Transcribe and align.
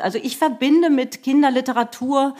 Also 0.00 0.18
ich 0.18 0.36
verbinde 0.36 0.90
mit 0.90 1.22
Kinderliteratur 1.22 2.34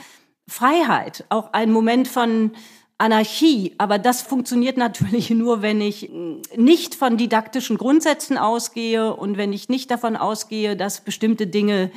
Freiheit, 0.47 1.25
auch 1.29 1.53
ein 1.53 1.71
Moment 1.71 2.07
von 2.07 2.51
Anarchie. 2.97 3.73
Aber 3.77 3.97
das 3.97 4.21
funktioniert 4.21 4.77
natürlich 4.77 5.29
nur, 5.29 5.61
wenn 5.61 5.81
ich 5.81 6.11
nicht 6.55 6.95
von 6.95 7.17
didaktischen 7.17 7.77
Grundsätzen 7.77 8.37
ausgehe 8.37 9.15
und 9.15 9.37
wenn 9.37 9.53
ich 9.53 9.69
nicht 9.69 9.89
davon 9.89 10.15
ausgehe, 10.15 10.75
dass 10.75 11.01
bestimmte 11.01 11.47
Dinge 11.47 11.91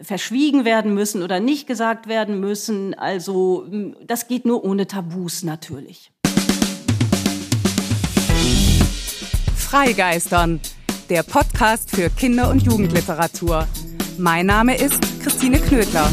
verschwiegen 0.00 0.64
werden 0.64 0.94
müssen 0.94 1.22
oder 1.22 1.40
nicht 1.40 1.66
gesagt 1.66 2.08
werden 2.08 2.40
müssen. 2.40 2.94
Also 2.94 3.66
das 4.04 4.26
geht 4.26 4.44
nur 4.44 4.64
ohne 4.64 4.86
Tabus 4.86 5.42
natürlich. 5.42 6.10
Freigeistern, 9.56 10.60
der 11.08 11.22
Podcast 11.22 11.90
für 11.90 12.10
Kinder- 12.10 12.50
und 12.50 12.62
Jugendliteratur. 12.62 13.66
Mein 14.22 14.46
Name 14.46 14.76
ist 14.76 15.00
Christine 15.20 15.58
Knödler. 15.58 16.08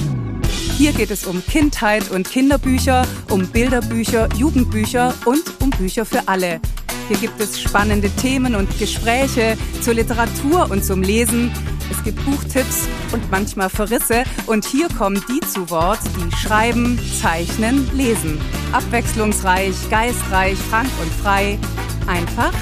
Hier 0.80 0.94
geht 0.94 1.12
es 1.12 1.28
um 1.28 1.46
Kindheit 1.46 2.10
und 2.10 2.28
Kinderbücher, 2.28 3.06
um 3.30 3.46
Bilderbücher, 3.46 4.28
Jugendbücher 4.36 5.14
und 5.26 5.44
um 5.62 5.70
Bücher 5.70 6.06
für 6.06 6.28
alle. 6.28 6.60
Hier 7.08 7.18
gibt 7.18 7.40
es 7.40 7.62
spannende 7.62 8.10
Themen 8.10 8.56
und 8.56 8.80
Gespräche 8.80 9.56
zur 9.82 9.94
Literatur 9.94 10.72
und 10.72 10.84
zum 10.84 11.04
Lesen. 11.04 11.52
Es 11.92 12.04
gibt 12.04 12.26
Buchtipps 12.26 12.88
und 13.12 13.30
manchmal 13.30 13.70
Verrisse. 13.70 14.24
Und 14.48 14.66
hier 14.66 14.88
kommen 14.90 15.24
die 15.30 15.42
zu 15.42 15.70
Wort, 15.70 16.00
die 16.18 16.36
schreiben, 16.36 17.00
zeichnen, 17.22 17.88
lesen. 17.96 18.42
Abwechslungsreich, 18.72 19.76
geistreich, 19.92 20.58
frank 20.58 20.90
und 21.00 21.14
frei. 21.22 21.60
Einfach 22.08 22.54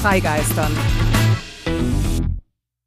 freigeistern. 0.00 0.70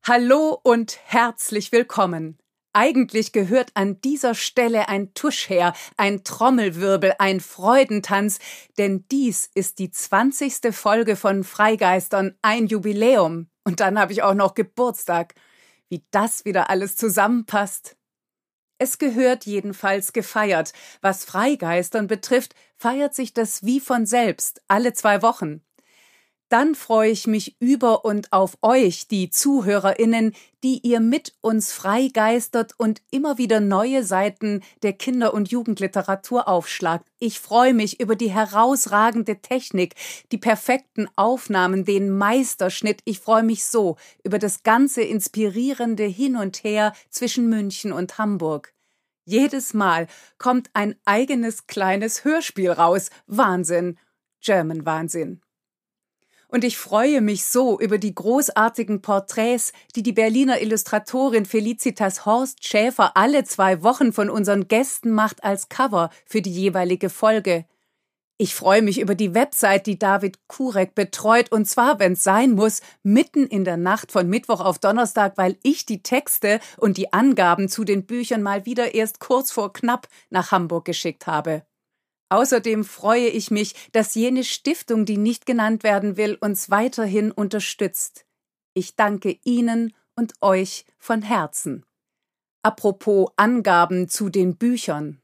Hallo 0.08 0.60
und 0.62 1.00
herzlich 1.06 1.72
willkommen. 1.72 2.38
Eigentlich 2.74 3.32
gehört 3.32 3.72
an 3.74 4.00
dieser 4.02 4.36
Stelle 4.36 4.88
ein 4.88 5.16
Tusch 5.16 5.50
her, 5.50 5.74
ein 5.98 6.24
Trommelwirbel, 6.24 7.16
ein 7.18 7.40
Freudentanz, 7.40 8.38
denn 8.78 9.06
dies 9.10 9.50
ist 9.56 9.80
die 9.80 9.90
zwanzigste 9.90 10.74
Folge 10.74 11.16
von 11.16 11.44
Freigeistern, 11.44 12.38
ein 12.44 12.68
Jubiläum. 12.68 13.50
Und 13.64 13.80
dann 13.80 13.98
habe 13.98 14.14
ich 14.14 14.22
auch 14.22 14.36
noch 14.36 14.54
Geburtstag. 14.54 15.34
Wie 15.90 16.06
das 16.12 16.46
wieder 16.46 16.70
alles 16.70 16.96
zusammenpasst. 16.98 17.98
Es 18.78 19.00
gehört 19.00 19.48
jedenfalls 19.48 20.14
gefeiert. 20.14 20.74
Was 21.02 21.26
Freigeistern 21.26 22.06
betrifft, 22.06 22.54
feiert 22.78 23.16
sich 23.16 23.34
das 23.34 23.66
wie 23.66 23.80
von 23.80 24.06
selbst, 24.06 24.62
alle 24.68 24.94
zwei 24.94 25.24
Wochen 25.24 25.66
dann 26.56 26.74
freue 26.74 27.12
ich 27.12 27.28
mich 27.28 27.58
über 27.60 28.06
und 28.06 28.32
auf 28.32 28.58
euch, 28.62 29.10
die 29.10 29.30
Zuhörerinnen, 29.30 30.34
die 30.64 30.80
ihr 30.88 31.02
mit 31.02 31.34
uns 31.42 31.74
freigeistert 31.74 32.72
und 32.78 33.02
immer 33.12 33.38
wieder 33.38 33.60
neue 33.60 34.06
Seiten 34.06 34.64
der 34.82 34.94
Kinder- 34.94 35.34
und 35.34 35.52
Jugendliteratur 35.52 36.48
aufschlagt. 36.48 37.10
Ich 37.20 37.42
freue 37.42 37.74
mich 37.74 38.00
über 38.00 38.16
die 38.16 38.32
herausragende 38.32 39.42
Technik, 39.42 39.96
die 40.32 40.38
perfekten 40.38 41.10
Aufnahmen, 41.18 41.84
den 41.84 42.10
Meisterschnitt. 42.10 43.02
Ich 43.04 43.20
freue 43.20 43.44
mich 43.44 43.66
so 43.66 43.98
über 44.24 44.40
das 44.40 44.64
ganze 44.64 45.02
inspirierende 45.02 46.06
Hin 46.06 46.38
und 46.38 46.64
Her 46.64 46.94
zwischen 47.10 47.50
München 47.50 47.92
und 47.92 48.18
Hamburg. 48.18 48.74
Jedes 49.26 49.74
Mal 49.74 50.08
kommt 50.38 50.70
ein 50.72 50.96
eigenes 51.04 51.68
kleines 51.68 52.24
Hörspiel 52.24 52.72
raus. 52.72 53.10
Wahnsinn. 53.28 54.00
German 54.40 54.86
Wahnsinn. 54.86 55.42
Und 56.48 56.64
ich 56.64 56.78
freue 56.78 57.22
mich 57.22 57.46
so 57.46 57.80
über 57.80 57.98
die 57.98 58.14
großartigen 58.14 59.02
Porträts, 59.02 59.74
die 59.96 60.04
die 60.04 60.14
Berliner 60.14 60.62
Illustratorin 60.62 61.46
Felicitas 61.46 62.26
Horst 62.26 62.68
Schäfer 62.68 63.18
alle 63.18 63.44
zwei 63.44 63.84
Wochen 63.84 64.14
von 64.14 64.30
unseren 64.30 64.68
Gästen 64.68 65.12
macht 65.12 65.44
als 65.44 65.70
Cover 65.70 66.10
für 66.26 66.42
die 66.42 66.52
jeweilige 66.52 67.10
Folge. 67.10 67.66
Ich 68.38 68.54
freue 68.54 68.82
mich 68.82 69.00
über 69.00 69.16
die 69.16 69.34
Website, 69.34 69.88
die 69.88 69.98
David 69.98 70.40
Kurek 70.48 70.94
betreut, 70.94 71.54
und 71.54 71.70
zwar, 71.70 72.00
wenn 72.00 72.14
es 72.14 72.24
sein 72.24 72.52
muss, 72.52 72.82
mitten 73.02 73.48
in 73.48 73.64
der 73.64 73.78
Nacht 73.78 74.12
von 74.12 74.28
Mittwoch 74.28 74.60
auf 74.60 74.78
Donnerstag, 74.78 75.38
weil 75.38 75.58
ich 75.64 75.86
die 75.86 76.04
Texte 76.04 76.60
und 76.76 76.98
die 76.98 77.14
Angaben 77.14 77.70
zu 77.70 77.86
den 77.86 78.06
Büchern 78.06 78.44
mal 78.44 78.66
wieder 78.66 78.94
erst 78.94 79.22
kurz 79.22 79.54
vor 79.54 79.72
knapp 79.72 80.10
nach 80.30 80.52
Hamburg 80.52 80.84
geschickt 80.84 81.28
habe. 81.28 81.66
Außerdem 82.30 82.84
freue 82.84 83.28
ich 83.28 83.52
mich, 83.52 83.76
dass 83.92 84.16
jene 84.16 84.44
Stiftung, 84.44 85.06
die 85.06 85.18
nicht 85.18 85.46
genannt 85.46 85.84
werden 85.84 86.18
will, 86.18 86.38
uns 86.40 86.70
weiterhin 86.70 87.32
unterstützt. 87.32 88.26
Ich 88.74 88.96
danke 88.96 89.40
Ihnen 89.44 89.94
und 90.16 90.34
euch 90.42 90.86
von 90.98 91.22
Herzen. 91.22 91.86
Apropos 92.64 93.30
Angaben 93.36 94.10
zu 94.10 94.30
den 94.30 94.58
Büchern. 94.58 95.22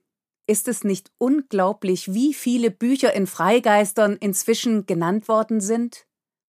Ist 0.47 0.67
es 0.67 0.83
nicht 0.83 1.11
unglaublich, 1.17 2.13
wie 2.13 2.33
viele 2.33 2.71
Bücher 2.71 3.13
in 3.13 3.25
Freigeistern 3.25 4.17
inzwischen 4.17 4.85
genannt 4.85 5.27
worden 5.27 5.61
sind? 5.61 6.05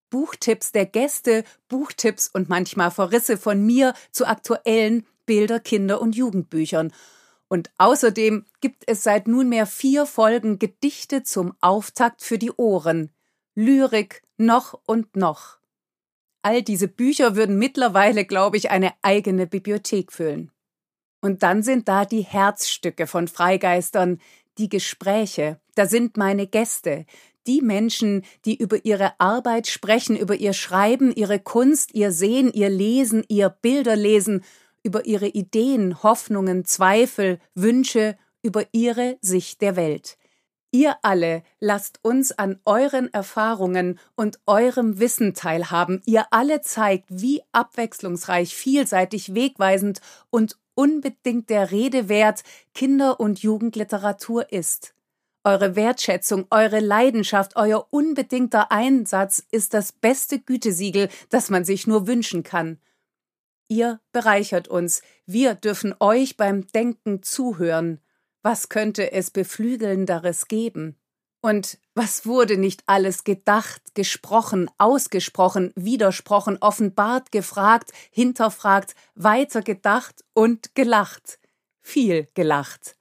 Buchtipps 0.09 0.71
der 0.71 0.85
Gäste, 0.85 1.43
Buchtipps 1.67 2.29
und 2.31 2.47
manchmal 2.47 2.91
Verrisse 2.91 3.37
von 3.37 3.65
mir 3.65 3.93
zu 4.11 4.27
aktuellen 4.27 5.07
Bilder-, 5.25 5.59
Kinder- 5.59 6.01
und 6.01 6.15
Jugendbüchern. 6.15 6.93
Und 7.53 7.69
außerdem 7.77 8.45
gibt 8.61 8.81
es 8.87 9.03
seit 9.03 9.27
nunmehr 9.27 9.67
vier 9.67 10.07
Folgen 10.07 10.57
Gedichte 10.57 11.21
zum 11.21 11.53
Auftakt 11.61 12.23
für 12.23 12.39
die 12.39 12.49
Ohren. 12.49 13.11
Lyrik 13.53 14.23
noch 14.37 14.81
und 14.87 15.15
noch. 15.15 15.59
All 16.41 16.63
diese 16.63 16.87
Bücher 16.87 17.35
würden 17.35 17.59
mittlerweile, 17.59 18.25
glaube 18.25 18.57
ich, 18.57 18.71
eine 18.71 18.91
eigene 19.03 19.45
Bibliothek 19.45 20.11
füllen. 20.11 20.49
Und 21.21 21.43
dann 21.43 21.61
sind 21.61 21.87
da 21.87 22.05
die 22.05 22.23
Herzstücke 22.23 23.05
von 23.05 23.27
Freigeistern, 23.27 24.19
die 24.57 24.67
Gespräche, 24.67 25.59
da 25.75 25.85
sind 25.85 26.17
meine 26.17 26.47
Gäste, 26.47 27.05
die 27.45 27.61
Menschen, 27.61 28.25
die 28.45 28.55
über 28.55 28.83
ihre 28.83 29.19
Arbeit 29.19 29.67
sprechen, 29.67 30.17
über 30.17 30.33
ihr 30.33 30.53
Schreiben, 30.53 31.13
ihre 31.13 31.39
Kunst, 31.39 31.93
ihr 31.93 32.11
Sehen, 32.11 32.51
ihr 32.51 32.69
Lesen, 32.69 33.23
ihr 33.27 33.49
Bilderlesen 33.49 34.43
über 34.83 35.05
ihre 35.05 35.27
Ideen, 35.27 36.03
Hoffnungen, 36.03 36.65
Zweifel, 36.65 37.39
Wünsche, 37.55 38.17
über 38.41 38.65
ihre 38.73 39.17
Sicht 39.21 39.61
der 39.61 39.75
Welt. 39.75 40.17
Ihr 40.71 40.95
alle 41.03 41.43
lasst 41.59 41.99
uns 42.01 42.31
an 42.31 42.59
euren 42.65 43.13
Erfahrungen 43.13 43.99
und 44.15 44.39
eurem 44.47 44.99
Wissen 44.99 45.35
teilhaben. 45.35 46.01
Ihr 46.05 46.25
alle 46.31 46.61
zeigt, 46.61 47.05
wie 47.09 47.43
abwechslungsreich, 47.51 48.55
vielseitig, 48.55 49.35
wegweisend 49.35 50.01
und 50.31 50.57
unbedingt 50.73 51.51
der 51.51 51.69
Rede 51.69 52.09
wert 52.09 52.43
Kinder- 52.73 53.19
und 53.19 53.43
Jugendliteratur 53.43 54.51
ist. 54.51 54.95
Eure 55.43 55.75
Wertschätzung, 55.75 56.47
eure 56.49 56.79
Leidenschaft, 56.79 57.55
euer 57.55 57.87
unbedingter 57.91 58.71
Einsatz 58.71 59.43
ist 59.51 59.75
das 59.75 59.91
beste 59.91 60.39
Gütesiegel, 60.39 61.07
das 61.29 61.51
man 61.51 61.65
sich 61.65 61.85
nur 61.85 62.07
wünschen 62.07 62.41
kann. 62.41 62.79
Ihr 63.67 63.99
bereichert 64.11 64.67
uns, 64.67 65.01
wir 65.25 65.55
dürfen 65.55 65.95
euch 65.99 66.37
beim 66.37 66.67
Denken 66.67 67.23
zuhören. 67.23 67.99
Was 68.41 68.69
könnte 68.69 69.11
es 69.11 69.31
beflügelnderes 69.31 70.47
geben? 70.47 70.97
Und 71.41 71.77
was 71.93 72.25
wurde 72.25 72.57
nicht 72.57 72.83
alles 72.85 73.25
gedacht, 73.25 73.81
gesprochen, 73.95 74.71
ausgesprochen, 74.77 75.73
widersprochen, 75.75 76.57
offenbart, 76.61 77.31
gefragt, 77.31 77.91
hinterfragt, 78.11 78.95
weitergedacht 79.15 80.23
und 80.33 80.73
gelacht. 80.73 81.39
Viel 81.81 82.29
gelacht. 82.33 82.95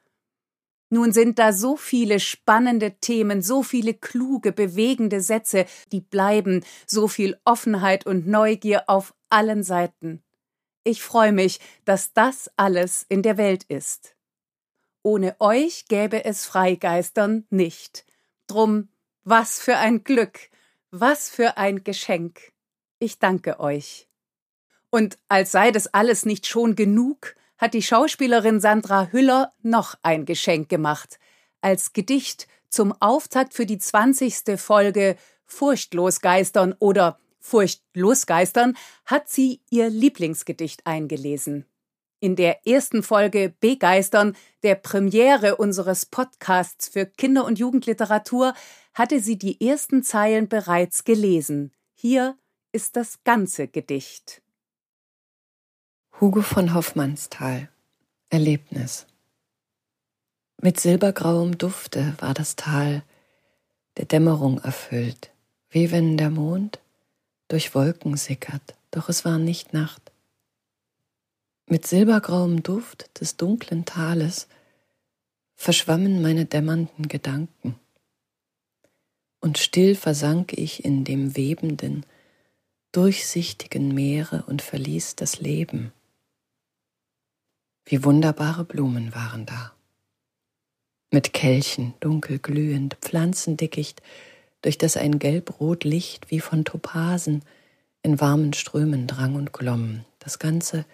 Nun 0.90 1.12
sind 1.12 1.38
da 1.38 1.52
so 1.52 1.76
viele 1.76 2.20
spannende 2.20 2.98
Themen, 3.00 3.42
so 3.42 3.62
viele 3.62 3.94
kluge, 3.94 4.52
bewegende 4.52 5.20
Sätze, 5.20 5.64
die 5.90 6.00
bleiben, 6.00 6.64
so 6.86 7.08
viel 7.08 7.38
Offenheit 7.44 8.04
und 8.06 8.26
Neugier 8.26 8.84
auf 8.88 9.14
allen 9.30 9.62
Seiten. 9.62 10.22
Ich 10.84 11.02
freue 11.02 11.32
mich, 11.32 11.60
dass 11.84 12.12
das 12.12 12.50
alles 12.56 13.06
in 13.08 13.22
der 13.22 13.36
Welt 13.36 13.64
ist. 13.64 14.16
Ohne 15.02 15.36
euch 15.40 15.86
gäbe 15.88 16.24
es 16.24 16.44
Freigeistern 16.44 17.46
nicht. 17.50 18.04
Drum, 18.46 18.88
was 19.24 19.60
für 19.60 19.76
ein 19.76 20.04
Glück, 20.04 20.50
was 20.90 21.28
für 21.28 21.56
ein 21.56 21.84
Geschenk. 21.84 22.52
Ich 22.98 23.18
danke 23.18 23.60
euch. 23.60 24.08
Und 24.90 25.18
als 25.28 25.52
sei 25.52 25.70
das 25.70 25.86
alles 25.88 26.26
nicht 26.26 26.46
schon 26.46 26.76
genug, 26.76 27.34
hat 27.58 27.74
die 27.74 27.82
Schauspielerin 27.82 28.60
Sandra 28.60 29.06
Hüller 29.06 29.52
noch 29.62 29.94
ein 30.02 30.24
Geschenk 30.24 30.68
gemacht. 30.68 31.18
Als 31.60 31.92
Gedicht 31.92 32.48
zum 32.68 32.92
Auftakt 33.00 33.54
für 33.54 33.66
die 33.66 33.78
zwanzigste 33.78 34.58
Folge 34.58 35.16
Furchtlos 35.46 36.20
Geistern 36.20 36.74
oder 36.78 37.18
Furchtlos 37.42 38.26
Geistern 38.26 38.76
hat 39.04 39.28
sie 39.28 39.60
ihr 39.68 39.90
Lieblingsgedicht 39.90 40.86
eingelesen. 40.86 41.66
In 42.20 42.36
der 42.36 42.66
ersten 42.68 43.02
Folge 43.02 43.52
Begeistern, 43.58 44.36
der 44.62 44.76
Premiere 44.76 45.56
unseres 45.56 46.06
Podcasts 46.06 46.88
für 46.88 47.04
Kinder- 47.04 47.44
und 47.44 47.58
Jugendliteratur, 47.58 48.54
hatte 48.94 49.20
sie 49.20 49.36
die 49.36 49.60
ersten 49.60 50.04
Zeilen 50.04 50.48
bereits 50.48 51.02
gelesen. 51.02 51.72
Hier 51.94 52.38
ist 52.70 52.94
das 52.94 53.24
ganze 53.24 53.66
Gedicht. 53.66 54.40
Hugo 56.20 56.42
von 56.42 56.74
Hoffmannsthal 56.74 57.68
Erlebnis. 58.30 59.06
Mit 60.62 60.78
silbergrauem 60.78 61.58
Dufte 61.58 62.14
war 62.20 62.34
das 62.34 62.54
Tal 62.54 63.02
der 63.96 64.04
Dämmerung 64.04 64.60
erfüllt, 64.60 65.32
wie 65.70 65.90
wenn 65.90 66.16
der 66.16 66.30
Mond 66.30 66.78
durch 67.52 67.74
Wolken 67.74 68.16
sickert, 68.16 68.74
doch 68.92 69.10
es 69.10 69.26
war 69.26 69.36
nicht 69.36 69.74
Nacht. 69.74 70.10
Mit 71.66 71.86
silbergrauem 71.86 72.62
Duft 72.62 73.20
des 73.20 73.36
dunklen 73.36 73.84
Tales 73.84 74.48
verschwammen 75.54 76.22
meine 76.22 76.46
dämmernden 76.46 77.08
Gedanken, 77.08 77.78
und 79.40 79.58
still 79.58 79.96
versank 79.96 80.54
ich 80.54 80.82
in 80.82 81.04
dem 81.04 81.36
webenden, 81.36 82.06
durchsichtigen 82.92 83.92
Meere 83.92 84.44
und 84.46 84.62
verließ 84.62 85.16
das 85.16 85.38
Leben. 85.40 85.92
Wie 87.84 88.02
wunderbare 88.02 88.64
Blumen 88.64 89.14
waren 89.14 89.44
da. 89.44 89.74
Mit 91.10 91.34
Kelchen, 91.34 91.92
dunkel 92.00 92.38
glühend, 92.38 92.94
Pflanzendickicht, 93.02 94.00
durch 94.62 94.78
das 94.78 94.96
ein 94.96 95.18
gelb-rot 95.18 95.84
Licht 95.84 96.30
wie 96.30 96.40
von 96.40 96.64
Topasen 96.64 97.42
in 98.02 98.20
warmen 98.20 98.52
Strömen 98.52 99.06
drang 99.06 99.34
und 99.34 99.52
glomm. 99.52 100.04
Das 100.18 100.38
Ganze 100.38 100.84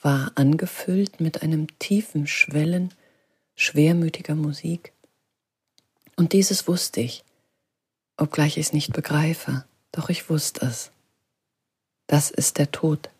war 0.00 0.32
angefüllt 0.36 1.20
mit 1.20 1.42
einem 1.42 1.66
tiefen 1.78 2.26
Schwellen 2.26 2.94
schwermütiger 3.54 4.34
Musik. 4.34 4.92
Und 6.16 6.32
dieses 6.32 6.66
wusste 6.68 7.00
ich, 7.00 7.24
obgleich 8.16 8.56
ich 8.56 8.66
es 8.66 8.72
nicht 8.72 8.92
begreife, 8.92 9.64
doch 9.92 10.08
ich 10.08 10.30
wusste 10.30 10.64
es. 10.66 10.90
Das 12.06 12.30
ist 12.30 12.58
der 12.58 12.70
Tod. 12.70 13.10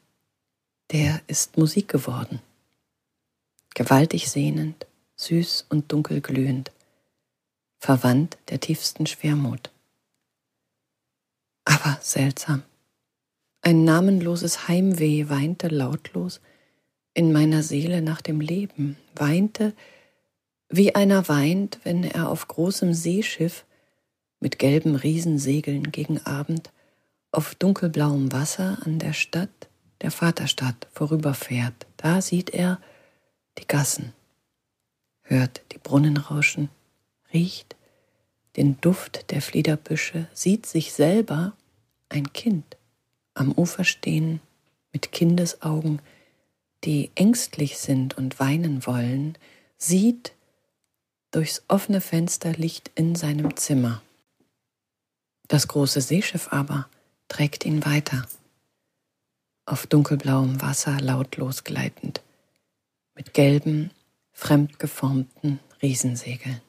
Der 0.90 1.20
ist 1.26 1.58
Musik 1.58 1.88
geworden 1.88 2.40
gewaltig 3.78 4.28
sehnend, 4.28 4.86
süß 5.14 5.66
und 5.68 5.92
dunkel 5.92 6.20
glühend, 6.20 6.72
verwandt 7.78 8.36
der 8.48 8.58
tiefsten 8.58 9.06
Schwermut. 9.06 9.70
Aber 11.68 11.98
seltsam. 12.00 12.62
Ein 13.60 13.84
namenloses 13.84 14.68
Heimweh 14.68 15.28
weinte 15.28 15.68
lautlos 15.68 16.40
in 17.12 17.30
meiner 17.30 17.62
Seele 17.62 18.00
nach 18.00 18.22
dem 18.22 18.40
Leben, 18.40 18.96
weinte, 19.14 19.74
wie 20.70 20.94
einer 20.94 21.28
weint, 21.28 21.78
wenn 21.84 22.04
er 22.04 22.30
auf 22.30 22.48
großem 22.48 22.94
Seeschiff 22.94 23.66
mit 24.40 24.58
gelben 24.58 24.94
Riesensegeln 24.94 25.92
gegen 25.92 26.24
Abend 26.24 26.72
auf 27.32 27.54
dunkelblauem 27.54 28.32
Wasser 28.32 28.78
an 28.86 28.98
der 28.98 29.12
Stadt, 29.12 29.68
der 30.00 30.10
Vaterstadt, 30.10 30.86
vorüberfährt. 30.90 31.86
Da 31.98 32.22
sieht 32.22 32.48
er, 32.48 32.80
die 33.58 33.66
Gassen, 33.66 34.14
hört 35.20 35.60
die 35.72 35.78
Brunnen 35.78 36.16
rauschen, 36.16 36.70
riecht 37.34 37.76
den 38.56 38.80
Duft 38.80 39.30
der 39.30 39.42
Fliederbüsche, 39.42 40.28
sieht 40.32 40.66
sich 40.66 40.92
selber 40.92 41.52
ein 42.08 42.32
Kind 42.32 42.76
am 43.34 43.52
Ufer 43.52 43.84
stehen 43.84 44.40
mit 44.92 45.12
Kindesaugen, 45.12 46.02
die 46.84 47.10
ängstlich 47.14 47.78
sind 47.78 48.16
und 48.16 48.40
weinen 48.40 48.86
wollen, 48.86 49.36
sieht 49.76 50.34
durchs 51.30 51.62
offene 51.68 52.00
Fenster 52.00 52.52
Licht 52.52 52.90
in 52.94 53.14
seinem 53.14 53.56
Zimmer. 53.56 54.02
Das 55.48 55.68
große 55.68 56.00
Seeschiff 56.00 56.48
aber 56.52 56.88
trägt 57.28 57.64
ihn 57.64 57.84
weiter, 57.84 58.26
auf 59.66 59.86
dunkelblauem 59.86 60.60
Wasser 60.62 61.00
lautlos 61.00 61.64
gleitend 61.64 62.22
mit 63.14 63.34
gelben, 63.34 63.90
fremdgeformten 64.32 65.58
Riesensegeln. 65.82 66.62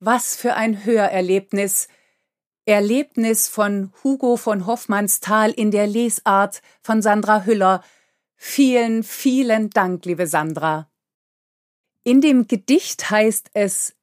Was 0.00 0.36
für 0.36 0.54
ein 0.54 0.84
Hörerlebnis! 0.84 1.88
Erlebnis 2.66 3.48
von 3.48 3.92
Hugo 4.02 4.36
von 4.36 4.66
Hoffmannsthal 4.66 5.50
in 5.50 5.70
der 5.70 5.86
Lesart 5.86 6.62
von 6.80 7.02
Sandra 7.02 7.44
Hüller. 7.44 7.84
Vielen, 8.36 9.02
vielen 9.02 9.70
Dank, 9.70 10.06
liebe 10.06 10.26
Sandra. 10.26 10.90
In 12.04 12.20
dem 12.20 12.46
Gedicht 12.46 13.10
heißt 13.10 13.50
es, 13.52 13.94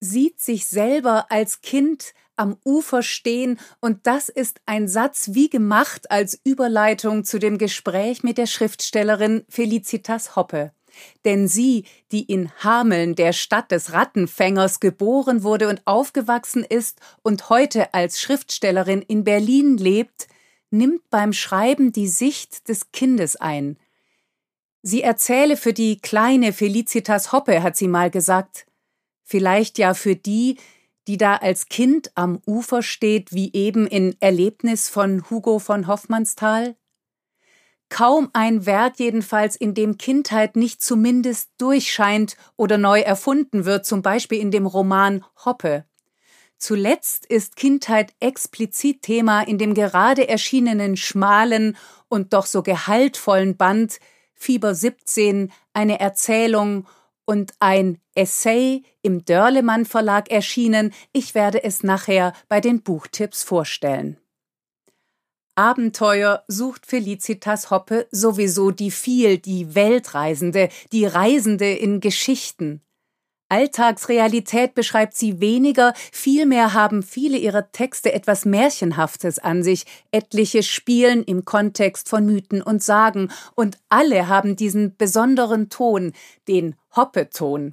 sieht 0.00 0.40
sich 0.40 0.66
selber 0.66 1.30
als 1.30 1.60
Kind 1.60 2.12
am 2.36 2.58
Ufer 2.64 3.02
stehen, 3.02 3.58
und 3.80 4.06
das 4.06 4.28
ist 4.28 4.60
ein 4.66 4.88
Satz 4.88 5.30
wie 5.32 5.48
gemacht 5.48 6.10
als 6.10 6.38
Überleitung 6.44 7.24
zu 7.24 7.38
dem 7.38 7.56
Gespräch 7.56 8.22
mit 8.22 8.36
der 8.36 8.46
Schriftstellerin 8.46 9.44
Felicitas 9.48 10.36
Hoppe. 10.36 10.72
Denn 11.24 11.48
sie, 11.48 11.84
die 12.12 12.22
in 12.22 12.50
Hameln, 12.62 13.14
der 13.14 13.32
Stadt 13.32 13.70
des 13.70 13.92
Rattenfängers, 13.92 14.80
geboren 14.80 15.42
wurde 15.42 15.68
und 15.68 15.82
aufgewachsen 15.86 16.64
ist 16.64 17.00
und 17.22 17.50
heute 17.50 17.94
als 17.94 18.20
Schriftstellerin 18.20 19.02
in 19.02 19.24
Berlin 19.24 19.76
lebt, 19.76 20.28
nimmt 20.70 21.08
beim 21.10 21.32
Schreiben 21.32 21.92
die 21.92 22.08
Sicht 22.08 22.68
des 22.68 22.92
Kindes 22.92 23.36
ein. 23.36 23.78
Sie 24.82 25.02
erzähle 25.02 25.56
für 25.56 25.72
die 25.72 25.98
kleine 25.98 26.52
Felicitas 26.52 27.32
Hoppe, 27.32 27.62
hat 27.62 27.76
sie 27.76 27.88
mal 27.88 28.10
gesagt, 28.10 28.66
vielleicht 29.24 29.78
ja 29.78 29.94
für 29.94 30.14
die, 30.14 30.58
die 31.08 31.16
da 31.16 31.36
als 31.36 31.68
Kind 31.68 32.10
am 32.14 32.40
Ufer 32.46 32.82
steht, 32.82 33.32
wie 33.32 33.52
eben 33.52 33.86
in 33.86 34.16
Erlebnis 34.20 34.88
von 34.88 35.28
Hugo 35.30 35.58
von 35.58 35.86
Hoffmannsthal? 35.86 36.76
Kaum 37.88 38.30
ein 38.32 38.66
Werk 38.66 38.98
jedenfalls, 38.98 39.54
in 39.56 39.74
dem 39.74 39.96
Kindheit 39.96 40.56
nicht 40.56 40.82
zumindest 40.82 41.50
durchscheint 41.58 42.36
oder 42.56 42.78
neu 42.78 43.00
erfunden 43.00 43.64
wird, 43.64 43.86
zum 43.86 44.02
Beispiel 44.02 44.40
in 44.40 44.50
dem 44.50 44.66
Roman 44.66 45.24
Hoppe. 45.44 45.84
Zuletzt 46.58 47.26
ist 47.26 47.56
Kindheit 47.56 48.12
explizit 48.18 49.02
Thema 49.02 49.42
in 49.42 49.58
dem 49.58 49.74
gerade 49.74 50.28
erschienenen 50.28 50.96
schmalen 50.96 51.76
und 52.08 52.32
doch 52.32 52.46
so 52.46 52.62
gehaltvollen 52.62 53.56
Band 53.56 54.00
Fieber 54.34 54.74
17, 54.74 55.52
eine 55.72 56.00
Erzählung 56.00 56.86
und 57.24 57.52
ein 57.58 57.98
Essay 58.14 58.82
im 59.02 59.24
Dörlemann 59.24 59.84
Verlag 59.84 60.30
erschienen. 60.30 60.92
Ich 61.12 61.34
werde 61.34 61.62
es 61.64 61.82
nachher 61.82 62.32
bei 62.48 62.60
den 62.60 62.82
Buchtipps 62.82 63.42
vorstellen. 63.42 64.18
Abenteuer 65.58 66.44
sucht 66.48 66.84
Felicitas 66.84 67.70
Hoppe 67.70 68.06
sowieso 68.10 68.70
die 68.70 68.90
viel, 68.90 69.38
die 69.38 69.74
Weltreisende, 69.74 70.68
die 70.92 71.06
Reisende 71.06 71.72
in 71.72 72.00
Geschichten. 72.00 72.82
Alltagsrealität 73.48 74.74
beschreibt 74.74 75.16
sie 75.16 75.40
weniger, 75.40 75.94
vielmehr 76.12 76.74
haben 76.74 77.02
viele 77.02 77.38
ihrer 77.38 77.72
Texte 77.72 78.12
etwas 78.12 78.44
Märchenhaftes 78.44 79.38
an 79.38 79.62
sich, 79.62 79.86
etliche 80.10 80.62
spielen 80.62 81.22
im 81.22 81.46
Kontext 81.46 82.10
von 82.10 82.26
Mythen 82.26 82.60
und 82.60 82.82
Sagen, 82.82 83.30
und 83.54 83.78
alle 83.88 84.28
haben 84.28 84.56
diesen 84.56 84.96
besonderen 84.98 85.70
Ton, 85.70 86.12
den 86.48 86.74
Hoppeton. 86.94 87.72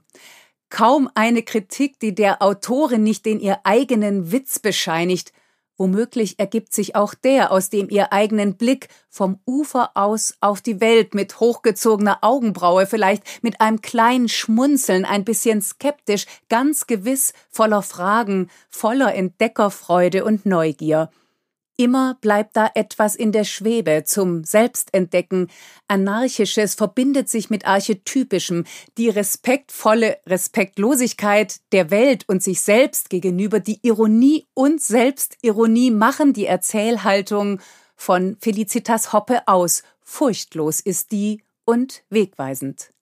Kaum 0.70 1.10
eine 1.16 1.44
Kritik, 1.44 2.00
die 2.00 2.16
der 2.16 2.42
Autorin 2.42 3.04
nicht 3.04 3.26
den 3.26 3.42
ihr 3.42 3.60
eigenen 3.66 4.32
Witz 4.32 4.60
bescheinigt, 4.60 5.34
Womöglich 5.78 6.38
ergibt 6.38 6.74
sich 6.74 6.96
auch 6.96 7.16
der 7.16 7.52
aus 7.52 7.70
dem 7.70 7.90
ihr 7.90 8.14
eigenen 8.14 8.58
Blick 8.58 8.90
vom 9.10 9.40
Ufer 9.46 9.92
aus 9.96 10.36
auf 10.40 10.62
die 10.62 10.80
Welt 10.80 11.16
mit 11.16 11.40
hochgezogener 11.40 12.20
Augenbraue, 12.22 12.86
vielleicht 12.86 13.44
mit 13.44 13.60
einem 13.60 13.82
kleinen 13.82 14.30
Schmunzeln, 14.30 15.04
ein 15.04 15.26
bisschen 15.26 15.62
skeptisch, 15.62 16.26
ganz 16.48 16.86
gewiss 16.86 17.34
voller 17.50 17.82
Fragen, 17.82 18.50
voller 18.70 19.16
Entdeckerfreude 19.16 20.24
und 20.26 20.46
Neugier. 20.46 21.10
Immer 21.76 22.18
bleibt 22.22 22.56
da 22.56 22.70
etwas 22.76 23.16
in 23.16 23.32
der 23.32 23.46
Schwebe 23.46 24.04
zum 24.06 24.44
Selbstentdecken. 24.44 25.50
Anarchisches 25.88 26.76
verbindet 26.76 27.30
sich 27.30 27.50
mit 27.50 27.66
Archetypischem. 27.66 28.66
Die 29.00 29.10
respektvolle 29.10 30.18
Respektlosigkeit 30.28 31.62
der 31.72 31.90
Welt 31.90 32.26
und 32.28 32.44
sich 32.44 32.62
selbst 32.62 33.10
gegenüber, 33.10 33.60
die 33.60 33.80
Ironie 33.82 34.46
und 34.54 34.82
Selbstironie 34.82 35.90
machen 35.90 36.34
die 36.34 36.46
Erzählhaltung 36.46 37.60
von 37.96 38.38
Felicitas 38.40 39.12
Hoppe 39.12 39.48
aus. 39.48 39.82
Furchtlos 40.02 40.80
ist 40.80 41.12
die 41.12 41.42
und 41.66 42.04
wegweisend. 42.12 42.93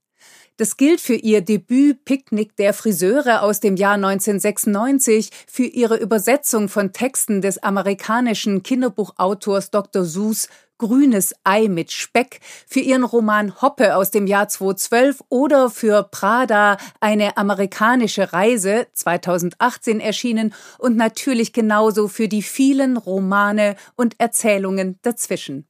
Das 0.62 0.78
gilt 0.78 1.02
für 1.02 1.16
ihr 1.16 1.42
Debüt 1.42 2.06
Picknick 2.06 2.56
der 2.56 2.76
Friseure 2.76 3.42
aus 3.42 3.62
dem 3.62 3.78
Jahr 3.78 3.96
1996, 3.96 5.32
für 5.48 5.64
ihre 5.64 5.98
Übersetzung 5.98 6.70
von 6.70 6.94
Texten 6.94 7.42
des 7.42 7.64
amerikanischen 7.64 8.62
Kinderbuchautors 8.62 9.72
Dr. 9.72 10.06
Seuss 10.06 10.50
Grünes 10.78 11.34
Ei 11.44 11.68
mit 11.68 11.92
Speck, 11.92 12.42
für 12.68 12.80
ihren 12.80 13.04
Roman 13.04 13.60
Hoppe 13.60 13.96
aus 13.96 14.12
dem 14.12 14.28
Jahr 14.28 14.50
2012 14.50 15.24
oder 15.30 15.72
für 15.72 16.04
Prada 16.04 16.78
eine 17.00 17.38
amerikanische 17.38 18.32
Reise 18.32 18.86
2018 18.94 20.00
erschienen 20.00 20.54
und 20.78 20.96
natürlich 20.96 21.54
genauso 21.54 22.08
für 22.08 22.28
die 22.28 22.44
vielen 22.44 22.98
Romane 22.98 23.78
und 23.96 24.14
Erzählungen 24.20 25.00
dazwischen. 25.02 25.66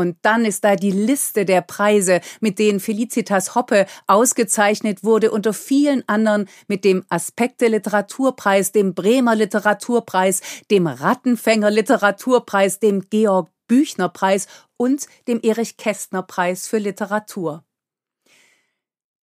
Und 0.00 0.16
dann 0.22 0.46
ist 0.46 0.64
da 0.64 0.76
die 0.76 0.90
Liste 0.90 1.44
der 1.44 1.60
Preise, 1.60 2.22
mit 2.40 2.58
denen 2.58 2.80
Felicitas 2.80 3.54
Hoppe 3.54 3.84
ausgezeichnet 4.06 5.04
wurde, 5.04 5.30
unter 5.30 5.52
vielen 5.52 6.08
anderen 6.08 6.48
mit 6.68 6.84
dem 6.84 7.04
Aspekte 7.10 7.68
Literaturpreis, 7.68 8.72
dem 8.72 8.94
Bremer 8.94 9.36
Literaturpreis, 9.36 10.40
dem 10.70 10.86
Rattenfänger 10.86 11.70
Literaturpreis, 11.70 12.78
dem 12.78 13.10
Georg 13.10 13.50
Büchner 13.68 14.08
Preis 14.08 14.48
und 14.78 15.06
dem 15.28 15.40
Erich 15.42 15.76
Kästner 15.76 16.22
Preis 16.22 16.66
für 16.66 16.78
Literatur. 16.78 17.62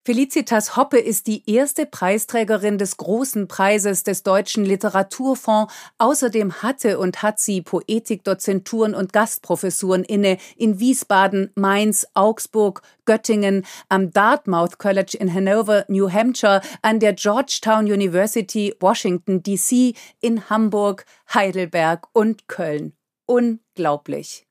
Felicitas 0.08 0.74
Hoppe 0.74 0.98
ist 0.98 1.26
die 1.26 1.42
erste 1.50 1.84
Preisträgerin 1.84 2.78
des 2.78 2.96
Großen 2.96 3.46
Preises 3.46 4.04
des 4.04 4.22
Deutschen 4.22 4.64
Literaturfonds. 4.64 5.70
Außerdem 5.98 6.62
hatte 6.62 6.98
und 6.98 7.22
hat 7.22 7.38
sie 7.38 7.60
Poetikdozenturen 7.60 8.94
und 8.94 9.12
Gastprofessuren 9.12 10.04
inne 10.04 10.38
in 10.56 10.80
Wiesbaden, 10.80 11.50
Mainz, 11.56 12.06
Augsburg, 12.14 12.80
Göttingen, 13.04 13.66
am 13.90 14.10
Dartmouth 14.10 14.78
College 14.78 15.18
in 15.20 15.34
Hanover, 15.34 15.84
New 15.88 16.10
Hampshire, 16.10 16.62
an 16.80 17.00
der 17.00 17.12
Georgetown 17.12 17.84
University, 17.84 18.74
Washington, 18.80 19.42
D.C., 19.42 19.92
in 20.22 20.48
Hamburg, 20.48 21.04
Heidelberg 21.34 22.06
und 22.14 22.48
Köln. 22.48 22.94
Unglaublich. 23.26 24.47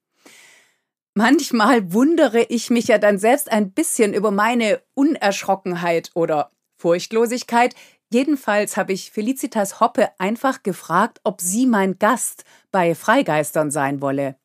Manchmal 1.17 1.93
wundere 1.93 2.43
ich 2.43 2.69
mich 2.69 2.89
ja 2.89 2.99
dann 2.99 3.17
selbst 3.17 3.51
ein 3.51 3.71
bisschen 3.71 4.13
über 4.13 4.29
meine 4.29 4.83
Unerschrockenheit 4.93 6.11
oder 6.13 6.51
Furchtlosigkeit. 6.77 7.73
Jedenfalls 8.11 8.77
habe 8.77 8.93
ich 8.93 9.09
Felicitas 9.09 9.79
Hoppe 9.79 10.11
einfach 10.19 10.61
gefragt, 10.61 11.19
ob 11.23 11.41
sie 11.41 11.65
mein 11.65 11.97
Gast 11.97 12.43
bei 12.71 12.93
Freigeistern 12.93 13.71
sein 13.71 13.99
wolle. 13.99 14.35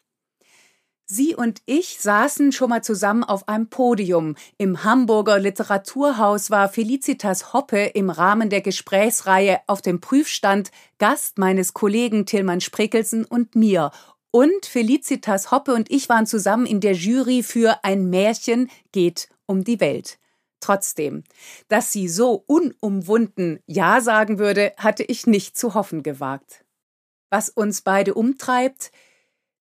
Sie 1.04 1.34
und 1.34 1.60
ich 1.66 1.98
saßen 2.00 2.52
schon 2.52 2.70
mal 2.70 2.82
zusammen 2.82 3.22
auf 3.22 3.48
einem 3.48 3.68
Podium. 3.68 4.34
Im 4.56 4.82
Hamburger 4.82 5.38
Literaturhaus 5.38 6.50
war 6.50 6.70
Felicitas 6.70 7.52
Hoppe 7.52 7.84
im 7.84 8.08
Rahmen 8.08 8.48
der 8.48 8.62
Gesprächsreihe 8.62 9.60
auf 9.66 9.82
dem 9.82 10.00
Prüfstand 10.00 10.70
Gast 10.96 11.36
meines 11.36 11.74
Kollegen 11.74 12.24
Tillmann 12.24 12.62
Sprickelsen 12.62 13.26
und 13.26 13.54
mir 13.56 13.90
und 14.32 14.66
Felicitas 14.66 15.52
Hoppe 15.52 15.74
und 15.74 15.90
ich 15.90 16.08
waren 16.08 16.26
zusammen 16.26 16.66
in 16.66 16.80
der 16.80 16.94
Jury 16.94 17.44
für 17.44 17.84
Ein 17.84 18.10
Märchen 18.10 18.68
geht 18.90 19.28
um 19.46 19.62
die 19.62 19.78
Welt. 19.78 20.18
Trotzdem, 20.58 21.22
dass 21.68 21.92
sie 21.92 22.08
so 22.08 22.42
unumwunden 22.46 23.60
Ja 23.66 24.00
sagen 24.00 24.38
würde, 24.38 24.72
hatte 24.78 25.02
ich 25.02 25.26
nicht 25.26 25.56
zu 25.56 25.74
hoffen 25.74 26.02
gewagt. 26.02 26.64
Was 27.30 27.48
uns 27.50 27.82
beide 27.82 28.14
umtreibt, 28.14 28.90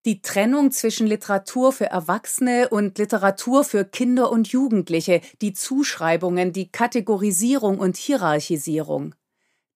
die 0.04 0.22
Trennung 0.22 0.72
zwischen 0.72 1.06
Literatur 1.06 1.72
für 1.72 1.86
Erwachsene 1.86 2.68
und 2.70 2.98
Literatur 2.98 3.64
für 3.64 3.84
Kinder 3.84 4.30
und 4.32 4.48
Jugendliche, 4.48 5.20
die 5.42 5.52
Zuschreibungen, 5.52 6.52
die 6.52 6.72
Kategorisierung 6.72 7.78
und 7.78 7.96
Hierarchisierung. 7.96 9.14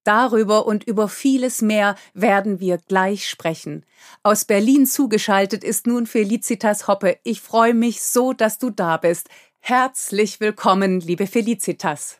Darüber 0.06 0.66
und 0.66 0.84
über 0.84 1.08
vieles 1.08 1.62
mehr 1.62 1.96
werden 2.14 2.60
wir 2.60 2.78
gleich 2.78 3.28
sprechen. 3.28 3.84
Aus 4.22 4.44
Berlin 4.44 4.86
zugeschaltet 4.86 5.64
ist 5.64 5.88
nun 5.88 6.06
Felicitas 6.06 6.86
Hoppe. 6.86 7.18
Ich 7.24 7.40
freue 7.40 7.74
mich 7.74 8.02
so, 8.02 8.32
dass 8.32 8.58
du 8.58 8.70
da 8.70 8.98
bist. 8.98 9.28
Herzlich 9.58 10.38
willkommen, 10.38 11.00
liebe 11.00 11.26
Felicitas. 11.26 12.18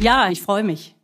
Ja, 0.00 0.30
ich 0.30 0.40
freue 0.40 0.64
mich. 0.64 0.96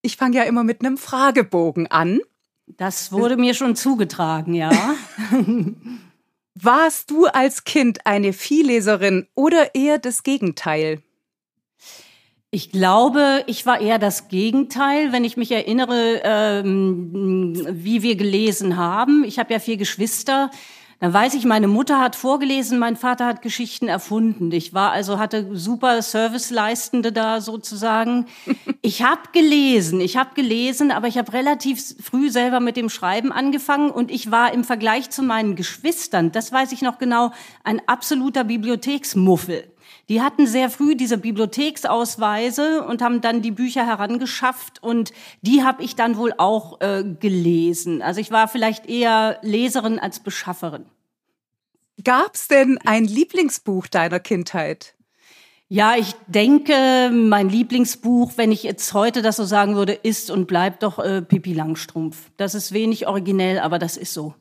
Ich 0.00 0.16
fange 0.16 0.38
ja 0.38 0.44
immer 0.44 0.64
mit 0.64 0.80
einem 0.80 0.96
Fragebogen 0.96 1.88
an. 1.88 2.20
Das 2.66 3.12
wurde 3.12 3.36
mir 3.36 3.52
schon 3.52 3.76
zugetragen, 3.76 4.54
ja. 4.54 4.70
Warst 6.54 7.10
du 7.10 7.26
als 7.26 7.64
Kind 7.64 8.06
eine 8.06 8.32
Vielleserin 8.32 9.28
oder 9.34 9.74
eher 9.74 9.98
das 9.98 10.22
Gegenteil? 10.22 11.02
Ich 12.50 12.70
glaube, 12.70 13.42
ich 13.46 13.66
war 13.66 13.80
eher 13.80 13.98
das 13.98 14.28
Gegenteil, 14.28 15.12
wenn 15.12 15.24
ich 15.24 15.36
mich 15.36 15.50
erinnere, 15.50 16.20
ähm, 16.22 17.66
wie 17.68 18.02
wir 18.02 18.16
gelesen 18.16 18.76
haben. 18.76 19.24
Ich 19.24 19.38
habe 19.38 19.52
ja 19.52 19.58
vier 19.58 19.76
Geschwister. 19.76 20.50
Dann 21.00 21.12
weiß 21.12 21.34
ich, 21.34 21.44
meine 21.44 21.68
Mutter 21.68 22.00
hat 22.00 22.16
vorgelesen, 22.16 22.78
mein 22.78 22.96
Vater 22.96 23.26
hat 23.26 23.42
Geschichten 23.42 23.86
erfunden. 23.86 24.50
Ich 24.52 24.72
war 24.72 24.92
also 24.92 25.18
hatte 25.18 25.54
super 25.54 26.00
Serviceleistende 26.00 27.12
da 27.12 27.42
sozusagen. 27.42 28.26
Ich 28.80 29.02
habe 29.02 29.20
gelesen, 29.32 30.00
ich 30.00 30.16
habe 30.16 30.30
gelesen, 30.34 30.90
aber 30.90 31.08
ich 31.08 31.18
habe 31.18 31.34
relativ 31.34 31.96
früh 32.00 32.30
selber 32.30 32.60
mit 32.60 32.78
dem 32.78 32.88
Schreiben 32.88 33.30
angefangen 33.30 33.90
und 33.90 34.10
ich 34.10 34.30
war 34.30 34.54
im 34.54 34.64
Vergleich 34.64 35.10
zu 35.10 35.22
meinen 35.22 35.54
Geschwistern, 35.56 36.32
das 36.32 36.50
weiß 36.50 36.72
ich 36.72 36.80
noch 36.80 36.96
genau, 36.96 37.32
ein 37.62 37.82
absoluter 37.86 38.44
Bibliotheksmuffel. 38.44 39.64
Die 40.08 40.22
hatten 40.22 40.46
sehr 40.46 40.70
früh 40.70 40.94
diese 40.94 41.18
Bibliotheksausweise 41.18 42.84
und 42.84 43.02
haben 43.02 43.20
dann 43.20 43.42
die 43.42 43.50
Bücher 43.50 43.84
herangeschafft 43.84 44.82
und 44.82 45.12
die 45.42 45.64
habe 45.64 45.82
ich 45.82 45.96
dann 45.96 46.16
wohl 46.16 46.32
auch 46.38 46.80
äh, 46.80 47.02
gelesen. 47.18 48.02
Also 48.02 48.20
ich 48.20 48.30
war 48.30 48.46
vielleicht 48.46 48.86
eher 48.88 49.38
Leserin 49.42 49.98
als 49.98 50.20
Beschafferin. 50.20 50.86
Gab's 52.04 52.46
denn 52.46 52.78
ein 52.84 53.04
Lieblingsbuch 53.04 53.88
deiner 53.88 54.20
Kindheit? 54.20 54.94
Ja, 55.68 55.96
ich 55.96 56.14
denke, 56.28 57.10
mein 57.12 57.48
Lieblingsbuch, 57.48 58.34
wenn 58.36 58.52
ich 58.52 58.62
jetzt 58.62 58.94
heute 58.94 59.20
das 59.22 59.36
so 59.36 59.44
sagen 59.44 59.74
würde, 59.74 59.94
ist 59.94 60.30
und 60.30 60.46
bleibt 60.46 60.84
doch 60.84 61.00
äh, 61.00 61.22
Pippi 61.22 61.52
Langstrumpf. 61.54 62.30
Das 62.36 62.54
ist 62.54 62.70
wenig 62.70 63.08
originell, 63.08 63.58
aber 63.58 63.80
das 63.80 63.96
ist 63.96 64.12
so. 64.12 64.34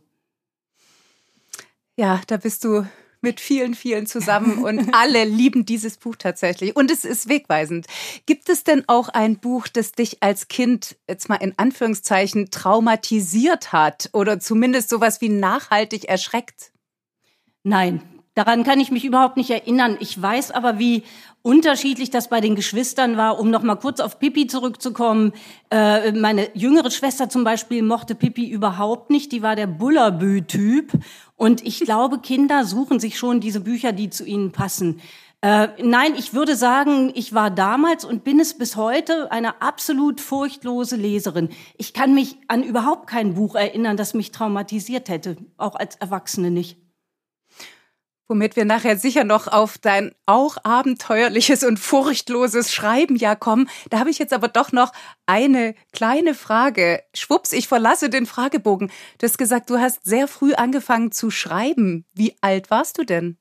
Ja, 1.95 2.21
da 2.27 2.37
bist 2.37 2.63
du 2.63 2.85
mit 3.21 3.39
vielen, 3.39 3.75
vielen 3.75 4.05
zusammen 4.05 4.63
und 4.63 4.89
alle 4.93 5.23
lieben 5.25 5.65
dieses 5.65 5.97
Buch 5.97 6.15
tatsächlich. 6.17 6.75
Und 6.75 6.91
es 6.91 7.05
ist 7.05 7.29
wegweisend. 7.29 7.87
Gibt 8.25 8.49
es 8.49 8.63
denn 8.63 8.83
auch 8.87 9.09
ein 9.09 9.37
Buch, 9.37 9.67
das 9.67 9.91
dich 9.91 10.21
als 10.21 10.47
Kind 10.47 10.95
jetzt 11.07 11.29
mal 11.29 11.35
in 11.35 11.53
Anführungszeichen 11.57 12.51
traumatisiert 12.51 13.73
hat 13.73 14.09
oder 14.13 14.39
zumindest 14.39 14.89
sowas 14.89 15.21
wie 15.21 15.29
nachhaltig 15.29 16.05
erschreckt? 16.05 16.71
Nein, 17.63 18.01
daran 18.35 18.63
kann 18.63 18.79
ich 18.79 18.91
mich 18.91 19.05
überhaupt 19.05 19.37
nicht 19.37 19.49
erinnern. 19.49 19.97
Ich 19.99 20.21
weiß 20.21 20.51
aber, 20.51 20.77
wie 20.77 21.03
unterschiedlich 21.45 22.09
das 22.09 22.27
bei 22.27 22.41
den 22.41 22.55
Geschwistern 22.55 23.17
war. 23.17 23.39
Um 23.39 23.51
noch 23.51 23.61
mal 23.61 23.75
kurz 23.75 23.99
auf 23.99 24.17
Pippi 24.17 24.47
zurückzukommen. 24.47 25.31
Äh, 25.69 26.11
meine 26.11 26.49
jüngere 26.55 26.89
Schwester 26.89 27.29
zum 27.29 27.43
Beispiel 27.43 27.83
mochte 27.83 28.15
Pippi 28.15 28.49
überhaupt 28.49 29.11
nicht. 29.11 29.31
Die 29.31 29.43
war 29.43 29.55
der 29.55 29.67
Bullabü-Typ. 29.67 30.91
Und 31.35 31.65
ich 31.65 31.79
glaube, 31.81 32.19
Kinder 32.19 32.65
suchen 32.65 32.99
sich 32.99 33.17
schon 33.17 33.39
diese 33.39 33.59
Bücher, 33.59 33.91
die 33.91 34.09
zu 34.09 34.25
ihnen 34.25 34.51
passen. 34.51 35.01
Äh, 35.41 35.67
nein, 35.83 36.15
ich 36.17 36.33
würde 36.33 36.55
sagen, 36.55 37.11
ich 37.13 37.33
war 37.33 37.51
damals 37.51 38.05
und 38.05 38.23
bin 38.23 38.39
es 38.39 38.57
bis 38.57 38.77
heute 38.77 39.31
eine 39.31 39.61
absolut 39.61 40.21
furchtlose 40.21 40.95
Leserin. 40.95 41.49
Ich 41.77 41.93
kann 41.93 42.15
mich 42.15 42.37
an 42.47 42.63
überhaupt 42.63 43.07
kein 43.07 43.35
Buch 43.35 43.55
erinnern, 43.55 43.97
das 43.97 44.13
mich 44.13 44.31
traumatisiert 44.31 45.09
hätte, 45.09 45.37
auch 45.57 45.75
als 45.75 45.97
Erwachsene 45.97 46.51
nicht 46.51 46.77
womit 48.27 48.55
wir 48.55 48.65
nachher 48.65 48.97
sicher 48.97 49.23
noch 49.23 49.47
auf 49.47 49.77
dein 49.77 50.13
auch 50.25 50.57
abenteuerliches 50.63 51.63
und 51.63 51.79
furchtloses 51.79 52.73
Schreiben 52.73 53.15
ja 53.15 53.35
kommen. 53.35 53.69
Da 53.89 53.99
habe 53.99 54.09
ich 54.09 54.19
jetzt 54.19 54.33
aber 54.33 54.47
doch 54.47 54.71
noch 54.71 54.91
eine 55.25 55.75
kleine 55.93 56.33
Frage. 56.33 57.03
Schwupps, 57.13 57.53
ich 57.53 57.67
verlasse 57.67 58.09
den 58.09 58.25
Fragebogen. 58.25 58.91
Du 59.19 59.25
hast 59.27 59.37
gesagt, 59.37 59.69
du 59.69 59.79
hast 59.79 60.05
sehr 60.05 60.27
früh 60.27 60.53
angefangen 60.53 61.11
zu 61.11 61.31
schreiben. 61.31 62.05
Wie 62.13 62.35
alt 62.41 62.69
warst 62.69 62.97
du 62.97 63.03
denn? 63.03 63.37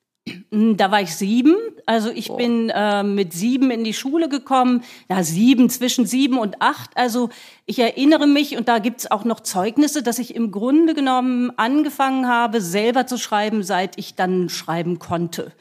Hm, 0.51 0.75
da 0.77 0.91
war 0.91 1.01
ich 1.01 1.15
sieben. 1.15 1.55
Also 1.85 2.09
ich 2.09 2.31
oh. 2.31 2.37
bin 2.37 2.69
äh, 2.69 3.03
mit 3.03 3.33
sieben 3.33 3.69
in 3.69 3.83
die 3.83 3.93
Schule 3.93 4.27
gekommen. 4.29 4.83
Ja, 5.09 5.23
sieben, 5.23 5.69
zwischen 5.69 6.05
sieben 6.05 6.39
und 6.39 6.61
acht. 6.61 6.91
Also 6.95 7.29
ich 7.65 7.79
erinnere 7.79 8.27
mich, 8.27 8.57
und 8.57 8.67
da 8.67 8.79
gibt's 8.79 9.09
auch 9.09 9.23
noch 9.23 9.39
Zeugnisse, 9.41 10.01
dass 10.01 10.19
ich 10.19 10.35
im 10.35 10.51
Grunde 10.51 10.93
genommen 10.93 11.51
angefangen 11.57 12.27
habe, 12.27 12.61
selber 12.61 13.05
zu 13.05 13.17
schreiben, 13.17 13.63
seit 13.63 13.97
ich 13.97 14.15
dann 14.15 14.49
schreiben 14.49 14.97
konnte. 14.97 15.51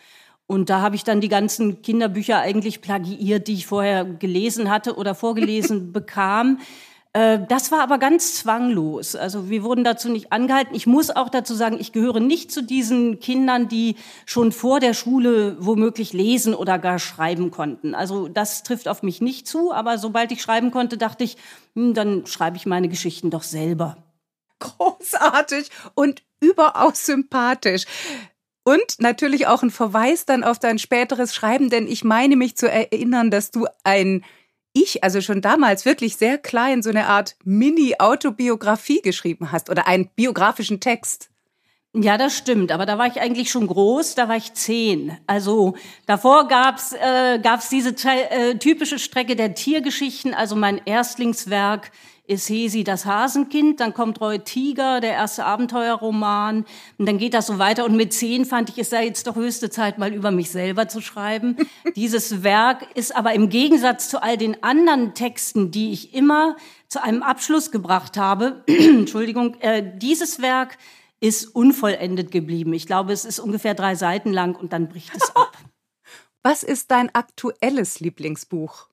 Und 0.47 0.71
da 0.71 0.81
habe 0.81 0.97
ich 0.97 1.05
dann 1.05 1.21
die 1.21 1.29
ganzen 1.29 1.83
Kinderbücher 1.83 2.39
eigentlich 2.39 2.81
plagiiert, 2.81 3.49
die 3.49 3.55
ich 3.55 3.67
vorher 3.67 4.05
gelesen 4.05 4.71
hatte 4.71 4.97
oder 4.97 5.15
vorgelesen 5.15 5.93
bekam. 5.93 6.59
Äh, 7.15 7.39
das 7.49 7.71
war 7.71 7.81
aber 7.81 7.99
ganz 7.99 8.35
zwanglos. 8.35 9.17
Also 9.17 9.49
wir 9.49 9.63
wurden 9.63 9.85
dazu 9.85 10.11
nicht 10.11 10.33
angehalten. 10.33 10.75
Ich 10.75 10.87
muss 10.87 11.11
auch 11.11 11.31
dazu 11.31 11.55
sagen, 11.55 11.79
ich 11.81 11.93
gehöre 11.93 12.21
nicht 12.21 12.53
zu 12.53 12.63
diesen 12.63 13.21
Kindern, 13.21 13.69
die 13.69 13.97
schon 14.27 14.53
vor 14.53 14.81
der 14.81 14.95
Schule 14.95 15.57
womöglich 15.61 16.13
lesen 16.13 16.55
oder 16.55 16.79
gar 16.79 16.99
schreiben 16.99 17.51
konnten. 17.51 17.95
Also 17.95 18.29
das 18.29 18.65
trifft 18.65 18.89
auf 18.89 19.03
mich 19.03 19.21
nicht 19.23 19.47
zu. 19.47 19.73
Aber 19.73 19.97
sobald 19.97 20.33
ich 20.33 20.43
schreiben 20.43 20.73
konnte, 20.73 20.99
dachte 20.99 21.25
ich, 21.25 21.37
hm, 21.75 21.95
dann 21.95 22.27
schreibe 22.27 22.57
ich 22.57 22.67
meine 22.67 22.89
Geschichten 22.89 23.31
doch 23.31 23.45
selber. 23.45 23.97
Großartig 24.59 25.71
und 25.95 26.23
überaus 26.41 27.07
sympathisch. 27.07 27.85
Und 28.65 28.99
natürlich 28.99 29.47
auch 29.47 29.63
ein 29.63 29.71
Verweis 29.71 30.25
dann 30.25 30.43
auf 30.43 30.59
dein 30.59 30.79
späteres 30.79 31.35
Schreiben, 31.35 31.69
denn 31.69 31.87
ich 31.87 32.03
meine 32.03 32.35
mich 32.35 32.57
zu 32.57 32.69
erinnern, 32.69 33.31
dass 33.31 33.51
du 33.51 33.67
ein 33.85 34.25
ich, 34.75 35.03
also 35.03 35.21
schon 35.21 35.41
damals 35.41 35.87
wirklich 35.87 36.17
sehr 36.17 36.37
klein, 36.37 36.83
so 36.83 36.91
eine 36.91 37.07
Art 37.07 37.37
Mini-Autobiografie 37.45 39.01
geschrieben 39.01 39.53
hast 39.53 39.71
oder 39.71 39.87
einen 39.87 40.09
biografischen 40.15 40.81
Text. 40.81 41.31
Ja, 41.97 42.19
das 42.19 42.37
stimmt. 42.37 42.73
Aber 42.73 42.87
da 42.87 42.99
war 42.99 43.07
ich 43.07 43.21
eigentlich 43.21 43.51
schon 43.51 43.69
groß, 43.69 44.17
da 44.17 44.29
war 44.29 44.37
ich 44.37 44.53
zehn. 44.53 45.17
Also 45.29 45.77
davor 46.07 46.49
gab's 46.49 46.93
äh, 46.93 47.39
gab's 47.39 47.69
diese 47.69 47.91
äh, 47.91 48.57
typische 48.59 48.99
Strecke 48.99 49.37
der 49.37 49.55
Tiergeschichten. 49.55 50.35
Also 50.35 50.57
mein 50.57 50.81
Erstlingswerk 50.85 51.93
ist 52.27 52.49
Hesi 52.49 52.85
das 52.85 53.05
Hasenkind, 53.05 53.81
dann 53.81 53.93
kommt 53.93 54.21
Roy 54.21 54.39
Tiger, 54.39 55.01
der 55.01 55.13
erste 55.13 55.45
Abenteuerroman, 55.45 56.65
und 56.97 57.07
dann 57.07 57.19
geht 57.19 57.35
das 57.35 57.47
so 57.47 57.59
weiter. 57.59 57.85
Und 57.85 57.97
mit 57.97 58.13
zehn 58.13 58.47
fand 58.47 58.71
ich, 58.71 58.79
es 58.79 58.91
sei 58.91 59.05
jetzt 59.05 59.27
doch 59.27 59.37
höchste 59.37 59.69
Zeit, 59.69 59.99
mal 59.99 60.13
über 60.13 60.31
mich 60.31 60.51
selber 60.51 60.89
zu 60.89 61.01
schreiben. 61.01 61.57
Dieses 61.97 62.43
Werk 62.43 62.87
ist 62.95 63.15
aber 63.15 63.35
im 63.35 63.51
Gegensatz 63.51 64.09
zu 64.09 64.23
all 64.23 64.39
den 64.39 64.63
anderen 64.63 65.15
Texten, 65.15 65.71
die 65.71 65.93
ich 65.93 66.15
immer 66.15 66.57
zu 66.89 67.03
einem 67.03 67.23
Abschluss 67.23 67.71
gebracht 67.71 68.17
habe, 68.17 68.65
Entschuldigung, 68.67 69.57
äh, 69.61 69.83
dieses 69.99 70.41
Werk 70.41 70.79
ist 71.21 71.47
unvollendet 71.47 72.31
geblieben. 72.31 72.73
Ich 72.73 72.87
glaube, 72.87 73.13
es 73.13 73.25
ist 73.25 73.41
ungefähr 73.41 73.75
drei 73.75 73.95
Seiten 73.95 74.33
lang 74.33 74.57
und 74.57 74.73
dann 74.73 74.89
bricht 74.89 75.15
es 75.15 75.35
ab. 75.35 75.57
Was 76.43 76.63
ist 76.63 76.91
dein 76.91 77.15
aktuelles 77.15 78.01
Lieblingsbuch? 78.01 78.89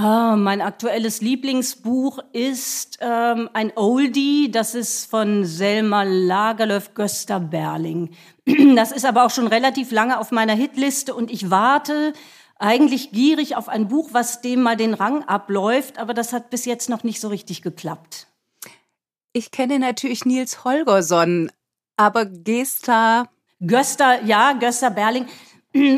Ah, 0.00 0.36
mein 0.36 0.60
aktuelles 0.60 1.22
Lieblingsbuch 1.22 2.20
ist 2.32 2.98
ähm, 3.00 3.50
ein 3.52 3.72
Oldie, 3.74 4.48
das 4.48 4.76
ist 4.76 5.10
von 5.10 5.44
Selma 5.44 6.04
Lagerlöf 6.04 6.94
Gösta 6.94 7.40
Berling. 7.40 8.10
Das 8.76 8.92
ist 8.92 9.04
aber 9.04 9.26
auch 9.26 9.30
schon 9.30 9.48
relativ 9.48 9.90
lange 9.90 10.20
auf 10.20 10.30
meiner 10.30 10.54
Hitliste 10.54 11.16
und 11.16 11.32
ich 11.32 11.50
warte 11.50 12.12
eigentlich 12.60 13.10
gierig 13.10 13.56
auf 13.56 13.68
ein 13.68 13.88
Buch, 13.88 14.10
was 14.12 14.40
dem 14.40 14.62
mal 14.62 14.76
den 14.76 14.94
Rang 14.94 15.24
abläuft, 15.24 15.98
aber 15.98 16.14
das 16.14 16.32
hat 16.32 16.48
bis 16.50 16.64
jetzt 16.64 16.88
noch 16.88 17.02
nicht 17.02 17.20
so 17.20 17.26
richtig 17.26 17.62
geklappt. 17.62 18.28
Ich 19.32 19.50
kenne 19.50 19.80
natürlich 19.80 20.24
Nils 20.24 20.62
Holgersson, 20.62 21.50
aber 21.96 22.24
Gesta. 22.24 23.28
Gösta, 23.60 24.20
ja, 24.20 24.52
Gösta 24.52 24.90
Berling. 24.90 25.26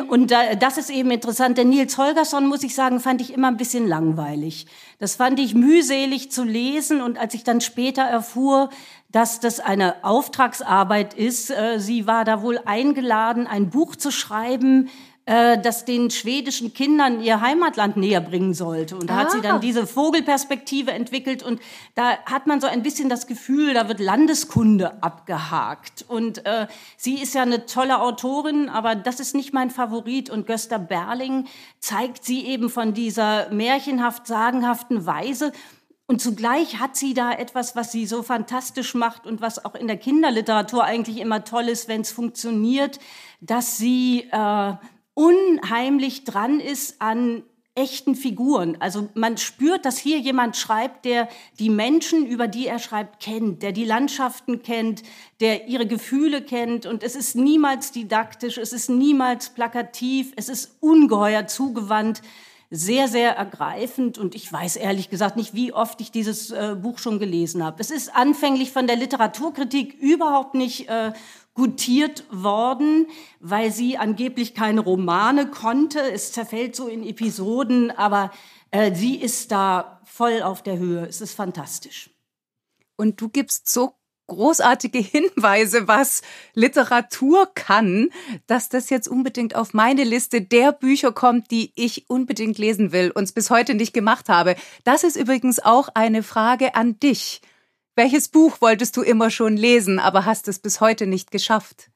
Und 0.08 0.30
das 0.30 0.78
ist 0.78 0.90
eben 0.90 1.10
interessant, 1.10 1.58
denn 1.58 1.68
Nils 1.68 1.96
Holgersson, 1.96 2.46
muss 2.46 2.62
ich 2.62 2.74
sagen, 2.74 3.00
fand 3.00 3.20
ich 3.20 3.32
immer 3.32 3.48
ein 3.48 3.56
bisschen 3.56 3.86
langweilig. 3.86 4.66
Das 4.98 5.16
fand 5.16 5.38
ich 5.38 5.54
mühselig 5.54 6.30
zu 6.30 6.44
lesen 6.44 7.00
und 7.00 7.18
als 7.18 7.34
ich 7.34 7.44
dann 7.44 7.60
später 7.60 8.02
erfuhr, 8.02 8.70
dass 9.10 9.40
das 9.40 9.60
eine 9.60 10.04
Auftragsarbeit 10.04 11.14
ist, 11.14 11.50
äh, 11.50 11.78
sie 11.78 12.06
war 12.06 12.24
da 12.24 12.42
wohl 12.42 12.60
eingeladen, 12.64 13.46
ein 13.46 13.70
Buch 13.70 13.96
zu 13.96 14.10
schreiben, 14.10 14.88
äh, 15.30 15.60
das 15.62 15.84
den 15.84 16.10
schwedischen 16.10 16.74
Kindern 16.74 17.20
ihr 17.22 17.40
Heimatland 17.40 17.96
näher 17.96 18.20
bringen 18.20 18.52
sollte. 18.52 18.96
Und 18.96 19.08
da 19.08 19.14
ah. 19.14 19.16
hat 19.18 19.30
sie 19.30 19.40
dann 19.40 19.56
ah. 19.56 19.58
diese 19.60 19.86
Vogelperspektive 19.86 20.90
entwickelt 20.90 21.44
und 21.44 21.60
da 21.94 22.18
hat 22.26 22.48
man 22.48 22.60
so 22.60 22.66
ein 22.66 22.82
bisschen 22.82 23.08
das 23.08 23.28
Gefühl, 23.28 23.74
da 23.74 23.86
wird 23.86 24.00
Landeskunde 24.00 25.00
abgehakt. 25.04 26.04
Und 26.08 26.44
äh, 26.46 26.66
sie 26.96 27.22
ist 27.22 27.34
ja 27.34 27.42
eine 27.42 27.66
tolle 27.66 28.00
Autorin, 28.00 28.68
aber 28.68 28.96
das 28.96 29.20
ist 29.20 29.36
nicht 29.36 29.52
mein 29.52 29.70
Favorit. 29.70 30.30
Und 30.30 30.48
Gösta 30.48 30.78
Berling 30.78 31.46
zeigt 31.78 32.24
sie 32.24 32.44
eben 32.46 32.68
von 32.68 32.92
dieser 32.92 33.50
märchenhaft 33.50 34.26
sagenhaften 34.26 35.06
Weise. 35.06 35.52
Und 36.08 36.20
zugleich 36.20 36.80
hat 36.80 36.96
sie 36.96 37.14
da 37.14 37.30
etwas, 37.30 37.76
was 37.76 37.92
sie 37.92 38.04
so 38.04 38.24
fantastisch 38.24 38.96
macht 38.96 39.28
und 39.28 39.40
was 39.40 39.64
auch 39.64 39.76
in 39.76 39.86
der 39.86 39.96
Kinderliteratur 39.96 40.82
eigentlich 40.82 41.18
immer 41.18 41.44
toll 41.44 41.68
ist, 41.68 41.86
wenn 41.86 42.00
es 42.00 42.10
funktioniert, 42.10 42.98
dass 43.40 43.78
sie 43.78 44.28
äh, 44.32 44.72
unheimlich 45.20 46.24
dran 46.24 46.60
ist 46.60 47.02
an 47.02 47.42
echten 47.74 48.14
Figuren. 48.14 48.76
Also 48.80 49.10
man 49.14 49.36
spürt, 49.36 49.84
dass 49.84 49.98
hier 49.98 50.18
jemand 50.18 50.56
schreibt, 50.56 51.04
der 51.04 51.28
die 51.58 51.68
Menschen, 51.68 52.26
über 52.26 52.48
die 52.48 52.66
er 52.66 52.78
schreibt, 52.78 53.20
kennt, 53.20 53.62
der 53.62 53.72
die 53.72 53.84
Landschaften 53.84 54.62
kennt, 54.62 55.02
der 55.40 55.68
ihre 55.68 55.86
Gefühle 55.86 56.42
kennt. 56.42 56.86
Und 56.86 57.02
es 57.02 57.16
ist 57.16 57.36
niemals 57.36 57.92
didaktisch, 57.92 58.56
es 58.56 58.72
ist 58.72 58.88
niemals 58.88 59.50
plakativ, 59.50 60.32
es 60.36 60.48
ist 60.48 60.76
ungeheuer 60.80 61.46
zugewandt, 61.46 62.22
sehr, 62.70 63.06
sehr 63.08 63.36
ergreifend. 63.36 64.16
Und 64.16 64.34
ich 64.34 64.50
weiß 64.50 64.76
ehrlich 64.76 65.10
gesagt 65.10 65.36
nicht, 65.36 65.54
wie 65.54 65.72
oft 65.72 66.00
ich 66.00 66.10
dieses 66.10 66.50
äh, 66.50 66.76
Buch 66.80 66.98
schon 66.98 67.18
gelesen 67.18 67.62
habe. 67.62 67.80
Es 67.80 67.90
ist 67.90 68.14
anfänglich 68.16 68.72
von 68.72 68.86
der 68.86 68.96
Literaturkritik 68.96 69.94
überhaupt 70.00 70.54
nicht 70.54 70.88
äh, 70.88 71.12
gutiert 71.60 72.24
worden, 72.30 73.06
weil 73.38 73.70
sie 73.70 73.98
angeblich 73.98 74.54
keine 74.54 74.80
Romane 74.80 75.50
konnte. 75.50 76.00
Es 76.00 76.32
zerfällt 76.32 76.74
so 76.74 76.88
in 76.88 77.06
Episoden, 77.06 77.90
aber 77.90 78.30
äh, 78.70 78.94
sie 78.94 79.16
ist 79.16 79.52
da 79.52 80.00
voll 80.06 80.40
auf 80.40 80.62
der 80.62 80.78
Höhe. 80.78 81.04
Es 81.04 81.20
ist 81.20 81.34
fantastisch. 81.34 82.08
Und 82.96 83.20
du 83.20 83.28
gibst 83.28 83.68
so 83.68 83.92
großartige 84.28 85.00
Hinweise, 85.00 85.86
was 85.86 86.22
Literatur 86.54 87.46
kann, 87.54 88.08
dass 88.46 88.70
das 88.70 88.88
jetzt 88.88 89.06
unbedingt 89.06 89.54
auf 89.54 89.74
meine 89.74 90.04
Liste 90.04 90.40
der 90.40 90.72
Bücher 90.72 91.12
kommt, 91.12 91.50
die 91.50 91.72
ich 91.74 92.08
unbedingt 92.08 92.56
lesen 92.56 92.90
will 92.90 93.10
und 93.10 93.24
es 93.24 93.32
bis 93.32 93.50
heute 93.50 93.74
nicht 93.74 93.92
gemacht 93.92 94.30
habe. 94.30 94.56
Das 94.84 95.04
ist 95.04 95.16
übrigens 95.16 95.58
auch 95.58 95.90
eine 95.92 96.22
Frage 96.22 96.74
an 96.74 96.98
dich. 97.00 97.42
Welches 98.00 98.28
Buch 98.28 98.62
wolltest 98.62 98.96
du 98.96 99.02
immer 99.02 99.28
schon 99.28 99.58
lesen, 99.58 99.98
aber 99.98 100.24
hast 100.24 100.48
es 100.48 100.58
bis 100.58 100.80
heute 100.80 101.06
nicht 101.06 101.30
geschafft? 101.30 101.90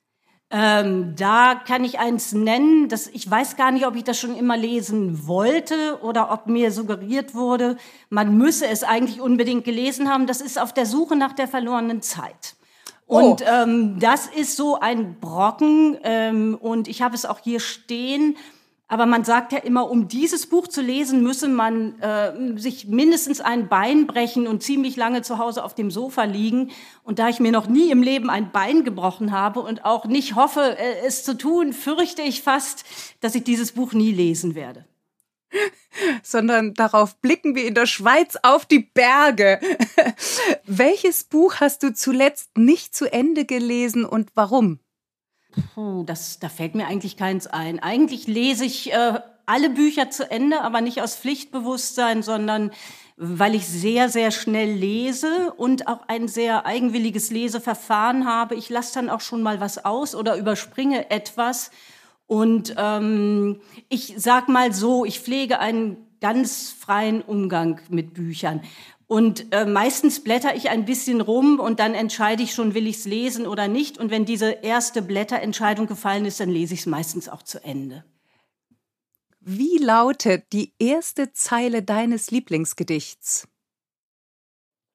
Ähm, 0.50 1.14
da 1.16 1.54
kann 1.54 1.82
ich 1.82 1.98
eins 1.98 2.34
nennen, 2.34 2.90
das, 2.90 3.06
ich 3.06 3.30
weiß 3.30 3.56
gar 3.56 3.70
nicht, 3.70 3.86
ob 3.86 3.96
ich 3.96 4.04
das 4.04 4.20
schon 4.20 4.36
immer 4.36 4.58
lesen 4.58 5.26
wollte 5.26 5.98
oder 6.02 6.30
ob 6.30 6.46
mir 6.46 6.72
suggeriert 6.72 7.34
wurde, 7.34 7.78
man 8.10 8.36
müsse 8.36 8.66
es 8.66 8.82
eigentlich 8.82 9.22
unbedingt 9.22 9.64
gelesen 9.64 10.10
haben. 10.10 10.26
Das 10.26 10.42
ist 10.42 10.60
auf 10.60 10.74
der 10.74 10.84
Suche 10.84 11.16
nach 11.16 11.32
der 11.32 11.48
verlorenen 11.48 12.02
Zeit. 12.02 12.54
Und 13.06 13.40
oh. 13.40 13.46
ähm, 13.46 13.98
das 13.98 14.26
ist 14.26 14.56
so 14.56 14.78
ein 14.78 15.18
Brocken 15.20 15.96
ähm, 16.04 16.58
und 16.60 16.86
ich 16.86 17.00
habe 17.00 17.14
es 17.14 17.24
auch 17.24 17.38
hier 17.38 17.60
stehen. 17.60 18.36
Aber 18.87 19.07
man 19.07 19.25
sagt 19.25 19.53
ja 19.53 19.59
immer, 19.59 19.90
um 19.90 20.09
dieses 20.09 20.47
Buch 20.47 20.68
zu 20.68 20.83
lesen, 20.83 21.23
müsse 21.23 21.49
man 21.49 21.99
äh, 22.01 22.59
sich 22.59 22.87
mindestens 22.87 23.40
ein 23.40 23.68
Bein 23.68 24.07
brechen 24.07 24.47
und 24.47 24.62
ziemlich 24.62 24.97
lange 24.97 25.23
zu 25.23 25.38
Hause 25.38 25.64
auf 25.64 25.75
dem 25.75 25.90
Sofa 25.90 26.25
liegen. 26.25 26.70
Und 27.03 27.18
da 27.18 27.31
ich 27.31 27.40
mir 27.40 27.51
noch 27.51 27.66
nie 27.66 27.90
im 27.90 28.03
Leben 28.03 28.29
ein 28.29 28.53
Bein 28.53 28.85
gebrochen 28.85 29.33
habe 29.33 29.61
und 29.61 29.87
auch 29.87 30.05
nicht 30.05 30.35
hoffe, 30.35 30.77
äh, 30.79 31.07
es 31.07 31.25
zu 31.25 31.38
tun, 31.38 31.73
fürchte 31.73 32.20
ich 32.20 32.42
fast, 32.42 32.85
dass 33.20 33.35
ich 33.35 33.42
dieses 33.42 33.73
Buch 33.73 33.94
nie 33.94 34.12
lesen 34.12 34.55
werde. 34.55 34.85
Sondern 36.23 36.75
darauf 36.75 37.16
blicken 37.16 37.55
wir 37.55 37.66
in 37.66 37.75
der 37.75 37.87
Schweiz 37.87 38.37
auf 38.42 38.66
die 38.66 38.81
Berge. 38.81 39.61
Welches 40.66 41.25
Buch 41.25 41.57
hast 41.61 41.83
du 41.83 41.94
zuletzt 41.94 42.59
nicht 42.59 42.94
zu 42.94 43.11
Ende 43.11 43.47
gelesen 43.47 44.05
und 44.05 44.31
warum? 44.35 44.79
Puh, 45.74 46.04
das, 46.04 46.38
da 46.38 46.48
fällt 46.48 46.74
mir 46.74 46.86
eigentlich 46.86 47.16
keins 47.16 47.46
ein. 47.46 47.78
Eigentlich 47.78 48.26
lese 48.26 48.64
ich 48.64 48.92
äh, 48.92 49.20
alle 49.46 49.70
Bücher 49.70 50.10
zu 50.10 50.30
Ende, 50.30 50.62
aber 50.62 50.80
nicht 50.80 51.02
aus 51.02 51.16
Pflichtbewusstsein, 51.16 52.22
sondern 52.22 52.70
weil 53.16 53.54
ich 53.54 53.66
sehr, 53.66 54.08
sehr 54.08 54.30
schnell 54.30 54.72
lese 54.72 55.52
und 55.56 55.86
auch 55.86 56.08
ein 56.08 56.26
sehr 56.26 56.66
eigenwilliges 56.66 57.30
Leseverfahren 57.30 58.26
habe. 58.26 58.56
Ich 58.56 58.70
lasse 58.70 58.94
dann 58.94 59.08
auch 59.08 59.20
schon 59.20 59.42
mal 59.42 59.60
was 59.60 59.84
aus 59.84 60.14
oder 60.14 60.36
überspringe 60.36 61.10
etwas. 61.10 61.70
Und 62.26 62.74
ähm, 62.76 63.60
ich 63.88 64.14
sag 64.16 64.48
mal 64.48 64.72
so, 64.72 65.04
ich 65.04 65.20
pflege 65.20 65.60
einen 65.60 65.96
ganz 66.20 66.70
freien 66.70 67.20
Umgang 67.20 67.80
mit 67.90 68.14
Büchern. 68.14 68.62
Und 69.06 69.52
äh, 69.52 69.66
meistens 69.66 70.24
blätter 70.24 70.54
ich 70.56 70.70
ein 70.70 70.86
bisschen 70.86 71.20
rum 71.20 71.60
und 71.60 71.78
dann 71.78 71.94
entscheide 71.94 72.42
ich 72.42 72.54
schon, 72.54 72.74
will 72.74 72.86
ich 72.86 72.96
es 72.98 73.04
lesen 73.04 73.46
oder 73.46 73.68
nicht. 73.68 73.98
Und 73.98 74.10
wenn 74.10 74.24
diese 74.24 74.50
erste 74.50 75.02
Blätterentscheidung 75.02 75.86
gefallen 75.86 76.24
ist, 76.24 76.40
dann 76.40 76.48
lese 76.48 76.74
ich 76.74 76.80
es 76.80 76.86
meistens 76.86 77.28
auch 77.28 77.42
zu 77.42 77.62
Ende. 77.62 78.04
Wie 79.40 79.76
lautet 79.76 80.52
die 80.54 80.72
erste 80.78 81.32
Zeile 81.32 81.82
deines 81.82 82.30
Lieblingsgedichts? 82.30 83.46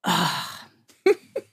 Ach. 0.01 0.67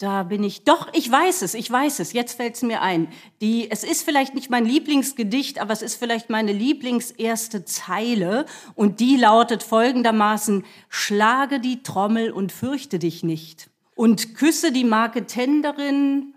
Da 0.00 0.22
bin 0.22 0.42
ich. 0.42 0.64
Doch, 0.64 0.88
ich 0.94 1.12
weiß 1.12 1.42
es, 1.42 1.52
ich 1.52 1.70
weiß 1.70 1.98
es. 1.98 2.14
Jetzt 2.14 2.32
fällt 2.32 2.54
es 2.54 2.62
mir 2.62 2.80
ein. 2.80 3.08
Die, 3.42 3.70
es 3.70 3.84
ist 3.84 4.02
vielleicht 4.02 4.34
nicht 4.34 4.48
mein 4.48 4.64
Lieblingsgedicht, 4.64 5.58
aber 5.58 5.74
es 5.74 5.82
ist 5.82 5.96
vielleicht 5.96 6.30
meine 6.30 6.52
Lieblingserste 6.52 7.66
Zeile. 7.66 8.46
Und 8.74 9.00
die 9.00 9.18
lautet 9.18 9.62
folgendermaßen, 9.62 10.64
schlage 10.88 11.60
die 11.60 11.82
Trommel 11.82 12.30
und 12.30 12.50
fürchte 12.50 12.98
dich 12.98 13.22
nicht. 13.22 13.68
Und 13.94 14.34
küsse 14.34 14.72
die 14.72 14.84
Marketenderin. 14.84 16.32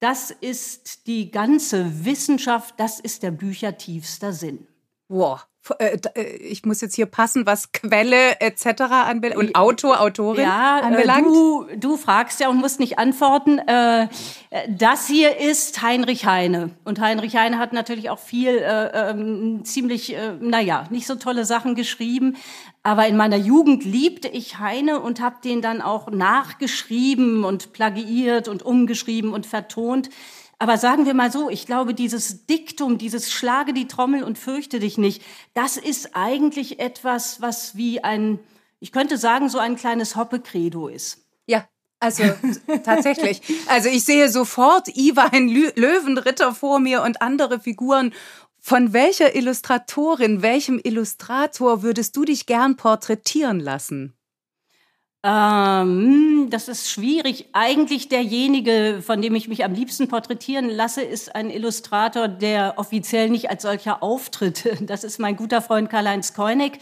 Das 0.00 0.30
ist 0.30 1.06
die 1.06 1.30
ganze 1.30 2.04
Wissenschaft, 2.04 2.74
das 2.76 3.00
ist 3.00 3.22
der 3.22 3.30
Bücher 3.30 3.78
tiefster 3.78 4.34
Sinn. 4.34 4.66
Wow, 5.08 5.46
ich 6.40 6.64
muss 6.64 6.80
jetzt 6.80 6.94
hier 6.94 7.06
passen, 7.06 7.46
was 7.46 7.72
Quelle 7.72 8.40
etc. 8.40 8.82
anbelangt 8.90 9.40
und 9.40 9.54
Autor, 9.54 10.00
Autorin 10.00 10.42
ja, 10.42 10.80
anbelangt? 10.80 11.26
Du, 11.26 11.66
du 11.76 11.96
fragst 11.96 12.40
ja 12.40 12.48
und 12.48 12.58
musst 12.58 12.80
nicht 12.80 12.98
antworten. 12.98 13.60
Das 14.68 15.06
hier 15.06 15.36
ist 15.38 15.82
Heinrich 15.82 16.26
Heine. 16.26 16.70
Und 16.84 17.00
Heinrich 17.00 17.36
Heine 17.36 17.58
hat 17.58 17.72
natürlich 17.72 18.10
auch 18.10 18.18
viel, 18.18 18.58
äh, 18.58 19.10
ähm, 19.10 19.64
ziemlich, 19.64 20.14
äh, 20.14 20.32
naja, 20.40 20.84
nicht 20.90 21.06
so 21.06 21.16
tolle 21.16 21.44
Sachen 21.44 21.74
geschrieben. 21.74 22.36
Aber 22.82 23.06
in 23.06 23.16
meiner 23.16 23.36
Jugend 23.36 23.84
liebte 23.84 24.28
ich 24.28 24.58
Heine 24.58 25.00
und 25.00 25.20
habe 25.20 25.36
den 25.44 25.60
dann 25.60 25.82
auch 25.82 26.10
nachgeschrieben 26.10 27.44
und 27.44 27.72
plagiiert 27.72 28.48
und 28.48 28.62
umgeschrieben 28.62 29.32
und 29.32 29.46
vertont. 29.46 30.08
Aber 30.58 30.76
sagen 30.76 31.06
wir 31.06 31.14
mal 31.14 31.30
so, 31.30 31.50
ich 31.50 31.66
glaube, 31.66 31.94
dieses 31.94 32.46
Diktum, 32.46 32.98
dieses 32.98 33.30
Schlage 33.30 33.72
die 33.72 33.86
Trommel 33.86 34.24
und 34.24 34.38
fürchte 34.38 34.80
dich 34.80 34.98
nicht, 34.98 35.22
das 35.54 35.76
ist 35.76 36.16
eigentlich 36.16 36.80
etwas, 36.80 37.40
was 37.40 37.76
wie 37.76 38.02
ein, 38.02 38.40
ich 38.80 38.90
könnte 38.90 39.18
sagen, 39.18 39.48
so 39.48 39.58
ein 39.58 39.76
kleines 39.76 40.16
Hoppe-Credo 40.16 40.88
ist. 40.88 41.24
Ja, 41.46 41.68
also 42.00 42.24
tatsächlich. 42.84 43.40
Also 43.68 43.88
ich 43.88 44.04
sehe 44.04 44.28
sofort 44.28 44.88
Iwan 44.88 45.48
Löwenritter 45.48 46.52
vor 46.52 46.80
mir 46.80 47.02
und 47.02 47.22
andere 47.22 47.60
Figuren. 47.60 48.12
Von 48.60 48.92
welcher 48.92 49.36
Illustratorin, 49.36 50.42
welchem 50.42 50.80
Illustrator 50.82 51.82
würdest 51.82 52.16
du 52.16 52.24
dich 52.24 52.46
gern 52.46 52.76
porträtieren 52.76 53.60
lassen? 53.60 54.17
Ähm, 55.24 56.48
das 56.50 56.68
ist 56.68 56.88
schwierig. 56.88 57.46
Eigentlich 57.52 58.08
derjenige, 58.08 59.02
von 59.04 59.20
dem 59.20 59.34
ich 59.34 59.48
mich 59.48 59.64
am 59.64 59.72
liebsten 59.74 60.06
porträtieren 60.06 60.68
lasse, 60.70 61.02
ist 61.02 61.34
ein 61.34 61.50
Illustrator, 61.50 62.28
der 62.28 62.74
offiziell 62.76 63.28
nicht 63.28 63.50
als 63.50 63.62
solcher 63.62 64.02
auftritt. 64.02 64.68
Das 64.88 65.04
ist 65.04 65.18
mein 65.18 65.36
guter 65.36 65.60
Freund 65.60 65.90
Karl-Heinz 65.90 66.34
Koenig, 66.34 66.78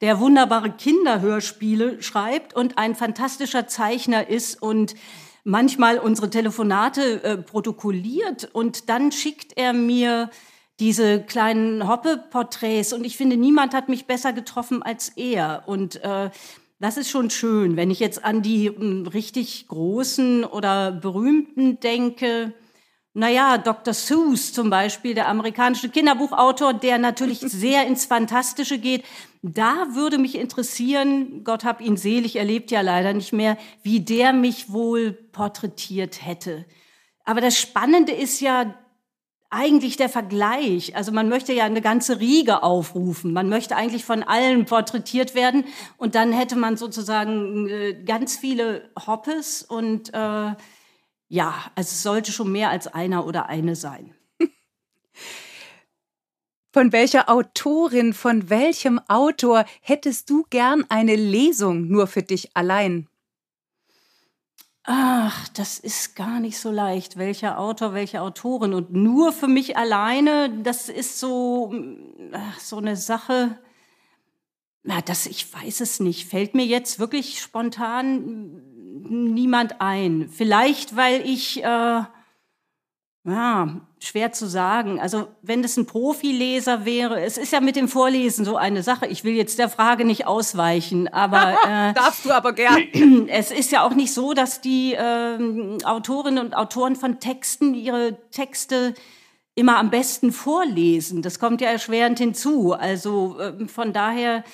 der 0.00 0.20
wunderbare 0.20 0.70
Kinderhörspiele 0.70 2.00
schreibt 2.02 2.54
und 2.54 2.78
ein 2.78 2.94
fantastischer 2.94 3.66
Zeichner 3.66 4.28
ist 4.28 4.62
und 4.62 4.94
manchmal 5.42 5.98
unsere 5.98 6.30
Telefonate 6.30 7.22
äh, 7.24 7.36
protokolliert 7.38 8.48
und 8.52 8.88
dann 8.88 9.10
schickt 9.10 9.56
er 9.56 9.72
mir 9.72 10.30
diese 10.78 11.20
kleinen 11.22 11.86
Hoppe-Porträts 11.86 12.92
und 12.92 13.04
ich 13.04 13.16
finde, 13.16 13.36
niemand 13.36 13.74
hat 13.74 13.88
mich 13.88 14.06
besser 14.06 14.32
getroffen 14.32 14.82
als 14.82 15.10
er 15.10 15.64
und 15.66 16.02
äh, 16.02 16.30
das 16.80 16.96
ist 16.96 17.10
schon 17.10 17.30
schön. 17.30 17.76
Wenn 17.76 17.90
ich 17.90 18.00
jetzt 18.00 18.24
an 18.24 18.42
die 18.42 18.66
m, 18.66 18.76
hm, 18.76 19.06
richtig 19.06 19.68
großen 19.68 20.44
oder 20.44 20.90
berühmten 20.90 21.78
denke, 21.78 22.54
naja, 23.12 23.58
Dr. 23.58 23.92
Seuss 23.92 24.52
zum 24.52 24.70
Beispiel, 24.70 25.14
der 25.14 25.28
amerikanische 25.28 25.88
Kinderbuchautor, 25.88 26.74
der 26.74 26.98
natürlich 26.98 27.40
sehr 27.44 27.86
ins 27.86 28.06
Fantastische 28.06 28.78
geht. 28.78 29.04
Da 29.42 29.94
würde 29.94 30.18
mich 30.18 30.36
interessieren, 30.36 31.44
Gott 31.44 31.64
hab 31.64 31.80
ihn 31.80 31.96
selig, 31.96 32.36
er 32.36 32.44
lebt 32.44 32.70
ja 32.70 32.80
leider 32.80 33.12
nicht 33.12 33.32
mehr, 33.32 33.56
wie 33.82 34.00
der 34.00 34.32
mich 34.32 34.72
wohl 34.72 35.12
porträtiert 35.12 36.24
hätte. 36.24 36.64
Aber 37.24 37.40
das 37.40 37.58
Spannende 37.58 38.12
ist 38.12 38.40
ja, 38.40 38.74
eigentlich 39.50 39.96
der 39.96 40.08
Vergleich. 40.08 40.96
Also 40.96 41.10
man 41.10 41.28
möchte 41.28 41.52
ja 41.52 41.64
eine 41.64 41.82
ganze 41.82 42.20
Riege 42.20 42.62
aufrufen. 42.62 43.32
Man 43.32 43.48
möchte 43.48 43.76
eigentlich 43.76 44.04
von 44.04 44.22
allen 44.22 44.64
porträtiert 44.64 45.34
werden. 45.34 45.64
Und 45.96 46.14
dann 46.14 46.32
hätte 46.32 46.56
man 46.56 46.76
sozusagen 46.76 47.68
äh, 47.68 47.94
ganz 48.04 48.36
viele 48.36 48.90
Hoppes. 49.06 49.62
Und 49.64 50.14
äh, 50.14 50.54
ja, 51.28 51.54
also 51.74 51.88
es 51.88 52.02
sollte 52.02 52.30
schon 52.32 52.52
mehr 52.52 52.70
als 52.70 52.86
einer 52.86 53.26
oder 53.26 53.48
eine 53.48 53.74
sein. 53.74 54.14
Von 56.72 56.92
welcher 56.92 57.28
Autorin, 57.28 58.14
von 58.14 58.48
welchem 58.48 59.00
Autor 59.08 59.64
hättest 59.80 60.30
du 60.30 60.46
gern 60.50 60.86
eine 60.88 61.16
Lesung 61.16 61.88
nur 61.88 62.06
für 62.06 62.22
dich 62.22 62.56
allein? 62.56 63.08
Ach, 64.92 65.46
das 65.50 65.78
ist 65.78 66.16
gar 66.16 66.40
nicht 66.40 66.58
so 66.58 66.68
leicht. 66.68 67.16
Welcher 67.16 67.60
Autor, 67.60 67.94
welche 67.94 68.22
Autorin 68.22 68.74
und 68.74 68.92
nur 68.92 69.32
für 69.32 69.46
mich 69.46 69.76
alleine, 69.76 70.50
das 70.64 70.88
ist 70.88 71.20
so 71.20 71.72
ach, 72.32 72.58
so 72.58 72.78
eine 72.78 72.96
Sache. 72.96 73.56
Na, 74.82 75.00
das 75.00 75.26
ich 75.26 75.54
weiß 75.54 75.80
es 75.80 76.00
nicht. 76.00 76.28
Fällt 76.28 76.56
mir 76.56 76.66
jetzt 76.66 76.98
wirklich 76.98 77.38
spontan 77.38 78.62
niemand 79.08 79.80
ein. 79.80 80.28
Vielleicht, 80.28 80.96
weil 80.96 81.24
ich 81.24 81.62
äh, 81.62 82.02
ja, 83.24 83.80
schwer 83.98 84.32
zu 84.32 84.46
sagen. 84.46 84.98
Also 84.98 85.28
wenn 85.42 85.62
das 85.62 85.76
ein 85.76 85.86
Profileser 85.86 86.86
wäre, 86.86 87.20
es 87.20 87.36
ist 87.36 87.52
ja 87.52 87.60
mit 87.60 87.76
dem 87.76 87.88
Vorlesen 87.88 88.44
so 88.46 88.56
eine 88.56 88.82
Sache. 88.82 89.06
Ich 89.06 89.24
will 89.24 89.34
jetzt 89.34 89.58
der 89.58 89.68
Frage 89.68 90.06
nicht 90.06 90.26
ausweichen, 90.26 91.06
aber 91.08 91.52
äh, 91.66 91.92
darfst 91.92 92.24
du 92.24 92.30
aber 92.30 92.52
gern. 92.52 92.82
Es 93.28 93.50
ist 93.50 93.72
ja 93.72 93.84
auch 93.84 93.94
nicht 93.94 94.14
so, 94.14 94.32
dass 94.32 94.60
die 94.60 94.94
äh, 94.94 95.84
Autorinnen 95.84 96.46
und 96.46 96.54
Autoren 96.54 96.96
von 96.96 97.20
Texten 97.20 97.74
ihre 97.74 98.16
Texte 98.30 98.94
immer 99.54 99.76
am 99.76 99.90
besten 99.90 100.32
vorlesen. 100.32 101.20
Das 101.20 101.38
kommt 101.38 101.60
ja 101.60 101.68
erschwerend 101.68 102.18
hinzu. 102.18 102.72
Also 102.72 103.38
äh, 103.38 103.68
von 103.68 103.92
daher 103.92 104.44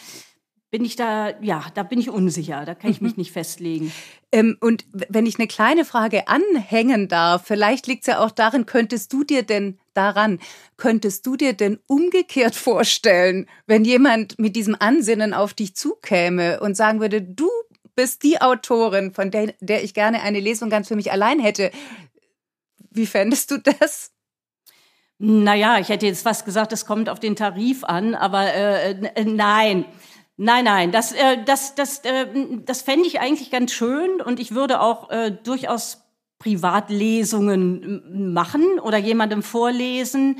bin 0.70 0.84
ich 0.84 0.96
da, 0.96 1.32
ja, 1.40 1.64
da 1.74 1.82
bin 1.82 2.00
ich 2.00 2.10
unsicher. 2.10 2.64
Da 2.64 2.74
kann 2.74 2.90
ich 2.90 3.00
mich 3.00 3.12
mhm. 3.12 3.20
nicht 3.20 3.32
festlegen. 3.32 3.92
Ähm, 4.32 4.56
und 4.60 4.84
wenn 4.90 5.26
ich 5.26 5.38
eine 5.38 5.46
kleine 5.46 5.84
Frage 5.84 6.28
anhängen 6.28 7.08
darf, 7.08 7.44
vielleicht 7.46 7.86
liegt 7.86 8.02
es 8.02 8.08
ja 8.08 8.18
auch 8.18 8.30
darin, 8.30 8.66
könntest 8.66 9.12
du 9.12 9.22
dir 9.22 9.42
denn 9.42 9.78
daran, 9.94 10.40
könntest 10.76 11.26
du 11.26 11.36
dir 11.36 11.52
denn 11.52 11.78
umgekehrt 11.86 12.54
vorstellen, 12.54 13.46
wenn 13.66 13.84
jemand 13.84 14.38
mit 14.38 14.56
diesem 14.56 14.76
Ansinnen 14.78 15.34
auf 15.34 15.54
dich 15.54 15.76
zukäme 15.76 16.60
und 16.60 16.76
sagen 16.76 17.00
würde, 17.00 17.22
du 17.22 17.48
bist 17.94 18.22
die 18.24 18.40
Autorin, 18.40 19.14
von 19.14 19.30
der, 19.30 19.54
der 19.60 19.82
ich 19.82 19.94
gerne 19.94 20.22
eine 20.22 20.40
Lesung 20.40 20.68
ganz 20.68 20.88
für 20.88 20.96
mich 20.96 21.12
allein 21.12 21.38
hätte. 21.38 21.70
Wie 22.90 23.06
fändest 23.06 23.50
du 23.50 23.58
das? 23.58 24.12
Naja, 25.18 25.78
ich 25.78 25.88
hätte 25.88 26.04
jetzt 26.04 26.22
fast 26.22 26.44
gesagt, 26.44 26.72
es 26.72 26.84
kommt 26.84 27.08
auf 27.08 27.20
den 27.20 27.36
Tarif 27.36 27.84
an, 27.84 28.14
aber 28.14 28.52
äh, 28.52 28.90
äh 28.90 29.24
nein. 29.24 29.86
Nein, 30.38 30.64
nein, 30.64 30.92
das, 30.92 31.12
äh, 31.12 31.42
das, 31.44 31.74
das, 31.74 32.00
äh, 32.00 32.26
das 32.64 32.82
fände 32.82 33.06
ich 33.06 33.20
eigentlich 33.20 33.50
ganz 33.50 33.72
schön 33.72 34.20
und 34.20 34.38
ich 34.38 34.54
würde 34.54 34.80
auch 34.80 35.10
äh, 35.10 35.30
durchaus 35.30 36.02
Privatlesungen 36.38 38.32
machen 38.34 38.78
oder 38.78 38.98
jemandem 38.98 39.42
vorlesen. 39.42 40.38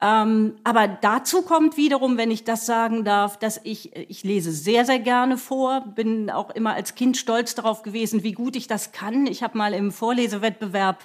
Ähm, 0.00 0.56
aber 0.64 0.88
dazu 0.88 1.42
kommt 1.42 1.76
wiederum, 1.76 2.16
wenn 2.16 2.30
ich 2.30 2.44
das 2.44 2.66
sagen 2.66 3.04
darf, 3.04 3.38
dass 3.38 3.60
ich, 3.62 3.94
ich 3.96 4.24
lese 4.24 4.52
sehr, 4.52 4.84
sehr 4.84 4.98
gerne 4.98 5.36
vor, 5.36 5.80
bin 5.94 6.30
auch 6.30 6.50
immer 6.50 6.74
als 6.74 6.94
Kind 6.96 7.16
stolz 7.16 7.54
darauf 7.54 7.82
gewesen, 7.82 8.22
wie 8.24 8.32
gut 8.32 8.56
ich 8.56 8.66
das 8.66 8.92
kann. 8.92 9.26
Ich 9.26 9.42
habe 9.42 9.58
mal 9.58 9.72
im 9.72 9.92
Vorlesewettbewerb 9.92 11.04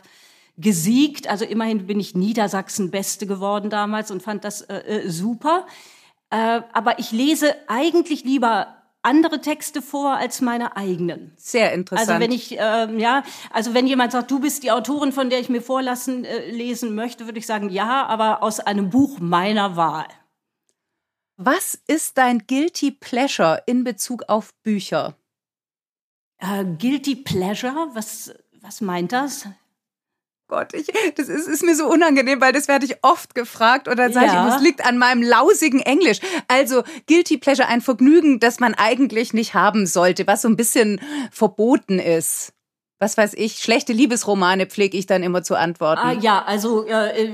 gesiegt, 0.57 1.27
also 1.27 1.45
immerhin 1.45 1.87
bin 1.87 1.99
ich 1.99 2.13
Niedersachsen 2.13 2.91
Beste 2.91 3.25
geworden 3.25 3.71
damals 3.71 4.11
und 4.11 4.21
fand 4.21 4.43
das 4.43 4.61
äh, 4.61 4.77
äh 4.77 5.09
super. 5.09 5.65
Äh, 6.33 6.63
aber 6.73 6.97
ich 6.97 7.11
lese 7.11 7.55
eigentlich 7.67 8.23
lieber 8.23 8.75
andere 9.03 9.39
Texte 9.39 9.83
vor 9.83 10.17
als 10.17 10.41
meine 10.41 10.75
eigenen. 10.75 11.31
Sehr 11.37 11.73
interessant. 11.73 12.09
Also 12.09 12.19
wenn 12.19 12.31
ich 12.31 12.57
äh, 12.57 12.99
ja, 12.99 13.23
also 13.51 13.75
wenn 13.75 13.85
jemand 13.85 14.13
sagt, 14.13 14.31
du 14.31 14.39
bist 14.39 14.63
die 14.63 14.71
Autorin, 14.71 15.11
von 15.11 15.29
der 15.29 15.39
ich 15.39 15.49
mir 15.49 15.61
vorlassen 15.61 16.25
äh, 16.25 16.49
lesen 16.49 16.95
möchte, 16.95 17.25
würde 17.25 17.37
ich 17.37 17.45
sagen, 17.45 17.69
ja, 17.69 18.07
aber 18.07 18.41
aus 18.41 18.59
einem 18.59 18.89
Buch 18.89 19.19
meiner 19.19 19.75
Wahl. 19.75 20.07
Was 21.37 21.79
ist 21.85 22.17
dein 22.17 22.47
guilty 22.47 22.89
pleasure 22.89 23.61
in 23.67 23.83
Bezug 23.83 24.23
auf 24.27 24.55
Bücher? 24.63 25.15
Äh, 26.39 26.65
guilty 26.65 27.15
pleasure, 27.15 27.89
was 27.93 28.33
was 28.59 28.81
meint 28.81 29.11
das? 29.11 29.47
Gott, 30.53 30.73
ich, 30.75 30.85
das 31.15 31.29
ist, 31.29 31.47
ist 31.47 31.63
mir 31.63 31.75
so 31.75 31.87
unangenehm, 31.87 32.39
weil 32.39 32.53
das 32.53 32.67
werde 32.67 32.85
ich 32.85 32.97
oft 33.01 33.33
gefragt 33.33 33.87
dann 33.87 34.13
sage 34.13 34.27
ja. 34.27 34.47
ich, 34.47 34.55
es 34.55 34.61
liegt 34.61 34.85
an 34.85 34.99
meinem 34.99 35.23
lausigen 35.23 35.79
Englisch. 35.79 36.19
Also 36.47 36.83
Guilty 37.07 37.37
Pleasure, 37.37 37.67
ein 37.67 37.81
Vergnügen, 37.81 38.39
das 38.39 38.59
man 38.59 38.75
eigentlich 38.75 39.33
nicht 39.33 39.55
haben 39.55 39.87
sollte, 39.87 40.27
was 40.27 40.43
so 40.43 40.47
ein 40.47 40.55
bisschen 40.55 41.01
verboten 41.31 41.97
ist. 41.97 42.53
Was 42.99 43.17
weiß 43.17 43.33
ich, 43.33 43.57
schlechte 43.57 43.93
Liebesromane 43.93 44.67
pflege 44.67 44.95
ich 44.95 45.07
dann 45.07 45.23
immer 45.23 45.41
zu 45.41 45.55
antworten. 45.55 46.01
Ah, 46.01 46.13
ja, 46.13 46.43
also 46.43 46.85
äh, 46.85 47.33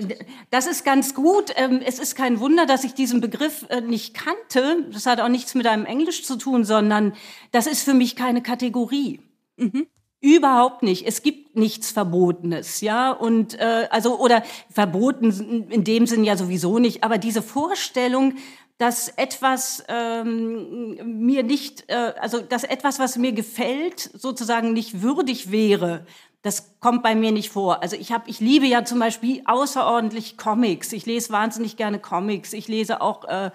das 0.50 0.66
ist 0.66 0.86
ganz 0.86 1.14
gut. 1.14 1.52
Ähm, 1.58 1.82
es 1.86 2.00
ist 2.00 2.16
kein 2.16 2.40
Wunder, 2.40 2.66
dass 2.66 2.86
ich 2.86 2.94
diesen 2.94 3.20
Begriff 3.20 3.66
äh, 3.68 3.82
nicht 3.82 4.16
kannte. 4.16 4.86
Das 4.94 5.06
hat 5.06 5.20
auch 5.20 5.28
nichts 5.28 5.56
mit 5.56 5.68
einem 5.68 5.86
Englisch 5.86 6.24
zu 6.24 6.38
tun, 6.38 6.64
sondern 6.64 7.14
das 7.52 7.68
ist 7.68 7.84
für 7.84 7.94
mich 7.94 8.16
keine 8.16 8.42
Kategorie. 8.42 9.20
Mhm. 9.58 9.88
Überhaupt 10.22 10.84
nicht. 10.84 11.08
Es 11.08 11.22
gibt 11.24 11.56
nichts 11.56 11.92
Verbotenes, 11.92 12.82
ja. 12.82 13.12
Und 13.12 13.58
äh, 13.58 13.88
also 13.90 14.20
oder 14.20 14.44
verboten 14.70 15.68
in 15.70 15.84
dem 15.86 16.08
Sinn 16.08 16.26
ja 16.26 16.36
sowieso 16.36 16.78
nicht. 16.80 17.04
Aber 17.06 17.18
diese 17.18 17.42
Vorstellung, 17.42 18.34
dass 18.78 19.08
etwas 19.10 19.84
ähm, 19.88 20.98
mir 21.22 21.44
nicht, 21.44 21.86
äh, 21.88 22.14
also 22.20 22.42
dass 22.42 22.66
etwas, 22.66 23.00
was 23.00 23.18
mir 23.18 23.32
gefällt, 23.32 24.00
sozusagen 24.14 24.74
nicht 24.74 25.02
würdig 25.02 25.52
wäre, 25.52 26.06
Das 26.42 26.80
kommt 26.80 27.04
bei 27.04 27.16
mir 27.16 27.34
nicht 27.34 27.50
vor. 27.50 27.82
Also 27.84 27.98
ich 27.98 28.14
habe, 28.14 28.30
ich 28.30 28.40
liebe 28.40 28.66
ja 28.66 28.86
zum 28.86 29.00
Beispiel 29.00 29.42
außerordentlich 29.46 30.38
Comics. 30.38 30.94
Ich 30.94 31.06
lese 31.06 31.34
wahnsinnig 31.34 31.76
gerne 31.76 32.00
Comics. 32.00 32.54
Ich 32.54 32.70
lese 32.70 33.02
auch 33.02 33.26
äh, 33.26 33.52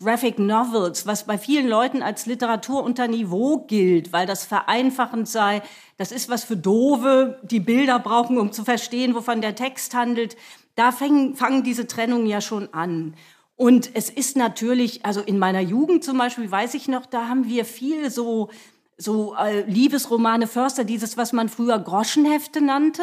Graphic 0.00 0.38
Novels, 0.38 1.06
was 1.06 1.24
bei 1.24 1.38
vielen 1.38 1.66
Leuten 1.66 2.02
als 2.02 2.26
Literatur 2.26 2.84
unter 2.84 3.08
Niveau 3.08 3.64
gilt, 3.66 4.12
weil 4.12 4.26
das 4.26 4.44
vereinfachend 4.44 5.28
sei. 5.28 5.60
Das 5.96 6.12
ist 6.12 6.28
was 6.28 6.44
für 6.44 6.56
Dove, 6.56 7.38
die 7.42 7.58
Bilder 7.58 7.98
brauchen, 7.98 8.38
um 8.38 8.52
zu 8.52 8.64
verstehen, 8.64 9.16
wovon 9.16 9.40
der 9.40 9.56
Text 9.56 9.94
handelt. 9.94 10.36
Da 10.76 10.92
fangen, 10.92 11.34
fangen 11.34 11.64
diese 11.64 11.88
Trennungen 11.88 12.26
ja 12.28 12.40
schon 12.40 12.72
an. 12.72 13.14
Und 13.56 13.90
es 13.94 14.08
ist 14.08 14.36
natürlich, 14.36 15.04
also 15.04 15.20
in 15.20 15.36
meiner 15.36 15.60
Jugend 15.60 16.04
zum 16.04 16.16
Beispiel, 16.16 16.48
weiß 16.48 16.74
ich 16.74 16.86
noch, 16.86 17.04
da 17.04 17.26
haben 17.26 17.48
wir 17.48 17.64
viel 17.64 18.08
so, 18.08 18.50
so 18.96 19.34
äh, 19.34 19.62
Liebesromane 19.62 20.46
Förster, 20.46 20.84
dieses, 20.84 21.16
was 21.16 21.32
man 21.32 21.48
früher 21.48 21.76
Groschenhefte 21.80 22.60
nannte. 22.60 23.02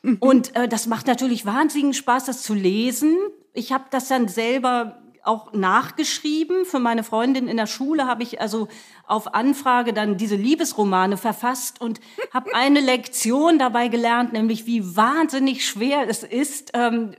Mhm. 0.00 0.16
Und 0.20 0.56
äh, 0.56 0.68
das 0.68 0.86
macht 0.86 1.06
natürlich 1.06 1.44
wahnsinnigen 1.44 1.92
Spaß, 1.92 2.24
das 2.24 2.40
zu 2.40 2.54
lesen. 2.54 3.14
Ich 3.52 3.72
habe 3.72 3.84
das 3.90 4.08
dann 4.08 4.28
selber 4.28 4.99
auch 5.24 5.52
nachgeschrieben. 5.52 6.64
Für 6.64 6.78
meine 6.78 7.04
Freundin 7.04 7.48
in 7.48 7.56
der 7.56 7.66
Schule 7.66 8.06
habe 8.06 8.22
ich 8.22 8.40
also 8.40 8.68
auf 9.06 9.34
Anfrage 9.34 9.92
dann 9.92 10.16
diese 10.16 10.36
Liebesromane 10.36 11.16
verfasst 11.16 11.80
und 11.80 12.00
habe 12.32 12.54
eine 12.54 12.80
Lektion 12.80 13.58
dabei 13.58 13.88
gelernt, 13.88 14.32
nämlich 14.32 14.66
wie 14.66 14.96
wahnsinnig 14.96 15.66
schwer 15.66 16.08
es 16.08 16.22
ist, 16.22 16.70
ähm, 16.74 17.12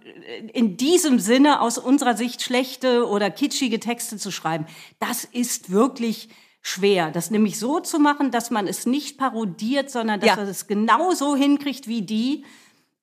in 0.54 0.78
diesem 0.78 1.20
Sinne 1.20 1.62
aus 1.62 1.78
unserer 1.78 2.16
Sicht 2.16 2.42
schlechte 2.42 3.08
oder 3.08 3.30
kitschige 3.30 3.80
Texte 3.80 4.18
zu 4.18 4.32
schreiben. 4.32 4.66
Das 5.00 5.24
ist 5.24 5.72
wirklich 5.72 6.30
schwer, 6.62 7.12
das 7.12 7.32
nämlich 7.32 7.60
so 7.60 7.80
zu 7.80 8.00
machen, 8.00 8.32
dass 8.32 8.52
man 8.52 8.68
es 8.68 8.86
nicht 8.86 9.18
parodiert, 9.18 9.90
sondern 9.90 10.20
dass 10.20 10.30
ja. 10.30 10.36
man 10.36 10.48
es 10.48 10.68
genauso 10.68 11.36
hinkriegt 11.36 11.88
wie 11.88 12.04
die. 12.04 12.46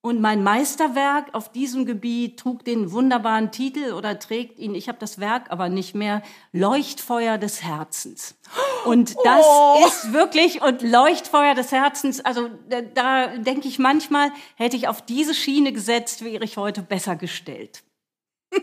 Und 0.01 0.21
mein 0.21 0.45
Meisterwerk 0.45 1.35
auf 1.35 1.51
diesem 1.51 1.85
Gebiet 1.85 2.39
trug 2.39 2.65
den 2.65 2.93
wunderbaren 2.93 3.51
Titel 3.51 3.93
oder 3.95 4.19
trägt 4.21 4.59
ihn, 4.59 4.77
ich 4.77 4.89
habe 4.89 4.99
das 5.01 5.19
Werk 5.19 5.51
aber 5.51 5.69
nicht 5.69 5.97
mehr, 5.97 6.23
Leuchtfeuer 6.53 7.37
des 7.37 7.65
Herzens. 7.65 8.39
Und 8.85 9.17
das 9.25 9.45
oh. 9.45 9.85
ist 9.87 10.13
wirklich, 10.13 10.63
und 10.63 10.83
Leuchtfeuer 10.83 11.55
des 11.57 11.73
Herzens, 11.73 12.21
also 12.21 12.49
da, 12.69 12.81
da 12.81 13.27
denke 13.39 13.67
ich 13.67 13.81
manchmal, 13.81 14.31
hätte 14.55 14.77
ich 14.77 14.87
auf 14.87 15.03
diese 15.03 15.35
Schiene 15.35 15.73
gesetzt, 15.73 16.25
wäre 16.25 16.45
ich 16.45 16.57
heute 16.57 16.83
besser 16.83 17.17
gestellt. 17.17 17.83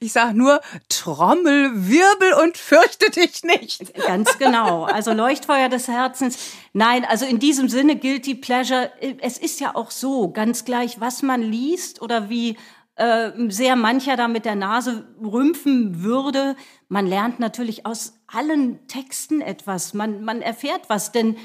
Ich 0.00 0.12
sage 0.12 0.36
nur 0.36 0.60
Trommel, 0.88 1.70
Wirbel 1.74 2.34
und 2.42 2.56
fürchte 2.56 3.10
dich 3.10 3.42
nicht. 3.44 3.94
Ganz 3.94 4.38
genau. 4.38 4.84
Also 4.84 5.12
Leuchtfeuer 5.12 5.68
des 5.68 5.88
Herzens. 5.88 6.38
Nein, 6.72 7.04
also 7.04 7.24
in 7.24 7.38
diesem 7.38 7.68
Sinne 7.68 7.96
gilt 7.96 8.26
die 8.26 8.34
Pleasure. 8.34 8.90
Es 9.20 9.38
ist 9.38 9.60
ja 9.60 9.74
auch 9.74 9.90
so, 9.90 10.30
ganz 10.30 10.64
gleich, 10.64 11.00
was 11.00 11.22
man 11.22 11.42
liest 11.42 12.02
oder 12.02 12.28
wie 12.28 12.56
äh, 12.96 13.30
sehr 13.48 13.76
mancher 13.76 14.16
da 14.16 14.26
mit 14.28 14.44
der 14.44 14.56
Nase 14.56 15.06
rümpfen 15.22 16.02
würde. 16.02 16.56
Man 16.88 17.06
lernt 17.06 17.38
natürlich 17.40 17.86
aus 17.86 18.20
allen 18.26 18.86
Texten 18.88 19.40
etwas. 19.40 19.94
Man, 19.94 20.24
man 20.24 20.42
erfährt 20.42 20.88
was, 20.88 21.12
denn 21.12 21.36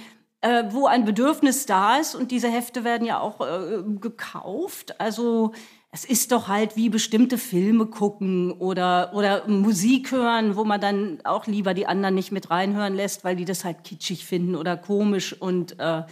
äh, 0.41 0.63
wo 0.69 0.87
ein 0.87 1.05
Bedürfnis 1.05 1.65
da 1.65 1.97
ist 1.97 2.15
und 2.15 2.31
diese 2.31 2.47
Hefte 2.49 2.83
werden 2.83 3.05
ja 3.05 3.19
auch 3.19 3.41
äh, 3.41 3.83
gekauft. 3.99 4.99
Also 4.99 5.51
es 5.91 6.05
ist 6.05 6.31
doch 6.31 6.47
halt 6.47 6.77
wie 6.77 6.89
bestimmte 6.89 7.37
Filme 7.37 7.85
gucken 7.85 8.53
oder, 8.53 9.13
oder 9.13 9.47
Musik 9.47 10.11
hören, 10.11 10.55
wo 10.55 10.63
man 10.63 10.79
dann 10.79 11.19
auch 11.25 11.47
lieber 11.47 11.73
die 11.73 11.85
anderen 11.85 12.15
nicht 12.15 12.31
mit 12.31 12.49
reinhören 12.49 12.95
lässt, 12.95 13.25
weil 13.25 13.35
die 13.35 13.43
das 13.43 13.65
halt 13.65 13.83
kitschig 13.83 14.25
finden 14.25 14.55
oder 14.55 14.77
komisch. 14.77 15.33
Und 15.33 15.77
äh, 15.79 16.03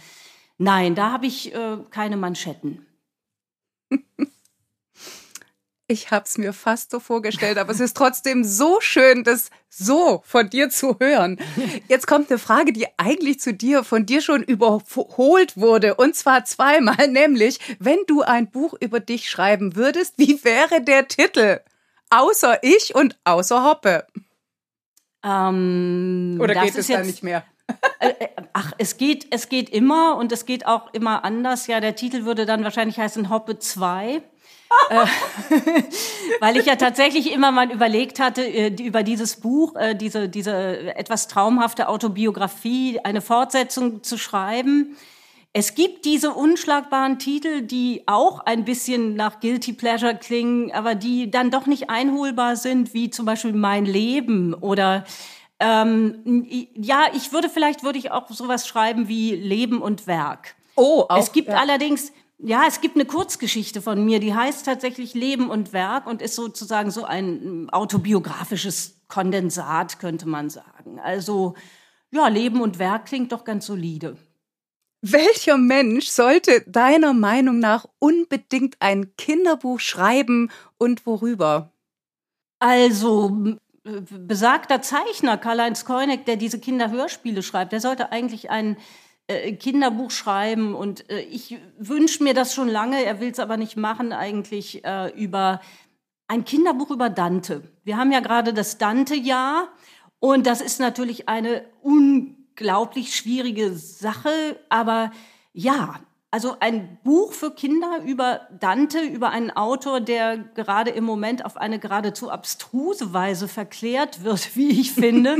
nein, 0.58 0.94
da 0.94 1.12
habe 1.12 1.26
ich 1.26 1.54
äh, 1.54 1.78
keine 1.90 2.18
Manschetten. 2.18 2.86
Ich 5.90 6.12
habe 6.12 6.24
es 6.24 6.38
mir 6.38 6.52
fast 6.52 6.92
so 6.92 7.00
vorgestellt, 7.00 7.58
aber 7.58 7.72
es 7.72 7.80
ist 7.80 7.96
trotzdem 7.96 8.44
so 8.44 8.80
schön, 8.80 9.24
das 9.24 9.50
so 9.68 10.22
von 10.24 10.48
dir 10.48 10.70
zu 10.70 10.96
hören. 11.00 11.36
Jetzt 11.88 12.06
kommt 12.06 12.30
eine 12.30 12.38
Frage, 12.38 12.72
die 12.72 12.86
eigentlich 12.96 13.40
zu 13.40 13.52
dir 13.52 13.82
von 13.82 14.06
dir 14.06 14.20
schon 14.20 14.44
überholt 14.44 15.56
wurde 15.56 15.96
und 15.96 16.14
zwar 16.14 16.44
zweimal, 16.44 17.08
nämlich 17.10 17.58
wenn 17.80 17.98
du 18.06 18.22
ein 18.22 18.52
Buch 18.52 18.74
über 18.78 19.00
dich 19.00 19.28
schreiben 19.28 19.74
würdest, 19.74 20.14
wie 20.16 20.44
wäre 20.44 20.80
der 20.80 21.08
Titel? 21.08 21.58
Außer 22.08 22.62
ich 22.62 22.94
und 22.94 23.18
außer 23.24 23.64
Hoppe. 23.64 24.06
Ähm, 25.24 26.38
Oder 26.40 26.54
geht 26.54 26.76
es 26.76 26.86
da 26.86 27.02
nicht 27.02 27.24
mehr? 27.24 27.42
Äh, 28.00 28.08
äh, 28.18 28.28
ach, 28.52 28.72
es 28.78 28.96
geht, 28.96 29.28
es 29.30 29.48
geht 29.48 29.70
immer 29.70 30.16
und 30.16 30.32
es 30.32 30.44
geht 30.44 30.66
auch 30.66 30.92
immer 30.92 31.22
anders. 31.22 31.68
Ja, 31.68 31.78
der 31.78 31.94
Titel 31.94 32.24
würde 32.24 32.44
dann 32.44 32.64
wahrscheinlich 32.64 32.98
heißen 32.98 33.30
Hoppe 33.30 33.60
2. 33.60 34.22
Äh, 34.90 35.04
weil 36.40 36.56
ich 36.56 36.66
ja 36.66 36.76
tatsächlich 36.76 37.32
immer 37.32 37.50
mal 37.50 37.70
überlegt 37.70 38.20
hatte, 38.20 38.42
äh, 38.42 38.68
über 38.82 39.02
dieses 39.02 39.36
Buch, 39.36 39.74
äh, 39.76 39.94
diese, 39.94 40.28
diese 40.28 40.94
etwas 40.96 41.28
traumhafte 41.28 41.88
Autobiografie, 41.88 43.00
eine 43.02 43.20
Fortsetzung 43.20 44.02
zu 44.02 44.16
schreiben. 44.16 44.96
Es 45.52 45.74
gibt 45.74 46.04
diese 46.04 46.32
unschlagbaren 46.32 47.18
Titel, 47.18 47.62
die 47.62 48.04
auch 48.06 48.40
ein 48.46 48.64
bisschen 48.64 49.16
nach 49.16 49.40
Guilty 49.40 49.72
Pleasure 49.72 50.14
klingen, 50.14 50.70
aber 50.70 50.94
die 50.94 51.30
dann 51.30 51.50
doch 51.50 51.66
nicht 51.66 51.90
einholbar 51.90 52.54
sind, 52.54 52.94
wie 52.94 53.10
zum 53.10 53.26
Beispiel 53.26 53.52
Mein 53.52 53.84
Leben 53.84 54.54
oder 54.54 55.04
ähm, 55.58 56.46
ja, 56.74 57.06
ich 57.14 57.32
würde 57.32 57.48
vielleicht 57.48 57.82
würde 57.82 57.98
ich 57.98 58.12
auch 58.12 58.28
sowas 58.30 58.66
schreiben 58.66 59.08
wie 59.08 59.34
Leben 59.34 59.82
und 59.82 60.06
Werk. 60.06 60.54
Oh, 60.76 61.04
auch, 61.08 61.18
es 61.18 61.32
gibt 61.32 61.48
ja. 61.48 61.56
allerdings 61.56 62.12
ja, 62.42 62.64
es 62.66 62.80
gibt 62.80 62.96
eine 62.96 63.04
Kurzgeschichte 63.04 63.82
von 63.82 64.04
mir, 64.04 64.20
die 64.20 64.34
heißt 64.34 64.64
tatsächlich 64.64 65.14
Leben 65.14 65.50
und 65.50 65.72
Werk 65.72 66.06
und 66.06 66.22
ist 66.22 66.34
sozusagen 66.34 66.90
so 66.90 67.04
ein 67.04 67.68
autobiografisches 67.70 69.00
Kondensat, 69.08 69.98
könnte 69.98 70.26
man 70.26 70.48
sagen. 70.50 70.98
Also, 71.00 71.54
ja, 72.10 72.28
Leben 72.28 72.60
und 72.60 72.78
Werk 72.78 73.06
klingt 73.06 73.32
doch 73.32 73.44
ganz 73.44 73.66
solide. 73.66 74.16
Welcher 75.02 75.56
Mensch 75.56 76.08
sollte 76.08 76.62
deiner 76.66 77.14
Meinung 77.14 77.58
nach 77.58 77.86
unbedingt 77.98 78.76
ein 78.80 79.16
Kinderbuch 79.16 79.80
schreiben 79.80 80.50
und 80.78 81.06
worüber? 81.06 81.72
Also, 82.58 83.56
besagter 83.82 84.82
Zeichner 84.82 85.38
Karl-Heinz 85.38 85.84
Koenig, 85.84 86.26
der 86.26 86.36
diese 86.36 86.60
Kinderhörspiele 86.60 87.42
schreibt, 87.42 87.72
der 87.72 87.80
sollte 87.80 88.12
eigentlich 88.12 88.50
ein 88.50 88.76
äh, 89.30 89.52
Kinderbuch 89.52 90.10
schreiben 90.10 90.74
und 90.74 91.08
äh, 91.08 91.20
ich 91.20 91.58
wünsche 91.78 92.22
mir 92.24 92.34
das 92.34 92.52
schon 92.52 92.68
lange, 92.68 93.04
er 93.04 93.20
will 93.20 93.30
es 93.30 93.38
aber 93.38 93.56
nicht 93.56 93.76
machen, 93.76 94.12
eigentlich 94.12 94.84
äh, 94.84 95.08
über 95.10 95.60
ein 96.26 96.44
Kinderbuch 96.44 96.90
über 96.90 97.10
Dante. 97.10 97.62
Wir 97.84 97.96
haben 97.96 98.12
ja 98.12 98.20
gerade 98.20 98.52
das 98.52 98.78
Dante-Jahr 98.78 99.68
und 100.18 100.46
das 100.46 100.60
ist 100.60 100.80
natürlich 100.80 101.28
eine 101.28 101.64
unglaublich 101.80 103.14
schwierige 103.14 103.72
Sache, 103.72 104.58
aber 104.68 105.12
ja, 105.52 106.00
also 106.32 106.56
ein 106.60 106.98
Buch 107.02 107.32
für 107.32 107.50
Kinder 107.52 108.02
über 108.04 108.48
Dante, 108.58 109.00
über 109.00 109.30
einen 109.30 109.50
Autor, 109.50 110.00
der 110.00 110.38
gerade 110.38 110.90
im 110.90 111.04
Moment 111.04 111.44
auf 111.44 111.56
eine 111.56 111.78
geradezu 111.78 112.30
abstruse 112.30 113.12
Weise 113.12 113.48
verklärt 113.48 114.22
wird, 114.24 114.54
wie 114.56 114.80
ich 114.80 114.92
finde. 114.92 115.36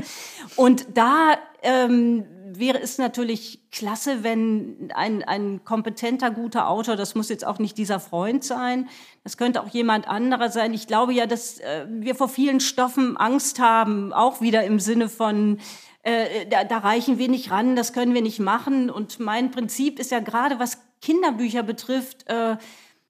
Und 0.56 0.86
da 0.94 1.34
ähm, 1.62 2.24
wäre 2.58 2.80
es 2.80 2.98
natürlich 2.98 3.60
klasse, 3.70 4.22
wenn 4.22 4.90
ein, 4.94 5.22
ein 5.22 5.64
kompetenter, 5.64 6.30
guter 6.30 6.68
Autor, 6.68 6.96
das 6.96 7.14
muss 7.14 7.28
jetzt 7.28 7.46
auch 7.46 7.58
nicht 7.58 7.78
dieser 7.78 8.00
Freund 8.00 8.44
sein, 8.44 8.88
das 9.24 9.36
könnte 9.36 9.62
auch 9.62 9.68
jemand 9.68 10.08
anderer 10.08 10.50
sein. 10.50 10.74
Ich 10.74 10.86
glaube 10.86 11.12
ja, 11.12 11.26
dass 11.26 11.60
äh, 11.60 11.86
wir 11.88 12.14
vor 12.14 12.28
vielen 12.28 12.60
Stoffen 12.60 13.16
Angst 13.16 13.60
haben, 13.60 14.12
auch 14.12 14.40
wieder 14.40 14.64
im 14.64 14.80
Sinne 14.80 15.08
von, 15.08 15.58
äh, 16.02 16.46
da, 16.46 16.64
da 16.64 16.78
reichen 16.78 17.18
wir 17.18 17.28
nicht 17.28 17.50
ran, 17.50 17.76
das 17.76 17.92
können 17.92 18.14
wir 18.14 18.22
nicht 18.22 18.40
machen. 18.40 18.90
Und 18.90 19.20
mein 19.20 19.50
Prinzip 19.50 19.98
ist 19.98 20.10
ja 20.10 20.20
gerade, 20.20 20.58
was 20.58 20.78
Kinderbücher 21.00 21.62
betrifft, 21.62 22.28
äh, 22.28 22.56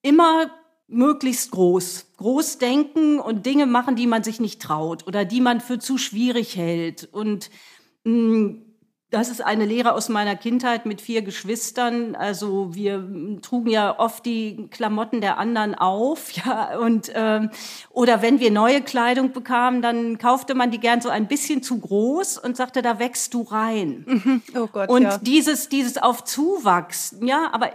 immer 0.03 0.51
möglichst 0.91 1.53
groß. 1.53 2.07
Groß 2.17 2.59
denken 2.59 3.21
und 3.21 3.47
Dinge 3.47 3.67
machen, 3.67 3.97
die 3.97 4.07
man 4.07 4.25
sich 4.25 4.41
nicht 4.41 4.61
traut 4.61 5.07
oder 5.07 5.25
die 5.25 5.41
man 5.41 5.61
für 5.61 5.79
zu 5.79 5.99
schwierig 5.99 6.57
hält. 6.57 7.09
Und 7.13 7.51
mh, 8.05 8.13
mm, 8.13 8.70
das 9.11 9.29
ist 9.29 9.45
eine 9.45 9.65
Lehre 9.65 9.93
aus 9.93 10.09
meiner 10.09 10.37
Kindheit 10.37 10.87
mit 10.87 11.01
vier 11.01 11.23
Geschwistern. 11.23 12.15
Also 12.15 12.75
wir 12.75 13.41
trugen 13.43 13.69
ja 13.69 13.99
oft 13.99 14.25
die 14.25 14.69
Klamotten 14.71 15.21
der 15.21 15.39
anderen 15.39 15.75
auf, 15.75 16.31
ja 16.33 16.79
und 16.79 17.11
ähm, 17.15 17.51
oder 17.91 18.23
wenn 18.23 18.39
wir 18.39 18.51
neue 18.51 18.83
Kleidung 18.83 19.33
bekamen, 19.33 19.83
dann 19.83 20.19
kaufte 20.19 20.55
man 20.55 20.71
die 20.71 20.79
gern 20.79 21.01
so 21.01 21.09
ein 21.09 21.27
bisschen 21.27 21.63
zu 21.63 21.81
groß 21.81 22.39
und 22.39 22.57
sagte, 22.57 22.83
da 22.83 22.99
wächst 22.99 23.35
du 23.35 23.43
rein. 23.43 24.05
Mhm. 24.07 24.43
Oh 24.57 24.69
Gott, 24.69 24.89
und 24.89 25.03
ja. 25.03 25.19
dieses 25.19 25.69
dieses 25.69 25.99
auf 25.99 26.25
Zuwachs, 26.25 27.17
ja, 27.21 27.49
aber 27.53 27.71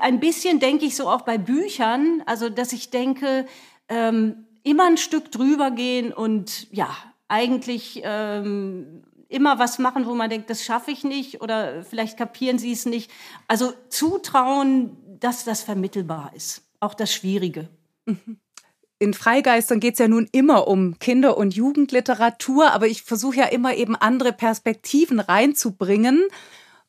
ein 0.00 0.20
bisschen 0.20 0.60
denke 0.60 0.84
ich 0.84 0.94
so 0.94 1.08
auch 1.08 1.22
bei 1.22 1.36
Büchern, 1.36 2.22
also 2.26 2.48
dass 2.48 2.72
ich 2.72 2.90
denke, 2.90 3.46
ähm, 3.88 4.46
immer 4.62 4.86
ein 4.86 4.96
Stück 4.96 5.32
drüber 5.32 5.72
gehen 5.72 6.12
und 6.12 6.72
ja 6.72 6.88
eigentlich 7.28 8.02
ähm, 8.04 9.02
immer 9.28 9.58
was 9.58 9.78
machen, 9.78 10.06
wo 10.06 10.14
man 10.14 10.30
denkt, 10.30 10.50
das 10.50 10.64
schaffe 10.64 10.90
ich 10.90 11.04
nicht 11.04 11.40
oder 11.40 11.82
vielleicht 11.84 12.16
kapieren 12.16 12.58
sie 12.58 12.72
es 12.72 12.86
nicht. 12.86 13.10
Also 13.48 13.72
zutrauen, 13.88 14.96
dass 15.20 15.44
das 15.44 15.62
vermittelbar 15.62 16.32
ist, 16.34 16.62
auch 16.80 16.94
das 16.94 17.12
Schwierige. 17.12 17.68
Mhm 18.06 18.38
in 18.98 19.14
Freigeistern 19.14 19.80
geht 19.80 19.94
es 19.94 19.98
ja 19.98 20.08
nun 20.08 20.28
immer 20.32 20.68
um 20.68 20.98
Kinder- 20.98 21.36
und 21.36 21.54
Jugendliteratur, 21.54 22.72
aber 22.72 22.86
ich 22.86 23.02
versuche 23.02 23.36
ja 23.36 23.44
immer 23.46 23.74
eben 23.74 23.94
andere 23.94 24.32
Perspektiven 24.32 25.20
reinzubringen. 25.20 26.22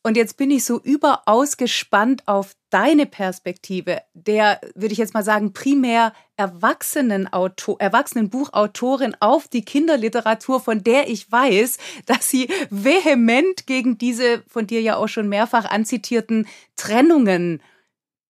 Und 0.08 0.16
jetzt 0.16 0.38
bin 0.38 0.52
ich 0.52 0.64
so 0.64 0.80
überaus 0.80 1.58
gespannt 1.58 2.24
auf 2.28 2.54
deine 2.70 3.08
Perspektive, 3.08 4.04
der, 4.14 4.62
würde 4.74 4.94
ich 4.94 5.00
jetzt 5.00 5.14
mal 5.14 5.22
sagen, 5.22 5.52
primär 5.52 6.14
Erwachsenenautor, 6.38 7.76
Erwachsenenbuchautorin 7.82 9.18
auf 9.20 9.50
die 9.50 9.66
Kinderliteratur, 9.66 10.62
von 10.62 10.82
der 10.82 11.10
ich 11.10 11.30
weiß, 11.30 11.78
dass 12.06 12.30
sie 12.30 12.48
vehement 12.70 13.68
gegen 13.68 13.98
diese 13.98 14.44
von 14.48 14.66
dir 14.66 14.82
ja 14.82 14.96
auch 14.96 15.10
schon 15.10 15.28
mehrfach 15.28 15.66
anzitierten 15.66 16.48
Trennungen 16.78 17.62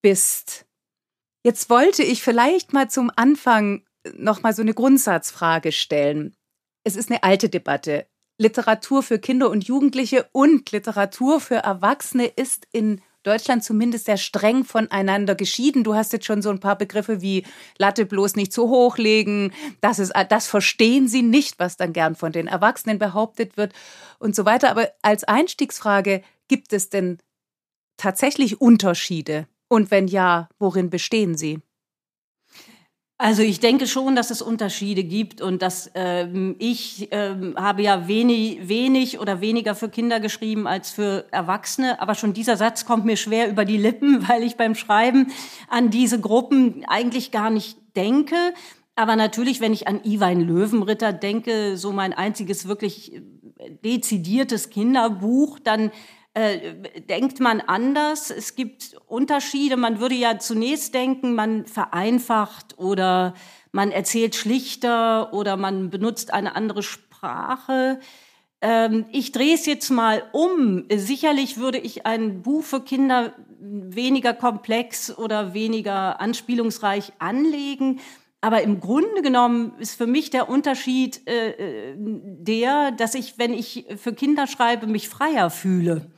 bist. 0.02 0.66
Jetzt 1.44 1.70
wollte 1.70 2.02
ich 2.02 2.24
vielleicht 2.24 2.74
mal 2.74 2.90
zum 2.90 3.12
Anfang 3.16 3.84
noch 4.16 4.42
mal 4.42 4.56
so 4.56 4.64
eine 4.64 4.74
Grundsatzfrage 4.74 5.72
stellen. 5.72 6.36
Es 6.84 6.96
ist 6.96 7.12
eine 7.12 7.22
alte 7.22 7.50
Debatte. 7.50 8.08
Literatur 8.38 9.02
für 9.04 9.20
Kinder 9.20 9.50
und 9.50 9.66
Jugendliche 9.66 10.28
und 10.32 10.72
Literatur 10.72 11.40
für 11.40 11.56
Erwachsene 11.56 12.26
ist 12.26 12.68
in 12.72 13.02
Deutschland 13.24 13.64
zumindest 13.64 14.06
sehr 14.06 14.18
streng 14.18 14.64
voneinander 14.64 15.36
geschieden. 15.36 15.84
Du 15.84 15.96
hast 15.96 16.14
jetzt 16.14 16.26
schon 16.26 16.42
so 16.42 16.50
ein 16.50 16.60
paar 16.62 16.78
Begriffe 16.78 17.22
wie 17.22 17.46
Latte 17.78 18.06
bloß 18.06 18.36
nicht 18.36 18.54
zu 18.54 18.70
hoch 18.70 18.98
legen. 18.98 19.52
Das 19.82 20.00
ist, 20.00 20.14
das 20.30 20.48
verstehen 20.48 21.08
sie 21.10 21.24
nicht, 21.24 21.60
was 21.60 21.76
dann 21.76 21.92
gern 21.92 22.16
von 22.16 22.32
den 22.32 22.48
Erwachsenen 22.48 23.00
behauptet 23.00 23.58
wird 23.58 23.74
und 24.20 24.36
so 24.36 24.46
weiter. 24.46 24.70
Aber 24.72 24.90
als 25.02 25.24
Einstiegsfrage, 25.26 26.22
gibt 26.48 26.72
es 26.72 26.90
denn 26.90 27.18
tatsächlich 27.98 28.62
Unterschiede? 28.62 29.48
Und 29.68 29.92
wenn 29.92 30.08
ja, 30.08 30.48
worin 30.60 30.90
bestehen 30.90 31.36
sie? 31.36 31.60
Also 33.20 33.42
ich 33.42 33.60
denke 33.60 33.88
schon, 33.88 34.16
dass 34.16 34.30
es 34.30 34.44
Unterschiede 34.44 35.04
gibt 35.04 35.42
und 35.42 35.64
dass 35.64 35.90
ähm, 35.96 36.56
ich 36.60 37.08
ähm, 37.10 37.56
habe 37.58 37.82
ja 37.82 38.08
wenig, 38.08 38.70
wenig 38.70 39.20
oder 39.20 39.42
weniger 39.42 39.74
für 39.74 39.90
Kinder 39.90 40.20
geschrieben 40.20 40.68
als 40.68 40.92
für 40.92 41.26
Erwachsene, 41.32 42.00
aber 42.00 42.14
schon 42.14 42.34
dieser 42.34 42.58
Satz 42.58 42.86
kommt 42.86 43.06
mir 43.06 43.18
schwer 43.18 43.50
über 43.50 43.66
die 43.66 43.78
Lippen, 43.78 44.28
weil 44.30 44.44
ich 44.44 44.56
beim 44.56 44.76
Schreiben 44.76 45.32
an 45.68 45.90
diese 45.90 46.20
Gruppen 46.22 46.86
eigentlich 46.88 47.32
gar 47.32 47.50
nicht 47.50 47.80
denke. 47.96 48.36
Aber 48.94 49.16
natürlich, 49.16 49.62
wenn 49.62 49.74
ich 49.74 49.88
an 49.88 50.04
Iwein 50.04 50.42
Löwenritter 50.42 51.12
denke, 51.12 51.76
so 51.76 51.92
mein 51.92 52.14
einziges 52.14 52.68
wirklich 52.68 53.16
äh, 53.16 53.22
dezidiertes 53.84 54.70
Kinderbuch, 54.70 55.58
dann 55.58 55.90
äh, 56.38 56.76
denkt 57.10 57.40
man 57.40 57.62
anders. 57.62 58.30
Es 58.30 58.54
gibt 58.54 58.96
Unterschiede. 59.08 59.76
Man 59.76 60.00
würde 60.00 60.14
ja 60.14 60.38
zunächst 60.38 60.94
denken, 60.94 61.34
man 61.34 61.66
vereinfacht 61.66 62.78
oder 62.78 63.34
man 63.72 63.90
erzählt 63.90 64.36
schlichter 64.36 65.34
oder 65.34 65.58
man 65.58 65.90
benutzt 65.90 66.32
eine 66.32 66.56
andere 66.56 66.84
Sprache. 66.84 68.00
Ähm, 68.62 69.06
ich 69.12 69.32
drehe 69.32 69.56
es 69.56 69.66
jetzt 69.66 69.90
mal 69.90 70.26
um. 70.32 70.86
Sicherlich 70.94 71.58
würde 71.58 71.80
ich 71.80 72.06
ein 72.06 72.44
Buch 72.44 72.64
für 72.64 72.82
Kinder 72.82 73.34
weniger 73.60 74.36
komplex 74.36 75.18
oder 75.18 75.56
weniger 75.56 76.22
anspielungsreich 76.22 77.14
anlegen. 77.18 78.00
Aber 78.42 78.62
im 78.62 78.80
Grunde 78.80 79.24
genommen 79.24 79.74
ist 79.80 79.96
für 79.96 80.06
mich 80.06 80.30
der 80.30 80.50
Unterschied 80.50 81.28
äh, 81.28 81.50
äh 81.50 81.96
der, 81.98 82.92
dass 82.92 83.16
ich, 83.16 83.40
wenn 83.40 83.54
ich 83.54 83.88
für 83.98 84.14
Kinder 84.14 84.46
schreibe, 84.46 84.86
mich 84.86 85.10
freier 85.10 85.50
fühle. 85.50 86.12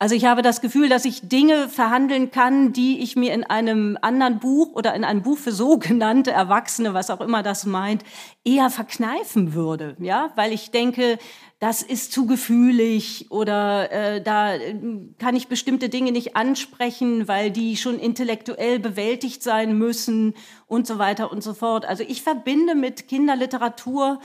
Also 0.00 0.14
ich 0.14 0.26
habe 0.26 0.42
das 0.42 0.60
Gefühl, 0.60 0.88
dass 0.88 1.04
ich 1.04 1.28
Dinge 1.28 1.68
verhandeln 1.68 2.30
kann, 2.30 2.72
die 2.72 3.00
ich 3.00 3.16
mir 3.16 3.34
in 3.34 3.42
einem 3.42 3.98
anderen 4.00 4.38
Buch 4.38 4.72
oder 4.74 4.94
in 4.94 5.02
einem 5.02 5.22
Buch 5.22 5.38
für 5.38 5.50
sogenannte 5.50 6.30
Erwachsene, 6.30 6.94
was 6.94 7.10
auch 7.10 7.20
immer 7.20 7.42
das 7.42 7.66
meint, 7.66 8.04
eher 8.44 8.70
verkneifen 8.70 9.54
würde, 9.54 9.96
ja, 9.98 10.30
weil 10.36 10.52
ich 10.52 10.70
denke, 10.70 11.18
das 11.58 11.82
ist 11.82 12.12
zu 12.12 12.26
gefühlig 12.26 13.26
oder 13.30 13.90
äh, 13.90 14.22
da 14.22 14.54
äh, 14.54 14.76
kann 15.18 15.34
ich 15.34 15.48
bestimmte 15.48 15.88
Dinge 15.88 16.12
nicht 16.12 16.36
ansprechen, 16.36 17.26
weil 17.26 17.50
die 17.50 17.76
schon 17.76 17.98
intellektuell 17.98 18.78
bewältigt 18.78 19.42
sein 19.42 19.76
müssen 19.76 20.34
und 20.68 20.86
so 20.86 20.98
weiter 20.98 21.32
und 21.32 21.42
so 21.42 21.54
fort. 21.54 21.84
Also 21.84 22.04
ich 22.06 22.22
verbinde 22.22 22.76
mit 22.76 23.08
Kinderliteratur 23.08 24.20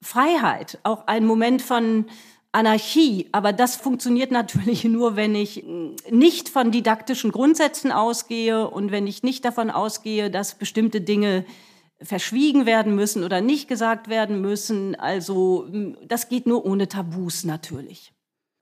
Freiheit, 0.00 0.78
auch 0.84 1.06
ein 1.06 1.26
Moment 1.26 1.60
von 1.60 2.06
Anarchie. 2.58 3.28
Aber 3.32 3.52
das 3.52 3.76
funktioniert 3.76 4.30
natürlich 4.30 4.84
nur, 4.98 5.16
wenn 5.16 5.34
ich 5.34 5.64
nicht 6.10 6.48
von 6.48 6.70
didaktischen 6.70 7.30
Grundsätzen 7.30 7.92
ausgehe 7.92 8.68
und 8.68 8.90
wenn 8.90 9.06
ich 9.06 9.22
nicht 9.22 9.44
davon 9.44 9.70
ausgehe, 9.70 10.30
dass 10.30 10.56
bestimmte 10.56 11.00
Dinge 11.00 11.44
verschwiegen 12.00 12.66
werden 12.66 12.94
müssen 12.94 13.24
oder 13.24 13.40
nicht 13.40 13.68
gesagt 13.68 14.08
werden 14.08 14.40
müssen. 14.40 14.94
Also 14.96 15.66
das 16.06 16.28
geht 16.28 16.46
nur 16.46 16.64
ohne 16.64 16.88
Tabus 16.88 17.44
natürlich. 17.44 18.12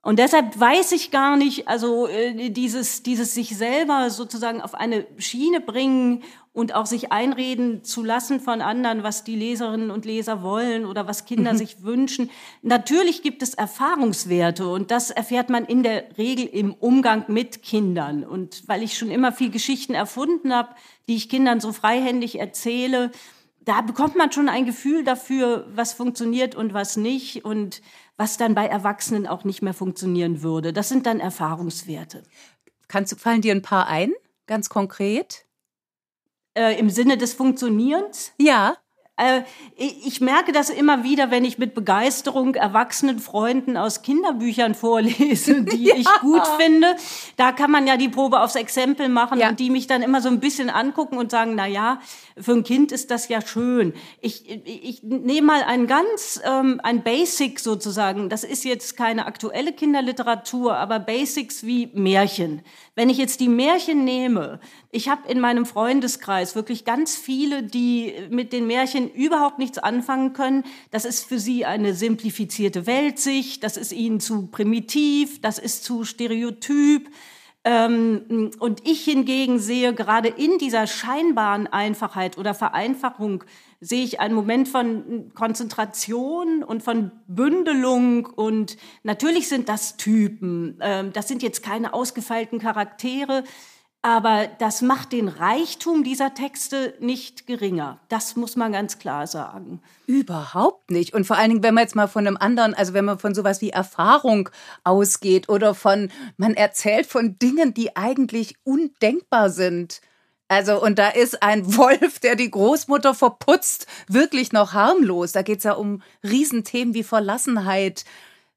Und 0.03 0.19
deshalb 0.19 0.57
weiß 0.57 0.93
ich 0.93 1.11
gar 1.11 1.35
nicht, 1.35 1.67
also 1.67 2.07
äh, 2.07 2.49
dieses, 2.49 3.03
dieses 3.03 3.33
sich 3.33 3.57
selber 3.57 4.09
sozusagen 4.09 4.61
auf 4.61 4.73
eine 4.73 5.05
Schiene 5.17 5.59
bringen 5.59 6.23
und 6.57 6.73
auch 6.73 6.87
sich 6.87 7.11
einreden 7.11 7.83
zu 7.83 8.03
lassen 8.03 8.39
von 8.39 8.63
anderen, 8.63 9.03
was 9.03 9.23
die 9.23 9.35
Leserinnen 9.35 9.91
und 9.91 10.05
Leser 10.05 10.41
wollen 10.41 10.87
oder 10.87 11.05
was 11.05 11.25
Kinder 11.25 11.53
mhm. 11.53 11.57
sich 11.57 11.83
wünschen. 11.83 12.31
Natürlich 12.63 13.21
gibt 13.21 13.43
es 13.43 13.53
Erfahrungswerte 13.53 14.67
und 14.67 14.89
das 14.89 15.11
erfährt 15.11 15.51
man 15.51 15.65
in 15.65 15.83
der 15.83 16.17
Regel 16.17 16.47
im 16.47 16.73
Umgang 16.73 17.25
mit 17.27 17.61
Kindern. 17.61 18.23
Und 18.23 18.67
weil 18.67 18.81
ich 18.81 18.97
schon 18.97 19.11
immer 19.11 19.31
viel 19.31 19.51
Geschichten 19.51 19.93
erfunden 19.93 20.51
habe, 20.51 20.69
die 21.07 21.15
ich 21.15 21.29
Kindern 21.29 21.59
so 21.59 21.71
freihändig 21.71 22.39
erzähle, 22.39 23.11
da 23.63 23.81
bekommt 23.81 24.15
man 24.15 24.31
schon 24.31 24.49
ein 24.49 24.65
Gefühl 24.65 25.03
dafür, 25.03 25.67
was 25.75 25.93
funktioniert 25.93 26.55
und 26.55 26.73
was 26.73 26.97
nicht 26.97 27.45
und 27.45 27.83
was 28.15 28.37
dann 28.37 28.55
bei 28.55 28.65
Erwachsenen 28.65 29.27
auch 29.27 29.43
nicht 29.43 29.61
mehr 29.61 29.75
funktionieren 29.75 30.41
würde. 30.41 30.73
Das 30.73 30.89
sind 30.89 31.05
dann 31.05 31.19
Erfahrungswerte. 31.19 32.23
Kannst 32.87 33.11
du, 33.11 33.15
fallen 33.15 33.41
dir 33.41 33.53
ein 33.53 33.61
paar 33.61 33.85
ein, 33.85 34.11
ganz 34.47 34.69
konkret? 34.69 35.46
Äh, 36.57 36.79
Im 36.79 36.89
Sinne 36.89 37.17
des 37.17 37.35
Funktionierens? 37.35 38.33
Ja. 38.39 38.77
Äh, 39.15 39.41
ich 39.75 40.21
merke 40.21 40.51
das 40.51 40.69
immer 40.69 41.03
wieder, 41.03 41.31
wenn 41.31 41.43
ich 41.43 41.57
mit 41.57 41.73
Begeisterung 41.73 42.53
erwachsenen 42.53 43.19
Freunden 43.19 43.75
aus 43.75 44.03
Kinderbüchern 44.03 44.75
vorlese, 44.75 45.61
die 45.63 45.85
ja. 45.85 45.95
ich 45.95 46.07
gut 46.21 46.47
finde. 46.59 46.95
Da 47.35 47.51
kann 47.51 47.71
man 47.71 47.87
ja 47.87 47.97
die 47.97 48.09
Probe 48.09 48.41
aufs 48.41 48.55
Exempel 48.55 49.09
machen 49.09 49.39
ja. 49.39 49.49
und 49.49 49.59
die 49.59 49.71
mich 49.71 49.87
dann 49.87 50.03
immer 50.03 50.21
so 50.21 50.29
ein 50.29 50.39
bisschen 50.39 50.69
angucken 50.69 51.17
und 51.17 51.31
sagen, 51.31 51.53
na 51.55 51.65
ja, 51.67 51.99
für 52.39 52.53
ein 52.53 52.63
Kind 52.63 52.91
ist 52.91 53.09
das 53.09 53.27
ja 53.27 53.41
schön. 53.41 53.93
Ich, 54.21 54.49
ich 54.65 55.01
nehme 55.01 55.47
mal 55.47 55.63
ein 55.63 55.87
ganz, 55.87 56.39
ähm, 56.43 56.79
ein 56.83 57.01
Basic 57.01 57.59
sozusagen. 57.59 58.29
Das 58.29 58.43
ist 58.43 58.65
jetzt 58.65 58.97
keine 58.97 59.25
aktuelle 59.25 59.73
Kinderliteratur, 59.73 60.75
aber 60.75 60.99
Basics 60.99 61.65
wie 61.65 61.89
Märchen. 61.93 62.61
Wenn 62.93 63.09
ich 63.09 63.17
jetzt 63.17 63.39
die 63.39 63.49
Märchen 63.49 64.03
nehme, 64.03 64.59
ich 64.89 65.09
habe 65.09 65.27
in 65.29 65.39
meinem 65.39 65.65
Freundeskreis 65.65 66.55
wirklich 66.55 66.85
ganz 66.85 67.15
viele, 67.15 67.63
die 67.63 68.13
mit 68.29 68.53
den 68.53 68.67
Märchen 68.67 69.11
überhaupt 69.11 69.59
nichts 69.59 69.77
anfangen 69.77 70.33
können. 70.33 70.63
Das 70.91 71.03
ist 71.03 71.25
für 71.25 71.39
sie 71.39 71.65
eine 71.65 71.93
simplifizierte 71.93 72.87
Weltsicht, 72.87 73.63
das 73.63 73.75
ist 73.75 73.91
ihnen 73.91 74.19
zu 74.19 74.47
primitiv, 74.47 75.41
das 75.41 75.59
ist 75.59 75.83
zu 75.83 76.05
stereotyp. 76.05 77.09
Ähm, 77.65 78.51
und 78.59 78.87
ich 78.87 79.03
hingegen 79.03 79.59
sehe 79.59 79.93
gerade 79.93 80.29
in 80.29 80.57
dieser 80.57 80.87
scheinbaren 80.87 81.67
Einfachheit 81.67 82.37
oder 82.37 82.53
Vereinfachung, 82.53 83.43
sehe 83.81 84.05
ich 84.05 84.21
einen 84.21 84.35
Moment 84.35 84.69
von 84.69 85.33
Konzentration 85.33 86.63
und 86.63 86.81
von 86.81 87.11
Bündelung. 87.27 88.25
Und 88.25 88.77
natürlich 89.03 89.49
sind 89.49 89.67
das 89.67 89.97
Typen. 89.97 90.79
Ähm, 90.81 91.11
das 91.11 91.27
sind 91.27 91.43
jetzt 91.43 91.61
keine 91.61 91.93
ausgefeilten 91.93 92.59
Charaktere. 92.59 93.43
Aber 94.03 94.47
das 94.59 94.81
macht 94.81 95.11
den 95.11 95.27
Reichtum 95.27 96.03
dieser 96.03 96.33
Texte 96.33 96.93
nicht 96.99 97.47
geringer. 97.47 97.99
Das 98.09 98.35
muss 98.35 98.55
man 98.55 98.71
ganz 98.71 98.99
klar 98.99 99.27
sagen. 99.27 99.81
Überhaupt 100.05 100.91
nicht. 100.91 101.13
Und 101.13 101.25
vor 101.25 101.37
allen 101.37 101.49
Dingen, 101.49 101.63
wenn 101.63 101.73
man 101.73 101.83
jetzt 101.83 101.95
mal 101.95 102.07
von 102.07 102.25
einem 102.25 102.37
anderen, 102.37 102.73
also 102.73 102.93
wenn 102.93 103.05
man 103.05 103.19
von 103.19 103.33
sowas 103.35 103.59
wie 103.59 103.71
Erfahrung 103.71 104.49
ausgeht 104.83 105.49
oder 105.49 105.73
von, 105.73 106.09
man 106.37 106.53
erzählt 106.53 107.07
von 107.07 107.37
Dingen, 107.39 107.73
die 107.73 107.97
eigentlich 107.97 108.55
undenkbar 108.63 109.49
sind. 109.49 110.01
Also, 110.47 110.81
und 110.81 110.99
da 110.99 111.09
ist 111.09 111.43
ein 111.43 111.75
Wolf, 111.77 112.19
der 112.19 112.35
die 112.35 112.51
Großmutter 112.51 113.13
verputzt, 113.13 113.87
wirklich 114.07 114.53
noch 114.53 114.73
harmlos. 114.73 115.31
Da 115.31 115.41
geht 115.41 115.57
es 115.57 115.63
ja 115.63 115.73
um 115.73 116.01
Riesenthemen 116.23 116.93
wie 116.93 117.03
Verlassenheit, 117.03 118.05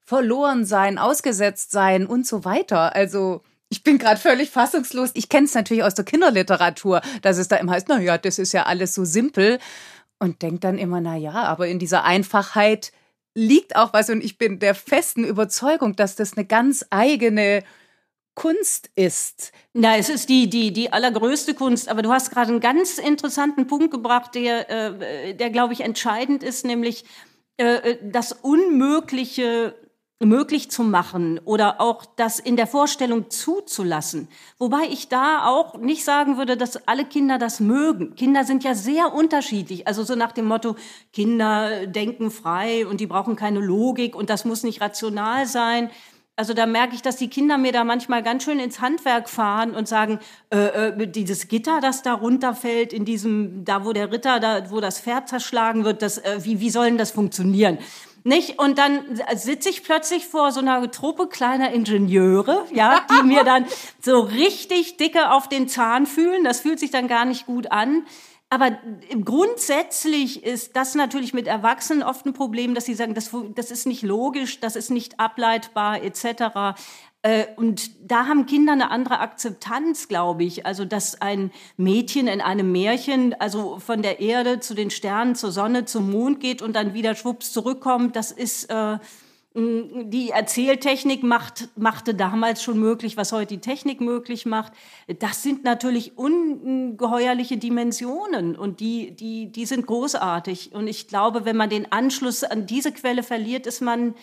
Verlorensein, 0.05 0.99
Ausgesetztsein 0.99 2.07
und 2.07 2.27
so 2.27 2.45
weiter. 2.45 2.95
Also, 2.95 3.43
ich 3.71 3.85
bin 3.85 3.99
gerade 3.99 4.21
völlig 4.21 4.51
fassungslos. 4.51 5.13
Ich 5.15 5.29
kenne 5.29 5.47
es 5.47 5.55
natürlich 5.55 5.85
aus 5.85 5.95
der 5.95 6.05
Kinderliteratur, 6.05 7.01
dass 7.23 7.39
es 7.39 7.49
da 7.49 7.57
immer 7.57 7.73
heißt, 7.73 7.89
na 7.89 8.01
ja, 8.01 8.19
das 8.19 8.39
ist 8.39 8.53
ja 8.53 8.65
alles 8.65 8.95
so 8.95 9.05
simpel. 9.05 9.59
Und 10.19 10.43
denke 10.43 10.61
dann 10.61 10.77
immer, 10.77 11.01
na 11.01 11.17
ja, 11.17 11.33
aber 11.33 11.69
in 11.69 11.79
dieser 11.79 12.05
Einfachheit 12.05 12.93
liegt 13.35 13.77
auch 13.77 13.93
was 13.93 14.11
und 14.11 14.23
ich 14.23 14.37
bin 14.37 14.59
der 14.59 14.75
festen 14.75 15.25
Überzeugung, 15.25 15.97
dass 15.97 16.17
das 16.17 16.37
eine 16.37 16.45
ganz 16.45 16.85
eigene 16.91 17.63
Kunst 18.35 18.91
ist. 18.97 19.53
Na, 19.73 19.97
es 19.97 20.09
ist 20.09 20.29
die, 20.29 20.51
die, 20.51 20.73
die 20.73 20.93
allergrößte 20.93 21.55
Kunst. 21.55 21.89
Aber 21.89 22.03
du 22.03 22.13
hast 22.13 22.31
gerade 22.31 22.51
einen 22.51 22.61
ganz 22.61 22.99
interessanten 22.99 23.67
Punkt 23.67 23.93
gebracht, 23.93 24.35
der, 24.35 24.69
äh, 24.69 25.35
der 25.35 25.51
glaube 25.51 25.75
ich, 25.75 25.81
entscheidend 25.81 26.43
ist, 26.43 26.65
nämlich 26.65 27.05
äh, 27.57 27.97
das 28.03 28.33
Unmögliche 28.33 29.75
möglich 30.23 30.71
zu 30.71 30.83
machen 30.83 31.41
oder 31.45 31.81
auch 31.81 32.05
das 32.05 32.39
in 32.39 32.57
der 32.57 32.67
Vorstellung 32.67 33.31
zuzulassen. 33.31 34.29
Wobei 34.59 34.85
ich 34.91 35.09
da 35.09 35.47
auch 35.47 35.79
nicht 35.79 36.05
sagen 36.05 36.37
würde, 36.37 36.57
dass 36.57 36.87
alle 36.87 37.07
Kinder 37.07 37.39
das 37.39 37.59
mögen. 37.61 38.15
Kinder 38.17 38.45
sind 38.45 38.63
ja 38.63 38.75
sehr 38.75 39.15
unterschiedlich. 39.15 39.87
Also 39.87 40.05
so 40.05 40.15
nach 40.15 40.33
dem 40.33 40.45
Motto, 40.45 40.77
Kinder 41.13 41.87
denken 41.87 42.31
frei 42.31 42.87
und 42.87 43.01
die 43.01 43.07
brauchen 43.07 43.35
keine 43.35 43.61
Logik 43.61 44.15
und 44.15 44.29
das 44.29 44.45
muss 44.45 44.63
nicht 44.63 44.83
rational 44.83 45.47
sein. 45.47 45.91
Also 46.41 46.55
da 46.55 46.65
merke 46.65 46.95
ich, 46.95 47.03
dass 47.03 47.17
die 47.17 47.29
Kinder 47.29 47.59
mir 47.59 47.71
da 47.71 47.85
manchmal 47.85 48.23
ganz 48.23 48.45
schön 48.45 48.61
ins 48.61 48.81
Handwerk 48.81 49.29
fahren 49.29 49.75
und 49.75 49.87
sagen, 49.87 50.21
äh, 50.49 50.89
äh, 50.89 51.07
dieses 51.07 51.49
Gitter, 51.49 51.81
das 51.83 52.03
da 52.03 52.15
runterfällt, 52.15 52.95
in 52.95 53.05
diesem, 53.05 53.63
da 53.67 53.85
wo 53.85 53.93
der 53.93 54.11
Ritter, 54.11 54.41
da 54.41 54.71
wo 54.71 54.81
das 54.81 55.01
Pferd 55.01 55.29
zerschlagen 55.29 55.85
wird, 55.85 56.01
das, 56.01 56.17
äh, 56.17 56.39
wie, 56.41 56.61
wie 56.61 56.71
soll 56.71 56.87
denn 56.87 56.97
das 56.97 57.11
funktionieren? 57.11 57.77
Nicht? 58.23 58.59
Und 58.59 58.79
dann 58.79 59.21
sitze 59.35 59.71
ich 59.71 59.83
plötzlich 59.83 60.27
vor 60.27 60.53
so 60.53 60.61
einer 60.61 60.91
Truppe 60.91 61.29
kleiner 61.29 61.73
Ingenieure, 61.73 62.67
ja, 62.73 63.07
die 63.11 63.27
mir 63.27 63.45
dann 63.45 63.65
so 64.01 64.21
richtig 64.21 64.97
dicke 64.99 65.31
auf 65.33 65.49
den 65.49 65.69
Zahn 65.69 66.07
fühlen. 66.07 66.45
Das 66.45 66.61
fühlt 66.61 66.79
sich 66.79 66.91
dann 66.91 67.09
gar 67.09 67.25
nicht 67.25 67.47
gut 67.47 67.71
an. 67.73 68.05
Aber 68.53 68.77
grundsätzlich 69.25 70.43
ist 70.43 70.75
das 70.75 70.97
natürlich 70.97 71.33
mit 71.33 71.47
Erwachsenen 71.47 72.03
oft 72.03 72.27
ein 72.27 72.33
Problem, 72.33 72.75
dass 72.75 72.85
sie 72.85 72.95
sagen, 72.95 73.15
das, 73.15 73.31
das 73.55 73.71
ist 73.71 73.87
nicht 73.87 74.03
logisch, 74.03 74.59
das 74.59 74.75
ist 74.75 74.91
nicht 74.91 75.21
ableitbar 75.21 76.03
etc. 76.03 76.77
Äh, 77.23 77.47
und 77.57 78.11
da 78.11 78.27
haben 78.27 78.47
Kinder 78.47 78.73
eine 78.73 78.91
andere 78.91 79.21
Akzeptanz, 79.21 80.09
glaube 80.09 80.45
ich. 80.45 80.67
Also, 80.67 80.85
dass 80.85 81.21
ein 81.21 81.51
Mädchen 81.77 82.27
in 82.29 82.41
einem 82.41 82.73
Märchen, 82.73 83.35
also 83.35 83.79
von 83.79 84.03
der 84.03 84.21
Erde 84.21 84.61
zu 84.61 84.75
den 84.75 84.91
Sternen, 84.91 85.35
zur 85.35 85.53
Sonne, 85.53 85.85
zum 85.85 86.11
Mond 86.11 86.41
geht 86.41 86.63
und 86.63 86.75
dann 86.75 86.95
wieder 86.95 87.15
schwupps 87.15 87.53
zurückkommt, 87.53 88.17
das 88.17 88.33
ist 88.33 88.71
äh, 88.71 88.99
die 89.53 90.31
Erzähltechnik 90.31 91.25
macht, 91.25 91.71
machte 91.77 92.15
damals 92.15 92.63
schon 92.63 92.79
möglich, 92.79 93.17
was 93.17 93.33
heute 93.33 93.57
die 93.57 93.61
Technik 93.61 94.01
möglich 94.01 94.47
macht. 94.47 94.73
Das 95.19 95.43
sind 95.43 95.65
natürlich 95.65 96.17
ungeheuerliche 96.17 97.57
Dimensionen 97.57 98.55
und 98.55 98.79
die, 98.79 99.11
die, 99.11 99.51
die 99.51 99.67
sind 99.67 99.87
großartig. 99.87 100.73
Und 100.73 100.87
ich 100.87 101.09
glaube, 101.09 101.45
wenn 101.45 101.57
man 101.57 101.69
den 101.69 101.91
Anschluss 101.91 102.45
an 102.45 102.67
diese 102.67 102.93
Quelle 102.93 103.25
verliert, 103.25 103.67
ist 103.67 103.81
man, 103.81 104.15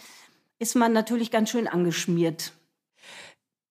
ist 0.59 0.77
man 0.77 0.93
natürlich 0.93 1.29
ganz 1.29 1.49
schön 1.49 1.67
angeschmiert. 1.67 2.53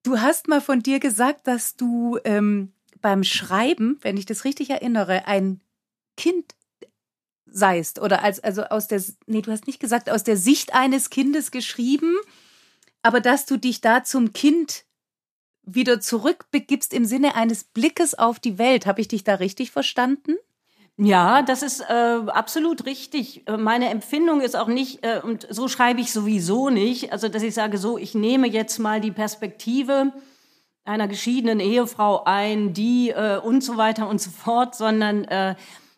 Du 0.06 0.20
hast 0.20 0.46
mal 0.46 0.60
von 0.60 0.84
dir 0.84 1.00
gesagt, 1.00 1.48
dass 1.48 1.74
du 1.74 2.20
ähm, 2.22 2.72
beim 3.00 3.24
Schreiben, 3.24 3.98
wenn 4.02 4.16
ich 4.16 4.24
das 4.24 4.44
richtig 4.44 4.70
erinnere, 4.70 5.26
ein 5.26 5.60
Kind 6.16 6.54
seist 7.44 7.98
oder 7.98 8.22
als 8.22 8.38
also 8.38 8.62
aus 8.62 8.86
der 8.86 9.02
nee, 9.26 9.42
du 9.42 9.50
hast 9.50 9.66
nicht 9.66 9.80
gesagt 9.80 10.08
aus 10.08 10.22
der 10.22 10.36
Sicht 10.36 10.76
eines 10.76 11.10
Kindes 11.10 11.50
geschrieben, 11.50 12.14
aber 13.02 13.20
dass 13.20 13.46
du 13.46 13.56
dich 13.56 13.80
da 13.80 14.04
zum 14.04 14.32
Kind 14.32 14.84
wieder 15.64 16.00
zurückbegibst 16.00 16.94
im 16.94 17.04
Sinne 17.04 17.34
eines 17.34 17.64
Blickes 17.64 18.14
auf 18.14 18.38
die 18.38 18.58
Welt. 18.58 18.86
Habe 18.86 19.00
ich 19.00 19.08
dich 19.08 19.24
da 19.24 19.34
richtig 19.34 19.72
verstanden? 19.72 20.36
Ja, 20.98 21.42
das 21.42 21.62
ist 21.62 21.80
äh, 21.80 22.20
absolut 22.28 22.86
richtig. 22.86 23.46
Äh, 23.46 23.58
meine 23.58 23.90
Empfindung 23.90 24.40
ist 24.40 24.56
auch 24.56 24.68
nicht, 24.68 25.04
äh, 25.04 25.20
und 25.22 25.46
so 25.50 25.68
schreibe 25.68 26.00
ich 26.00 26.10
sowieso 26.10 26.70
nicht, 26.70 27.12
also 27.12 27.28
dass 27.28 27.42
ich 27.42 27.52
sage, 27.52 27.76
so, 27.76 27.98
ich 27.98 28.14
nehme 28.14 28.48
jetzt 28.48 28.78
mal 28.78 29.00
die 29.00 29.10
Perspektive 29.10 30.12
einer 30.86 31.06
geschiedenen 31.06 31.60
Ehefrau 31.60 32.22
ein, 32.24 32.72
die 32.72 33.10
äh, 33.10 33.38
und 33.38 33.62
so 33.62 33.76
weiter 33.76 34.08
und 34.08 34.22
so 34.22 34.30
fort, 34.30 34.74
sondern 34.74 35.24
äh, 35.24 35.54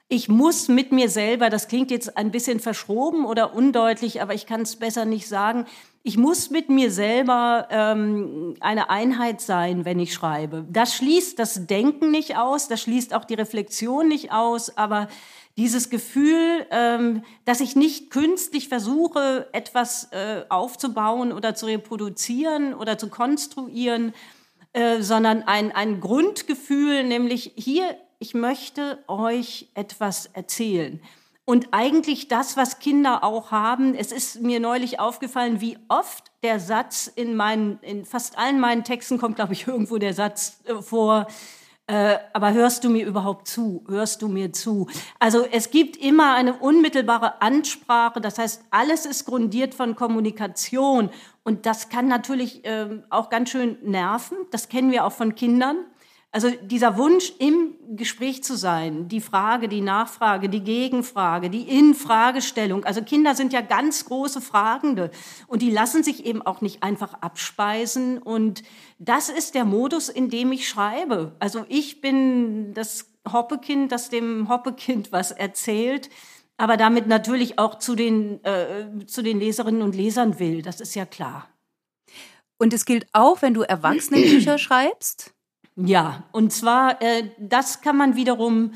ich 0.09 0.29
muss 0.29 0.67
mit 0.69 0.91
mir 0.91 1.09
selber, 1.09 1.49
das 1.49 1.69
klingt 1.69 1.91
jetzt 1.93 2.17
ein 2.17 2.33
bisschen 2.33 2.59
verschroben 2.59 3.25
oder 3.25 3.55
undeutlich, 3.55 4.21
aber 4.21 4.35
ich 4.35 4.47
kann 4.47 4.63
es 4.63 4.77
besser 4.77 5.05
nicht 5.05 5.29
sagen, 5.29 5.67
ich 6.09 6.17
muss 6.17 6.49
mit 6.49 6.71
mir 6.71 6.91
selber 6.91 7.69
ähm, 7.71 8.55
eine 8.61 8.89
Einheit 8.89 9.43
sein, 9.43 9.85
wenn 9.85 10.01
ich 10.01 10.15
schreibe. 10.15 10.65
Das 10.71 10.95
schließt 10.95 11.39
das 11.39 11.67
Denken 11.67 12.11
nicht 12.11 12.39
aus, 12.39 12.67
das 12.67 12.81
schließt 12.81 13.13
auch 13.13 13.27
die 13.27 13.35
Reflexion 13.35 14.09
nicht 14.09 14.33
aus, 14.33 14.79
aber 14.79 15.09
dieses 15.59 15.91
Gefühl, 15.91 16.67
ähm, 16.71 17.25
dass 17.45 17.61
ich 17.61 17.77
nicht 17.77 18.11
künstlich 18.11 18.71
versuche, 18.71 19.51
etwas 19.53 20.09
äh, 20.13 20.45
aufzubauen 20.49 21.31
oder 21.31 21.55
zu 21.55 21.67
reproduzieren 21.67 22.73
oder 22.73 22.97
zu 22.97 23.11
konstruieren, 23.11 24.15
äh, 24.73 25.03
sondern 25.03 25.43
ein, 25.43 25.73
ein 25.73 26.01
Grundgefühl, 26.01 27.05
nämlich 27.05 27.53
hier 27.55 27.85
ich 28.19 28.33
möchte 28.33 28.99
euch 29.09 29.69
etwas 29.75 30.27
erzählen. 30.33 31.01
Und 31.49 31.69
eigentlich 31.71 32.29
das, 32.29 32.59
was 32.59 32.79
Kinder 32.79 33.25
auch 33.25 33.53
haben, 33.53 33.95
es 33.95 34.13
ist 34.13 34.43
mir 34.43 34.61
neulich 34.61 35.01
aufgefallen, 35.01 35.63
wie 35.63 35.79
oft 35.89 36.31
der 36.43 36.61
Satz 36.61 37.07
in 37.07 37.37
meinen, 37.37 37.79
in 37.81 38.05
fast 38.05 38.37
allen 38.37 38.61
meinen 38.61 38.85
Texten 38.85 39.17
kommt, 39.17 39.37
glaube 39.37 39.55
ich, 39.55 39.67
irgendwo 39.67 39.97
der 39.97 40.13
Satz 40.13 40.61
äh, 40.67 40.75
vor, 40.83 41.27
äh, 41.87 42.19
aber 42.35 42.53
hörst 42.53 42.85
du 42.85 42.91
mir 42.91 43.07
überhaupt 43.07 43.49
zu? 43.49 43.83
Hörst 43.89 44.21
du 44.21 44.29
mir 44.29 44.53
zu? 44.53 44.89
Also 45.21 45.47
es 45.51 45.71
gibt 45.71 45.97
immer 45.97 46.35
eine 46.35 46.53
unmittelbare 46.53 47.41
Ansprache, 47.41 48.21
das 48.21 48.37
heißt, 48.37 48.65
alles 48.71 49.07
ist 49.07 49.25
grundiert 49.25 49.75
von 49.75 49.97
Kommunikation 49.97 51.09
und 51.45 51.65
das 51.65 51.89
kann 51.89 52.09
natürlich 52.09 52.63
äh, 52.67 53.01
auch 53.09 53.31
ganz 53.31 53.49
schön 53.49 53.79
nerven, 53.81 54.37
das 54.51 54.69
kennen 54.69 54.93
wir 54.93 55.07
auch 55.07 55.13
von 55.13 55.35
Kindern. 55.35 55.79
Also 56.31 56.51
dieser 56.51 56.99
Wunsch, 56.99 57.33
im 57.39 57.75
Gespräch 57.97 58.45
zu 58.45 58.55
sein, 58.55 59.09
die 59.09 59.23
Frage, 59.23 59.67
die 59.67 59.81
Nachfrage, 59.81 60.51
die 60.51 60.63
Gegenfrage, 60.63 61.49
die 61.49 61.63
Infragestellung. 61.63 62.85
Also 62.85 63.03
Kinder 63.03 63.35
sind 63.35 63.55
ja 63.55 63.63
ganz 63.63 64.05
große 64.05 64.43
Fragende 64.43 65.11
und 65.47 65.63
die 65.63 65.71
lassen 65.71 66.03
sich 66.03 66.27
eben 66.27 66.43
auch 66.43 66.61
nicht 66.61 66.83
einfach 66.83 67.15
abspeisen. 67.15 68.19
Und 68.19 68.63
das 68.99 69.31
ist 69.31 69.55
der 69.55 69.65
Modus, 69.65 70.11
in 70.11 70.29
dem 70.29 70.53
ich 70.53 70.69
schreibe. 70.69 71.35
Also 71.39 71.65
ich 71.69 72.03
bin 72.03 72.75
das 72.75 73.11
Hoppekind, 73.33 73.91
das 73.91 74.11
dem 74.11 74.51
Hoppekind 74.51 75.13
was 75.13 75.31
erzählt, 75.31 76.11
aber 76.59 76.77
damit 76.77 77.07
natürlich 77.07 77.59
auch 77.59 77.79
zu 77.79 77.95
den, 77.95 78.45
äh, 78.45 79.07
zu 79.07 79.23
den 79.23 79.41
Leserinnen 79.41 79.81
und 79.81 79.95
Lesern 79.95 80.39
will. 80.39 80.61
Das 80.61 80.83
ist 80.83 80.95
ja 80.95 81.07
klar. 81.07 81.49
Und 82.59 82.75
es 82.75 82.85
gilt 82.85 83.07
auch, 83.15 83.41
wenn 83.41 83.55
du 83.55 83.63
Erwachsenenbücher 83.63 84.59
schreibst? 84.59 85.33
Ja, 85.81 86.25
und 86.33 86.53
zwar, 86.53 87.01
äh, 87.01 87.31
das 87.39 87.81
kann 87.83 87.97
man 87.97 88.17
wiederum 88.17 88.73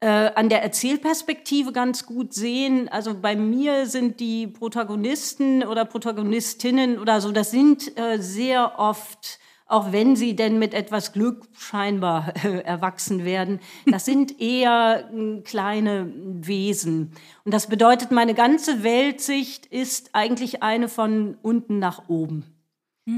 äh, 0.00 0.06
an 0.06 0.50
der 0.50 0.62
Erzählperspektive 0.62 1.72
ganz 1.72 2.04
gut 2.04 2.34
sehen. 2.34 2.90
Also 2.90 3.14
bei 3.18 3.36
mir 3.36 3.86
sind 3.86 4.20
die 4.20 4.48
Protagonisten 4.48 5.62
oder 5.62 5.86
Protagonistinnen 5.86 6.98
oder 6.98 7.22
so, 7.22 7.32
das 7.32 7.50
sind 7.50 7.96
äh, 7.98 8.18
sehr 8.18 8.78
oft 8.78 9.38
auch 9.68 9.90
wenn 9.90 10.16
sie 10.16 10.36
denn 10.36 10.58
mit 10.58 10.74
etwas 10.74 11.14
Glück 11.14 11.48
scheinbar 11.58 12.34
äh, 12.44 12.58
erwachsen 12.58 13.24
werden. 13.24 13.58
Das 13.86 14.04
sind 14.04 14.38
eher 14.42 15.08
äh, 15.10 15.40
kleine 15.40 16.12
Wesen. 16.14 17.12
Und 17.44 17.54
das 17.54 17.68
bedeutet, 17.68 18.10
meine 18.10 18.34
ganze 18.34 18.82
Weltsicht 18.82 19.64
ist 19.64 20.10
eigentlich 20.12 20.62
eine 20.62 20.88
von 20.88 21.38
unten 21.40 21.78
nach 21.78 22.10
oben. 22.10 22.44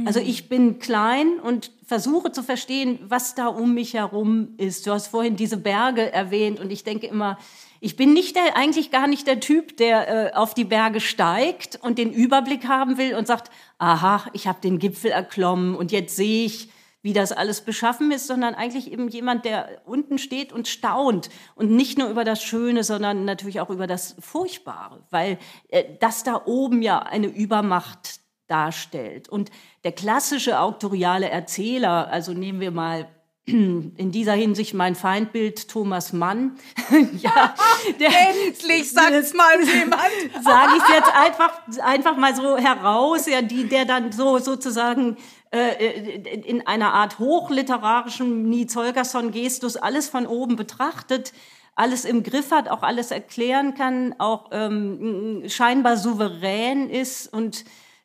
Also 0.07 0.21
hm. 0.21 0.27
ich 0.27 0.49
bin 0.49 0.79
klein 0.79 1.39
und 1.41 1.71
versuche 1.85 2.33
zu 2.33 2.43
verstehen, 2.43 2.99
was 3.03 3.35
da 3.35 3.49
um 3.49 3.75
mich 3.75 3.93
herum 3.93 4.55
ist. 4.57 4.87
Du 4.87 4.93
hast 4.93 5.09
vorhin 5.09 5.37
diese 5.37 5.59
Berge 5.59 6.11
erwähnt 6.11 6.59
und 6.59 6.73
ich 6.73 6.85
denke 6.85 7.07
immer, 7.07 7.39
ich 7.81 7.97
bin 7.97 8.15
nicht 8.15 8.35
der, 8.35 8.57
eigentlich 8.57 8.91
gar 8.91 9.07
nicht 9.07 9.27
der 9.27 9.41
Typ, 9.41 9.77
der 9.77 10.09
äh, 10.09 10.33
auf 10.33 10.55
die 10.55 10.65
Berge 10.65 11.01
steigt 11.01 11.79
und 11.83 11.99
den 11.99 12.15
Überblick 12.15 12.67
haben 12.67 12.97
will 12.97 13.15
und 13.15 13.27
sagt, 13.27 13.51
aha, 13.77 14.25
ich 14.33 14.47
habe 14.47 14.59
den 14.63 14.79
Gipfel 14.79 15.11
erklommen 15.11 15.75
und 15.75 15.93
jetzt 15.93 16.17
sehe 16.17 16.47
ich, 16.47 16.71
wie 17.03 17.13
das 17.13 17.33
alles 17.33 17.61
beschaffen 17.61 18.11
ist, 18.11 18.27
sondern 18.27 18.55
eigentlich 18.55 18.91
eben 18.91 19.09
jemand, 19.09 19.45
der 19.45 19.83
unten 19.85 20.17
steht 20.17 20.55
und 20.55 20.67
staunt 20.67 21.29
und 21.55 21.71
nicht 21.71 21.99
nur 21.99 22.09
über 22.09 22.25
das 22.25 22.43
Schöne, 22.43 22.85
sondern 22.85 23.27
natürlich 23.27 23.61
auch 23.61 23.69
über 23.69 23.87
das 23.87 24.17
Furchtbare, 24.19 25.03
weil 25.11 25.39
äh, 25.69 25.85
das 26.01 26.23
da 26.23 26.41
oben 26.47 26.81
ja 26.81 27.01
eine 27.01 27.27
Übermacht 27.27 28.24
darstellt. 28.49 29.29
Und 29.29 29.51
der 29.85 29.93
klassische 29.93 30.61
autoriale 30.61 31.29
Erzähler, 31.29 32.09
also 32.11 32.33
nehmen 32.33 32.61
wir 32.61 32.71
mal 32.71 33.09
in 33.47 34.11
dieser 34.11 34.33
Hinsicht 34.33 34.75
mein 34.75 34.95
Feindbild 34.95 35.69
Thomas 35.69 36.13
Mann. 36.13 36.57
ja, 37.21 37.55
der, 38.01 38.09
endlich 38.09 38.91
sagt's 38.91 39.35
mal 39.35 39.63
jemand. 39.63 40.01
Sage 40.43 40.73
ich 40.77 40.95
jetzt 40.95 41.15
einfach 41.15 41.61
einfach 41.83 42.17
mal 42.17 42.35
so 42.35 42.57
heraus, 42.57 43.27
ja, 43.27 43.43
die 43.43 43.69
der 43.69 43.85
dann 43.85 44.13
so 44.13 44.39
sozusagen 44.39 45.17
äh, 45.51 46.21
in 46.47 46.67
einer 46.67 46.95
Art 46.95 47.19
hochliterarischen 47.19 48.49
Nietz 48.49 48.77
Holgersson 48.77 49.31
Gestus 49.31 49.77
alles 49.77 50.09
von 50.09 50.27
oben 50.27 50.57
betrachtet 50.57 51.33
alles 51.77 52.05
im 52.05 52.23
Griff 52.23 52.51
hat, 52.51 52.69
auch 52.69 52.83
alles 52.83 53.11
erklären 53.11 53.75
kann, 53.75 54.15
auch 54.19 54.51
ähm, 54.53 55.43
scheinbar 55.49 55.97
souverän 55.97 56.89
ist 56.89 57.33
und 57.33 57.65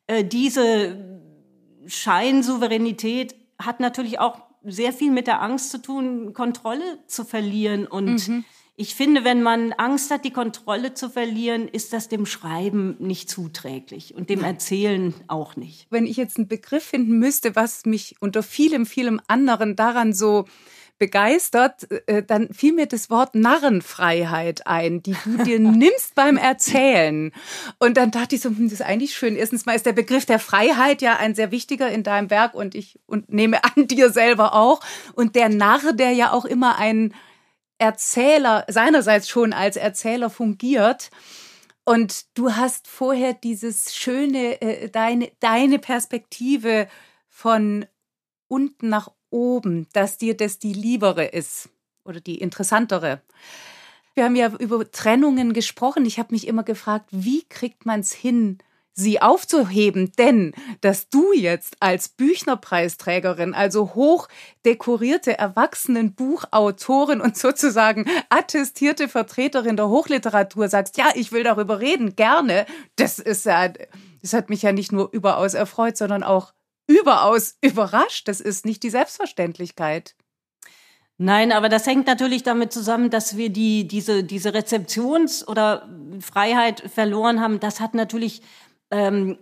äh, 0.09 0.25
diese 0.25 0.97
Scheinsouveränität 1.85 3.35
hat 3.59 3.79
natürlich 3.79 4.19
auch 4.19 4.41
sehr 4.63 4.91
viel 4.91 5.11
mit 5.11 5.27
der 5.27 5.41
Angst 5.41 5.69
zu 5.69 5.81
tun, 5.81 6.33
Kontrolle 6.33 6.97
zu 7.05 7.23
verlieren. 7.23 7.85
Und 7.85 8.27
mhm. 8.27 8.43
ich 8.75 8.95
finde, 8.95 9.23
wenn 9.23 9.43
man 9.43 9.71
Angst 9.73 10.09
hat, 10.09 10.25
die 10.25 10.31
Kontrolle 10.31 10.95
zu 10.95 11.11
verlieren, 11.11 11.67
ist 11.67 11.93
das 11.93 12.09
dem 12.09 12.25
Schreiben 12.25 12.95
nicht 12.99 13.29
zuträglich 13.29 14.15
und 14.15 14.31
dem 14.31 14.43
Erzählen 14.43 15.13
auch 15.27 15.55
nicht. 15.55 15.85
Wenn 15.91 16.07
ich 16.07 16.17
jetzt 16.17 16.37
einen 16.37 16.47
Begriff 16.47 16.83
finden 16.83 17.19
müsste, 17.19 17.55
was 17.55 17.85
mich 17.85 18.15
unter 18.19 18.41
vielem, 18.41 18.87
vielem 18.87 19.21
anderen 19.27 19.75
daran 19.75 20.13
so 20.13 20.45
begeistert, 20.99 21.89
äh, 22.07 22.21
dann 22.21 22.53
fiel 22.53 22.73
mir 22.73 22.85
das 22.85 23.09
Wort 23.09 23.33
Narrenfreiheit 23.33 24.67
ein, 24.67 25.01
die 25.01 25.15
du 25.23 25.43
dir 25.43 25.59
nimmst 25.59 26.13
beim 26.13 26.37
Erzählen. 26.37 27.31
Und 27.79 27.97
dann 27.97 28.11
dachte 28.11 28.35
ich 28.35 28.41
so, 28.41 28.49
hm, 28.49 28.65
das 28.65 28.73
ist 28.73 28.81
eigentlich 28.81 29.15
schön. 29.15 29.35
Erstens 29.35 29.65
mal 29.65 29.75
ist 29.75 29.85
der 29.85 29.93
Begriff 29.93 30.25
der 30.25 30.39
Freiheit 30.39 31.01
ja 31.01 31.17
ein 31.17 31.33
sehr 31.33 31.51
wichtiger 31.51 31.89
in 31.89 32.03
deinem 32.03 32.29
Werk 32.29 32.53
und 32.53 32.75
ich 32.75 32.99
und 33.07 33.31
nehme 33.31 33.63
an 33.75 33.87
dir 33.87 34.11
selber 34.11 34.53
auch. 34.53 34.81
Und 35.13 35.35
der 35.35 35.49
Narr, 35.49 35.93
der 35.93 36.11
ja 36.11 36.31
auch 36.31 36.45
immer 36.45 36.77
ein 36.77 37.13
Erzähler, 37.79 38.65
seinerseits 38.67 39.29
schon 39.29 39.53
als 39.53 39.77
Erzähler 39.77 40.29
fungiert. 40.29 41.09
Und 41.85 42.37
du 42.37 42.55
hast 42.55 42.87
vorher 42.87 43.33
dieses 43.33 43.95
schöne, 43.95 44.61
äh, 44.61 44.89
deine, 44.89 45.31
deine 45.39 45.79
Perspektive 45.79 46.87
von 47.27 47.85
unten 48.47 48.89
nach 48.89 49.09
oben, 49.29 49.87
dass 49.93 50.17
dir 50.17 50.35
das 50.35 50.59
die 50.59 50.73
liebere 50.73 51.25
ist 51.25 51.69
oder 52.03 52.19
die 52.19 52.39
interessantere. 52.39 53.21
Wir 54.15 54.25
haben 54.25 54.35
ja 54.35 54.51
über 54.59 54.89
Trennungen 54.91 55.53
gesprochen. 55.53 56.05
Ich 56.05 56.19
habe 56.19 56.33
mich 56.33 56.47
immer 56.47 56.63
gefragt, 56.63 57.07
wie 57.11 57.43
kriegt 57.47 57.85
man 57.85 58.01
es 58.01 58.11
hin, 58.11 58.57
sie 58.93 59.21
aufzuheben? 59.21 60.11
Denn 60.17 60.53
dass 60.81 61.09
du 61.09 61.31
jetzt 61.33 61.77
als 61.79 62.09
Büchnerpreisträgerin, 62.09 63.53
also 63.53 63.95
hoch 63.95 64.27
dekorierte 64.65 65.37
Erwachsenenbuchautorin 65.37 67.21
und 67.21 67.37
sozusagen 67.37 68.05
attestierte 68.29 69.07
Vertreterin 69.07 69.77
der 69.77 69.89
Hochliteratur 69.89 70.67
sagst, 70.67 70.97
ja, 70.97 71.05
ich 71.15 71.31
will 71.31 71.43
darüber 71.43 71.79
reden, 71.79 72.15
gerne, 72.15 72.65
das 72.97 73.19
ist 73.19 73.45
ja, 73.45 73.69
das 74.21 74.33
hat 74.33 74.49
mich 74.49 74.63
ja 74.63 74.73
nicht 74.73 74.91
nur 74.91 75.09
überaus 75.13 75.53
erfreut, 75.53 75.95
sondern 75.95 76.23
auch 76.23 76.53
überaus 76.89 77.55
überrascht. 77.61 78.27
Das 78.27 78.41
ist 78.41 78.65
nicht 78.65 78.83
die 78.83 78.89
Selbstverständlichkeit. 78.89 80.15
Nein, 81.21 81.51
aber 81.51 81.69
das 81.69 81.85
hängt 81.85 82.07
natürlich 82.07 82.43
damit 82.43 82.73
zusammen, 82.73 83.09
dass 83.09 83.37
wir 83.37 83.49
die, 83.49 83.87
diese, 83.87 84.23
diese 84.23 84.53
Rezeptions- 84.53 85.45
oder 85.45 85.87
Freiheit 86.19 86.81
verloren 86.93 87.41
haben. 87.41 87.59
Das 87.59 87.79
hat 87.79 87.93
natürlich 87.93 88.41
ähm, 88.91 89.37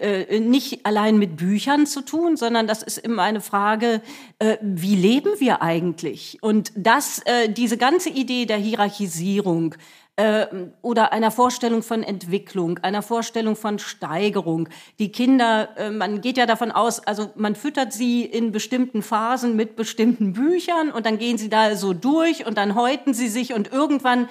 äh, 0.00 0.40
nicht 0.40 0.86
allein 0.86 1.18
mit 1.18 1.36
Büchern 1.36 1.86
zu 1.86 2.02
tun, 2.02 2.36
sondern 2.36 2.66
das 2.66 2.82
ist 2.82 2.98
immer 2.98 3.22
eine 3.22 3.40
Frage, 3.40 4.00
äh, 4.38 4.58
wie 4.62 4.94
leben 4.94 5.30
wir 5.38 5.62
eigentlich? 5.62 6.38
Und 6.40 6.72
das, 6.76 7.20
äh, 7.24 7.48
diese 7.48 7.78
ganze 7.78 8.10
Idee 8.10 8.46
der 8.46 8.58
Hierarchisierung, 8.58 9.74
äh, 10.16 10.46
oder 10.80 11.12
einer 11.12 11.30
Vorstellung 11.30 11.82
von 11.82 12.02
Entwicklung, 12.02 12.78
einer 12.78 13.02
Vorstellung 13.02 13.54
von 13.54 13.78
Steigerung. 13.78 14.68
Die 14.98 15.12
Kinder, 15.12 15.68
äh, 15.76 15.90
man 15.90 16.22
geht 16.22 16.38
ja 16.38 16.46
davon 16.46 16.72
aus, 16.72 17.00
also 17.00 17.30
man 17.36 17.54
füttert 17.54 17.92
sie 17.92 18.24
in 18.24 18.50
bestimmten 18.50 19.02
Phasen 19.02 19.56
mit 19.56 19.76
bestimmten 19.76 20.32
Büchern 20.32 20.90
und 20.90 21.04
dann 21.04 21.18
gehen 21.18 21.36
sie 21.36 21.50
da 21.50 21.76
so 21.76 21.92
durch 21.92 22.46
und 22.46 22.56
dann 22.56 22.74
häuten 22.74 23.12
sie 23.12 23.28
sich 23.28 23.52
und 23.52 23.70
irgendwann 23.72 24.28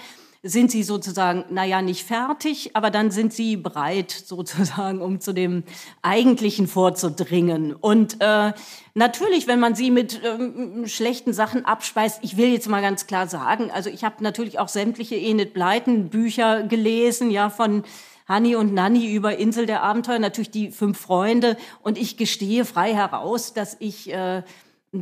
sind 0.47 0.69
sie 0.69 0.83
sozusagen, 0.83 1.43
naja, 1.49 1.81
nicht 1.81 2.05
fertig, 2.05 2.71
aber 2.75 2.91
dann 2.91 3.09
sind 3.09 3.33
sie 3.33 3.57
bereit 3.57 4.11
sozusagen, 4.25 5.01
um 5.01 5.19
zu 5.19 5.33
dem 5.33 5.63
Eigentlichen 6.03 6.67
vorzudringen. 6.67 7.73
Und 7.73 8.17
äh, 8.21 8.53
natürlich, 8.93 9.47
wenn 9.47 9.59
man 9.59 9.73
sie 9.73 9.89
mit 9.89 10.21
ähm, 10.23 10.87
schlechten 10.87 11.33
Sachen 11.33 11.65
abspeist, 11.65 12.19
ich 12.21 12.37
will 12.37 12.49
jetzt 12.49 12.69
mal 12.69 12.81
ganz 12.81 13.07
klar 13.07 13.27
sagen, 13.27 13.71
also 13.71 13.89
ich 13.89 14.03
habe 14.03 14.23
natürlich 14.23 14.59
auch 14.59 14.69
sämtliche 14.69 15.15
Enid 15.15 15.53
Blyton 15.53 16.09
Bücher 16.09 16.61
gelesen, 16.63 17.31
ja, 17.31 17.49
von 17.49 17.83
Hanni 18.27 18.55
und 18.55 18.73
Nanni 18.73 19.11
über 19.13 19.37
Insel 19.37 19.65
der 19.65 19.83
Abenteuer, 19.83 20.19
natürlich 20.19 20.51
die 20.51 20.71
fünf 20.71 20.99
Freunde. 20.99 21.57
Und 21.81 21.97
ich 21.97 22.17
gestehe 22.17 22.65
frei 22.65 22.93
heraus, 22.93 23.53
dass 23.53 23.77
ich 23.79 24.11
äh, 24.11 24.43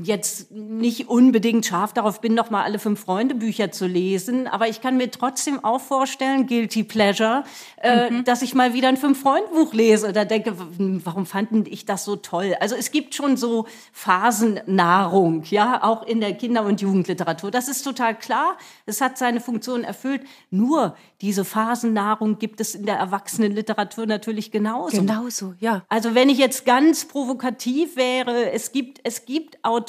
jetzt 0.03 0.51
nicht 0.51 1.09
unbedingt 1.09 1.65
scharf 1.65 1.93
darauf 1.93 2.21
bin, 2.21 2.33
noch 2.33 2.49
mal 2.49 2.63
alle 2.63 2.79
fünf 2.79 3.01
Freunde 3.01 3.35
Bücher 3.35 3.71
zu 3.71 3.85
lesen, 3.85 4.47
aber 4.47 4.67
ich 4.67 4.81
kann 4.81 4.97
mir 4.97 5.11
trotzdem 5.11 5.63
auch 5.63 5.81
vorstellen, 5.81 6.47
guilty 6.47 6.83
pleasure, 6.83 7.43
äh, 7.81 8.09
mhm. 8.09 8.23
dass 8.23 8.41
ich 8.41 8.55
mal 8.55 8.73
wieder 8.73 8.87
ein 8.89 8.97
fünf 8.97 9.21
Freund 9.21 9.51
Buch 9.51 9.73
lese 9.73 10.09
oder 10.09 10.25
denke, 10.25 10.55
warum 10.57 11.25
fanden 11.25 11.65
ich 11.67 11.85
das 11.85 12.05
so 12.05 12.15
toll? 12.15 12.55
Also 12.59 12.75
es 12.75 12.91
gibt 12.91 13.13
schon 13.13 13.37
so 13.37 13.67
Phasennahrung, 13.91 15.43
ja, 15.49 15.83
auch 15.83 16.03
in 16.03 16.19
der 16.19 16.33
Kinder- 16.33 16.65
und 16.65 16.81
Jugendliteratur. 16.81 17.51
Das 17.51 17.67
ist 17.67 17.83
total 17.83 18.17
klar. 18.17 18.57
Es 18.85 19.01
hat 19.01 19.17
seine 19.17 19.41
Funktion 19.41 19.83
erfüllt. 19.83 20.21
Nur 20.49 20.95
diese 21.21 21.45
Phasennahrung 21.45 22.39
gibt 22.39 22.59
es 22.61 22.75
in 22.75 22.85
der 22.85 22.95
Erwachsenenliteratur 22.95 24.05
natürlich 24.05 24.51
genauso. 24.51 24.97
Genauso, 24.97 25.53
ja. 25.59 25.83
Also 25.89 26.15
wenn 26.15 26.29
ich 26.29 26.37
jetzt 26.37 26.65
ganz 26.65 27.05
provokativ 27.05 27.95
wäre, 27.95 28.51
es 28.51 28.71
gibt, 28.71 28.99
es 29.03 29.25
gibt 29.25 29.63
Autoren, 29.63 29.82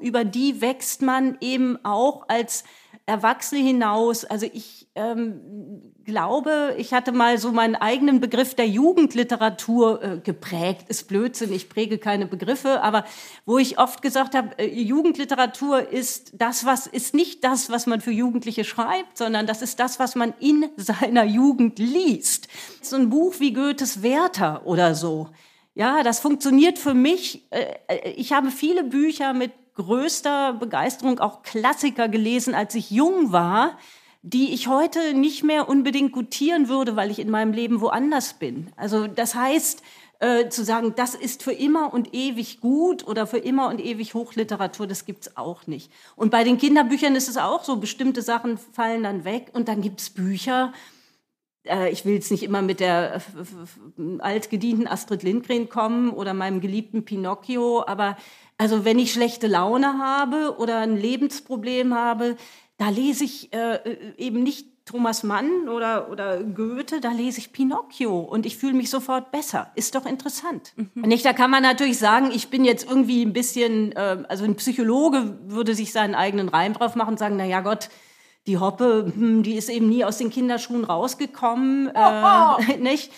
über 0.00 0.24
die 0.24 0.60
wächst 0.60 1.02
man 1.02 1.36
eben 1.40 1.78
auch 1.84 2.28
als 2.28 2.64
Erwachsene 3.06 3.60
hinaus. 3.60 4.24
Also 4.24 4.46
ich 4.52 4.88
ähm, 4.96 5.92
glaube, 6.04 6.74
ich 6.76 6.92
hatte 6.92 7.12
mal 7.12 7.38
so 7.38 7.52
meinen 7.52 7.76
eigenen 7.76 8.18
Begriff 8.18 8.54
der 8.54 8.66
Jugendliteratur 8.66 10.02
äh, 10.02 10.18
geprägt. 10.18 10.88
Ist 10.88 11.06
Blödsinn, 11.06 11.52
ich 11.52 11.68
präge 11.68 11.98
keine 11.98 12.26
Begriffe, 12.26 12.82
aber 12.82 13.04
wo 13.44 13.58
ich 13.58 13.78
oft 13.78 14.02
gesagt 14.02 14.34
habe, 14.34 14.58
äh, 14.58 14.66
Jugendliteratur 14.66 15.88
ist 15.88 16.32
das, 16.34 16.64
was 16.66 16.88
ist 16.88 17.14
nicht 17.14 17.44
das, 17.44 17.70
was 17.70 17.86
man 17.86 18.00
für 18.00 18.10
Jugendliche 18.10 18.64
schreibt, 18.64 19.18
sondern 19.18 19.46
das 19.46 19.62
ist 19.62 19.78
das, 19.78 20.00
was 20.00 20.16
man 20.16 20.34
in 20.40 20.68
seiner 20.76 21.24
Jugend 21.24 21.78
liest. 21.78 22.48
So 22.82 22.96
ein 22.96 23.08
Buch 23.08 23.34
wie 23.38 23.52
Goethes 23.52 24.02
Werther 24.02 24.66
oder 24.66 24.96
so. 24.96 25.28
Ja, 25.76 26.02
das 26.02 26.20
funktioniert 26.20 26.78
für 26.78 26.94
mich. 26.94 27.42
Äh, 27.50 27.66
äh, 27.88 28.10
ich 28.12 28.32
habe 28.32 28.50
viele 28.50 28.82
Bücher 28.82 29.34
mit 29.34 29.52
größter 29.74 30.54
Begeisterung 30.54 31.20
auch 31.20 31.42
Klassiker 31.42 32.08
gelesen, 32.08 32.54
als 32.54 32.74
ich 32.74 32.90
jung 32.90 33.30
war, 33.30 33.76
die 34.22 34.54
ich 34.54 34.68
heute 34.68 35.12
nicht 35.12 35.44
mehr 35.44 35.68
unbedingt 35.68 36.12
gutieren 36.12 36.70
würde, 36.70 36.96
weil 36.96 37.10
ich 37.10 37.18
in 37.18 37.28
meinem 37.28 37.52
Leben 37.52 37.82
woanders 37.82 38.32
bin. 38.38 38.72
Also 38.76 39.06
das 39.06 39.34
heißt, 39.34 39.82
äh, 40.20 40.48
zu 40.48 40.64
sagen, 40.64 40.94
das 40.96 41.14
ist 41.14 41.42
für 41.42 41.52
immer 41.52 41.92
und 41.92 42.14
ewig 42.14 42.62
gut 42.62 43.06
oder 43.06 43.26
für 43.26 43.36
immer 43.36 43.68
und 43.68 43.78
ewig 43.78 44.14
Hochliteratur, 44.14 44.86
das 44.86 45.04
gibt's 45.04 45.36
auch 45.36 45.66
nicht. 45.66 45.92
Und 46.16 46.30
bei 46.30 46.42
den 46.42 46.56
Kinderbüchern 46.56 47.14
ist 47.16 47.28
es 47.28 47.36
auch 47.36 47.64
so, 47.64 47.76
bestimmte 47.76 48.22
Sachen 48.22 48.56
fallen 48.56 49.02
dann 49.02 49.26
weg 49.26 49.50
und 49.52 49.68
dann 49.68 49.82
gibt's 49.82 50.08
Bücher, 50.08 50.72
äh, 50.72 50.95
ich 51.90 52.04
will 52.04 52.14
jetzt 52.14 52.30
nicht 52.30 52.42
immer 52.42 52.62
mit 52.62 52.80
der 52.80 53.20
altgedienten 54.18 54.86
Astrid 54.86 55.22
Lindgren 55.22 55.68
kommen 55.68 56.10
oder 56.10 56.34
meinem 56.34 56.60
geliebten 56.60 57.04
Pinocchio, 57.04 57.84
aber 57.86 58.16
also 58.58 58.84
wenn 58.84 58.98
ich 58.98 59.12
schlechte 59.12 59.46
Laune 59.46 59.98
habe 59.98 60.56
oder 60.58 60.78
ein 60.78 60.96
Lebensproblem 60.96 61.94
habe, 61.94 62.36
da 62.78 62.88
lese 62.88 63.24
ich 63.24 63.52
äh, 63.52 63.78
eben 64.16 64.42
nicht 64.42 64.66
Thomas 64.86 65.24
Mann 65.24 65.68
oder, 65.68 66.10
oder 66.12 66.42
Goethe, 66.44 67.00
da 67.00 67.10
lese 67.10 67.40
ich 67.40 67.52
Pinocchio 67.52 68.20
und 68.20 68.46
ich 68.46 68.56
fühle 68.56 68.74
mich 68.74 68.88
sofort 68.88 69.32
besser. 69.32 69.72
Ist 69.74 69.96
doch 69.96 70.06
interessant. 70.06 70.72
Mhm. 70.76 71.02
Nicht, 71.02 71.24
da 71.24 71.32
kann 71.32 71.50
man 71.50 71.64
natürlich 71.64 71.98
sagen, 71.98 72.30
ich 72.32 72.48
bin 72.48 72.64
jetzt 72.64 72.88
irgendwie 72.88 73.24
ein 73.24 73.32
bisschen, 73.32 73.92
äh, 73.92 74.24
also 74.28 74.44
ein 74.44 74.54
Psychologe 74.54 75.38
würde 75.46 75.74
sich 75.74 75.92
seinen 75.92 76.14
eigenen 76.14 76.48
Reim 76.48 76.72
drauf 76.72 76.94
machen 76.94 77.10
und 77.10 77.18
sagen, 77.18 77.36
na 77.36 77.44
ja 77.44 77.62
Gott, 77.62 77.88
die 78.46 78.58
Hoppe, 78.58 79.12
hm, 79.14 79.42
die 79.42 79.54
ist 79.56 79.68
eben 79.68 79.88
nie 79.88 80.04
aus 80.04 80.18
den 80.18 80.30
Kinderschuhen 80.30 80.84
rausgekommen, 80.84 81.88
äh, 81.94 82.76
nicht? 82.78 83.12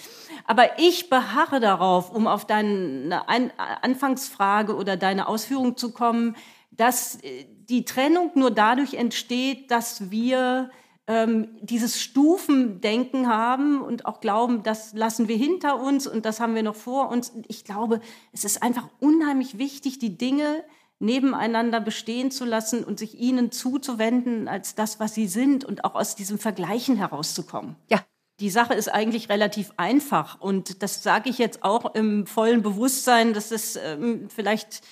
Aber 0.46 0.78
ich 0.78 1.10
beharre 1.10 1.60
darauf, 1.60 2.10
um 2.10 2.26
auf 2.26 2.46
deine 2.46 3.28
Ein 3.28 3.52
Anfangsfrage 3.58 4.74
oder 4.74 4.96
deine 4.96 5.28
Ausführung 5.28 5.76
zu 5.76 5.92
kommen, 5.92 6.36
dass 6.70 7.16
äh, 7.22 7.46
die 7.68 7.84
Trennung 7.84 8.30
nur 8.34 8.50
dadurch 8.50 8.94
entsteht, 8.94 9.70
dass 9.70 10.10
wir 10.10 10.70
ähm, 11.06 11.48
dieses 11.60 12.00
Stufendenken 12.00 13.28
haben 13.28 13.82
und 13.82 14.06
auch 14.06 14.20
glauben, 14.20 14.62
das 14.62 14.94
lassen 14.94 15.28
wir 15.28 15.36
hinter 15.36 15.80
uns 15.80 16.06
und 16.06 16.24
das 16.24 16.40
haben 16.40 16.54
wir 16.54 16.62
noch 16.62 16.76
vor 16.76 17.10
uns. 17.10 17.32
Ich 17.48 17.64
glaube, 17.64 18.00
es 18.32 18.44
ist 18.44 18.62
einfach 18.62 18.88
unheimlich 19.00 19.58
wichtig, 19.58 19.98
die 19.98 20.16
Dinge 20.16 20.64
nebeneinander 21.00 21.80
bestehen 21.80 22.30
zu 22.30 22.44
lassen 22.44 22.84
und 22.84 22.98
sich 22.98 23.18
ihnen 23.18 23.52
zuzuwenden 23.52 24.48
als 24.48 24.74
das, 24.74 24.98
was 24.98 25.14
sie 25.14 25.28
sind 25.28 25.64
und 25.64 25.84
auch 25.84 25.94
aus 25.94 26.16
diesem 26.16 26.38
Vergleichen 26.38 26.96
herauszukommen. 26.96 27.76
Ja. 27.88 28.00
Die 28.40 28.50
Sache 28.50 28.74
ist 28.74 28.86
eigentlich 28.86 29.30
relativ 29.30 29.72
einfach 29.78 30.40
und 30.40 30.84
das 30.84 31.02
sage 31.02 31.28
ich 31.28 31.38
jetzt 31.38 31.64
auch 31.64 31.96
im 31.96 32.24
vollen 32.24 32.62
Bewusstsein, 32.62 33.32
dass 33.32 33.50
es 33.50 33.74
ähm, 33.74 34.28
vielleicht 34.28 34.82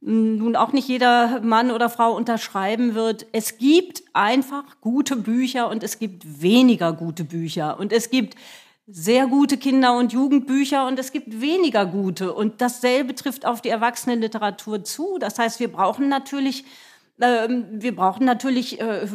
nun 0.00 0.56
auch 0.56 0.72
nicht 0.72 0.88
jeder 0.88 1.40
Mann 1.40 1.70
oder 1.70 1.90
Frau 1.90 2.14
unterschreiben 2.14 2.94
wird. 2.94 3.26
Es 3.32 3.58
gibt 3.58 4.02
einfach 4.14 4.80
gute 4.80 5.16
Bücher 5.16 5.68
und 5.68 5.82
es 5.82 5.98
gibt 5.98 6.40
weniger 6.42 6.92
gute 6.92 7.24
Bücher 7.24 7.78
und 7.78 7.92
es 7.92 8.10
gibt 8.10 8.36
sehr 8.90 9.26
gute 9.26 9.58
Kinder- 9.58 9.96
und 9.98 10.12
Jugendbücher 10.14 10.86
und 10.86 10.98
es 10.98 11.12
gibt 11.12 11.40
weniger 11.40 11.84
gute. 11.84 12.32
Und 12.32 12.60
dasselbe 12.62 13.14
trifft 13.14 13.44
auf 13.44 13.60
die 13.60 13.68
Erwachsenenliteratur 13.68 14.82
zu. 14.82 15.18
Das 15.18 15.38
heißt, 15.38 15.60
wir 15.60 15.70
brauchen 15.70 16.08
natürlich, 16.08 16.64
äh, 17.20 17.48
wir 17.48 17.94
brauchen 17.94 18.24
natürlich 18.24 18.80
äh, 18.80 19.06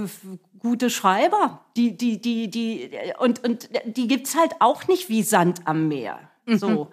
gute 0.60 0.92
Schreiber. 0.92 1.66
Die, 1.76 1.98
die, 1.98 2.22
die, 2.22 2.50
die, 2.50 2.92
und, 3.18 3.44
und 3.44 3.70
die 3.86 4.08
gibt's 4.08 4.38
halt 4.38 4.54
auch 4.60 4.88
nicht 4.88 5.10
wie 5.10 5.24
Sand 5.24 5.62
am 5.66 5.88
Meer. 5.88 6.20
Mhm. 6.46 6.58
So. 6.58 6.92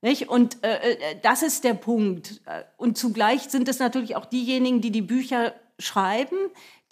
Nicht? 0.00 0.28
Und 0.28 0.64
äh, 0.64 0.92
äh, 0.92 0.96
das 1.22 1.42
ist 1.42 1.62
der 1.64 1.74
Punkt. 1.74 2.40
Und 2.78 2.96
zugleich 2.96 3.42
sind 3.42 3.68
es 3.68 3.78
natürlich 3.78 4.16
auch 4.16 4.26
diejenigen, 4.26 4.80
die 4.80 4.90
die 4.90 5.02
Bücher 5.02 5.54
schreiben, 5.78 6.36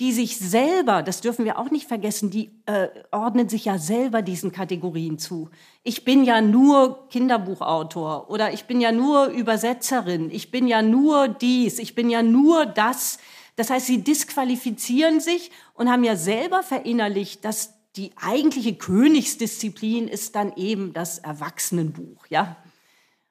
die 0.03 0.11
sich 0.11 0.36
selber, 0.36 1.05
das 1.05 1.20
dürfen 1.20 1.44
wir 1.44 1.61
auch 1.61 1.70
nicht 1.70 1.86
vergessen, 1.86 2.28
die 2.28 2.50
äh, 2.66 2.88
ordnen 3.12 3.48
sich 3.48 3.66
ja 3.66 3.78
selber 3.78 4.20
diesen 4.20 4.50
Kategorien 4.50 5.16
zu. 5.16 5.48
Ich 5.84 6.05
bin 6.05 6.24
ja 6.24 6.40
nur 6.40 7.09
Kinderbuchautor 7.09 8.28
oder 8.28 8.53
ich 8.53 8.64
bin 8.64 8.80
ja 8.80 8.90
nur 8.90 9.26
Übersetzerin, 9.26 10.28
ich 10.32 10.50
bin 10.50 10.66
ja 10.66 10.82
nur 10.82 11.28
dies, 11.28 11.78
ich 11.78 11.94
bin 11.94 12.11
ja 12.11 12.20
nur 12.20 12.66
das. 12.66 13.20
Das 13.55 13.70
heißt, 13.70 13.86
sie 13.86 14.03
disqualifizieren 14.03 15.20
sich 15.20 15.53
und 15.74 15.88
haben 15.88 16.03
ja 16.03 16.16
selber 16.16 16.64
verinnerlicht, 16.64 17.44
dass 17.44 17.74
die 17.94 18.11
eigentliche 18.20 18.74
Königsdisziplin 18.74 20.09
ist 20.09 20.34
dann 20.34 20.53
eben 20.57 20.92
das 20.94 21.20
Erwachsenenbuch, 21.20 22.26
ja. 22.28 22.57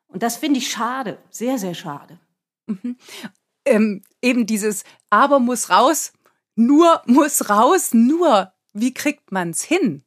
Und 0.07 0.23
das 0.23 0.37
finde 0.37 0.59
ich 0.59 0.69
schade, 0.69 1.17
sehr, 1.31 1.57
sehr 1.57 1.73
schade. 1.73 2.17
Mhm. 2.65 2.95
Ähm, 3.65 4.03
eben 4.21 4.45
dieses 4.45 4.85
Aber 5.09 5.39
muss 5.39 5.69
raus, 5.69 6.13
nur 6.55 7.01
muss 7.05 7.49
raus, 7.49 7.93
nur 7.93 8.53
wie 8.73 8.93
kriegt 8.93 9.31
man's 9.31 9.63
hin? 9.63 10.03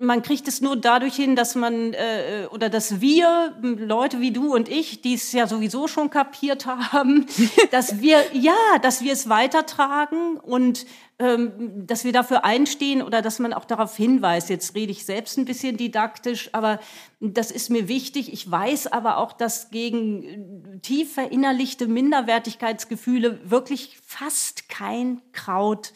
Man 0.00 0.22
kriegt 0.22 0.46
es 0.46 0.60
nur 0.60 0.76
dadurch 0.76 1.16
hin, 1.16 1.34
dass 1.34 1.56
man 1.56 1.92
äh, 1.92 2.46
oder 2.52 2.70
dass 2.70 3.00
wir 3.00 3.56
Leute 3.60 4.20
wie 4.20 4.30
du 4.30 4.54
und 4.54 4.68
ich, 4.68 5.00
die 5.00 5.14
es 5.14 5.32
ja 5.32 5.48
sowieso 5.48 5.88
schon 5.88 6.08
kapiert 6.08 6.66
haben, 6.66 7.26
dass 7.72 8.00
wir 8.00 8.18
ja, 8.32 8.54
dass 8.80 9.02
wir 9.02 9.12
es 9.12 9.28
weitertragen 9.28 10.36
und 10.36 10.86
ähm, 11.18 11.84
dass 11.84 12.04
wir 12.04 12.12
dafür 12.12 12.44
einstehen 12.44 13.02
oder 13.02 13.22
dass 13.22 13.40
man 13.40 13.52
auch 13.52 13.64
darauf 13.64 13.96
hinweist. 13.96 14.50
Jetzt 14.50 14.76
rede 14.76 14.92
ich 14.92 15.04
selbst 15.04 15.36
ein 15.36 15.46
bisschen 15.46 15.76
didaktisch, 15.76 16.50
aber 16.52 16.78
das 17.18 17.50
ist 17.50 17.68
mir 17.68 17.88
wichtig. 17.88 18.32
Ich 18.32 18.48
weiß 18.48 18.86
aber 18.86 19.16
auch, 19.16 19.32
dass 19.32 19.70
gegen 19.70 20.22
äh, 20.22 20.78
tief 20.78 21.14
verinnerlichte 21.14 21.88
Minderwertigkeitsgefühle 21.88 23.50
wirklich 23.50 23.98
fast 24.06 24.68
kein 24.68 25.22
Kraut 25.32 25.92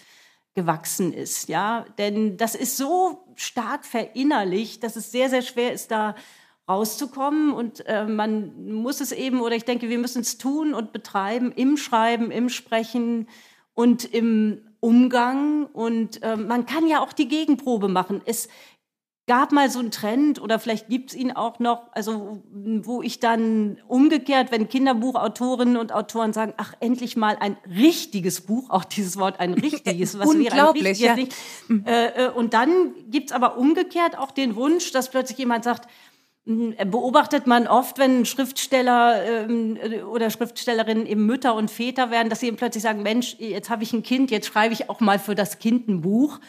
gewachsen 0.55 1.12
ist, 1.12 1.48
ja, 1.48 1.86
denn 1.98 2.36
das 2.36 2.55
ist 2.55 2.76
so 2.76 3.24
stark 3.36 3.84
verinnerlicht, 3.86 4.84
dass 4.84 4.96
es 4.96 5.11
sehr 5.11 5.30
sehr 5.30 5.42
schwer 5.42 5.72
ist, 5.72 5.90
da 5.90 6.14
rauszukommen. 6.68 7.53
Und 7.53 7.86
äh, 7.86 8.05
man 8.05 8.72
muss 8.72 9.00
es 9.00 9.12
eben 9.12 9.40
oder 9.40 9.57
ich 9.57 9.64
denke, 9.64 9.88
wir 9.88 9.98
müssen 9.98 10.22
es 10.22 10.38
tun 10.38 10.74
und 10.74 10.92
betreiben 10.92 11.53
im 11.53 11.76
Schreiben, 11.76 12.30
im 12.30 12.48
Sprechen 12.48 13.28
und 13.74 14.05
im 14.05 14.61
Umgang. 14.80 15.66
Und 15.66 16.22
äh, 16.22 16.36
man 16.36 16.66
kann 16.66 16.86
ja 16.86 17.00
auch 17.00 17.12
die 17.12 17.28
Gegenprobe 17.28 17.88
machen. 17.88 18.20
Es 18.24 18.48
gab 19.27 19.53
mal 19.53 19.70
so 19.70 19.79
einen 19.79 19.93
Trend 19.93 20.43
oder 20.43 20.59
vielleicht 20.59 20.89
gibt's 20.89 21.14
ihn 21.14 21.31
auch 21.31 21.61
noch, 21.61 21.93
also 21.93 22.43
wo 22.53 23.03
ich 23.03 23.20
dann 23.20 23.79
umgekehrt, 23.87 24.51
wenn 24.51 24.68
Kinderbuchautorinnen 24.68 25.77
und 25.77 25.93
Autoren 25.93 26.33
sagen, 26.33 26.55
ach 26.57 26.75
endlich 26.81 27.16
mal 27.16 27.37
ein 27.39 27.57
richtiges 27.66 28.41
Buch, 28.41 28.70
auch 28.70 28.85
dieses 28.85 29.16
Wort 29.18 29.39
ein 29.39 29.55
richtiges, 29.55 30.18
was 30.18 30.29
Unglaublich, 30.29 30.99
wäre 31.01 31.12
ein 31.12 31.18
richtiges, 31.18 31.39
ja. 31.68 31.75
nicht, 31.77 31.87
äh, 31.87 32.27
äh, 32.27 32.31
und 32.31 32.53
dann 32.53 32.95
gibt's 33.11 33.31
aber 33.31 33.57
umgekehrt 33.59 34.18
auch 34.18 34.33
den 34.33 34.57
Wunsch, 34.57 34.91
dass 34.91 35.09
plötzlich 35.09 35.39
jemand 35.39 35.62
sagt, 35.62 35.89
hm, 36.45 36.75
beobachtet 36.91 37.47
man 37.47 37.68
oft, 37.68 37.99
wenn 37.99 38.27
Schriftsteller 38.27 39.25
ähm, 39.25 39.79
oder 40.11 40.31
Schriftstellerinnen 40.31 41.07
eben 41.07 41.25
Mütter 41.27 41.55
und 41.55 41.70
Väter 41.70 42.11
werden, 42.11 42.29
dass 42.29 42.41
sie 42.41 42.49
eben 42.49 42.57
plötzlich 42.57 42.83
sagen, 42.83 43.05
Mensch, 43.05 43.37
jetzt 43.39 43.70
habe 43.70 43.85
ich 43.85 43.93
ein 43.93 44.03
Kind, 44.03 44.33
jetzt 44.33 44.49
schreibe 44.49 44.75
ich 44.75 44.91
auch 44.91 44.99
mal 44.99 45.20
für 45.20 45.37
das 45.37 45.61
Kind 45.61 45.89
ein 45.89 46.01
Buch. 46.01 46.41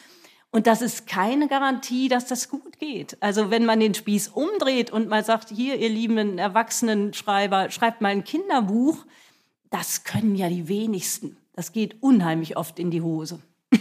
Und 0.54 0.68
das 0.68 0.84
ist 0.84 1.08
keine 1.08 1.48
Garantie, 1.48 2.10
dass 2.10 2.28
das 2.28 2.48
gut 2.48 2.78
geht. 2.78 3.18
Also 3.22 3.50
wenn 3.50 3.66
man 3.66 3.80
den 3.80 3.96
Spieß 3.96 4.28
umdreht 4.28 4.92
und 4.92 5.10
mal 5.10 5.26
sagt, 5.26 5.50
hier, 5.50 5.78
ihr 5.78 5.90
lieben 5.90 6.38
Erwachsenenschreiber, 6.38 7.72
schreibt 7.72 8.02
mal 8.02 8.10
ein 8.10 8.24
Kinderbuch, 8.24 9.04
das 9.72 10.04
können 10.04 10.36
ja 10.36 10.50
die 10.50 10.68
wenigsten. 10.68 11.38
Das 11.54 11.72
geht 11.72 12.04
unheimlich 12.04 12.56
oft 12.56 12.78
in 12.78 12.92
die 12.92 13.02
Hose. 13.02 13.40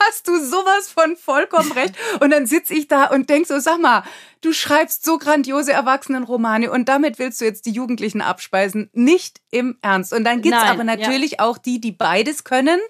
hast 0.00 0.28
du 0.28 0.38
sowas 0.38 0.90
von 0.90 1.16
vollkommen 1.16 1.72
recht. 1.72 1.94
Und 2.20 2.28
dann 2.28 2.46
sitze 2.46 2.74
ich 2.74 2.88
da 2.88 3.06
und 3.06 3.30
denk 3.30 3.46
so, 3.46 3.58
sag 3.58 3.80
mal, 3.80 4.04
du 4.42 4.52
schreibst 4.52 5.02
so 5.02 5.16
grandiose 5.16 5.72
Erwachsenenromane 5.72 6.70
und 6.70 6.90
damit 6.90 7.18
willst 7.18 7.40
du 7.40 7.46
jetzt 7.46 7.64
die 7.64 7.72
Jugendlichen 7.72 8.20
abspeisen. 8.20 8.90
Nicht 8.92 9.40
im 9.50 9.78
Ernst. 9.80 10.12
Und 10.12 10.24
dann 10.24 10.42
gibt's 10.42 10.60
Nein, 10.60 10.70
aber 10.70 10.84
natürlich 10.84 11.32
ja. 11.32 11.40
auch 11.40 11.56
die, 11.56 11.80
die 11.80 11.92
beides 11.92 12.44
können 12.44 12.80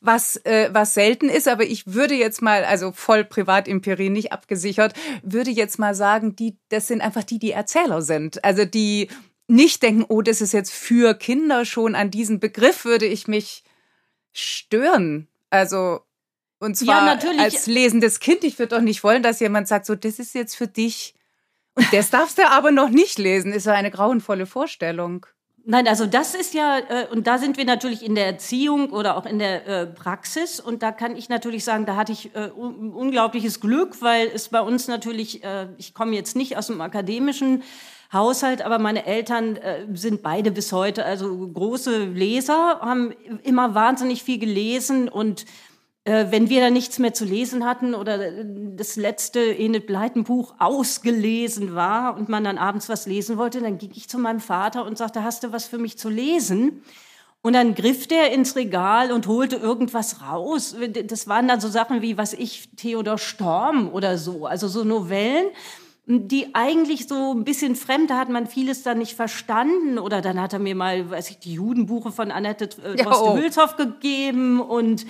was, 0.00 0.36
äh, 0.44 0.70
was 0.72 0.94
selten 0.94 1.28
ist, 1.28 1.48
aber 1.48 1.64
ich 1.64 1.92
würde 1.92 2.14
jetzt 2.14 2.42
mal, 2.42 2.64
also 2.64 2.92
voll 2.92 3.24
Privatimperie 3.24 4.10
nicht 4.10 4.32
abgesichert, 4.32 4.94
würde 5.22 5.50
jetzt 5.50 5.78
mal 5.78 5.94
sagen, 5.94 6.36
die, 6.36 6.56
das 6.68 6.88
sind 6.88 7.00
einfach 7.00 7.24
die, 7.24 7.38
die 7.38 7.52
Erzähler 7.52 8.02
sind. 8.02 8.44
Also 8.44 8.64
die 8.64 9.08
nicht 9.48 9.82
denken, 9.82 10.04
oh, 10.08 10.22
das 10.22 10.40
ist 10.40 10.52
jetzt 10.52 10.72
für 10.72 11.14
Kinder 11.14 11.64
schon 11.64 11.94
an 11.94 12.10
diesen 12.10 12.40
Begriff 12.40 12.84
würde 12.84 13.06
ich 13.06 13.28
mich 13.28 13.62
stören. 14.32 15.28
Also 15.50 16.00
und 16.58 16.76
zwar 16.76 17.06
ja, 17.06 17.38
als 17.38 17.66
lesendes 17.66 18.18
Kind. 18.20 18.42
Ich 18.44 18.58
würde 18.58 18.76
doch 18.76 18.82
nicht 18.82 19.04
wollen, 19.04 19.22
dass 19.22 19.40
jemand 19.40 19.68
sagt, 19.68 19.86
so, 19.86 19.94
das 19.94 20.18
ist 20.18 20.34
jetzt 20.34 20.56
für 20.56 20.66
dich. 20.66 21.14
Und 21.74 21.86
das 21.92 22.10
darfst 22.10 22.38
du 22.38 22.48
aber 22.48 22.70
noch 22.70 22.88
nicht 22.88 23.18
lesen. 23.18 23.52
Ist 23.52 23.66
ja 23.66 23.74
eine 23.74 23.90
grauenvolle 23.90 24.46
Vorstellung. 24.46 25.26
Nein, 25.68 25.88
also 25.88 26.06
das 26.06 26.36
ist 26.36 26.54
ja, 26.54 26.78
äh, 26.78 27.08
und 27.10 27.26
da 27.26 27.38
sind 27.38 27.56
wir 27.56 27.64
natürlich 27.64 28.04
in 28.04 28.14
der 28.14 28.26
Erziehung 28.26 28.90
oder 28.90 29.16
auch 29.16 29.26
in 29.26 29.40
der 29.40 29.66
äh, 29.66 29.86
Praxis. 29.86 30.60
Und 30.60 30.84
da 30.84 30.92
kann 30.92 31.16
ich 31.16 31.28
natürlich 31.28 31.64
sagen, 31.64 31.86
da 31.86 31.96
hatte 31.96 32.12
ich 32.12 32.32
äh, 32.36 32.50
unglaubliches 32.50 33.60
Glück, 33.60 34.00
weil 34.00 34.28
es 34.32 34.48
bei 34.48 34.60
uns 34.60 34.86
natürlich, 34.86 35.42
äh, 35.42 35.66
ich 35.76 35.92
komme 35.92 36.14
jetzt 36.14 36.36
nicht 36.36 36.56
aus 36.56 36.68
dem 36.68 36.80
akademischen 36.80 37.64
Haushalt, 38.12 38.62
aber 38.62 38.78
meine 38.78 39.06
Eltern 39.06 39.56
äh, 39.56 39.86
sind 39.94 40.22
beide 40.22 40.52
bis 40.52 40.70
heute 40.70 41.04
also 41.04 41.36
große 41.36 42.04
Leser, 42.04 42.78
haben 42.80 43.12
immer 43.42 43.74
wahnsinnig 43.74 44.22
viel 44.22 44.38
gelesen 44.38 45.08
und 45.08 45.46
wenn 46.30 46.48
wir 46.48 46.60
da 46.60 46.70
nichts 46.70 47.00
mehr 47.00 47.14
zu 47.14 47.24
lesen 47.24 47.64
hatten 47.64 47.94
oder 47.94 48.24
äh, 48.24 48.44
das 48.76 48.96
letzte 48.96 49.40
Enid 49.40 49.86
Blyton 49.86 50.24
Buch 50.24 50.54
ausgelesen 50.58 51.74
war 51.74 52.16
und 52.16 52.28
man 52.28 52.44
dann 52.44 52.58
abends 52.58 52.88
was 52.88 53.06
lesen 53.06 53.38
wollte, 53.38 53.60
dann 53.60 53.78
ging 53.78 53.90
ich 53.94 54.08
zu 54.08 54.18
meinem 54.18 54.40
Vater 54.40 54.84
und 54.84 54.96
sagte, 54.96 55.24
hast 55.24 55.42
du 55.42 55.52
was 55.52 55.66
für 55.66 55.78
mich 55.78 55.98
zu 55.98 56.08
lesen? 56.08 56.82
Und 57.42 57.52
dann 57.52 57.74
griff 57.74 58.06
der 58.06 58.32
ins 58.32 58.56
Regal 58.56 59.12
und 59.12 59.26
holte 59.26 59.56
irgendwas 59.56 60.22
raus. 60.22 60.74
Das 61.06 61.28
waren 61.28 61.46
dann 61.46 61.60
so 61.60 61.68
Sachen 61.68 62.02
wie, 62.02 62.16
was 62.16 62.32
ich, 62.32 62.70
Theodor 62.76 63.18
Storm 63.18 63.88
oder 63.88 64.18
so, 64.18 64.46
also 64.46 64.68
so 64.68 64.84
Novellen 64.84 65.46
die 66.08 66.54
eigentlich 66.54 67.08
so 67.08 67.32
ein 67.34 67.42
bisschen 67.42 67.74
fremd, 67.74 68.10
da 68.10 68.18
hat 68.18 68.28
man 68.28 68.46
vieles 68.46 68.84
dann 68.84 68.98
nicht 68.98 69.16
verstanden. 69.16 69.98
Oder 69.98 70.20
dann 70.20 70.40
hat 70.40 70.52
er 70.52 70.60
mir 70.60 70.76
mal, 70.76 71.10
weiß 71.10 71.30
ich, 71.30 71.40
die 71.40 71.54
Judenbuche 71.54 72.12
von 72.12 72.30
Annette 72.30 72.68
äh, 72.84 72.94
Droste-Hülshoff 72.94 73.74
oh. 73.74 73.76
gegeben 73.76 74.60
und 74.60 75.04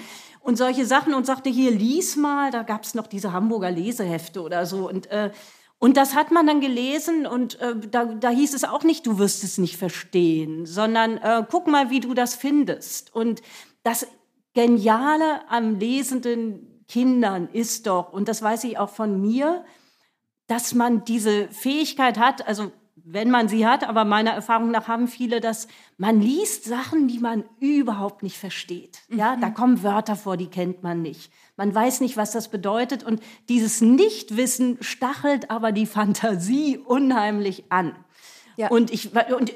und 0.47 0.57
solche 0.57 0.87
Sachen 0.87 1.13
und 1.13 1.27
sagte, 1.27 1.51
hier, 1.51 1.73
lies 1.73 2.15
mal, 2.15 2.53
da 2.53 2.63
gab 2.63 2.85
es 2.85 2.95
noch 2.95 3.09
diese 3.09 3.33
Hamburger 3.33 3.73
Lesehefte 3.73 4.41
oder 4.43 4.65
so. 4.65 4.89
Und, 4.89 5.11
äh, 5.11 5.33
und 5.79 5.97
das 5.97 6.15
hat 6.15 6.31
man 6.31 6.47
dann 6.47 6.61
gelesen 6.61 7.27
und 7.27 7.59
äh, 7.61 7.75
da, 7.91 8.05
da 8.05 8.31
hieß 8.31 8.55
es 8.55 8.63
auch 8.63 8.85
nicht, 8.85 9.05
du 9.09 9.19
wirst 9.19 9.43
es 9.43 9.59
nicht 9.59 9.77
verstehen, 9.77 10.65
sondern 10.65 11.19
äh, 11.19 11.45
guck 11.51 11.67
mal, 11.67 11.91
wie 11.91 11.99
du 11.99 12.15
das 12.15 12.37
findest. 12.37 13.13
Und 13.13 13.43
das 13.83 14.07
Geniale 14.55 15.41
am 15.51 15.81
lesenden 15.81 16.85
Kindern 16.87 17.49
ist 17.53 17.89
doch, 17.89 18.13
und 18.13 18.29
das 18.29 18.41
weiß 18.41 18.63
ich 18.65 18.79
auch 18.79 18.91
von 18.91 19.21
mir, 19.21 19.65
dass 20.47 20.75
man 20.75 21.05
diese 21.05 21.49
Fähigkeit 21.49 22.21
hat, 22.21 22.47
also 22.47 22.71
wenn 23.05 23.31
man 23.31 23.49
sie 23.49 23.67
hat, 23.67 23.87
aber 23.87 24.05
meiner 24.05 24.33
Erfahrung 24.33 24.71
nach 24.71 24.89
haben 24.89 25.07
viele 25.07 25.41
das, 25.41 25.69
man 25.99 26.21
liest 26.21 26.65
Sachen, 26.65 27.09
die 27.09 27.19
man 27.19 27.45
überhaupt 27.61 28.23
nicht 28.23 28.39
versteht. 28.39 29.01
Ja, 29.09 29.37
mhm. 29.37 29.41
da 29.43 29.51
kommen 29.51 29.83
Wörter 29.83 30.17
vor, 30.17 30.37
die 30.37 30.49
kennt 30.49 30.83
man 30.83 31.03
nicht. 31.03 31.31
Man 31.57 31.75
weiß 31.75 32.01
nicht, 32.01 32.17
was 32.17 32.33
das 32.33 32.49
bedeutet 32.49 33.05
und 33.05 33.21
dieses 33.49 33.81
Nichtwissen 33.81 34.79
stachelt 34.81 35.51
aber 35.51 35.73
die 35.73 35.87
Fantasie 35.87 36.79
unheimlich 36.79 37.65
an. 37.71 37.95
Ja. 38.57 38.69
Und, 38.69 38.91
ich, 38.91 39.11
und 39.15 39.53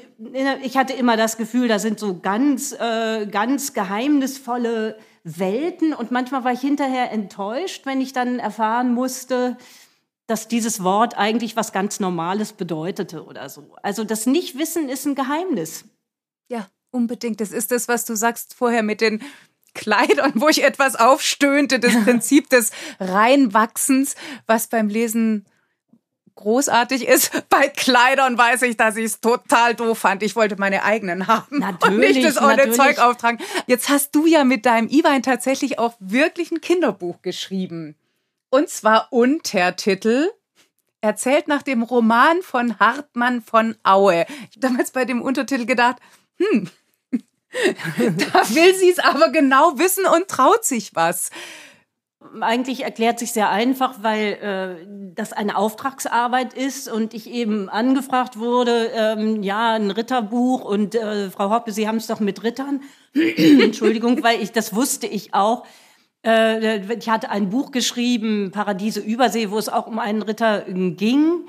ich 0.63 0.77
hatte 0.77 0.93
immer 0.93 1.17
das 1.17 1.37
Gefühl, 1.37 1.67
da 1.67 1.79
sind 1.79 1.99
so 1.99 2.19
ganz, 2.19 2.71
äh, 2.71 3.25
ganz 3.25 3.73
geheimnisvolle 3.73 4.95
Welten 5.23 5.93
und 5.93 6.11
manchmal 6.11 6.43
war 6.43 6.51
ich 6.51 6.61
hinterher 6.61 7.11
enttäuscht, 7.11 7.85
wenn 7.85 8.01
ich 8.01 8.13
dann 8.13 8.39
erfahren 8.39 8.93
musste, 8.93 9.57
dass 10.27 10.47
dieses 10.47 10.83
Wort 10.83 11.17
eigentlich 11.17 11.55
was 11.55 11.71
ganz 11.71 11.99
Normales 11.99 12.53
bedeutete 12.53 13.25
oder 13.25 13.49
so. 13.49 13.75
Also 13.83 14.03
das 14.03 14.25
Nichtwissen 14.25 14.89
ist 14.89 15.05
ein 15.05 15.15
Geheimnis. 15.15 15.85
Ja, 16.47 16.67
unbedingt. 16.91 17.41
Das 17.41 17.51
ist 17.51 17.71
das, 17.71 17.87
was 17.87 18.05
du 18.05 18.15
sagst 18.15 18.53
vorher 18.53 18.83
mit 18.83 19.01
den 19.01 19.21
Kleidern, 19.73 20.33
wo 20.35 20.49
ich 20.49 20.63
etwas 20.63 20.95
aufstöhnte, 20.95 21.79
das 21.79 21.93
Prinzip 22.03 22.49
des 22.49 22.71
Reinwachsens, 22.99 24.15
was 24.47 24.67
beim 24.67 24.89
Lesen 24.89 25.45
großartig 26.35 27.07
ist. 27.07 27.31
Bei 27.49 27.67
Kleidern 27.67 28.37
weiß 28.37 28.63
ich, 28.63 28.77
dass 28.77 28.97
ich 28.97 29.05
es 29.05 29.21
total 29.21 29.75
doof 29.75 29.99
fand. 29.99 30.23
Ich 30.23 30.35
wollte 30.35 30.55
meine 30.57 30.83
eigenen 30.83 31.27
haben 31.27 31.59
natürlich, 31.59 31.93
und 31.93 31.99
nicht 31.99 32.25
das 32.25 32.41
ohne 32.41 32.71
Zeug 32.71 32.99
auftragen. 32.99 33.39
Jetzt 33.67 33.89
hast 33.89 34.15
du 34.15 34.25
ja 34.25 34.43
mit 34.43 34.65
deinem 34.65 34.89
Iwein 34.89 35.23
tatsächlich 35.23 35.79
auch 35.79 35.93
wirklich 35.99 36.51
ein 36.51 36.61
Kinderbuch 36.61 37.21
geschrieben. 37.21 37.95
Und 38.51 38.69
zwar 38.69 39.07
Untertitel 39.11 40.29
erzählt 40.99 41.47
nach 41.47 41.63
dem 41.63 41.83
Roman 41.83 42.41
von 42.41 42.77
Hartmann 42.79 43.41
von 43.41 43.75
Aue. 43.81 44.25
Ich 44.49 44.57
habe 44.57 44.59
damals 44.59 44.91
bei 44.91 45.05
dem 45.05 45.21
Untertitel 45.21 45.65
gedacht, 45.65 45.97
hm, 46.37 46.69
da 47.11 48.49
will 48.49 48.75
sie 48.75 48.89
es 48.89 48.99
aber 48.99 49.29
genau 49.29 49.79
wissen 49.79 50.05
und 50.05 50.27
traut 50.27 50.65
sich 50.65 50.93
was. 50.95 51.31
Eigentlich 52.41 52.83
erklärt 52.83 53.19
sich 53.19 53.31
sehr 53.31 53.49
einfach, 53.49 54.03
weil 54.03 54.33
äh, 54.33 55.13
das 55.15 55.31
eine 55.31 55.55
Auftragsarbeit 55.55 56.53
ist 56.53 56.91
und 56.91 57.13
ich 57.13 57.29
eben 57.29 57.69
angefragt 57.69 58.37
wurde, 58.37 58.91
ähm, 58.93 59.43
ja, 59.43 59.73
ein 59.73 59.91
Ritterbuch 59.91 60.65
und 60.65 60.93
äh, 60.93 61.31
Frau 61.31 61.49
Hoppe, 61.49 61.71
Sie 61.71 61.87
haben 61.87 61.97
es 61.97 62.07
doch 62.07 62.19
mit 62.19 62.43
Rittern. 62.43 62.81
Entschuldigung, 63.13 64.21
weil 64.23 64.41
ich 64.41 64.51
das 64.51 64.75
wusste 64.75 65.07
ich 65.07 65.33
auch. 65.33 65.65
Äh, 66.25 66.95
ich 66.95 67.09
hatte 67.09 67.29
ein 67.29 67.49
Buch 67.49 67.71
geschrieben, 67.71 68.51
Paradiese 68.51 68.99
Übersee, 68.99 69.49
wo 69.49 69.57
es 69.57 69.69
auch 69.69 69.87
um 69.87 69.99
einen 69.99 70.21
Ritter 70.21 70.67
äh, 70.67 70.91
ging. 70.91 71.47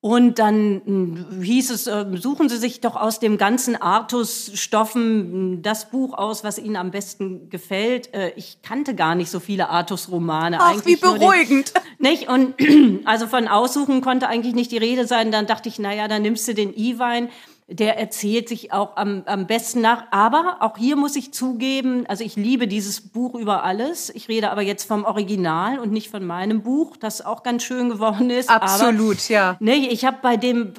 Und 0.00 0.38
dann 0.38 0.82
hm, 0.84 1.42
hieß 1.42 1.70
es, 1.70 1.86
äh, 1.86 2.04
suchen 2.14 2.50
Sie 2.50 2.58
sich 2.58 2.80
doch 2.80 2.94
aus 2.94 3.20
dem 3.20 3.38
ganzen 3.38 3.80
Artus-Stoffen 3.80 5.62
das 5.62 5.90
Buch 5.90 6.12
aus, 6.12 6.44
was 6.44 6.58
Ihnen 6.58 6.76
am 6.76 6.90
besten 6.90 7.48
gefällt. 7.48 8.10
Ich 8.36 8.60
kannte 8.62 8.94
gar 8.94 9.14
nicht 9.14 9.30
so 9.30 9.40
viele 9.40 9.70
Artus-Romane. 9.70 10.58
Ach, 10.60 10.84
wie 10.84 10.96
beruhigend. 10.96 11.72
Den, 11.74 11.82
nicht? 12.10 12.28
Und 12.28 12.54
also 13.06 13.26
von 13.26 13.48
Aussuchen 13.48 14.02
konnte 14.02 14.28
eigentlich 14.28 14.54
nicht 14.54 14.72
die 14.72 14.78
Rede 14.78 15.06
sein. 15.06 15.32
Dann 15.32 15.46
dachte 15.46 15.70
ich, 15.70 15.78
naja, 15.78 16.06
dann 16.06 16.20
nimmst 16.20 16.46
du 16.48 16.54
den 16.54 16.74
E-Wein 16.76 17.30
der 17.66 17.98
erzählt 17.98 18.48
sich 18.48 18.72
auch 18.72 18.96
am, 18.96 19.22
am 19.24 19.46
besten 19.46 19.80
nach. 19.80 20.04
Aber 20.10 20.58
auch 20.60 20.76
hier 20.76 20.96
muss 20.96 21.16
ich 21.16 21.32
zugeben, 21.32 22.04
also 22.06 22.22
ich 22.22 22.36
liebe 22.36 22.68
dieses 22.68 23.00
Buch 23.00 23.34
über 23.34 23.64
alles. 23.64 24.10
Ich 24.10 24.28
rede 24.28 24.50
aber 24.50 24.62
jetzt 24.62 24.84
vom 24.84 25.04
Original 25.04 25.78
und 25.78 25.90
nicht 25.90 26.10
von 26.10 26.26
meinem 26.26 26.62
Buch, 26.62 26.96
das 26.96 27.24
auch 27.24 27.42
ganz 27.42 27.62
schön 27.62 27.88
geworden 27.88 28.28
ist. 28.28 28.50
Absolut, 28.50 29.16
aber, 29.16 29.32
ja. 29.32 29.56
Nee, 29.60 29.88
ich 29.88 30.04
habe 30.04 30.18
bei 30.20 30.36
dem, 30.36 30.74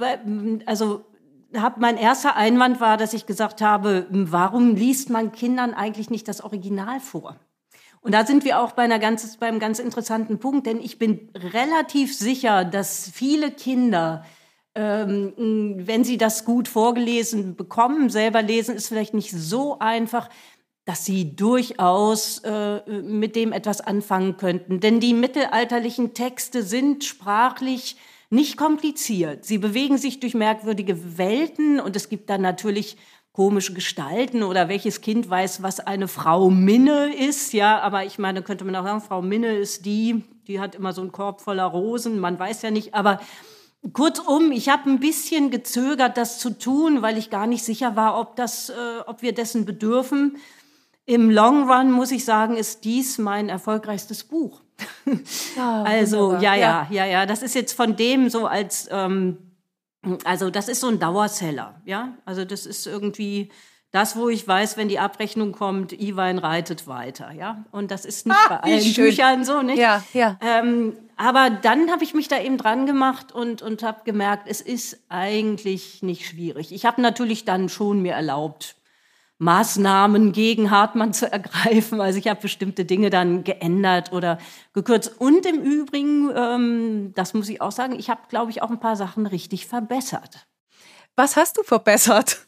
also 0.68 1.06
hab, 1.56 1.78
mein 1.80 1.98
erster 1.98 2.36
Einwand 2.36 2.80
war, 2.80 2.98
dass 2.98 3.14
ich 3.14 3.26
gesagt 3.26 3.62
habe, 3.62 4.06
warum 4.10 4.76
liest 4.76 5.10
man 5.10 5.32
Kindern 5.32 5.74
eigentlich 5.74 6.12
nicht 6.12 6.28
das 6.28 6.42
Original 6.42 7.00
vor? 7.00 7.36
Und 8.02 8.12
da 8.14 8.24
sind 8.24 8.46
wir 8.46 8.60
auch 8.60 8.74
bei 8.74 8.84
einer 8.84 9.00
ganz, 9.00 9.38
beim 9.38 9.58
ganz 9.58 9.80
interessanten 9.80 10.38
Punkt, 10.38 10.68
denn 10.68 10.80
ich 10.80 11.00
bin 11.00 11.32
relativ 11.34 12.16
sicher, 12.16 12.64
dass 12.64 13.10
viele 13.12 13.50
Kinder 13.50 14.24
ähm, 14.76 15.34
wenn 15.38 16.04
sie 16.04 16.18
das 16.18 16.46
gut 16.46 16.68
vorgelesen 16.68 17.56
bekommen, 17.56 18.10
selber 18.10 18.42
lesen 18.42 18.76
ist 18.76 18.90
vielleicht 18.90 19.14
nicht 19.14 19.32
so 19.32 19.80
einfach, 19.80 20.30
dass 20.86 21.04
sie 21.04 21.36
durchaus 21.36 22.40
äh, 22.40 22.82
mit 23.02 23.36
dem 23.36 23.52
etwas 23.52 23.82
anfangen 23.82 24.38
könnten. 24.38 24.80
Denn 24.80 25.00
die 25.00 25.14
mittelalterlichen 25.14 26.14
Texte 26.14 26.62
sind 26.62 27.04
sprachlich 27.04 27.96
nicht 28.30 28.58
kompliziert. 28.58 29.46
Sie 29.46 29.58
bewegen 29.58 29.98
sich 29.98 30.20
durch 30.20 30.34
merkwürdige 30.34 31.18
Welten 31.18 31.80
und 31.80 31.96
es 31.96 32.10
gibt 32.10 32.30
dann 32.30 32.42
natürlich 32.42 32.98
komische 33.32 33.74
Gestalten 33.74 34.44
oder 34.44 34.70
welches 34.70 35.02
Kind 35.02 35.30
weiß, 35.30 35.62
was 35.62 35.80
eine 35.80 36.08
Frau 36.08 36.50
Minne 36.50 37.14
ist, 37.14 37.52
ja, 37.52 37.80
aber 37.80 38.06
ich 38.06 38.18
meine, 38.18 38.42
könnte 38.42 38.64
man 38.64 38.76
auch 38.78 38.86
sagen, 38.86 39.02
Frau 39.02 39.22
Minne 39.22 39.58
ist 39.58 39.86
die, 39.86 40.24
die 40.48 40.60
hat 40.60 40.74
immer 40.76 40.94
so 40.94 41.02
einen 41.02 41.12
Korb 41.12 41.42
voller 41.42 41.66
Rosen, 41.66 42.20
man 42.20 42.40
weiß 42.40 42.62
ja 42.62 42.72
nicht, 42.72 42.94
aber 42.94 43.20
Kurzum, 43.94 44.52
ich 44.52 44.70
habe 44.70 44.90
ein 44.90 45.00
bisschen 45.00 45.52
gezögert, 45.52 46.18
das 46.18 46.40
zu 46.40 46.52
tun, 46.52 47.02
weil 47.02 47.18
ich 47.18 47.30
gar 47.30 47.48
nicht 47.48 47.64
sicher 47.64 47.96
war, 47.96 48.20
ob, 48.20 48.36
das, 48.36 48.70
äh, 48.70 48.74
ob 49.06 49.22
wir 49.22 49.34
dessen 49.34 49.66
bedürfen. 49.66 50.38
Im 51.06 51.30
Long 51.30 51.70
Run 51.70 51.92
muss 51.92 52.12
ich 52.12 52.26
sagen, 52.26 52.58
ist 52.58 52.84
dies 52.84 53.18
mein 53.18 53.50
erfolgreichstes 53.50 54.24
Buch. 54.24 54.62
Ja, 55.56 55.84
also 55.84 56.34
ja, 56.36 56.56
ja, 56.56 56.88
ja, 56.90 57.06
ja, 57.06 57.26
das 57.26 57.42
ist 57.42 57.56
jetzt 57.56 57.74
von 57.74 57.96
dem 57.96 58.30
so 58.30 58.46
als, 58.46 58.90
ähm, 58.92 59.38
also 60.24 60.50
das 60.50 60.68
ist 60.68 60.82
so 60.82 60.88
ein 60.88 61.00
Dauerseller, 61.00 61.82
ja. 61.86 62.14
Also 62.26 62.44
das 62.44 62.66
ist 62.66 62.86
irgendwie 62.86 63.52
das, 63.92 64.18
wo 64.18 64.28
ich 64.28 64.46
weiß, 64.46 64.76
wenn 64.76 64.90
die 64.90 65.00
Abrechnung 65.00 65.54
kommt, 65.54 65.94
Iwein 65.94 66.38
reitet 66.38 66.88
weiter, 66.88 67.32
ja. 67.32 67.64
Und 67.72 67.92
das 67.92 68.04
ist 68.04 68.26
nicht 68.28 68.38
ah, 68.38 68.50
bei 68.50 68.60
allen 68.60 68.94
Büchern 68.94 69.46
so, 69.46 69.62
nicht? 69.62 69.78
Ja, 69.78 70.04
ja. 70.14 70.38
Ähm, 70.42 70.98
aber 71.18 71.50
dann 71.50 71.92
habe 71.92 72.04
ich 72.04 72.14
mich 72.14 72.28
da 72.28 72.40
eben 72.40 72.58
dran 72.58 72.86
gemacht 72.86 73.32
und, 73.32 73.62
und 73.62 73.84
habe 73.84 74.02
gemerkt, 74.04 74.48
es 74.48 74.62
ist 74.62 75.00
eigentlich 75.10 76.04
nicht 76.04 76.26
schwierig. 76.26 76.72
Ich 76.72 76.86
habe 76.86 77.02
natürlich 77.02 77.46
dann 77.46 77.70
schon 77.70 78.02
mir 78.02 78.14
erlaubt, 78.14 78.76
Maßnahmen 79.38 80.32
gegen 80.32 80.72
Hartmann 80.72 81.14
zu 81.14 81.32
ergreifen. 81.32 82.00
Also 82.00 82.20
ich 82.20 82.28
habe 82.28 82.42
bestimmte 82.42 82.86
Dinge 82.86 83.10
dann 83.10 83.44
geändert 83.44 84.12
oder 84.14 84.38
gekürzt. 84.74 85.20
Und 85.20 85.46
im 85.46 85.62
Übrigen, 85.62 86.32
ähm, 86.36 87.12
das 87.16 87.34
muss 87.34 87.50
ich 87.50 87.62
auch 87.62 87.72
sagen, 87.72 87.98
ich 87.98 88.10
habe, 88.10 88.22
glaube 88.30 88.52
ich, 88.52 88.62
auch 88.62 88.70
ein 88.70 88.80
paar 88.80 88.96
Sachen 88.96 89.26
richtig 89.26 89.68
verbessert. 89.68 90.48
Was 91.16 91.36
hast 91.36 91.58
du 91.58 91.64
verbessert? 91.64 92.45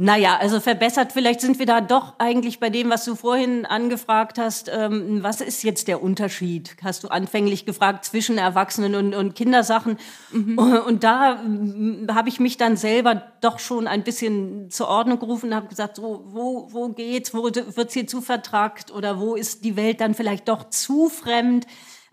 Naja, 0.00 0.36
also 0.36 0.60
verbessert, 0.60 1.10
vielleicht 1.10 1.40
sind 1.40 1.58
wir 1.58 1.66
da 1.66 1.80
doch 1.80 2.14
eigentlich 2.18 2.60
bei 2.60 2.70
dem, 2.70 2.88
was 2.88 3.04
du 3.04 3.16
vorhin 3.16 3.66
angefragt 3.66 4.38
hast. 4.38 4.70
Ähm, 4.72 5.24
was 5.24 5.40
ist 5.40 5.64
jetzt 5.64 5.88
der 5.88 6.00
Unterschied? 6.00 6.76
Hast 6.84 7.02
du 7.02 7.08
anfänglich 7.08 7.66
gefragt 7.66 8.04
zwischen 8.04 8.38
Erwachsenen 8.38 8.94
und, 8.94 9.12
und 9.12 9.34
Kindersachen. 9.34 9.98
Mhm. 10.30 10.56
Und 10.56 11.02
da 11.02 11.42
äh, 11.42 12.12
habe 12.12 12.28
ich 12.28 12.38
mich 12.38 12.56
dann 12.56 12.76
selber 12.76 13.24
doch 13.40 13.58
schon 13.58 13.88
ein 13.88 14.04
bisschen 14.04 14.70
zur 14.70 14.86
Ordnung 14.86 15.18
gerufen 15.18 15.46
und 15.46 15.56
habe 15.56 15.66
gesagt, 15.66 15.96
so, 15.96 16.22
wo, 16.28 16.68
wo 16.70 16.90
geht's? 16.90 17.34
Wo 17.34 17.42
wird's 17.42 17.92
hier 17.92 18.06
zu 18.06 18.20
vertragt? 18.20 18.92
Oder 18.92 19.18
wo 19.18 19.34
ist 19.34 19.64
die 19.64 19.74
Welt 19.74 20.00
dann 20.00 20.14
vielleicht 20.14 20.48
doch 20.48 20.70
zu 20.70 21.08
fremd? 21.08 21.66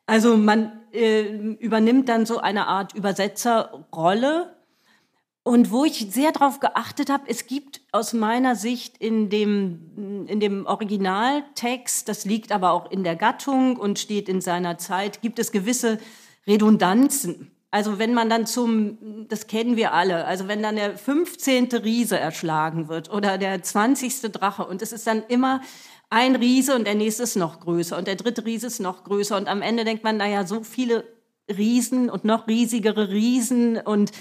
Also 0.08 0.38
man 0.38 0.72
äh, 0.92 1.22
übernimmt 1.60 2.10
dann 2.10 2.26
so 2.26 2.40
eine 2.40 2.66
Art 2.66 2.96
Übersetzerrolle 2.96 4.56
und 5.48 5.70
wo 5.70 5.86
ich 5.86 6.08
sehr 6.10 6.32
darauf 6.32 6.60
geachtet 6.60 7.12
habe, 7.12 7.26
es 7.28 7.46
gibt 7.46 7.82
aus 7.92 8.14
meiner 8.14 8.56
Sicht 8.56 8.98
in 8.98 9.30
dem, 9.30 10.26
in 10.28 10.40
dem 10.40 10.66
Originaltext, 10.66 12.10
das 12.10 12.26
liegt 12.26 12.52
aber 12.52 12.72
auch 12.72 12.90
in 12.90 13.04
der 13.04 13.16
Gattung 13.16 13.78
und 13.78 14.00
steht 14.00 14.28
in 14.28 14.42
seiner 14.42 14.80
Zeit, 14.80 15.22
gibt 15.22 15.38
es 15.38 15.52
gewisse 15.52 16.00
Redundanzen. 16.48 17.52
Also 17.70 18.00
wenn 18.00 18.16
man 18.16 18.28
dann 18.28 18.48
zum, 18.48 19.28
das 19.30 19.46
kennen 19.46 19.76
wir 19.76 19.94
alle, 19.94 20.26
also 20.26 20.48
wenn 20.48 20.64
dann 20.64 20.78
der 20.78 20.98
15. 20.98 21.68
Riese 21.74 22.18
erschlagen 22.18 22.88
wird 22.88 23.12
oder 23.12 23.38
der 23.38 23.62
20. 23.62 24.32
Drache 24.32 24.66
und 24.66 24.82
es 24.82 24.94
ist 24.94 25.06
dann 25.06 25.22
immer 25.28 25.62
ein 26.10 26.36
Riese 26.36 26.74
und 26.74 26.88
der 26.88 26.96
nächste 26.96 27.22
ist 27.22 27.36
noch 27.36 27.60
größer 27.60 28.00
und 28.00 28.08
der 28.08 28.16
dritte 28.16 28.44
Riese 28.46 28.66
ist 28.66 28.80
noch 28.80 29.04
größer 29.04 29.38
und 29.38 29.48
am 29.48 29.62
Ende 29.62 29.84
denkt 29.84 30.04
man, 30.04 30.18
naja, 30.18 30.48
so 30.48 30.64
viele 30.64 31.04
Riesen 31.56 32.10
und 32.10 32.26
noch 32.26 32.48
riesigere 32.48 33.10
Riesen 33.10 33.78
und 33.78 34.12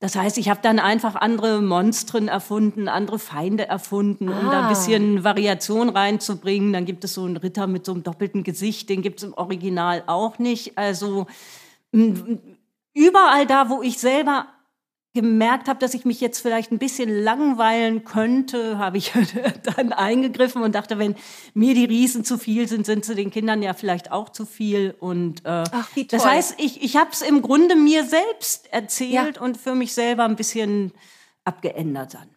das 0.00 0.14
heißt, 0.14 0.38
ich 0.38 0.48
habe 0.48 0.60
dann 0.62 0.78
einfach 0.78 1.16
andere 1.16 1.60
Monstren 1.60 2.28
erfunden, 2.28 2.88
andere 2.88 3.18
Feinde 3.18 3.66
erfunden, 3.66 4.28
um 4.28 4.48
ah. 4.48 4.50
da 4.50 4.58
ein 4.60 4.64
ah. 4.66 4.68
bisschen 4.68 5.24
Variation 5.24 5.88
reinzubringen. 5.88 6.72
Dann 6.72 6.84
gibt 6.84 7.02
es 7.02 7.14
so 7.14 7.24
einen 7.24 7.36
Ritter 7.36 7.66
mit 7.66 7.84
so 7.84 7.92
einem 7.92 8.04
doppelten 8.04 8.44
Gesicht, 8.44 8.88
den 8.90 9.02
gibt 9.02 9.18
es 9.18 9.24
im 9.24 9.34
Original 9.34 10.04
auch 10.06 10.38
nicht. 10.38 10.78
Also 10.78 11.26
überall 12.94 13.46
da, 13.46 13.70
wo 13.70 13.82
ich 13.82 13.98
selber 13.98 14.46
gemerkt 15.14 15.68
habe, 15.68 15.78
dass 15.78 15.94
ich 15.94 16.04
mich 16.04 16.20
jetzt 16.20 16.40
vielleicht 16.40 16.70
ein 16.70 16.78
bisschen 16.78 17.08
langweilen 17.08 18.04
könnte, 18.04 18.78
habe 18.78 18.98
ich 18.98 19.12
dann 19.76 19.92
eingegriffen 19.92 20.62
und 20.62 20.74
dachte, 20.74 20.98
wenn 20.98 21.16
mir 21.54 21.74
die 21.74 21.86
Riesen 21.86 22.24
zu 22.24 22.38
viel 22.38 22.68
sind, 22.68 22.86
sind 22.86 23.04
sie 23.04 23.14
den 23.14 23.30
Kindern 23.30 23.62
ja 23.62 23.74
vielleicht 23.74 24.12
auch 24.12 24.28
zu 24.28 24.44
viel. 24.46 24.94
Und 25.00 25.44
äh, 25.44 25.64
Ach, 25.72 25.88
das 26.08 26.24
heißt, 26.24 26.54
ich, 26.58 26.82
ich 26.82 26.96
habe 26.96 27.10
es 27.12 27.22
im 27.22 27.42
Grunde 27.42 27.74
mir 27.74 28.04
selbst 28.04 28.72
erzählt 28.72 29.36
ja. 29.36 29.42
und 29.42 29.56
für 29.56 29.74
mich 29.74 29.94
selber 29.94 30.24
ein 30.24 30.36
bisschen 30.36 30.92
abgeändert 31.44 32.14
dann. 32.14 32.28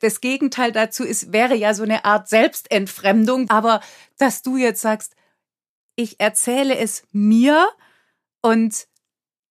Das 0.00 0.20
Gegenteil 0.20 0.72
dazu 0.72 1.04
ist, 1.04 1.32
wäre 1.32 1.54
ja 1.54 1.74
so 1.74 1.82
eine 1.82 2.04
Art 2.04 2.28
Selbstentfremdung. 2.28 3.50
Aber 3.50 3.80
dass 4.18 4.42
du 4.42 4.56
jetzt 4.56 4.80
sagst, 4.80 5.14
ich 5.94 6.20
erzähle 6.20 6.76
es 6.76 7.04
mir 7.12 7.68
und 8.40 8.86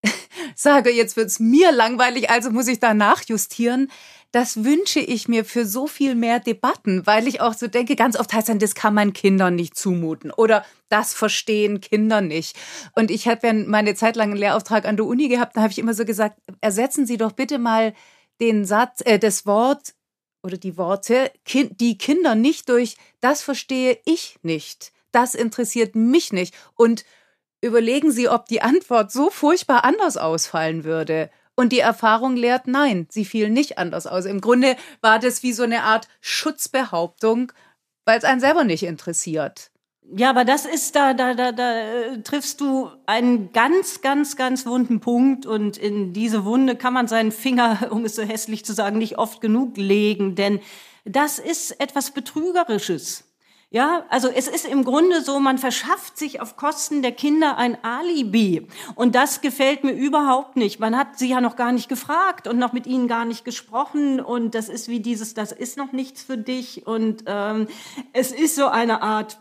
sage, 0.56 0.92
jetzt 0.92 1.18
wird's 1.18 1.40
mir 1.40 1.72
langweilig, 1.72 2.30
also 2.30 2.52
muss 2.52 2.68
ich 2.68 2.80
da 2.80 2.94
nachjustieren. 2.94 3.90
das 4.34 4.64
wünsche 4.64 5.00
ich 5.00 5.28
mir 5.28 5.46
für 5.46 5.64
so 5.64 5.86
viel 5.86 6.16
mehr 6.16 6.40
Debatten, 6.40 7.06
weil 7.06 7.28
ich 7.28 7.40
auch 7.40 7.54
so 7.54 7.68
denke, 7.68 7.96
ganz 7.96 8.20
oft 8.20 8.34
heißt 8.34 8.50
dann, 8.50 8.58
das 8.58 8.74
kann 8.74 8.96
man 8.96 9.14
Kindern 9.14 9.56
nicht 9.56 9.78
zumuten 9.78 10.32
oder 10.32 10.66
das 10.90 11.14
verstehen 11.14 11.82
Kinder 11.82 12.20
nicht. 12.20 12.58
Und 12.96 13.12
ich 13.12 13.28
habe 13.28 13.46
ja 13.48 13.54
meine 13.54 13.94
Zeit 13.94 14.16
lang 14.16 14.32
einen 14.32 14.40
Lehrauftrag 14.40 14.86
an 14.86 14.98
der 14.98 15.06
Uni 15.06 15.28
gehabt, 15.28 15.56
da 15.56 15.62
habe 15.62 15.72
ich 15.72 15.78
immer 15.78 15.94
so 15.94 16.04
gesagt, 16.04 16.40
ersetzen 16.62 17.06
Sie 17.06 17.18
doch 17.18 17.34
bitte 17.34 17.60
mal 17.60 17.94
den 18.42 18.66
Satz, 18.66 19.02
äh, 19.06 19.20
das 19.20 19.46
Wort 19.46 19.94
oder 20.42 20.58
die 20.58 20.78
Worte, 20.78 21.32
die 21.48 21.98
Kinder 22.00 22.34
nicht 22.34 22.70
durch, 22.70 22.98
das 23.22 23.44
verstehe 23.44 24.00
ich 24.04 24.40
nicht, 24.42 24.92
das 25.12 25.36
interessiert 25.36 25.96
mich 25.96 26.34
nicht. 26.34 26.56
Und 26.76 27.06
überlegen 27.64 28.12
Sie, 28.12 28.30
ob 28.30 28.46
die 28.46 28.62
Antwort 28.62 29.12
so 29.12 29.30
furchtbar 29.30 29.84
anders 29.86 30.18
ausfallen 30.18 30.84
würde. 30.84 31.30
Und 31.56 31.72
die 31.72 31.80
Erfahrung 31.80 32.36
lehrt, 32.36 32.68
nein, 32.68 33.08
sie 33.10 33.26
fiel 33.26 33.50
nicht 33.50 33.78
anders 33.78 34.08
aus. 34.08 34.26
Im 34.26 34.42
Grunde 34.42 34.76
war 35.02 35.20
das 35.20 35.44
wie 35.44 35.54
so 35.54 35.64
eine 35.64 35.84
Art 35.84 36.08
Schutzbehauptung, 36.20 37.52
weil 38.06 38.18
es 38.18 38.24
einen 38.24 38.40
selber 38.40 38.64
nicht 38.64 38.84
interessiert. 38.84 39.70
Ja, 40.12 40.32
aber 40.32 40.46
das 40.46 40.66
ist 40.66 40.96
da, 40.96 41.14
da, 41.14 41.34
da, 41.34 41.52
da 41.52 41.80
äh, 41.80 42.22
triffst 42.22 42.60
du 42.60 42.90
einen 43.06 43.54
ganz, 43.54 44.02
ganz, 44.02 44.36
ganz 44.36 44.66
wunden 44.66 45.00
Punkt 45.00 45.46
und 45.46 45.78
in 45.78 46.12
diese 46.12 46.44
Wunde 46.44 46.76
kann 46.76 46.94
man 46.94 47.08
seinen 47.08 47.32
Finger, 47.32 47.88
um 47.92 48.04
es 48.04 48.16
so 48.16 48.24
hässlich 48.24 48.66
zu 48.66 48.74
sagen, 48.74 48.98
nicht 48.98 49.18
oft 49.18 49.40
genug 49.40 49.78
legen, 49.78 50.36
denn 50.36 50.60
das 51.06 51.40
ist 51.40 51.80
etwas 51.80 52.12
Betrügerisches. 52.12 53.33
Ja, 53.74 54.06
also 54.10 54.28
es 54.30 54.48
ist 54.48 54.68
im 54.68 54.84
Grunde 54.84 55.24
so, 55.24 55.40
man 55.40 55.58
verschafft 55.58 56.16
sich 56.16 56.40
auf 56.40 56.58
Kosten 56.58 57.02
der 57.02 57.12
Kinder 57.12 57.58
ein 57.58 57.76
Alibi. 57.84 58.68
Und 58.94 59.16
das 59.16 59.42
gefällt 59.42 59.84
mir 59.84 59.94
überhaupt 59.94 60.58
nicht. 60.58 60.80
Man 60.80 60.96
hat 60.96 61.18
sie 61.18 61.30
ja 61.30 61.42
noch 61.42 61.56
gar 61.56 61.72
nicht 61.72 61.90
gefragt 61.90 62.48
und 62.48 62.60
noch 62.60 62.72
mit 62.72 62.86
ihnen 62.86 63.08
gar 63.08 63.26
nicht 63.26 63.44
gesprochen. 63.44 64.20
Und 64.20 64.54
das 64.54 64.70
ist 64.70 64.90
wie 64.90 65.00
dieses, 65.00 65.34
das 65.34 65.52
ist 65.52 65.76
noch 65.76 65.92
nichts 65.92 66.22
für 66.22 66.38
dich. 66.38 66.86
Und 66.86 67.24
ähm, 67.26 67.66
es 68.14 68.32
ist 68.32 68.56
so 68.56 68.68
eine 68.68 69.02
Art 69.02 69.40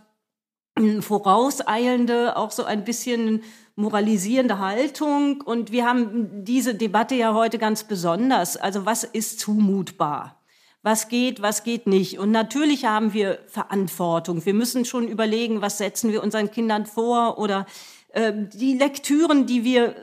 hm, 0.78 1.02
vorauseilende, 1.02 2.34
auch 2.34 2.52
so 2.52 2.64
ein 2.64 2.84
bisschen 2.84 3.42
moralisierende 3.76 4.60
Haltung. 4.60 5.42
Und 5.42 5.72
wir 5.72 5.86
haben 5.86 6.42
diese 6.42 6.74
Debatte 6.74 7.16
ja 7.16 7.34
heute 7.34 7.58
ganz 7.58 7.84
besonders. 7.84 8.56
Also 8.56 8.86
was 8.86 9.04
ist 9.04 9.40
zumutbar? 9.40 10.41
Was 10.82 11.08
geht, 11.08 11.42
was 11.42 11.62
geht 11.62 11.86
nicht. 11.86 12.18
Und 12.18 12.30
natürlich 12.30 12.84
haben 12.84 13.12
wir 13.12 13.38
Verantwortung. 13.46 14.44
Wir 14.44 14.54
müssen 14.54 14.84
schon 14.84 15.06
überlegen, 15.06 15.62
was 15.62 15.78
setzen 15.78 16.10
wir 16.10 16.22
unseren 16.22 16.50
Kindern 16.50 16.86
vor 16.86 17.38
oder 17.38 17.66
äh, 18.10 18.32
die 18.34 18.76
Lektüren, 18.76 19.46
die 19.46 19.64
wir 19.64 19.90
äh, 19.90 19.94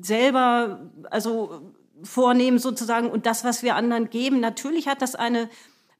selber 0.00 0.90
also 1.10 1.72
vornehmen 2.02 2.58
sozusagen 2.58 3.10
und 3.10 3.26
das, 3.26 3.44
was 3.44 3.62
wir 3.62 3.76
anderen 3.76 4.08
geben. 4.08 4.40
Natürlich 4.40 4.88
hat 4.88 5.02
das 5.02 5.14
eine 5.14 5.50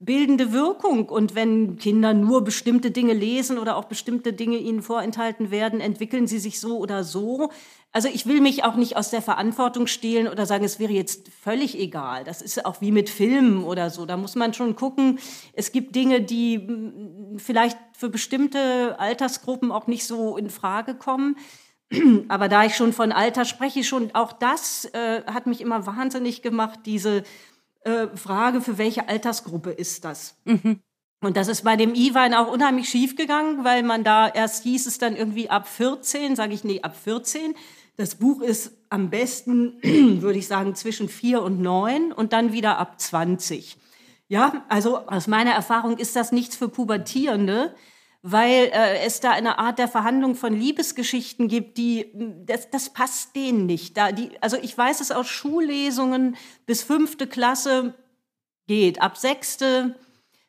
bildende 0.01 0.53
Wirkung. 0.53 1.09
Und 1.09 1.35
wenn 1.35 1.77
Kinder 1.77 2.15
nur 2.15 2.43
bestimmte 2.43 2.91
Dinge 2.91 3.13
lesen 3.13 3.59
oder 3.59 3.77
auch 3.77 3.85
bestimmte 3.85 4.33
Dinge 4.33 4.57
ihnen 4.57 4.83
vorenthalten 4.83 5.51
werden, 5.51 5.81
entwickeln 5.81 6.27
sie 6.27 6.39
sich 6.39 6.59
so 6.59 6.79
oder 6.79 7.05
so. 7.05 7.51
Also 7.93 8.09
ich 8.09 8.27
will 8.27 8.41
mich 8.41 8.65
auch 8.65 8.77
nicht 8.77 8.97
aus 8.97 9.11
der 9.11 9.21
Verantwortung 9.21 9.87
stehlen 9.87 10.27
oder 10.27 10.47
sagen, 10.47 10.65
es 10.65 10.79
wäre 10.79 10.93
jetzt 10.93 11.29
völlig 11.29 11.79
egal. 11.79 12.25
Das 12.25 12.41
ist 12.41 12.65
auch 12.65 12.81
wie 12.81 12.93
mit 12.93 13.11
Filmen 13.11 13.63
oder 13.63 13.91
so. 13.91 14.07
Da 14.07 14.17
muss 14.17 14.37
man 14.37 14.55
schon 14.55 14.75
gucken. 14.75 15.19
Es 15.53 15.71
gibt 15.71 15.95
Dinge, 15.95 16.23
die 16.23 16.57
hm, 16.57 17.39
vielleicht 17.39 17.77
für 17.93 18.09
bestimmte 18.09 18.99
Altersgruppen 18.99 19.71
auch 19.71 19.87
nicht 19.87 20.07
so 20.07 20.39
in 20.39 20.49
Frage 20.49 20.95
kommen. 20.95 21.37
Aber 22.29 22.49
da 22.49 22.65
ich 22.65 22.75
schon 22.75 22.95
von 22.95 23.13
Alter 23.13 23.45
spreche, 23.45 23.85
schon 23.85 24.15
auch 24.15 24.33
das 24.33 24.87
äh, 24.95 25.23
hat 25.27 25.47
mich 25.47 25.61
immer 25.61 25.85
wahnsinnig 25.87 26.41
gemacht, 26.41 26.81
diese 26.87 27.25
äh, 27.83 28.09
Frage, 28.17 28.61
für 28.61 28.79
welche 28.79 29.09
Altersgruppe 29.09 29.71
ist 29.71 30.05
das? 30.05 30.37
Mhm. 30.45 30.81
Und 31.23 31.37
das 31.37 31.49
ist 31.49 31.65
bei 31.65 31.77
dem 31.77 31.95
Iwein 31.95 32.33
auch 32.35 32.51
unheimlich 32.51 32.89
schief 32.89 33.15
gegangen, 33.15 33.65
weil 33.65 33.83
man 33.83 34.05
da 34.05 34.29
erst 34.29 34.63
hieß 34.63 34.87
es 34.87 34.99
dann 34.99 35.17
irgendwie 35.17 35.51
ab 35.51 35.69
14, 35.69 36.35
sage 36.35 36.55
ich 36.55 36.65
nee, 36.65 36.81
ab 36.81 36.97
14. 36.97 37.55
Das 37.97 38.15
Buch 38.15 38.41
ist 38.41 38.73
am 38.89 39.11
besten, 39.11 39.79
würde 40.23 40.39
ich 40.39 40.47
sagen, 40.47 40.75
zwischen 40.75 41.09
vier 41.09 41.43
und 41.43 41.61
neun 41.61 42.13
und 42.13 42.33
dann 42.33 42.53
wieder 42.53 42.79
ab 42.79 42.99
20. 42.99 43.77
Ja, 44.29 44.65
also 44.69 45.07
aus 45.07 45.27
meiner 45.27 45.51
Erfahrung 45.51 45.99
ist 45.99 46.17
das 46.17 46.33
nichts 46.33 46.57
für 46.57 46.69
Pubertierende, 46.69 47.75
weil 48.23 48.71
äh, 48.73 49.01
es 49.01 49.21
da 49.21 49.31
eine 49.31 49.59
Art 49.59 49.79
der 49.79 49.89
Verhandlung 49.89 50.35
von 50.35 50.55
Liebesgeschichten 50.55 51.49
gibt, 51.49 51.79
die 51.79 52.11
das, 52.45 52.71
das 52.71 52.91
passt 52.91 53.35
denen 53.35 53.67
nicht. 53.67 53.97
Da 53.97 54.13
die, 54.13 54.31
also 54.41 54.59
ich 54.59 54.77
weiß 54.77 55.01
es 55.01 55.11
aus 55.11 55.29
Schullesungen 55.29 56.37
bis 56.67 56.83
fünfte 56.83 57.27
Klasse 57.27 57.95
geht, 58.67 59.01
ab 59.01 59.17
sechste 59.17 59.97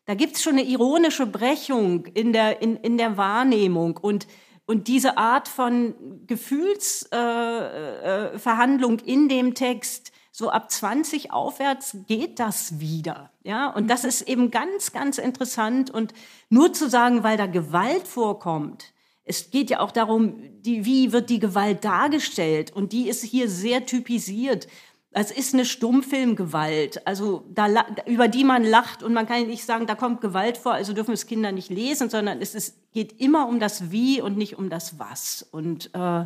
da 0.05 0.15
gibt's 0.15 0.43
schon 0.43 0.53
eine 0.53 0.63
ironische 0.63 1.25
Brechung 1.25 2.05
in 2.07 2.33
der 2.33 2.61
in, 2.61 2.75
in 2.77 2.97
der 2.97 3.17
Wahrnehmung 3.17 3.97
und 3.97 4.27
und 4.65 4.87
diese 4.87 5.17
Art 5.17 5.47
von 5.47 5.95
Gefühlsverhandlung 6.27 8.99
äh, 8.99 9.03
äh, 9.03 9.05
in 9.05 9.27
dem 9.27 9.53
Text, 9.53 10.13
so 10.31 10.49
ab 10.49 10.71
20 10.71 11.33
aufwärts 11.33 11.97
geht 12.07 12.39
das 12.39 12.79
wieder. 12.79 13.30
Ja, 13.43 13.69
und 13.69 13.89
das 13.89 14.03
ist 14.03 14.23
eben 14.23 14.51
ganz, 14.51 14.91
ganz 14.91 15.17
interessant. 15.17 15.89
Und 15.89 16.13
nur 16.49 16.73
zu 16.73 16.89
sagen, 16.89 17.23
weil 17.23 17.37
da 17.37 17.47
Gewalt 17.47 18.07
vorkommt, 18.07 18.93
es 19.23 19.49
geht 19.49 19.69
ja 19.69 19.79
auch 19.79 19.91
darum, 19.91 20.35
die, 20.61 20.85
wie 20.85 21.11
wird 21.11 21.29
die 21.29 21.39
Gewalt 21.39 21.83
dargestellt? 21.85 22.71
Und 22.71 22.91
die 22.91 23.07
ist 23.07 23.23
hier 23.23 23.49
sehr 23.49 23.85
typisiert. 23.85 24.67
Es 25.13 25.31
ist 25.31 25.53
eine 25.53 25.65
Stummfilmgewalt, 25.65 27.05
also 27.05 27.43
da, 27.49 27.67
über 28.05 28.29
die 28.29 28.45
man 28.45 28.63
lacht 28.63 29.03
und 29.03 29.11
man 29.11 29.27
kann 29.27 29.45
nicht 29.47 29.65
sagen, 29.65 29.85
da 29.85 29.95
kommt 29.95 30.21
Gewalt 30.21 30.57
vor, 30.57 30.71
also 30.71 30.93
dürfen 30.93 31.13
es 31.13 31.27
Kinder 31.27 31.51
nicht 31.51 31.69
lesen, 31.69 32.09
sondern 32.09 32.41
es 32.41 32.55
ist, 32.55 32.77
geht 32.93 33.19
immer 33.19 33.49
um 33.49 33.59
das 33.59 33.91
Wie 33.91 34.21
und 34.21 34.37
nicht 34.37 34.57
um 34.57 34.69
das 34.69 34.99
Was. 34.99 35.45
Und 35.51 35.93
äh, 35.93 36.25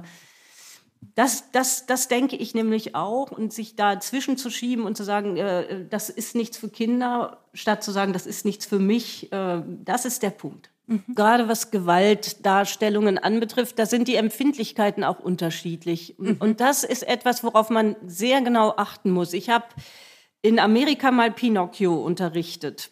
das, 1.13 1.51
das, 1.51 1.85
das 1.85 2.07
denke 2.07 2.35
ich 2.35 2.55
nämlich 2.55 2.95
auch. 2.95 3.31
Und 3.31 3.53
sich 3.53 3.75
da 3.75 3.99
zwischenzuschieben 3.99 4.85
und 4.85 4.97
zu 4.97 5.03
sagen, 5.03 5.37
äh, 5.37 5.85
das 5.89 6.09
ist 6.09 6.35
nichts 6.35 6.57
für 6.57 6.69
Kinder, 6.69 7.43
statt 7.53 7.83
zu 7.83 7.91
sagen, 7.91 8.13
das 8.13 8.25
ist 8.25 8.45
nichts 8.45 8.65
für 8.65 8.79
mich, 8.79 9.31
äh, 9.31 9.61
das 9.83 10.05
ist 10.05 10.23
der 10.23 10.31
Punkt. 10.31 10.71
Mhm. 10.87 11.03
Gerade 11.15 11.47
was 11.47 11.71
Gewaltdarstellungen 11.71 13.17
anbetrifft, 13.17 13.79
da 13.79 13.85
sind 13.85 14.07
die 14.07 14.15
Empfindlichkeiten 14.15 15.03
auch 15.03 15.19
unterschiedlich. 15.19 16.15
Mhm. 16.17 16.37
Und 16.39 16.59
das 16.59 16.83
ist 16.83 17.03
etwas, 17.03 17.43
worauf 17.43 17.69
man 17.69 17.95
sehr 18.05 18.41
genau 18.41 18.73
achten 18.77 19.11
muss. 19.11 19.33
Ich 19.33 19.49
habe 19.49 19.65
in 20.41 20.59
Amerika 20.59 21.11
mal 21.11 21.31
Pinocchio 21.31 21.95
unterrichtet. 21.95 22.91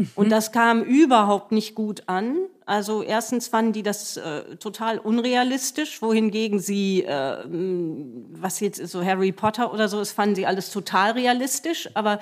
Mhm. 0.00 0.10
Und 0.14 0.30
das 0.30 0.52
kam 0.52 0.82
überhaupt 0.82 1.52
nicht 1.52 1.74
gut 1.74 2.04
an. 2.06 2.36
Also 2.66 3.02
erstens 3.02 3.48
fanden 3.48 3.72
die 3.72 3.82
das 3.82 4.16
äh, 4.16 4.56
total 4.56 4.98
unrealistisch, 4.98 6.00
wohingegen 6.02 6.60
sie, 6.60 7.02
äh, 7.02 7.38
was 7.44 8.60
jetzt 8.60 8.86
so 8.86 9.04
Harry 9.04 9.32
Potter 9.32 9.72
oder 9.72 9.88
so 9.88 10.00
ist, 10.00 10.12
fanden 10.12 10.36
sie 10.36 10.46
alles 10.46 10.70
total 10.70 11.12
realistisch. 11.12 11.88
Aber 11.94 12.20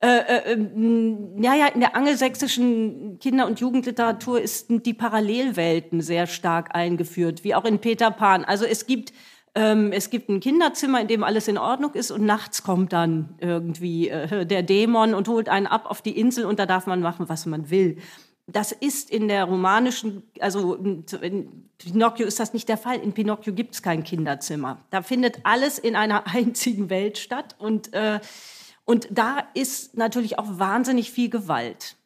äh, 0.00 0.08
äh, 0.08 0.52
ähm, 0.52 1.42
ja, 1.42 1.54
ja, 1.54 1.68
in 1.68 1.80
der 1.80 1.96
angelsächsischen 1.96 3.18
Kinder- 3.18 3.46
und 3.46 3.60
Jugendliteratur 3.60 4.40
ist 4.40 4.66
die 4.68 4.92
Parallelwelten 4.92 6.02
sehr 6.02 6.26
stark 6.26 6.74
eingeführt, 6.74 7.44
wie 7.44 7.54
auch 7.54 7.64
in 7.64 7.78
Peter 7.78 8.10
Pan. 8.10 8.44
Also 8.44 8.66
es 8.66 8.86
gibt 8.86 9.12
ähm, 9.56 9.90
es 9.90 10.10
gibt 10.10 10.28
ein 10.28 10.40
Kinderzimmer, 10.40 11.00
in 11.00 11.08
dem 11.08 11.24
alles 11.24 11.48
in 11.48 11.56
Ordnung 11.56 11.94
ist 11.94 12.10
und 12.10 12.24
nachts 12.24 12.62
kommt 12.62 12.92
dann 12.92 13.34
irgendwie 13.40 14.10
äh, 14.10 14.44
der 14.44 14.62
Dämon 14.62 15.14
und 15.14 15.28
holt 15.28 15.48
einen 15.48 15.66
ab 15.66 15.86
auf 15.86 16.02
die 16.02 16.18
Insel 16.18 16.44
und 16.44 16.58
da 16.58 16.66
darf 16.66 16.86
man 16.86 17.00
machen, 17.00 17.28
was 17.30 17.46
man 17.46 17.70
will. 17.70 17.96
Das 18.46 18.70
ist 18.70 19.10
in 19.10 19.28
der 19.28 19.44
romanischen, 19.44 20.22
also 20.40 20.74
in 20.74 21.70
Pinocchio 21.78 22.26
ist 22.26 22.38
das 22.38 22.52
nicht 22.52 22.68
der 22.68 22.76
Fall. 22.76 22.98
In 22.98 23.12
Pinocchio 23.12 23.52
gibt 23.54 23.74
es 23.74 23.82
kein 23.82 24.04
Kinderzimmer. 24.04 24.84
Da 24.90 25.02
findet 25.02 25.40
alles 25.44 25.78
in 25.78 25.96
einer 25.96 26.26
einzigen 26.32 26.90
Welt 26.90 27.16
statt 27.16 27.56
und 27.58 27.92
äh, 27.94 28.20
und 28.84 29.08
da 29.10 29.38
ist 29.54 29.96
natürlich 29.96 30.38
auch 30.38 30.60
wahnsinnig 30.60 31.10
viel 31.10 31.28
Gewalt. 31.28 31.96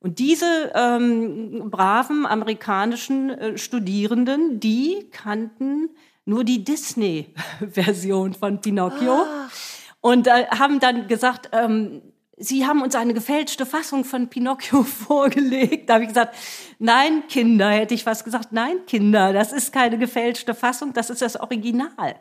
Und 0.00 0.18
diese 0.18 0.72
ähm, 0.74 1.70
braven 1.70 2.24
amerikanischen 2.24 3.28
äh, 3.30 3.58
Studierenden, 3.58 4.58
die 4.58 5.10
kannten 5.10 5.90
nur 6.24 6.44
die 6.44 6.64
Disney-Version 6.64 8.34
von 8.34 8.60
Pinocchio 8.60 9.12
ah. 9.12 9.48
und 10.00 10.26
äh, 10.26 10.46
haben 10.46 10.80
dann 10.80 11.08
gesagt, 11.08 11.50
ähm, 11.52 12.02
Sie 12.38 12.66
haben 12.66 12.82
uns 12.82 12.96
eine 12.96 13.14
gefälschte 13.14 13.66
Fassung 13.66 14.04
von 14.04 14.28
Pinocchio 14.28 14.82
vorgelegt. 14.82 15.88
Da 15.88 15.94
habe 15.94 16.04
ich 16.04 16.08
gesagt, 16.08 16.34
nein, 16.78 17.24
Kinder, 17.28 17.70
hätte 17.70 17.94
ich 17.94 18.04
was 18.04 18.24
gesagt. 18.24 18.52
Nein, 18.52 18.84
Kinder, 18.86 19.32
das 19.32 19.52
ist 19.52 19.72
keine 19.72 19.96
gefälschte 19.96 20.54
Fassung, 20.54 20.92
das 20.92 21.10
ist 21.10 21.22
das 21.22 21.38
Original. 21.38 22.16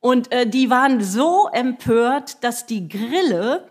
Und 0.00 0.32
äh, 0.32 0.46
die 0.46 0.70
waren 0.70 1.02
so 1.02 1.48
empört, 1.52 2.42
dass 2.42 2.64
die 2.64 2.88
Grille 2.88 3.70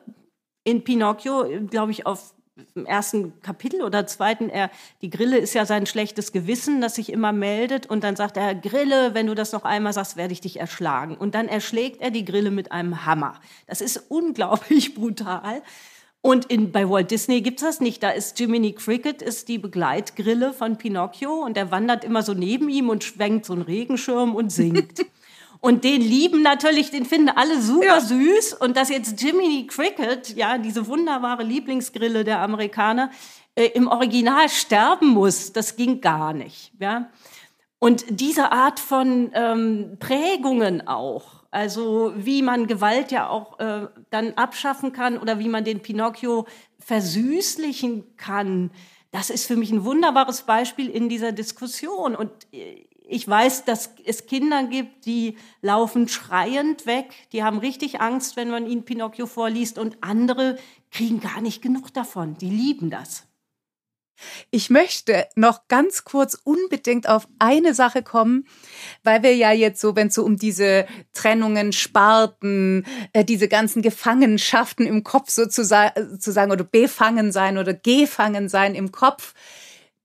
in 0.63 0.83
Pinocchio, 0.83 1.45
glaube 1.67 1.91
ich, 1.91 2.05
auf 2.05 2.35
im 2.75 2.85
ersten 2.85 3.39
Kapitel 3.41 3.81
oder 3.81 4.07
zweiten, 4.07 4.49
er, 4.49 4.69
die 5.01 5.09
Grille 5.09 5.37
ist 5.37 5.53
ja 5.53 5.65
sein 5.65 5.85
schlechtes 5.85 6.31
Gewissen, 6.31 6.81
das 6.81 6.95
sich 6.95 7.11
immer 7.11 7.31
meldet. 7.31 7.87
Und 7.87 8.03
dann 8.03 8.15
sagt 8.15 8.37
er, 8.37 8.55
Grille, 8.55 9.13
wenn 9.13 9.27
du 9.27 9.35
das 9.35 9.51
noch 9.51 9.63
einmal 9.63 9.93
sagst, 9.93 10.17
werde 10.17 10.33
ich 10.33 10.41
dich 10.41 10.59
erschlagen. 10.59 11.15
Und 11.15 11.35
dann 11.35 11.47
erschlägt 11.47 12.01
er 12.01 12.11
die 12.11 12.25
Grille 12.25 12.51
mit 12.51 12.71
einem 12.71 13.05
Hammer. 13.05 13.39
Das 13.67 13.81
ist 13.81 13.97
unglaublich 14.09 14.95
brutal. 14.95 15.61
Und 16.21 16.45
in, 16.45 16.71
bei 16.71 16.89
Walt 16.89 17.11
Disney 17.11 17.41
gibt's 17.41 17.61
das 17.61 17.79
nicht. 17.79 18.03
Da 18.03 18.09
ist 18.09 18.37
Jiminy 18.39 18.73
Cricket, 18.73 19.21
ist 19.21 19.47
die 19.47 19.57
Begleitgrille 19.57 20.51
von 20.51 20.77
Pinocchio 20.77 21.31
und 21.45 21.55
der 21.55 21.71
wandert 21.71 22.03
immer 22.03 22.23
so 22.23 22.33
neben 22.33 22.69
ihm 22.69 22.89
und 22.89 23.03
schwenkt 23.03 23.45
so 23.45 23.53
einen 23.53 23.61
Regenschirm 23.61 24.35
und 24.35 24.51
singt. 24.51 25.05
Und 25.61 25.83
den 25.83 26.01
lieben 26.01 26.41
natürlich, 26.41 26.89
den 26.89 27.05
finden 27.05 27.29
alle 27.29 27.61
super 27.61 27.85
ja. 27.85 28.01
süß. 28.01 28.53
Und 28.53 28.77
dass 28.77 28.89
jetzt 28.89 29.21
Jiminy 29.21 29.67
Cricket, 29.67 30.35
ja, 30.35 30.57
diese 30.57 30.87
wunderbare 30.87 31.43
Lieblingsgrille 31.43 32.23
der 32.23 32.39
Amerikaner, 32.39 33.11
äh, 33.55 33.65
im 33.65 33.87
Original 33.87 34.47
sterben 34.47 35.09
muss, 35.09 35.51
das 35.51 35.75
ging 35.75 35.99
gar 35.99 36.33
nicht. 36.33 36.71
Ja. 36.79 37.09
Und 37.77 38.05
diese 38.09 38.51
Art 38.51 38.79
von 38.79 39.31
ähm, 39.33 39.97
Prägungen 39.99 40.87
auch, 40.87 41.43
also 41.51 42.13
wie 42.15 42.41
man 42.41 42.67
Gewalt 42.67 43.11
ja 43.11 43.27
auch 43.29 43.59
äh, 43.59 43.87
dann 44.09 44.33
abschaffen 44.33 44.93
kann 44.93 45.17
oder 45.17 45.39
wie 45.39 45.49
man 45.49 45.63
den 45.63 45.81
Pinocchio 45.81 46.45
versüßlichen 46.79 48.17
kann, 48.17 48.71
das 49.11 49.29
ist 49.29 49.45
für 49.45 49.55
mich 49.55 49.71
ein 49.71 49.85
wunderbares 49.85 50.43
Beispiel 50.43 50.89
in 50.89 51.09
dieser 51.09 51.31
Diskussion. 51.31 52.15
Und 52.15 52.31
äh, 52.53 52.85
ich 53.09 53.27
weiß, 53.27 53.65
dass 53.65 53.89
es 54.05 54.27
Kinder 54.27 54.63
gibt, 54.63 55.05
die 55.05 55.35
laufen 55.61 56.07
schreiend 56.07 56.85
weg, 56.85 57.13
die 57.31 57.43
haben 57.43 57.57
richtig 57.57 58.01
Angst, 58.01 58.35
wenn 58.35 58.49
man 58.49 58.67
ihnen 58.67 58.85
Pinocchio 58.85 59.25
vorliest. 59.25 59.79
Und 59.79 59.97
andere 60.01 60.57
kriegen 60.91 61.19
gar 61.19 61.41
nicht 61.41 61.61
genug 61.61 61.93
davon, 61.93 62.37
die 62.37 62.49
lieben 62.49 62.89
das. 62.89 63.23
Ich 64.51 64.69
möchte 64.69 65.27
noch 65.35 65.67
ganz 65.69 66.03
kurz 66.03 66.37
unbedingt 66.43 67.07
auf 67.07 67.27
eine 67.39 67.73
Sache 67.73 68.03
kommen, 68.03 68.45
weil 69.03 69.23
wir 69.23 69.33
ja 69.33 69.53
jetzt 69.53 69.79
so, 69.79 69.95
wenn 69.95 70.07
es 70.07 70.15
so 70.15 70.25
um 70.25 70.35
diese 70.35 70.85
Trennungen, 71.13 71.71
Sparten, 71.71 72.85
äh, 73.13 73.23
diese 73.23 73.47
ganzen 73.47 73.81
Gefangenschaften 73.81 74.85
im 74.85 75.03
Kopf 75.03 75.29
sozusagen 75.29 76.51
oder 76.51 76.65
befangen 76.65 77.31
sein 77.31 77.57
oder 77.57 77.73
gefangen 77.73 78.49
sein 78.49 78.75
im 78.75 78.91
Kopf, 78.91 79.33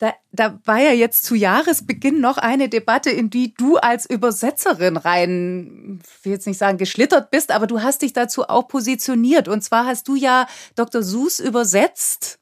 da, 0.05 0.13
da 0.33 0.61
war 0.67 0.79
ja 0.81 0.93
jetzt 0.93 1.25
zu 1.25 1.35
Jahresbeginn 1.35 2.21
noch 2.21 2.37
eine 2.37 2.69
Debatte, 2.69 3.09
in 3.09 3.31
die 3.31 3.55
du 3.55 3.77
als 3.77 4.05
Übersetzerin 4.05 4.99
rein, 4.99 6.03
ich 6.03 6.25
will 6.27 6.33
jetzt 6.33 6.47
nicht 6.47 6.59
sagen 6.59 6.77
geschlittert 6.77 7.31
bist, 7.31 7.51
aber 7.51 7.67
du 7.67 7.81
hast 7.81 8.03
dich 8.03 8.13
dazu 8.13 8.45
auch 8.45 8.69
positioniert. 8.69 9.49
Und 9.49 9.63
zwar 9.63 9.87
hast 9.87 10.07
du 10.09 10.15
ja 10.15 10.47
Dr. 10.75 11.03
Seuss 11.03 11.41
übersetzt. 11.41 12.39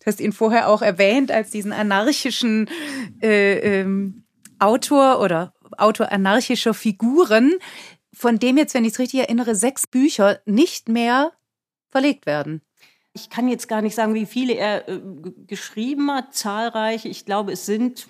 Du 0.00 0.06
hast 0.06 0.20
ihn 0.20 0.32
vorher 0.32 0.68
auch 0.68 0.80
erwähnt 0.80 1.30
als 1.30 1.50
diesen 1.50 1.72
anarchischen 1.72 2.70
äh, 3.20 3.80
ähm, 3.80 4.24
Autor 4.58 5.20
oder 5.20 5.52
Autor 5.76 6.10
anarchischer 6.10 6.72
Figuren, 6.72 7.52
von 8.14 8.38
dem 8.38 8.56
jetzt, 8.56 8.72
wenn 8.72 8.86
ich 8.86 8.92
es 8.92 8.98
richtig 8.98 9.20
erinnere, 9.20 9.54
sechs 9.54 9.86
Bücher 9.86 10.40
nicht 10.46 10.88
mehr 10.88 11.32
verlegt 11.90 12.24
werden. 12.24 12.62
Ich 13.14 13.30
kann 13.30 13.48
jetzt 13.48 13.68
gar 13.68 13.80
nicht 13.80 13.94
sagen, 13.94 14.14
wie 14.14 14.26
viele 14.26 14.54
er 14.54 14.88
äh, 14.88 15.00
geschrieben 15.46 16.10
hat, 16.10 16.34
zahlreich. 16.34 17.04
Ich 17.04 17.24
glaube, 17.24 17.52
es 17.52 17.64
sind, 17.64 18.08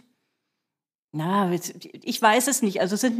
na, 1.12 1.52
ich 1.52 2.20
weiß 2.20 2.48
es 2.48 2.62
nicht. 2.62 2.80
Also 2.80 2.94
es 2.94 3.02
sind 3.02 3.18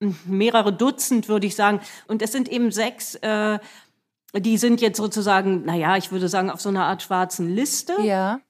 mhm. 0.00 0.16
mehrere 0.24 0.72
Dutzend, 0.72 1.28
würde 1.28 1.46
ich 1.46 1.54
sagen. 1.54 1.80
Und 2.08 2.22
es 2.22 2.32
sind 2.32 2.48
eben 2.48 2.70
sechs, 2.70 3.14
äh, 3.16 3.58
die 4.34 4.56
sind 4.56 4.80
jetzt 4.80 4.96
sozusagen, 4.96 5.64
naja, 5.64 5.96
ich 5.96 6.10
würde 6.10 6.28
sagen, 6.28 6.50
auf 6.50 6.60
so 6.60 6.70
einer 6.70 6.86
Art 6.86 7.02
schwarzen 7.02 7.54
Liste. 7.54 7.94
Ja. 8.02 8.40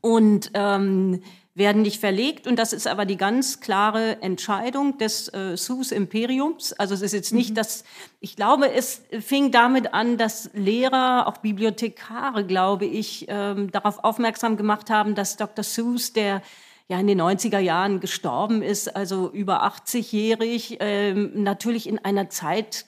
Und 0.00 0.50
ähm, 0.54 1.22
werden 1.60 1.82
nicht 1.82 2.00
verlegt. 2.00 2.48
Und 2.48 2.58
das 2.58 2.72
ist 2.72 2.88
aber 2.88 3.06
die 3.06 3.16
ganz 3.16 3.60
klare 3.60 4.20
Entscheidung 4.20 4.98
des 4.98 5.32
äh, 5.32 5.56
Sus 5.56 5.92
Imperiums. 5.92 6.72
Also 6.72 6.94
es 6.94 7.02
ist 7.02 7.12
jetzt 7.12 7.32
nicht 7.32 7.50
mhm. 7.50 7.54
das, 7.54 7.84
ich 8.18 8.34
glaube, 8.34 8.72
es 8.72 9.02
fing 9.20 9.52
damit 9.52 9.94
an, 9.94 10.18
dass 10.18 10.50
Lehrer, 10.54 11.28
auch 11.28 11.36
Bibliothekare, 11.36 12.44
glaube 12.44 12.86
ich, 12.86 13.26
ähm, 13.28 13.70
darauf 13.70 14.02
aufmerksam 14.02 14.56
gemacht 14.56 14.90
haben, 14.90 15.14
dass 15.14 15.36
Dr. 15.36 15.62
Seuss, 15.62 16.12
der 16.12 16.42
ja 16.88 16.98
in 16.98 17.06
den 17.06 17.20
90er 17.20 17.60
Jahren 17.60 18.00
gestorben 18.00 18.62
ist, 18.62 18.96
also 18.96 19.30
über 19.30 19.62
80-jährig, 19.62 20.78
ähm, 20.80 21.30
natürlich 21.34 21.88
in 21.88 22.00
einer 22.00 22.30
Zeit 22.30 22.86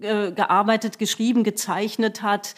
äh, 0.00 0.32
gearbeitet, 0.32 0.98
geschrieben, 0.98 1.44
gezeichnet 1.44 2.22
hat, 2.22 2.54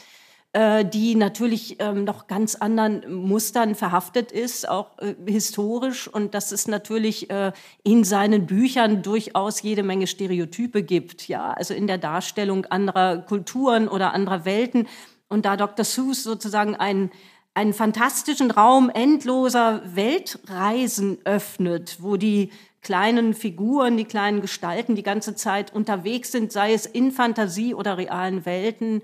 äh, 0.53 0.85
die 0.85 1.15
natürlich 1.15 1.77
ähm, 1.79 2.03
noch 2.03 2.27
ganz 2.27 2.57
anderen 2.57 3.23
Mustern 3.23 3.77
verhaftet 3.77 4.33
ist, 4.33 4.69
auch 4.69 4.99
äh, 4.99 5.15
historisch. 5.25 6.09
Und 6.09 6.35
dass 6.35 6.51
es 6.51 6.67
natürlich 6.67 7.31
äh, 7.31 7.53
in 7.85 8.03
seinen 8.03 8.47
Büchern 8.47 9.03
durchaus 9.03 9.63
jede 9.63 9.85
Menge 9.85 10.09
Stereotype 10.09 10.83
gibt, 10.83 11.29
ja, 11.29 11.53
also 11.53 11.73
in 11.73 11.87
der 11.87 11.99
Darstellung 11.99 12.67
anderer 12.67 13.19
Kulturen 13.19 13.87
oder 13.87 14.13
anderer 14.13 14.45
Welten. 14.45 14.89
Und 15.29 15.45
da 15.45 15.57
Dr. 15.57 15.85
Seuss 15.85 16.25
sozusagen 16.25 16.75
einen, 16.75 17.13
einen 17.55 17.73
fantastischen 17.73 18.51
Raum 18.51 18.91
endloser 18.91 19.83
Weltreisen 19.95 21.19
öffnet, 21.25 21.99
wo 22.01 22.17
die 22.17 22.51
kleinen 22.83 23.35
Figuren, 23.35 23.97
die 23.97 24.05
kleinen 24.05 24.41
Gestalten 24.41 24.97
die 24.97 25.05
ganze 25.05 25.37
Zeit 25.37 25.73
unterwegs 25.73 26.33
sind, 26.33 26.51
sei 26.51 26.73
es 26.73 26.87
in 26.87 27.13
Fantasie 27.13 27.75
oder 27.75 27.99
realen 27.99 28.47
Welten, 28.47 29.03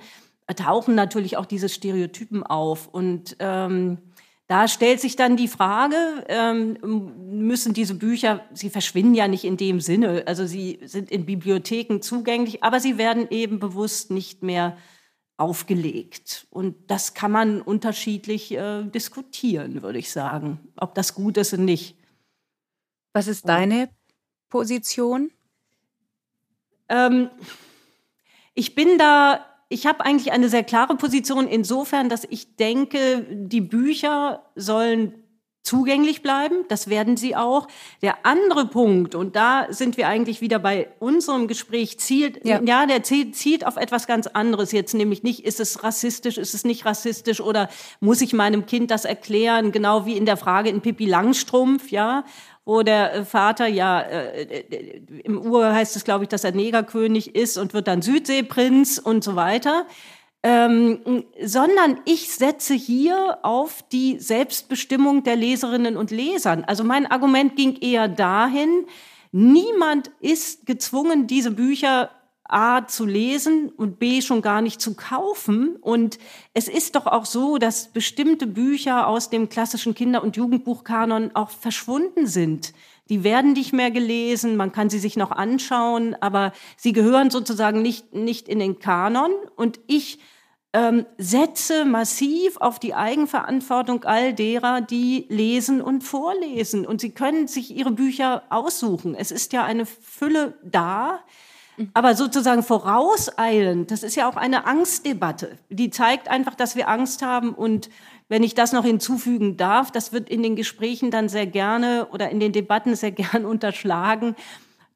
tauchen 0.55 0.95
natürlich 0.95 1.37
auch 1.37 1.47
diese 1.47 1.69
Stereotypen 1.69 2.43
auf. 2.43 2.89
Und 2.89 3.37
ähm, 3.41 3.99
da 4.47 4.69
stellt 4.69 5.01
sich 5.01 5.17
dann 5.17 5.37
die 5.37 5.49
Frage, 5.49 5.97
ähm, 6.29 6.79
müssen 7.47 7.75
diese 7.75 7.95
Bücher, 7.95 8.45
sie 8.53 8.71
verschwinden 8.71 9.15
ja 9.15 9.27
nicht 9.27 9.45
in 9.45 9.57
dem 9.57 9.81
Sinne, 9.81 10.23
also 10.27 10.47
sie 10.47 10.79
sind 10.85 11.11
in 11.11 11.27
Bibliotheken 11.27 12.01
zugänglich, 12.01 12.63
aber 12.63 12.79
sie 12.79 12.97
werden 12.97 13.27
eben 13.31 13.59
bewusst 13.59 14.13
nicht 14.13 14.45
mehr 14.45 14.77
aufgelegt. 15.37 16.47
Und 16.51 16.77
das 16.91 17.15
kann 17.15 17.33
man 17.33 17.61
unterschiedlich 17.61 18.53
äh, 18.53 18.85
diskutieren, 18.85 19.83
würde 19.83 19.99
ich 19.99 20.13
sagen, 20.13 20.61
ob 20.77 20.95
das 20.95 21.15
gut 21.15 21.37
ist 21.37 21.53
oder 21.53 21.63
nicht. 21.63 21.99
Was 23.13 23.27
ist 23.27 23.49
deine 23.49 23.89
Position? 24.49 25.31
Ähm, 26.89 27.31
ich 28.55 28.75
bin 28.75 28.97
da 28.97 29.45
ich 29.69 29.87
habe 29.87 30.05
eigentlich 30.05 30.33
eine 30.33 30.49
sehr 30.49 30.65
klare 30.65 30.97
Position 30.97 31.49
insofern, 31.49 32.09
dass 32.09 32.27
ich 32.29 32.57
denke, 32.57 33.27
die 33.31 33.61
Bücher 33.61 34.45
sollen 34.55 35.15
zugänglich 35.67 36.23
bleiben. 36.23 36.65
Das 36.69 36.89
werden 36.89 37.17
sie 37.17 37.35
auch. 37.35 37.67
Der 38.01 38.25
andere 38.25 38.67
Punkt, 38.67 39.17
und 39.17 39.35
da 39.35 39.67
sind 39.71 39.97
wir 39.97 40.07
eigentlich 40.07 40.41
wieder 40.41 40.61
bei 40.61 40.89
unserem 41.01 41.49
Gespräch, 41.49 41.99
zielt, 41.99 42.47
ja, 42.47 42.63
ja 42.63 42.87
der 42.87 43.03
zielt, 43.03 43.35
zielt 43.35 43.67
auf 43.67 43.77
etwas 43.77 44.07
ganz 44.07 44.29
anderes 44.29 44.71
jetzt, 44.71 44.95
nämlich 44.95 45.25
nicht, 45.25 45.45
ist 45.45 45.59
es 45.59 45.83
rassistisch, 45.83 46.39
ist 46.39 46.55
es 46.55 46.65
nicht 46.65 46.87
rassistisch 46.87 47.41
oder 47.41 47.69
muss 47.99 48.21
ich 48.21 48.33
meinem 48.33 48.67
Kind 48.67 48.93
das 48.93 49.05
erklären, 49.05 49.73
genau 49.73 50.07
wie 50.07 50.17
in 50.17 50.25
der 50.25 50.37
Frage 50.37 50.71
in 50.71 50.83
Pippi 50.83 51.07
Langstrumpf, 51.07 51.91
ja, 51.91 52.25
wo 52.67 52.83
der 52.83 53.15
äh, 53.15 53.25
Vater 53.25 53.69
ja, 53.69 54.01
äh, 54.01 54.43
äh, 54.43 55.03
im 55.25 55.41
Ur 55.41 55.73
heißt 55.73 55.97
es, 55.97 56.05
glaube 56.05 56.25
ich, 56.25 56.29
dass 56.29 56.45
er 56.45 56.53
Negerkönig 56.53 57.35
ist 57.35 57.57
und 57.57 57.73
wird 57.73 57.89
dann 57.89 58.03
Südseeprinz 58.03 58.99
und 58.99 59.25
so 59.25 59.37
weiter. 59.37 59.87
Ähm, 60.43 61.25
sondern 61.43 62.01
ich 62.05 62.31
setze 62.33 62.75
hier 62.75 63.39
auf 63.43 63.83
die 63.91 64.19
Selbstbestimmung 64.19 65.23
der 65.23 65.37
Leserinnen 65.37 65.97
und 65.97 66.11
Lesern. 66.11 66.65
Also 66.65 66.85
mein 66.85 67.07
Argument 67.07 67.57
ging 67.57 67.79
eher 67.81 68.07
dahin, 68.07 68.87
niemand 69.33 70.11
ist 70.21 70.67
gezwungen, 70.67 71.27
diese 71.27 71.53
Bücher 71.53 72.11
A 72.49 72.87
zu 72.87 73.05
lesen 73.05 73.71
und 73.71 73.99
B 73.99 74.23
schon 74.23 74.43
gar 74.43 74.63
nicht 74.63 74.81
zu 74.81 74.95
kaufen. 74.95 75.77
Und 75.77 76.19
es 76.55 76.69
ist 76.69 76.95
doch 76.97 77.07
auch 77.07 77.25
so, 77.25 77.59
dass 77.59 77.89
bestimmte 77.89 78.47
Bücher 78.47 79.07
aus 79.07 79.31
dem 79.31 79.49
klassischen 79.49 79.95
Kinder- 79.95 80.23
und 80.23 80.37
Jugendbuchkanon 80.37 81.33
auch 81.35 81.51
verschwunden 81.51 82.27
sind. 82.27 82.73
Die 83.09 83.23
werden 83.23 83.53
nicht 83.53 83.73
mehr 83.73 83.91
gelesen, 83.91 84.57
man 84.57 84.73
kann 84.73 84.91
sie 84.91 84.99
sich 84.99 85.17
noch 85.17 85.31
anschauen, 85.31 86.17
aber 86.21 86.53
sie 86.77 86.93
gehören 86.93 87.31
sozusagen 87.31 87.81
nicht, 87.83 88.15
nicht 88.15 88.49
in 88.49 88.59
den 88.59 88.81
Kanon. 88.81 89.31
Und 89.55 89.79
ich 89.87 90.19
ähm, 90.73 91.07
setze 91.17 91.85
massiv 91.85 92.59
auf 92.59 92.79
die 92.79 92.95
Eigenverantwortung 92.95 94.05
all 94.05 94.35
derer, 94.35 94.81
die 94.81 95.27
lesen 95.29 95.81
und 95.81 96.03
vorlesen. 96.03 96.85
Und 96.85 97.01
sie 97.01 97.13
können 97.13 97.47
sich 97.49 97.75
ihre 97.75 97.93
Bücher 97.93 98.43
aussuchen. 98.51 99.15
Es 99.15 99.31
ist 99.31 99.53
ja 99.53 99.65
eine 99.65 99.87
Fülle 99.87 100.59
da 100.63 101.21
aber 101.95 102.15
sozusagen 102.15 102.63
vorauseilen, 102.63 103.87
das 103.87 104.03
ist 104.03 104.17
ja 104.17 104.29
auch 104.29 104.37
eine 104.37 104.67
Angstdebatte. 104.67 105.59
Die 105.69 105.91
zeigt 105.91 106.29
einfach, 106.29 106.55
dass 106.55 106.77
wir 106.77 106.89
Angst 106.89 107.23
haben. 107.23 107.53
Und 107.55 107.91
wenn 108.29 108.43
ich 108.43 108.55
das 108.55 108.73
noch 108.73 108.85
hinzufügen 108.85 109.57
darf, 109.57 109.91
das 109.91 110.13
wird 110.13 110.29
in 110.29 110.43
den 110.43 110.57
Gesprächen 110.57 111.11
dann 111.11 111.29
sehr 111.29 111.47
gerne 111.47 112.09
oder 112.13 112.31
in 112.31 112.41
den 112.41 112.53
Debatten 112.53 112.95
sehr 112.95 113.11
gern 113.13 113.45
unterschlagen. 113.45 114.37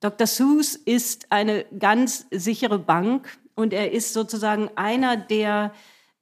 Dr. 0.00 0.26
Seuss 0.26 0.76
ist 0.76 1.30
eine 1.30 1.66
ganz 1.78 2.26
sichere 2.30 2.78
Bank 2.78 3.38
und 3.54 3.72
er 3.72 3.92
ist 3.92 4.14
sozusagen 4.14 4.70
einer 4.76 5.16
der 5.16 5.72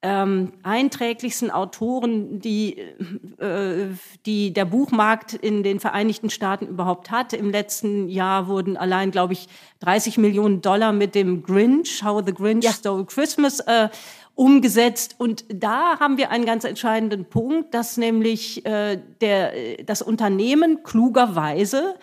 ähm, 0.00 0.52
einträglichsten 0.62 1.50
Autoren, 1.50 2.38
die, 2.38 2.78
äh, 3.38 3.88
die 4.26 4.52
der 4.52 4.64
Buchmarkt 4.64 5.34
in 5.34 5.64
den 5.64 5.80
Vereinigten 5.80 6.30
Staaten 6.30 6.68
überhaupt 6.68 7.10
hat. 7.10 7.32
Im 7.32 7.50
letzten 7.50 8.08
Jahr 8.08 8.46
wurden 8.46 8.76
allein, 8.76 9.10
glaube 9.10 9.32
ich, 9.32 9.48
30 9.80 10.18
Millionen 10.18 10.60
Dollar 10.60 10.92
mit 10.92 11.16
dem 11.16 11.42
Grinch, 11.42 12.04
How 12.04 12.22
the 12.24 12.32
Grinch 12.32 12.64
ja. 12.64 12.72
Stole 12.72 13.06
Christmas, 13.06 13.58
äh, 13.60 13.88
umgesetzt. 14.36 15.16
Und 15.18 15.44
da 15.52 15.98
haben 15.98 16.16
wir 16.16 16.30
einen 16.30 16.46
ganz 16.46 16.62
entscheidenden 16.62 17.24
Punkt, 17.24 17.74
dass 17.74 17.96
nämlich 17.96 18.64
äh, 18.64 19.00
der, 19.20 19.82
das 19.82 20.00
Unternehmen 20.00 20.84
klugerweise 20.84 21.96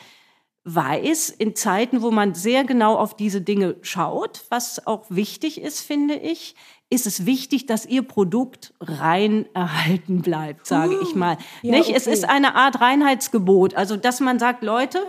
weiß, 0.65 1.29
in 1.29 1.55
Zeiten, 1.55 2.01
wo 2.01 2.11
man 2.11 2.33
sehr 2.33 2.63
genau 2.65 2.95
auf 2.97 3.15
diese 3.15 3.39
Dinge 3.39 3.75
schaut, 3.83 4.43
was 4.49 4.85
auch 4.85 5.05
wichtig 5.09 5.61
ist, 5.61 5.81
finde 5.81 6.15
ich, 6.15 6.55
ist 6.89 7.07
es 7.07 7.25
wichtig, 7.25 7.65
dass 7.65 7.85
ihr 7.85 8.03
Produkt 8.03 8.73
rein 8.79 9.45
erhalten 9.53 10.21
bleibt, 10.21 10.67
sage 10.67 10.97
ich 11.01 11.15
mal. 11.15 11.37
Ja, 11.61 11.71
Nicht? 11.71 11.89
Okay. 11.89 11.97
Es 11.97 12.07
ist 12.07 12.25
eine 12.25 12.55
Art 12.55 12.79
Reinheitsgebot. 12.79 13.73
Also, 13.75 13.97
dass 13.97 14.19
man 14.19 14.37
sagt, 14.39 14.63
Leute, 14.63 14.99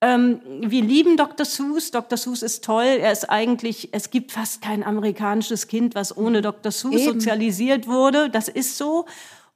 ähm, 0.00 0.40
wir 0.60 0.82
lieben 0.82 1.16
Dr. 1.16 1.44
Seuss. 1.44 1.90
Dr. 1.90 2.16
Seuss 2.16 2.42
ist 2.42 2.64
toll. 2.64 2.84
Er 2.84 3.12
ist 3.12 3.28
eigentlich, 3.28 3.90
es 3.92 4.10
gibt 4.10 4.32
fast 4.32 4.62
kein 4.62 4.82
amerikanisches 4.82 5.66
Kind, 5.66 5.94
was 5.94 6.16
ohne 6.16 6.42
Dr. 6.42 6.72
Seuss 6.72 7.02
Eben. 7.02 7.14
sozialisiert 7.14 7.86
wurde. 7.86 8.30
Das 8.30 8.48
ist 8.48 8.78
so. 8.78 9.06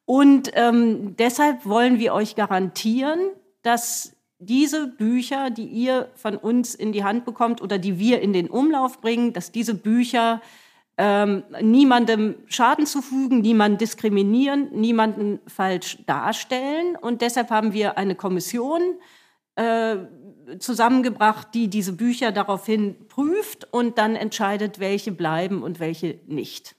Und 0.06 0.50
ähm, 0.54 1.16
deshalb 1.16 1.64
wollen 1.64 1.98
wir 1.98 2.12
euch 2.12 2.34
garantieren, 2.36 3.20
dass 3.62 4.12
diese 4.38 4.88
Bücher, 4.88 5.48
die 5.48 5.64
ihr 5.64 6.10
von 6.16 6.36
uns 6.36 6.74
in 6.74 6.92
die 6.92 7.04
Hand 7.04 7.24
bekommt 7.24 7.62
oder 7.62 7.78
die 7.78 7.98
wir 7.98 8.20
in 8.20 8.34
den 8.34 8.50
Umlauf 8.50 9.00
bringen, 9.00 9.32
dass 9.32 9.52
diese 9.52 9.74
Bücher 9.74 10.42
ähm, 10.96 11.42
niemandem 11.60 12.36
Schaden 12.46 12.86
zufügen, 12.86 13.40
niemanden 13.40 13.78
diskriminieren, 13.78 14.70
niemanden 14.72 15.40
falsch 15.46 15.98
darstellen. 16.06 16.96
Und 16.96 17.20
deshalb 17.20 17.50
haben 17.50 17.72
wir 17.72 17.98
eine 17.98 18.14
Kommission 18.14 18.80
äh, 19.56 19.96
zusammengebracht, 20.58 21.48
die 21.54 21.68
diese 21.68 21.92
Bücher 21.92 22.32
daraufhin 22.32 23.08
prüft 23.08 23.72
und 23.72 23.98
dann 23.98 24.14
entscheidet, 24.14 24.78
welche 24.78 25.12
bleiben 25.12 25.62
und 25.62 25.80
welche 25.80 26.20
nicht. 26.26 26.76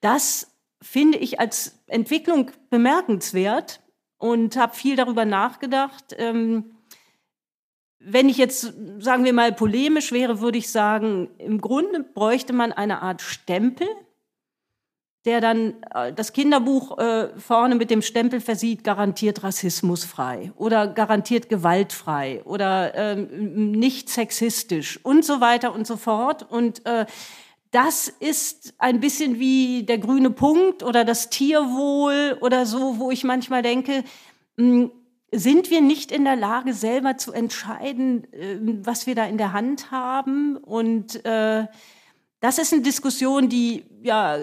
Das 0.00 0.54
finde 0.80 1.18
ich 1.18 1.40
als 1.40 1.82
Entwicklung 1.86 2.50
bemerkenswert 2.70 3.80
und 4.18 4.56
habe 4.56 4.74
viel 4.74 4.96
darüber 4.96 5.24
nachgedacht. 5.24 6.14
Ähm, 6.16 6.77
wenn 8.00 8.28
ich 8.28 8.36
jetzt, 8.36 8.72
sagen 9.00 9.24
wir 9.24 9.32
mal, 9.32 9.52
polemisch 9.52 10.12
wäre, 10.12 10.40
würde 10.40 10.58
ich 10.58 10.70
sagen, 10.70 11.28
im 11.38 11.60
Grunde 11.60 12.00
bräuchte 12.02 12.52
man 12.52 12.72
eine 12.72 13.02
Art 13.02 13.22
Stempel, 13.22 13.88
der 15.24 15.40
dann 15.40 15.74
äh, 15.94 16.12
das 16.12 16.32
Kinderbuch 16.32 16.96
äh, 16.98 17.28
vorne 17.38 17.74
mit 17.74 17.90
dem 17.90 18.02
Stempel 18.02 18.40
versieht, 18.40 18.84
garantiert 18.84 19.42
rassismusfrei 19.42 20.52
oder 20.56 20.86
garantiert 20.86 21.48
gewaltfrei 21.48 22.42
oder 22.44 22.94
ähm, 22.94 23.72
nicht 23.72 24.08
sexistisch 24.08 24.98
und 25.04 25.24
so 25.24 25.40
weiter 25.40 25.74
und 25.74 25.86
so 25.86 25.96
fort. 25.96 26.50
Und 26.50 26.86
äh, 26.86 27.04
das 27.72 28.08
ist 28.08 28.74
ein 28.78 29.00
bisschen 29.00 29.38
wie 29.38 29.82
der 29.82 29.98
grüne 29.98 30.30
Punkt 30.30 30.82
oder 30.82 31.04
das 31.04 31.28
Tierwohl 31.30 32.38
oder 32.40 32.64
so, 32.64 32.98
wo 32.98 33.10
ich 33.10 33.24
manchmal 33.24 33.62
denke, 33.62 34.04
mh, 34.56 34.88
sind 35.30 35.70
wir 35.70 35.80
nicht 35.80 36.10
in 36.10 36.24
der 36.24 36.36
Lage, 36.36 36.72
selber 36.72 37.18
zu 37.18 37.32
entscheiden, 37.32 38.32
äh, 38.32 38.58
was 38.84 39.06
wir 39.06 39.14
da 39.14 39.26
in 39.26 39.38
der 39.38 39.52
Hand 39.52 39.90
haben. 39.90 40.56
Und 40.56 41.24
äh, 41.24 41.66
das 42.40 42.58
ist 42.58 42.72
eine 42.72 42.82
Diskussion, 42.82 43.48
die 43.48 43.84
ja 44.02 44.38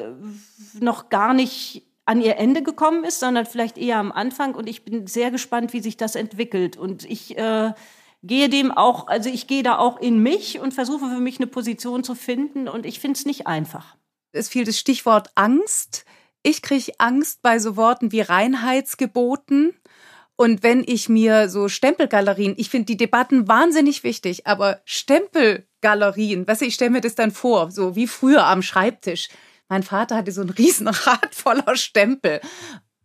noch 0.80 1.10
gar 1.10 1.34
nicht 1.34 1.88
an 2.06 2.22
ihr 2.22 2.38
Ende 2.38 2.62
gekommen 2.62 3.04
ist, 3.04 3.20
sondern 3.20 3.48
vielleicht 3.48 3.78
eher 3.78 3.98
am 3.98 4.12
Anfang. 4.12 4.54
Und 4.54 4.70
ich 4.70 4.86
bin 4.86 5.08
sehr 5.08 5.32
gespannt, 5.32 5.74
wie 5.74 5.82
sich 5.82 5.98
das 5.98 6.16
entwickelt. 6.16 6.78
Und 6.78 7.04
ich 7.04 7.36
äh, 7.38 7.74
gehe 8.22 8.50
dem 8.50 8.72
auch, 8.72 9.08
also 9.08 9.30
ich 9.30 9.48
gehe 9.48 9.64
da 9.64 9.80
auch 9.80 10.00
in 10.00 10.20
mich 10.20 10.60
und 10.60 10.74
versuche 10.74 11.10
für 11.10 11.20
mich 11.20 11.40
eine 11.40 11.48
Position 11.48 12.04
zu 12.04 12.14
finden. 12.14 12.68
Und 12.68 12.86
ich 12.86 13.00
finde 13.00 13.18
es 13.18 13.26
nicht 13.26 13.48
einfach. 13.48 13.96
Es 14.34 14.50
fiel 14.50 14.66
das 14.66 14.78
Stichwort 14.78 15.32
Angst. 15.34 16.06
Ich 16.44 16.62
kriege 16.62 16.92
Angst 17.00 17.42
bei 17.42 17.58
so 17.58 17.76
Worten 17.76 18.12
wie 18.12 18.22
Reinheitsgeboten 18.22 19.74
und 20.38 20.64
wenn 20.64 20.84
ich 20.86 21.08
mir 21.08 21.50
so 21.50 21.70
Stempelgalerien, 21.70 22.56
ich 22.58 22.70
finde 22.70 22.88
die 22.88 22.98
Debatten 22.98 23.48
wahnsinnig 23.48 24.04
wichtig, 24.04 24.46
aber 24.46 24.82
Stempelgalerien, 24.84 26.46
weißt 26.46 26.62
du, 26.62 26.66
ich 26.66 26.76
stelle 26.76 26.92
mir 26.92 27.02
das 27.02 27.16
dann 27.16 27.32
vor, 27.32 27.72
so 27.72 27.96
wie 27.96 28.08
früher 28.08 28.46
am 28.46 28.62
Schreibtisch. 28.62 29.30
Mein 29.70 29.84
Vater 29.84 30.18
hatte 30.18 30.32
so 30.32 30.42
ein 30.42 30.50
Riesenrad 30.50 31.30
voller 31.34 31.76
Stempel. 31.78 32.42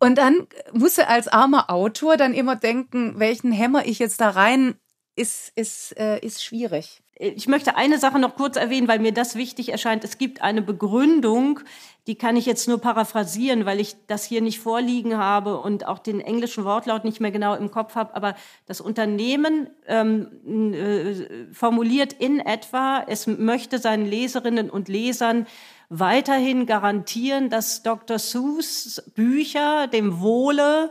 Und 0.00 0.18
dann 0.18 0.46
muss 0.72 0.98
er 0.98 1.08
als 1.08 1.28
armer 1.28 1.70
Autor 1.70 2.16
dann 2.16 2.34
immer 2.34 2.56
denken, 2.56 3.18
welchen 3.18 3.52
Hämmer 3.52 3.86
ich 3.86 3.98
jetzt 3.98 4.20
da 4.20 4.30
rein 4.30 4.74
ist, 5.14 5.52
ist, 5.54 5.96
äh, 5.98 6.18
ist 6.20 6.42
schwierig. 6.42 7.02
Ich 7.14 7.46
möchte 7.48 7.76
eine 7.76 7.98
Sache 7.98 8.18
noch 8.18 8.34
kurz 8.34 8.56
erwähnen, 8.56 8.88
weil 8.88 8.98
mir 8.98 9.12
das 9.12 9.34
wichtig 9.34 9.68
erscheint. 9.68 10.02
Es 10.04 10.16
gibt 10.16 10.40
eine 10.40 10.62
Begründung, 10.62 11.60
die 12.06 12.14
kann 12.16 12.36
ich 12.36 12.46
jetzt 12.46 12.66
nur 12.66 12.80
paraphrasieren, 12.80 13.66
weil 13.66 13.80
ich 13.80 13.96
das 14.06 14.24
hier 14.24 14.40
nicht 14.40 14.60
vorliegen 14.60 15.18
habe 15.18 15.58
und 15.58 15.86
auch 15.86 15.98
den 15.98 16.20
englischen 16.20 16.64
Wortlaut 16.64 17.04
nicht 17.04 17.20
mehr 17.20 17.30
genau 17.30 17.54
im 17.54 17.70
Kopf 17.70 17.94
habe. 17.94 18.14
Aber 18.16 18.34
das 18.66 18.80
Unternehmen 18.80 19.68
ähm, 19.86 20.72
äh, 20.72 21.52
formuliert 21.52 22.12
in 22.14 22.40
etwa, 22.40 23.04
es 23.06 23.26
möchte 23.26 23.78
seinen 23.78 24.06
Leserinnen 24.06 24.70
und 24.70 24.88
Lesern 24.88 25.46
weiterhin 25.88 26.66
garantieren, 26.66 27.50
dass 27.50 27.82
Dr. 27.82 28.18
Seuss 28.18 29.02
Bücher 29.14 29.86
dem 29.88 30.20
Wohle 30.20 30.90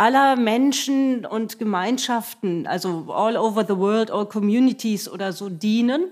aller 0.00 0.36
Menschen 0.36 1.26
und 1.26 1.58
Gemeinschaften, 1.58 2.66
also 2.66 3.12
all 3.12 3.36
over 3.36 3.64
the 3.66 3.76
world, 3.76 4.10
all 4.10 4.26
communities 4.26 5.08
oder 5.08 5.34
so 5.34 5.50
dienen. 5.50 6.10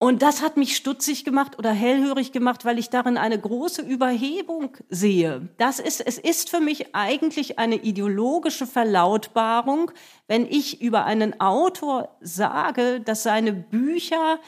Und 0.00 0.22
das 0.22 0.42
hat 0.42 0.56
mich 0.56 0.76
stutzig 0.76 1.24
gemacht 1.24 1.58
oder 1.58 1.72
hellhörig 1.72 2.30
gemacht, 2.30 2.64
weil 2.64 2.78
ich 2.78 2.88
darin 2.88 3.16
eine 3.16 3.38
große 3.38 3.82
Überhebung 3.82 4.76
sehe. 4.88 5.48
Das 5.56 5.80
ist, 5.80 6.00
es 6.00 6.18
ist 6.18 6.50
für 6.50 6.60
mich 6.60 6.94
eigentlich 6.94 7.58
eine 7.58 7.76
ideologische 7.76 8.66
Verlautbarung, 8.66 9.90
wenn 10.28 10.46
ich 10.46 10.80
über 10.80 11.04
einen 11.04 11.40
Autor 11.40 12.16
sage, 12.20 13.00
dass 13.00 13.24
seine 13.24 13.52
Bücher 13.52 14.38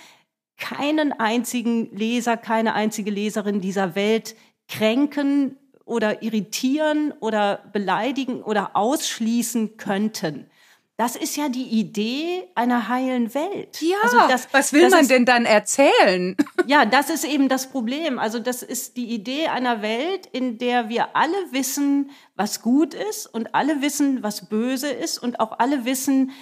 keinen 0.56 1.12
einzigen 1.12 1.96
Leser, 1.96 2.36
keine 2.36 2.74
einzige 2.74 3.10
Leserin 3.10 3.60
dieser 3.60 3.96
Welt 3.96 4.36
kränken, 4.68 5.56
oder 5.90 6.22
irritieren 6.22 7.12
oder 7.18 7.64
beleidigen 7.72 8.42
oder 8.44 8.76
ausschließen 8.76 9.76
könnten. 9.76 10.48
Das 11.00 11.16
ist 11.16 11.34
ja 11.34 11.48
die 11.48 11.62
Idee 11.62 12.44
einer 12.54 12.90
heilen 12.90 13.32
Welt. 13.32 13.80
Ja, 13.80 13.96
also 14.02 14.18
das, 14.28 14.48
was 14.52 14.74
will 14.74 14.90
man 14.90 15.00
ist, 15.00 15.10
denn 15.10 15.24
dann 15.24 15.46
erzählen? 15.46 16.36
Ja, 16.66 16.84
das 16.84 17.08
ist 17.08 17.24
eben 17.24 17.48
das 17.48 17.70
Problem. 17.70 18.18
Also 18.18 18.38
das 18.38 18.62
ist 18.62 18.98
die 18.98 19.06
Idee 19.06 19.46
einer 19.46 19.80
Welt, 19.80 20.26
in 20.30 20.58
der 20.58 20.90
wir 20.90 21.16
alle 21.16 21.32
wissen, 21.52 22.10
was 22.36 22.60
gut 22.60 22.92
ist 22.92 23.26
und 23.26 23.54
alle 23.54 23.80
wissen, 23.80 24.22
was 24.22 24.50
böse 24.50 24.88
ist 24.88 25.16
und 25.18 25.40
auch 25.40 25.58
alle 25.58 25.86
wissen, 25.86 26.32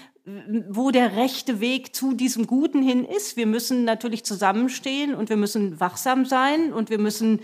wo 0.68 0.90
der 0.90 1.14
rechte 1.14 1.61
Weg 1.61 1.94
zu 1.94 2.12
diesem 2.12 2.48
Guten 2.48 2.82
hin 2.82 3.04
ist. 3.04 3.36
Wir 3.36 3.46
müssen 3.46 3.84
natürlich 3.84 4.24
zusammenstehen 4.24 5.14
und 5.14 5.28
wir 5.28 5.36
müssen 5.36 5.78
wachsam 5.78 6.26
sein 6.26 6.72
und 6.72 6.90
wir 6.90 6.98
müssen 6.98 7.42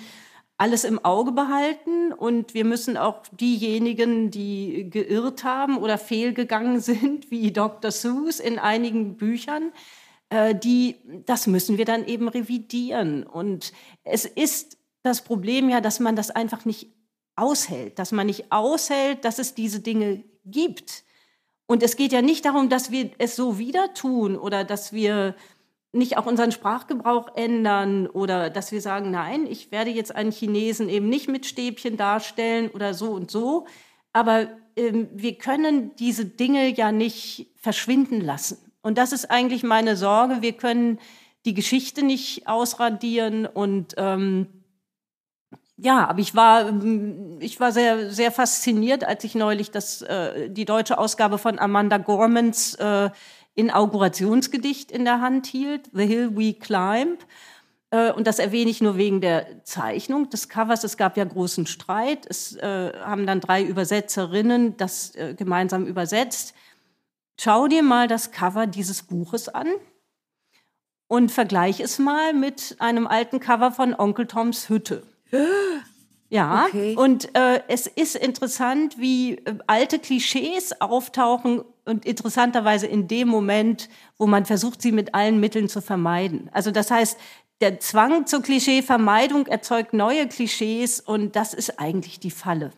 alles 0.57 0.85
im 0.85 1.05
Auge 1.05 1.33
behalten 1.33 2.13
und 2.13 2.55
wir 2.55 2.65
müssen 2.65 2.97
auch 2.97 3.23
diejenigen, 3.33 4.31
die 4.31 4.89
geirrt 4.89 5.43
haben 5.43 5.79
oder 5.79 5.99
fehlgegangen 5.99 6.81
sind, 6.81 7.31
wie 7.31 7.53
Dr. 7.53 7.91
Seuss 7.91 8.41
in 8.41 8.59
einigen 8.59 9.17
Büchern, 9.17 9.73
äh, 10.31 10.55
die, 10.55 10.97
das 11.27 11.47
müssen 11.47 11.77
wir 11.79 11.85
dann 11.85 12.07
eben 12.07 12.29
revidieren. 12.29 13.25
Und 13.25 13.73
es 14.05 14.25
ist 14.25 14.79
das 15.03 15.23
Problem 15.23 15.69
ja, 15.69 15.81
dass 15.81 16.01
man 16.01 16.17
das 16.17 16.31
einfach 16.31 16.65
nicht 16.65 16.93
aushält, 17.37 17.99
dass 17.99 18.13
man 18.13 18.27
nicht 18.27 18.53
aushält, 18.53 19.25
dass 19.25 19.39
es 19.39 19.55
diese 19.55 19.81
Dinge 19.81 20.23
gibt. 20.45 21.05
Und 21.67 21.83
es 21.83 21.97
geht 21.97 22.13
ja 22.13 22.23
nicht 22.23 22.45
darum, 22.45 22.69
dass 22.69 22.91
wir 22.91 23.11
es 23.19 23.37
so 23.37 23.59
wieder 23.59 23.95
tun 23.95 24.37
oder 24.37 24.65
dass 24.65 24.93
wir 24.93 25.35
nicht 25.95 26.17
auch 26.17 26.27
unseren 26.27 26.53
Sprachgebrauch 26.53 27.37
ändern 27.37 28.07
oder 28.07 28.51
dass 28.51 28.73
wir 28.73 28.81
sagen, 28.81 29.11
nein, 29.11 29.47
ich 29.47 29.71
werde 29.71 29.91
jetzt 29.91 30.15
einen 30.15 30.33
Chinesen 30.33 30.89
eben 30.89 31.09
nicht 31.09 31.29
mit 31.29 31.47
Stäbchen 31.47 31.97
darstellen 31.97 32.71
oder 32.71 32.95
so 32.95 33.13
und 33.13 33.31
so. 33.31 33.67
Aber 34.13 34.49
ähm, 34.77 35.09
wir 35.13 35.37
können 35.39 35.95
diese 35.97 36.25
Dinge 36.25 36.69
ja 36.75 36.93
nicht 36.93 37.53
verschwinden 37.57 38.21
lassen. 38.21 38.59
Und 38.83 38.99
das 38.99 39.13
ist 39.13 39.31
eigentlich 39.31 39.63
meine 39.63 39.97
Sorge. 39.97 40.43
Wir 40.43 40.53
können 40.53 40.99
die 41.45 41.55
Geschichte 41.55 42.05
nicht 42.05 42.47
ausradieren 42.47 43.47
und 43.47 43.95
ähm, 43.97 44.49
ja, 45.77 46.07
aber 46.09 46.21
ich 46.21 46.37
war, 46.37 46.73
ich 47.41 47.59
war 47.59 47.73
sehr, 47.73 48.11
sehr 48.11 48.31
fasziniert, 48.31 49.03
als 49.05 49.25
ich 49.25 49.35
neulich 49.35 49.73
das, 49.73 50.03
äh, 50.03 50.49
die 50.49 50.65
deutsche 50.65 50.99
Ausgabe 50.99 51.37
von 51.37 51.59
Amanda 51.59 51.99
Gormans 51.99 52.75
äh, 52.75 53.11
Inaugurationsgedicht 53.55 54.91
in 54.91 55.05
der 55.05 55.21
Hand 55.21 55.47
hielt, 55.47 55.91
The 55.93 56.07
Hill 56.07 56.37
We 56.37 56.55
Climb, 56.55 57.19
äh, 57.95 58.11
und 58.11 58.27
das 58.27 58.41
erwähne 58.41 58.71
ich 58.71 58.81
nur 58.81 58.97
wegen 58.97 59.21
der 59.21 59.63
Zeichnung 59.65 60.29
des 60.29 60.49
Covers. 60.49 60.83
Es 60.83 60.97
gab 60.97 61.17
ja 61.17 61.25
großen 61.25 61.67
Streit. 61.67 62.27
Es 62.29 62.57
äh, 62.57 62.93
haben 63.01 63.25
dann 63.25 63.41
drei 63.41 63.63
Übersetzerinnen 63.63 64.77
das 64.77 65.15
äh, 65.15 65.35
gemeinsam 65.35 65.87
übersetzt. 65.87 66.55
Schau 67.39 67.69
dir 67.69 67.85
mal 67.85 68.09
das 68.09 68.33
Cover 68.33 68.67
dieses 68.67 69.03
Buches 69.03 69.49
an 69.49 69.69
und 71.07 71.31
vergleich 71.31 71.79
es 71.79 72.01
mal 72.01 72.33
mit 72.33 72.77
einem 72.81 73.07
alten 73.07 73.39
Cover 73.39 73.71
von 73.71 73.95
Onkel 73.95 74.27
Toms 74.27 74.69
Hütte. 74.69 75.05
Ja, 76.35 76.67
okay. 76.67 76.97
und 76.97 77.33
äh, 77.37 77.61
es 77.69 77.87
ist 77.87 78.17
interessant, 78.17 78.99
wie 78.99 79.35
äh, 79.35 79.57
alte 79.69 80.01
Klischees 80.01 80.81
auftauchen 80.81 81.63
und 81.85 82.05
interessanterweise 82.05 82.89
in 82.89 83.07
dem 83.07 83.29
Moment, 83.29 83.89
wo 84.19 84.27
man 84.27 84.45
versucht, 84.45 84.83
sie 84.83 84.91
mit 84.91 85.15
allen 85.15 85.39
Mitteln 85.39 85.69
zu 85.69 85.81
vermeiden. 85.81 86.51
Also 86.53 86.73
das 86.73 86.91
heißt, 86.91 87.21
der 87.61 87.79
Zwang 87.79 88.27
zur 88.27 88.43
Klischeevermeidung 88.43 89.47
erzeugt 89.47 89.93
neue 89.93 90.27
Klischees 90.27 90.99
und 90.99 91.37
das 91.37 91.55
ist 91.55 91.79
eigentlich 91.79 92.19
die 92.19 92.33
Falle. 92.33 92.73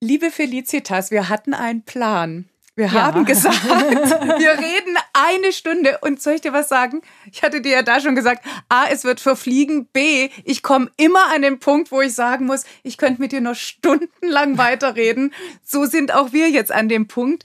Liebe 0.00 0.30
Felicitas, 0.30 1.10
wir 1.10 1.28
hatten 1.28 1.52
einen 1.52 1.82
Plan. 1.82 2.48
Wir 2.76 2.86
ja. 2.86 3.06
haben 3.06 3.24
gesagt, 3.24 3.64
wir 3.64 4.50
reden 4.50 4.96
eine 5.14 5.52
Stunde. 5.52 5.98
Und 6.02 6.20
soll 6.20 6.34
ich 6.34 6.42
dir 6.42 6.52
was 6.52 6.68
sagen? 6.68 7.00
Ich 7.32 7.42
hatte 7.42 7.62
dir 7.62 7.72
ja 7.72 7.82
da 7.82 8.00
schon 8.00 8.14
gesagt, 8.14 8.44
A, 8.68 8.84
es 8.90 9.04
wird 9.04 9.18
verfliegen. 9.18 9.86
B, 9.86 10.28
ich 10.44 10.62
komme 10.62 10.90
immer 10.98 11.32
an 11.34 11.40
den 11.40 11.58
Punkt, 11.58 11.90
wo 11.90 12.02
ich 12.02 12.14
sagen 12.14 12.44
muss, 12.44 12.64
ich 12.82 12.98
könnte 12.98 13.20
mit 13.20 13.32
dir 13.32 13.40
noch 13.40 13.54
stundenlang 13.54 14.58
weiterreden. 14.58 15.32
So 15.64 15.86
sind 15.86 16.12
auch 16.14 16.34
wir 16.34 16.50
jetzt 16.50 16.70
an 16.70 16.90
dem 16.90 17.08
Punkt. 17.08 17.44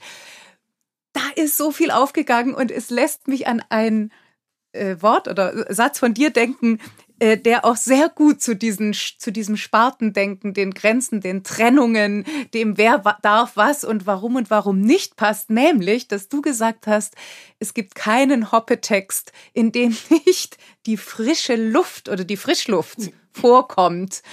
Da 1.14 1.22
ist 1.34 1.56
so 1.56 1.72
viel 1.72 1.90
aufgegangen 1.90 2.54
und 2.54 2.70
es 2.70 2.90
lässt 2.90 3.26
mich 3.26 3.46
an 3.46 3.64
ein 3.70 4.12
äh, 4.72 4.96
Wort 5.00 5.28
oder 5.28 5.72
Satz 5.72 5.98
von 5.98 6.12
dir 6.12 6.30
denken, 6.30 6.78
äh, 7.22 7.38
der 7.38 7.64
auch 7.64 7.76
sehr 7.76 8.08
gut 8.08 8.42
zu, 8.42 8.56
diesen, 8.56 8.94
zu 8.94 9.30
diesem 9.30 9.56
Spartendenken, 9.56 10.54
den 10.54 10.72
Grenzen, 10.72 11.20
den 11.20 11.44
Trennungen, 11.44 12.24
dem 12.52 12.76
wer 12.78 12.98
darf 13.22 13.52
was 13.54 13.84
und 13.84 14.08
warum 14.08 14.34
und 14.34 14.50
warum 14.50 14.80
nicht 14.80 15.14
passt, 15.14 15.48
nämlich, 15.48 16.08
dass 16.08 16.28
du 16.28 16.42
gesagt 16.42 16.88
hast, 16.88 17.14
es 17.60 17.74
gibt 17.74 17.94
keinen 17.94 18.50
Hoppetext, 18.50 19.30
in 19.52 19.70
dem 19.70 19.96
nicht 20.26 20.58
die 20.86 20.96
frische 20.96 21.54
Luft 21.54 22.08
oder 22.08 22.24
die 22.24 22.36
Frischluft 22.36 22.98
vorkommt. 23.32 24.24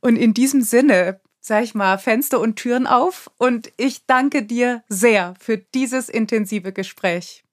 Und 0.00 0.16
in 0.16 0.34
diesem 0.34 0.60
Sinne, 0.60 1.20
sag 1.38 1.62
ich 1.62 1.76
mal, 1.76 1.98
Fenster 1.98 2.40
und 2.40 2.56
Türen 2.56 2.88
auf 2.88 3.30
und 3.38 3.70
ich 3.76 4.06
danke 4.06 4.42
dir 4.42 4.82
sehr 4.88 5.34
für 5.38 5.56
dieses 5.56 6.08
intensive 6.08 6.72
Gespräch. 6.72 7.43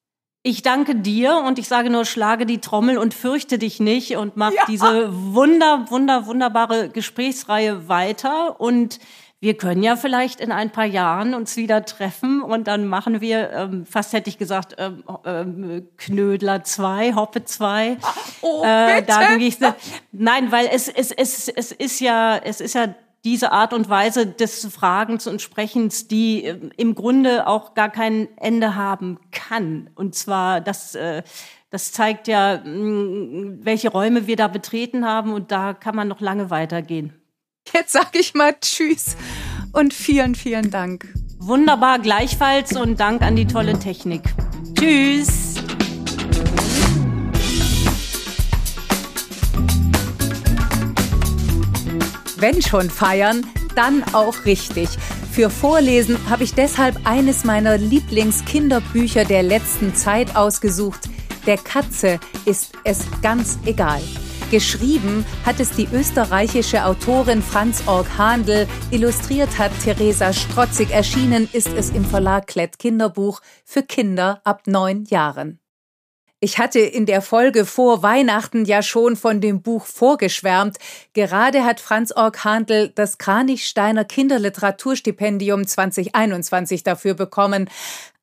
Ich 0.43 0.63
danke 0.63 0.95
dir 0.95 1.43
und 1.45 1.59
ich 1.59 1.68
sage 1.68 1.91
nur, 1.91 2.03
schlage 2.03 2.47
die 2.47 2.59
Trommel 2.59 2.97
und 2.97 3.13
fürchte 3.13 3.59
dich 3.59 3.80
nicht 3.80 4.18
und 4.18 4.38
mach 4.38 4.51
ja. 4.51 4.63
diese 4.68 5.09
wunder, 5.11 5.85
wunder, 5.89 6.26
wunderbare 6.26 6.89
Gesprächsreihe 6.89 7.88
weiter 7.88 8.59
und 8.59 8.99
wir 9.39 9.55
können 9.55 9.81
ja 9.81 9.95
vielleicht 9.95 10.39
in 10.39 10.51
ein 10.51 10.72
paar 10.72 10.85
Jahren 10.85 11.35
uns 11.35 11.57
wieder 11.57 11.85
treffen 11.85 12.41
und 12.41 12.68
dann 12.68 12.88
machen 12.88 13.22
wir, 13.22 13.51
ähm, 13.51 13.85
fast 13.85 14.13
hätte 14.13 14.30
ich 14.30 14.38
gesagt, 14.39 14.76
ähm, 14.77 15.03
ähm, 15.26 15.88
Knödler 15.97 16.63
2, 16.63 17.13
Hoppe 17.13 17.43
2. 17.43 17.97
Oh, 18.41 18.63
äh, 18.63 19.01
da 19.03 19.19
nein, 20.11 20.51
weil 20.51 20.69
es, 20.72 20.88
es, 20.88 21.11
es, 21.11 21.49
es 21.49 21.72
ist 21.72 21.99
ja, 21.99 22.38
es 22.38 22.61
ist 22.61 22.73
ja 22.73 22.95
diese 23.23 23.52
Art 23.52 23.73
und 23.73 23.89
Weise 23.89 24.26
des 24.26 24.65
Fragens 24.65 25.27
und 25.27 25.41
Sprechens, 25.41 26.07
die 26.07 26.45
äh, 26.45 26.69
im 26.77 26.95
Grunde 26.95 27.48
auch 27.48 27.73
gar 27.73 27.89
kein 27.89 28.27
Ende 28.38 28.76
haben 28.76 29.19
kann. 29.31 29.89
Und 29.95 30.15
zwar, 30.15 30.61
das, 30.61 30.95
äh, 30.95 31.23
das 31.69 31.91
zeigt 31.91 32.27
ja, 32.27 32.57
mm, 32.57 33.60
welche 33.61 33.89
Räume 33.89 34.27
wir 34.27 34.35
da 34.35 34.48
betreten 34.48 35.06
haben 35.06 35.34
und 35.34 35.52
da 35.52 35.73
kann 35.73 35.95
man 35.95 36.07
noch 36.07 36.19
lange 36.19 36.49
weitergehen. 36.49 37.14
Jetzt 37.73 37.93
sage 37.93 38.19
ich 38.19 38.34
mal 38.34 38.56
Tschüss 38.60 39.15
und 39.72 39.93
vielen, 39.93 40.35
vielen 40.35 40.72
Dank. 40.72 41.14
Wunderbar, 41.38 41.99
gleichfalls 41.99 42.76
und 42.76 42.99
Dank 42.99 43.22
an 43.22 43.35
die 43.35 43.48
tolle 43.48 43.77
Technik. 43.77 44.23
Tschüss. 44.77 45.60
Wenn 52.41 52.59
schon 52.59 52.89
feiern, 52.89 53.45
dann 53.76 54.03
auch 54.15 54.45
richtig. 54.45 54.89
Für 55.31 55.51
Vorlesen 55.51 56.18
habe 56.27 56.43
ich 56.43 56.55
deshalb 56.55 56.97
eines 57.05 57.43
meiner 57.43 57.77
Lieblingskinderbücher 57.77 59.26
der 59.26 59.43
letzten 59.43 59.93
Zeit 59.93 60.35
ausgesucht. 60.35 61.01
Der 61.45 61.57
Katze 61.57 62.19
ist 62.45 62.73
es 62.84 63.05
ganz 63.22 63.59
egal. 63.68 64.01
Geschrieben 64.49 65.23
hat 65.45 65.59
es 65.59 65.69
die 65.69 65.88
österreichische 65.93 66.84
Autorin 66.84 67.43
Franz 67.43 67.84
Org 67.85 68.07
Handel, 68.18 68.68
illustriert 68.89 69.59
hat 69.59 69.72
Theresa 69.84 70.34
Strotzig, 70.34 70.89
erschienen 70.89 71.47
ist 71.53 71.69
es 71.69 71.91
im 71.91 72.03
Verlag 72.03 72.47
Klett 72.47 72.80
Kinderbuch 72.80 73.39
für 73.63 73.84
Kinder 73.84 74.41
ab 74.43 74.63
neun 74.65 75.05
Jahren. 75.05 75.60
Ich 76.43 76.57
hatte 76.57 76.80
in 76.80 77.05
der 77.05 77.22
Folge 77.22 77.68
vor 77.68 78.01
Weihnachten 78.01 78.65
ja 78.65 78.81
schon 78.81 79.15
von 79.15 79.41
dem 79.41 79.61
Buch 79.61 79.85
vorgeschwärmt. 79.85 80.80
Gerade 81.13 81.63
hat 81.63 81.80
Franz 81.80 82.11
Org 82.11 82.43
Handel 82.43 82.89
das 82.89 83.19
Kranichsteiner 83.19 84.05
Kinderliteraturstipendium 84.05 85.68
2021 85.68 86.81
dafür 86.81 87.13
bekommen. 87.13 87.69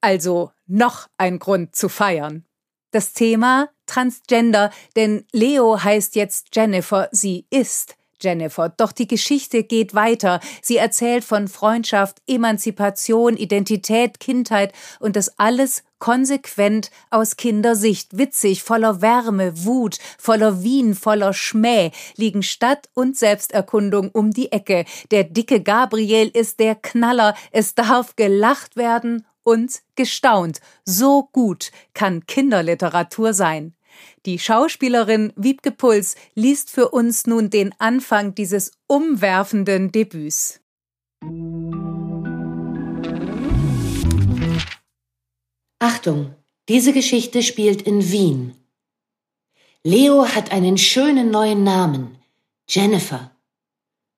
Also 0.01 0.51
noch 0.67 1.07
ein 1.17 1.39
Grund 1.39 1.77
zu 1.77 1.89
feiern. 1.89 2.45
Das 2.91 3.13
Thema 3.13 3.69
Transgender, 3.87 4.71
denn 4.97 5.25
Leo 5.31 5.81
heißt 5.81 6.17
jetzt 6.17 6.49
Jennifer, 6.53 7.09
sie 7.13 7.47
ist 7.51 7.98
Jennifer. 8.21 8.69
Doch 8.69 8.93
die 8.93 9.09
Geschichte 9.09 9.65
geht 9.65 9.95
weiter. 9.95 10.41
Sie 10.63 10.77
erzählt 10.77 11.25
von 11.25 11.49
Freundschaft, 11.49 12.19
Emanzipation, 12.27 13.37
Identität, 13.37 14.21
Kindheit 14.21 14.73
und 15.01 15.17
das 15.17 15.39
alles 15.39 15.85
konsequent 15.99 16.91
aus 17.11 17.37
Kindersicht. 17.37 18.17
Witzig, 18.17 18.63
voller 18.63 19.03
Wärme, 19.03 19.65
Wut, 19.65 19.99
voller 20.19 20.63
Wien, 20.63 20.95
voller 20.95 21.33
Schmäh 21.33 21.91
liegen 22.17 22.43
Stadt 22.43 22.89
und 22.95 23.17
Selbsterkundung 23.17 24.11
um 24.11 24.31
die 24.31 24.53
Ecke. 24.53 24.85
Der 25.11 25.25
dicke 25.25 25.61
Gabriel 25.63 26.29
ist 26.29 26.61
der 26.61 26.75
Knaller. 26.75 27.35
Es 27.51 27.75
darf 27.75 28.17
gelacht 28.17 28.77
werden 28.77 29.27
und 29.43 29.81
gestaunt. 29.97 30.61
So 30.85 31.29
gut 31.33 31.73
kann 31.95 32.27
Kinderliteratur 32.27 33.33
sein. 33.33 33.75
Die 34.27 34.39
Schauspielerin 34.39 35.33
Wiebke 35.37 35.71
Puls 35.71 36.17
liest 36.35 36.71
für 36.71 36.91
uns 36.91 37.27
nun 37.27 37.51
den 37.51 37.75
Anfang 37.79 38.35
dieses 38.35 38.73
umwerfenden 38.87 39.93
Debüts. 39.93 40.61
Achtung, 45.79 46.35
diese 46.69 46.93
Geschichte 46.93 47.43
spielt 47.43 47.83
in 47.83 48.11
Wien. 48.11 48.55
Leo 49.85 50.27
hat 50.27 50.53
einen 50.53 50.77
schönen 50.77 51.31
neuen 51.31 51.63
Namen, 51.63 52.19
Jennifer. 52.69 53.31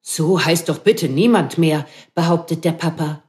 So 0.00 0.44
heißt 0.44 0.68
doch 0.68 0.78
bitte 0.78 1.08
niemand 1.08 1.58
mehr, 1.58 1.86
behauptet 2.14 2.64
der 2.64 2.72
Papa. 2.72 3.22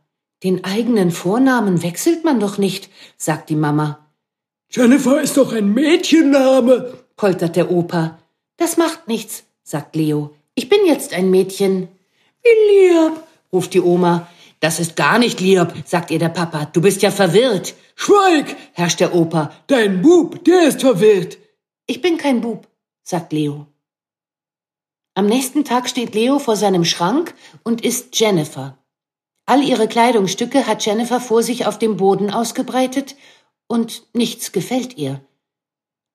Den 0.43 0.63
eigenen 0.63 1.11
Vornamen 1.11 1.83
wechselt 1.83 2.23
man 2.23 2.39
doch 2.39 2.57
nicht, 2.57 2.89
sagt 3.17 3.49
die 3.49 3.55
Mama. 3.55 4.00
Jennifer 4.73 5.21
ist 5.21 5.35
doch 5.35 5.51
ein 5.51 5.73
Mädchenname, 5.73 6.93
poltert 7.17 7.57
der 7.57 7.71
Opa. 7.71 8.19
Das 8.55 8.77
macht 8.77 9.05
nichts, 9.05 9.43
sagt 9.63 9.97
Leo. 9.97 10.33
Ich 10.55 10.69
bin 10.69 10.85
jetzt 10.85 11.13
ein 11.13 11.29
Mädchen. 11.29 11.89
Wie 12.41 12.87
lieb, 12.87 13.11
ruft 13.51 13.73
die 13.73 13.81
Oma. 13.81 14.29
Das 14.61 14.79
ist 14.79 14.95
gar 14.95 15.19
nicht 15.19 15.41
lieb, 15.41 15.73
sagt 15.85 16.09
ihr 16.09 16.19
der 16.19 16.29
Papa. 16.29 16.65
Du 16.71 16.79
bist 16.79 17.01
ja 17.01 17.11
verwirrt. 17.11 17.73
Schweig, 17.95 18.55
herrscht 18.71 19.01
der 19.01 19.13
Opa. 19.13 19.51
Dein 19.67 20.01
Bub, 20.01 20.41
der 20.45 20.69
ist 20.69 20.79
verwirrt. 20.79 21.37
Ich 21.85 22.01
bin 22.01 22.15
kein 22.17 22.39
Bub, 22.39 22.65
sagt 23.03 23.33
Leo. 23.33 23.67
Am 25.15 25.25
nächsten 25.25 25.65
Tag 25.65 25.89
steht 25.89 26.15
Leo 26.15 26.39
vor 26.39 26.55
seinem 26.55 26.85
Schrank 26.85 27.33
und 27.63 27.83
ist 27.83 28.17
Jennifer. 28.17 28.77
All 29.45 29.63
ihre 29.63 29.89
Kleidungsstücke 29.89 30.65
hat 30.65 30.85
Jennifer 30.85 31.19
vor 31.19 31.43
sich 31.43 31.65
auf 31.65 31.77
dem 31.77 31.97
Boden 31.97 32.31
ausgebreitet 32.31 33.17
und 33.71 34.03
nichts 34.13 34.51
gefällt 34.51 34.97
ihr. 34.97 35.21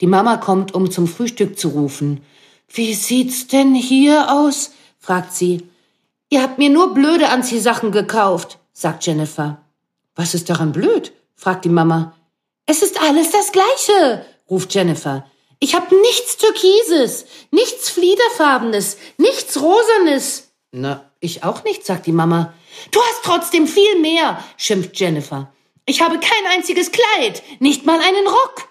Die 0.03 0.07
Mama 0.07 0.37
kommt, 0.37 0.75
um 0.75 0.91
zum 0.91 1.09
Frühstück 1.09 1.59
zu 1.59 1.69
rufen. 1.69 2.21
Wie 2.69 2.93
sieht's 2.93 3.47
denn 3.47 3.75
hier 3.75 4.31
aus? 4.31 4.73
fragt 4.99 5.33
sie. 5.33 5.67
Ihr 6.29 6.43
habt 6.43 6.59
mir 6.59 6.69
nur 6.69 6.93
blöde 6.93 7.31
Anziehsachen 7.31 7.93
gekauft, 7.93 8.59
sagt 8.75 9.07
Jennifer. 9.07 9.63
Was 10.15 10.35
ist 10.35 10.51
daran 10.51 10.73
blöd? 10.73 11.13
fragt 11.35 11.65
die 11.65 11.71
Mama. 11.71 12.15
Es 12.67 12.83
ist 12.83 13.01
alles 13.01 13.31
das 13.31 13.53
Gleiche, 13.53 14.27
ruft 14.51 14.75
Jennifer. 14.75 15.25
Ich 15.59 15.75
hab 15.75 15.91
nichts 15.91 16.37
Türkises, 16.37 17.25
nichts 17.51 17.89
Fliederfarbenes, 17.89 18.99
nichts 19.17 19.59
Rosanes. 19.63 20.51
Na, 20.73 21.11
ich 21.21 21.43
auch 21.43 21.65
nicht, 21.65 21.87
sagt 21.87 22.07
die 22.07 22.13
Mama. 22.13 22.53
Du 22.91 23.01
hast 23.01 23.25
trotzdem 23.25 23.67
viel 23.67 23.99
mehr, 24.01 24.45
schimpft 24.59 25.01
Jennifer. 25.01 25.51
Ich 25.89 26.03
habe 26.03 26.19
kein 26.19 26.47
einziges 26.53 26.91
Kleid, 26.91 27.45
nicht 27.61 27.87
mal 27.87 28.01
einen 28.01 28.27
Rock. 28.27 28.69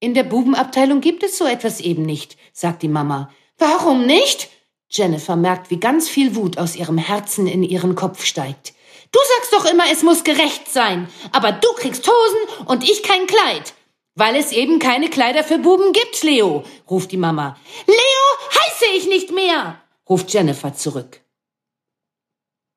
In 0.00 0.14
der 0.14 0.24
Bubenabteilung 0.24 1.00
gibt 1.00 1.22
es 1.22 1.38
so 1.38 1.46
etwas 1.46 1.80
eben 1.80 2.02
nicht, 2.02 2.36
sagt 2.52 2.82
die 2.82 2.88
Mama. 2.88 3.30
Warum 3.56 4.04
nicht? 4.04 4.50
Jennifer 4.88 5.36
merkt, 5.36 5.70
wie 5.70 5.78
ganz 5.78 6.08
viel 6.08 6.34
Wut 6.34 6.58
aus 6.58 6.74
ihrem 6.74 6.98
Herzen 6.98 7.46
in 7.46 7.62
ihren 7.62 7.94
Kopf 7.94 8.24
steigt. 8.24 8.74
Du 9.12 9.20
sagst 9.36 9.52
doch 9.52 9.64
immer, 9.64 9.84
es 9.92 10.02
muss 10.02 10.24
gerecht 10.24 10.68
sein, 10.68 11.08
aber 11.30 11.52
du 11.52 11.68
kriegst 11.76 12.06
Hosen 12.06 12.66
und 12.66 12.82
ich 12.82 13.04
kein 13.04 13.26
Kleid. 13.26 13.74
Weil 14.16 14.34
es 14.34 14.50
eben 14.50 14.78
keine 14.80 15.08
Kleider 15.08 15.44
für 15.44 15.58
Buben 15.58 15.92
gibt, 15.92 16.22
Leo, 16.24 16.64
ruft 16.90 17.12
die 17.12 17.16
Mama. 17.16 17.56
Leo 17.86 18.60
heiße 18.60 18.96
ich 18.96 19.06
nicht 19.06 19.30
mehr, 19.30 19.80
ruft 20.08 20.32
Jennifer 20.32 20.74
zurück. 20.74 21.20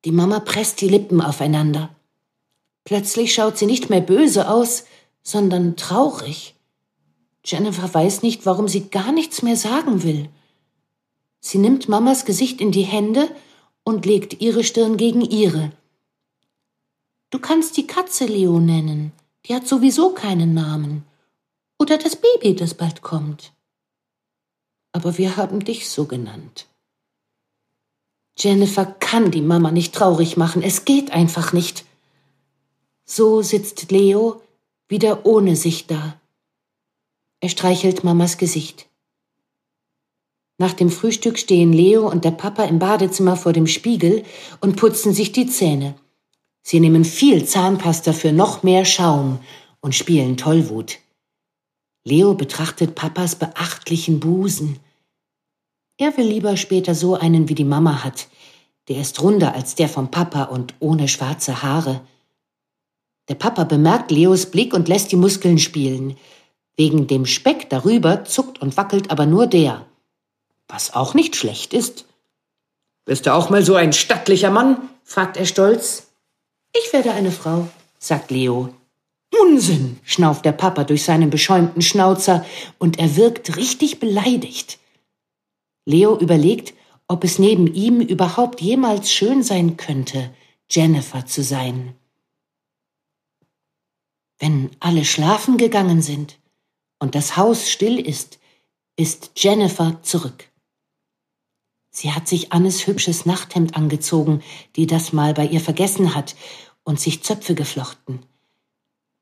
Die 0.05 0.11
Mama 0.11 0.41
presst 0.41 0.79
die 0.81 0.89
Lippen 0.89 1.21
aufeinander. 1.21 1.95
Plötzlich 2.89 3.35
schaut 3.35 3.55
sie 3.55 3.67
nicht 3.67 3.91
mehr 3.91 4.01
böse 4.01 4.49
aus, 4.49 4.85
sondern 5.21 5.75
traurig. 5.75 6.55
Jennifer 7.45 7.93
weiß 7.93 8.23
nicht, 8.23 8.47
warum 8.47 8.67
sie 8.67 8.89
gar 8.89 9.11
nichts 9.11 9.43
mehr 9.43 9.57
sagen 9.57 10.01
will. 10.01 10.27
Sie 11.39 11.59
nimmt 11.59 11.87
Mamas 11.87 12.25
Gesicht 12.25 12.59
in 12.59 12.71
die 12.71 12.81
Hände 12.81 13.29
und 13.83 14.07
legt 14.07 14.41
ihre 14.41 14.63
Stirn 14.63 14.97
gegen 14.97 15.21
ihre. 15.21 15.71
Du 17.29 17.37
kannst 17.37 17.77
die 17.77 17.85
Katze 17.85 18.25
Leo 18.25 18.59
nennen, 18.59 19.11
die 19.45 19.53
hat 19.53 19.67
sowieso 19.67 20.15
keinen 20.15 20.55
Namen. 20.55 21.03
Oder 21.77 21.99
das 21.99 22.15
Baby, 22.15 22.55
das 22.55 22.73
bald 22.73 23.03
kommt. 23.03 23.53
Aber 24.93 25.19
wir 25.19 25.37
haben 25.37 25.63
dich 25.63 25.91
so 25.91 26.05
genannt. 26.05 26.65
Jennifer 28.35 28.87
kann 28.87 29.29
die 29.29 29.43
Mama 29.43 29.69
nicht 29.69 29.93
traurig 29.93 30.37
machen, 30.37 30.63
es 30.63 30.85
geht 30.85 31.11
einfach 31.11 31.53
nicht. 31.53 31.85
So 33.11 33.41
sitzt 33.41 33.89
Leo 33.89 34.39
wieder 34.87 35.25
ohne 35.25 35.55
sich 35.55 35.87
da. 35.87 36.21
Er 37.39 37.49
streichelt 37.49 38.03
Mamas 38.03 38.37
Gesicht. 38.37 38.87
Nach 40.59 40.73
dem 40.73 40.91
Frühstück 40.91 41.39
stehen 41.39 41.73
Leo 41.73 42.07
und 42.07 42.23
der 42.23 42.29
Papa 42.29 42.65
im 42.65 42.77
Badezimmer 42.77 43.35
vor 43.35 43.51
dem 43.51 43.65
Spiegel 43.65 44.23
und 44.61 44.75
putzen 44.75 45.11
sich 45.11 45.31
die 45.31 45.47
Zähne. 45.47 45.95
Sie 46.61 46.79
nehmen 46.79 47.03
viel 47.03 47.45
Zahnpasta 47.45 48.13
für 48.13 48.31
noch 48.31 48.61
mehr 48.61 48.85
Schaum 48.85 49.39
und 49.81 49.95
spielen 49.95 50.37
Tollwut. 50.37 50.99
Leo 52.03 52.35
betrachtet 52.35 52.93
Papas 52.93 53.33
beachtlichen 53.33 54.19
Busen. 54.19 54.77
Er 55.97 56.15
will 56.15 56.27
lieber 56.27 56.57
später 56.57 56.93
so 56.93 57.15
einen 57.15 57.49
wie 57.49 57.55
die 57.55 57.63
Mama 57.63 58.03
hat. 58.03 58.27
Der 58.87 59.01
ist 59.01 59.19
runder 59.19 59.55
als 59.55 59.73
der 59.73 59.89
vom 59.89 60.11
Papa 60.11 60.43
und 60.43 60.75
ohne 60.79 61.07
schwarze 61.07 61.63
Haare. 61.63 62.01
Der 63.29 63.35
Papa 63.35 63.63
bemerkt 63.63 64.11
Leos 64.11 64.47
Blick 64.47 64.73
und 64.73 64.87
lässt 64.87 65.11
die 65.11 65.15
Muskeln 65.15 65.59
spielen. 65.59 66.17
Wegen 66.75 67.07
dem 67.07 67.25
Speck 67.25 67.69
darüber 67.69 68.25
zuckt 68.25 68.61
und 68.61 68.75
wackelt 68.75 69.11
aber 69.11 69.25
nur 69.25 69.47
der 69.47 69.85
was 70.69 70.93
auch 70.93 71.13
nicht 71.15 71.35
schlecht 71.35 71.73
ist. 71.73 72.05
Bist 73.03 73.25
du 73.25 73.33
auch 73.33 73.49
mal 73.49 73.63
so 73.63 73.75
ein 73.75 73.91
stattlicher 73.91 74.51
Mann? 74.51 74.77
fragt 75.03 75.35
er 75.35 75.47
stolz. 75.47 76.11
Ich 76.71 76.93
werde 76.93 77.11
eine 77.11 77.31
Frau, 77.31 77.67
sagt 77.97 78.29
Leo. 78.29 78.69
Unsinn, 79.41 79.99
schnauft 80.03 80.45
der 80.45 80.51
Papa 80.51 80.83
durch 80.83 81.03
seinen 81.03 81.31
beschäumten 81.31 81.81
Schnauzer 81.81 82.45
und 82.77 82.99
er 82.99 83.15
wirkt 83.15 83.57
richtig 83.57 83.99
beleidigt. 83.99 84.77
Leo 85.85 86.15
überlegt, 86.17 86.75
ob 87.07 87.23
es 87.23 87.39
neben 87.39 87.73
ihm 87.73 88.01
überhaupt 88.01 88.61
jemals 88.61 89.11
schön 89.11 89.41
sein 89.41 89.77
könnte, 89.77 90.29
Jennifer 90.69 91.25
zu 91.25 91.41
sein. 91.41 91.95
Wenn 94.39 94.71
alle 94.79 95.03
schlafen 95.03 95.57
gegangen 95.57 96.01
sind 96.01 96.39
und 96.97 97.13
das 97.13 97.35
Haus 97.35 97.69
still 97.69 97.99
ist, 97.99 98.39
ist 98.95 99.31
Jennifer 99.35 100.01
zurück. 100.01 100.49
Sie 101.91 102.13
hat 102.13 102.27
sich 102.27 102.53
Annes 102.53 102.87
hübsches 102.87 103.25
Nachthemd 103.25 103.75
angezogen, 103.75 104.41
die 104.75 104.87
das 104.87 105.11
mal 105.11 105.33
bei 105.33 105.45
ihr 105.45 105.59
vergessen 105.59 106.15
hat, 106.15 106.35
und 106.83 106.99
sich 106.99 107.23
Zöpfe 107.23 107.55
geflochten. 107.55 108.25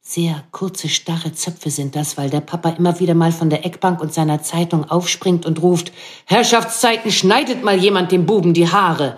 Sehr 0.02 0.44
kurze, 0.52 0.88
starre 0.88 1.34
Zöpfe 1.34 1.70
sind 1.70 1.96
das, 1.96 2.16
weil 2.18 2.30
der 2.30 2.40
Papa 2.40 2.70
immer 2.70 3.00
wieder 3.00 3.14
mal 3.14 3.32
von 3.32 3.50
der 3.50 3.66
Eckbank 3.66 4.00
und 4.00 4.14
seiner 4.14 4.42
Zeitung 4.42 4.86
aufspringt 4.86 5.46
und 5.46 5.62
ruft, 5.62 5.92
Herrschaftszeiten 6.26 7.12
schneidet 7.12 7.64
mal 7.64 7.78
jemand 7.78 8.12
dem 8.12 8.26
Buben 8.26 8.54
die 8.54 8.72
Haare. 8.72 9.18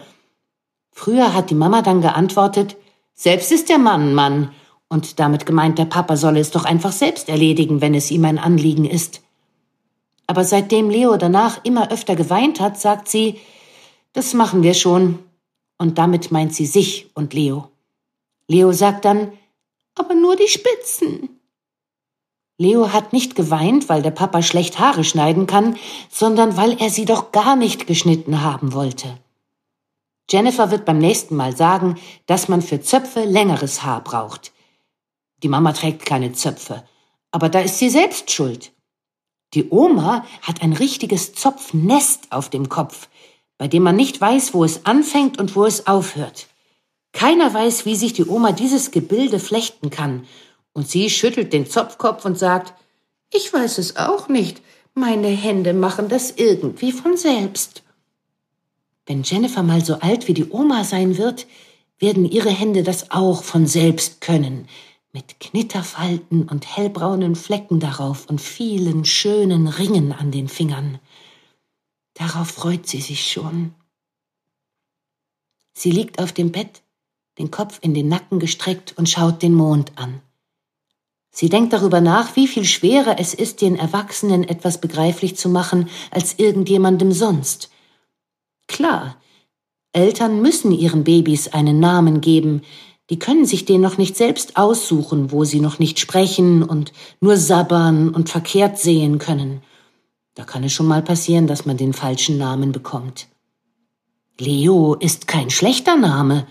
Früher 0.91 1.33
hat 1.33 1.51
die 1.51 1.55
Mama 1.55 1.83
dann 1.83 2.01
geantwortet, 2.01 2.75
selbst 3.13 3.51
ist 3.51 3.69
der 3.69 3.77
Mann 3.77 4.15
Mann, 4.15 4.51
und 4.89 5.19
damit 5.19 5.45
gemeint, 5.45 5.77
der 5.77 5.85
Papa 5.85 6.17
solle 6.17 6.39
es 6.39 6.51
doch 6.51 6.65
einfach 6.65 6.91
selbst 6.91 7.29
erledigen, 7.29 7.79
wenn 7.79 7.93
es 7.93 8.11
ihm 8.11 8.25
ein 8.25 8.39
Anliegen 8.39 8.85
ist. 8.85 9.21
Aber 10.27 10.43
seitdem 10.43 10.89
Leo 10.89 11.15
danach 11.17 11.63
immer 11.63 11.91
öfter 11.91 12.15
geweint 12.15 12.59
hat, 12.59 12.79
sagt 12.79 13.07
sie, 13.07 13.39
das 14.13 14.33
machen 14.33 14.63
wir 14.63 14.73
schon. 14.73 15.19
Und 15.77 15.97
damit 15.97 16.31
meint 16.31 16.53
sie 16.53 16.65
sich 16.65 17.09
und 17.13 17.33
Leo. 17.33 17.69
Leo 18.47 18.71
sagt 18.73 19.05
dann, 19.05 19.31
aber 19.95 20.15
nur 20.15 20.35
die 20.35 20.47
Spitzen. 20.47 21.29
Leo 22.57 22.91
hat 22.91 23.13
nicht 23.13 23.35
geweint, 23.35 23.87
weil 23.87 24.01
der 24.01 24.11
Papa 24.11 24.41
schlecht 24.41 24.79
Haare 24.79 25.05
schneiden 25.05 25.47
kann, 25.47 25.77
sondern 26.09 26.57
weil 26.57 26.73
er 26.81 26.89
sie 26.89 27.05
doch 27.05 27.31
gar 27.31 27.55
nicht 27.55 27.87
geschnitten 27.87 28.41
haben 28.41 28.73
wollte. 28.73 29.17
Jennifer 30.29 30.69
wird 30.69 30.83
beim 30.85 30.97
nächsten 30.97 31.35
Mal 31.35 31.55
sagen, 31.55 31.95
dass 32.25 32.49
man 32.49 32.61
für 32.61 32.81
Zöpfe 32.81 33.23
längeres 33.23 33.83
Haar 33.83 34.03
braucht. 34.03 34.51
Die 35.43 35.49
Mama 35.49 35.73
trägt 35.73 36.05
keine 36.05 36.33
Zöpfe, 36.33 36.83
aber 37.31 37.49
da 37.49 37.61
ist 37.61 37.77
sie 37.77 37.89
selbst 37.89 38.31
schuld. 38.31 38.71
Die 39.53 39.69
Oma 39.69 40.25
hat 40.41 40.61
ein 40.61 40.73
richtiges 40.73 41.33
Zopfnest 41.33 42.31
auf 42.31 42.49
dem 42.49 42.69
Kopf, 42.69 43.07
bei 43.57 43.67
dem 43.67 43.83
man 43.83 43.95
nicht 43.95 44.19
weiß, 44.19 44.53
wo 44.53 44.63
es 44.63 44.85
anfängt 44.85 45.39
und 45.39 45.55
wo 45.55 45.65
es 45.65 45.87
aufhört. 45.87 46.47
Keiner 47.11 47.53
weiß, 47.53 47.85
wie 47.85 47.95
sich 47.95 48.13
die 48.13 48.25
Oma 48.25 48.51
dieses 48.51 48.91
Gebilde 48.91 49.39
flechten 49.39 49.89
kann, 49.89 50.25
und 50.73 50.87
sie 50.87 51.09
schüttelt 51.09 51.51
den 51.51 51.67
Zopfkopf 51.67 52.25
und 52.25 52.37
sagt, 52.37 52.73
ich 53.33 53.51
weiß 53.51 53.79
es 53.79 53.97
auch 53.97 54.29
nicht, 54.29 54.61
meine 54.93 55.27
Hände 55.27 55.73
machen 55.73 56.09
das 56.09 56.31
irgendwie 56.31 56.91
von 56.91 57.17
selbst. 57.17 57.83
Wenn 59.05 59.23
Jennifer 59.23 59.63
mal 59.63 59.83
so 59.83 59.95
alt 59.95 60.27
wie 60.27 60.33
die 60.33 60.49
Oma 60.49 60.83
sein 60.83 61.17
wird, 61.17 61.47
werden 61.97 62.25
ihre 62.25 62.51
Hände 62.51 62.83
das 62.83 63.11
auch 63.11 63.43
von 63.43 63.65
selbst 63.65 64.21
können, 64.21 64.67
mit 65.11 65.39
Knitterfalten 65.39 66.47
und 66.47 66.77
hellbraunen 66.77 67.35
Flecken 67.35 67.79
darauf 67.79 68.27
und 68.27 68.39
vielen 68.39 69.05
schönen 69.05 69.67
Ringen 69.67 70.11
an 70.11 70.31
den 70.31 70.47
Fingern. 70.47 70.99
Darauf 72.13 72.49
freut 72.49 72.87
sie 72.87 73.01
sich 73.01 73.31
schon. 73.31 73.73
Sie 75.73 75.91
liegt 75.91 76.19
auf 76.19 76.31
dem 76.31 76.51
Bett, 76.51 76.83
den 77.37 77.49
Kopf 77.49 77.79
in 77.81 77.93
den 77.93 78.07
Nacken 78.07 78.39
gestreckt 78.39 78.97
und 78.97 79.09
schaut 79.09 79.41
den 79.41 79.53
Mond 79.53 79.93
an. 79.95 80.21
Sie 81.31 81.49
denkt 81.49 81.73
darüber 81.73 82.01
nach, 82.01 82.35
wie 82.35 82.47
viel 82.47 82.65
schwerer 82.65 83.19
es 83.19 83.33
ist, 83.33 83.61
den 83.61 83.75
Erwachsenen 83.75 84.43
etwas 84.43 84.81
begreiflich 84.81 85.37
zu 85.37 85.47
machen 85.47 85.89
als 86.11 86.37
irgendjemandem 86.37 87.11
sonst. 87.11 87.69
Klar, 88.67 89.15
Eltern 89.93 90.41
müssen 90.41 90.71
ihren 90.71 91.03
Babys 91.03 91.47
einen 91.47 91.79
Namen 91.79 92.21
geben, 92.21 92.61
die 93.09 93.17
können 93.17 93.45
sich 93.45 93.65
den 93.65 93.81
noch 93.81 93.97
nicht 93.97 94.15
selbst 94.15 94.55
aussuchen, 94.57 95.31
wo 95.31 95.43
sie 95.43 95.59
noch 95.59 95.79
nicht 95.79 95.99
sprechen 95.99 96.63
und 96.63 96.93
nur 97.21 97.37
sabbern 97.37 98.09
und 98.09 98.29
verkehrt 98.29 98.77
sehen 98.77 99.17
können. 99.17 99.61
Da 100.35 100.43
kann 100.43 100.63
es 100.63 100.73
schon 100.73 100.85
mal 100.85 101.01
passieren, 101.01 101.47
dass 101.47 101.65
man 101.65 101.77
den 101.77 101.93
falschen 101.93 102.37
Namen 102.37 102.71
bekommt. 102.71 103.27
Leo 104.39 104.93
ist 104.93 105.27
kein 105.27 105.49
schlechter 105.49 105.95
Name, 105.95 106.47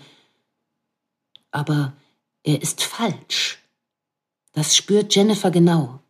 aber 1.50 1.94
er 2.42 2.60
ist 2.60 2.82
falsch. 2.82 3.58
Das 4.52 4.76
spürt 4.76 5.14
Jennifer 5.14 5.50
genau. 5.50 6.00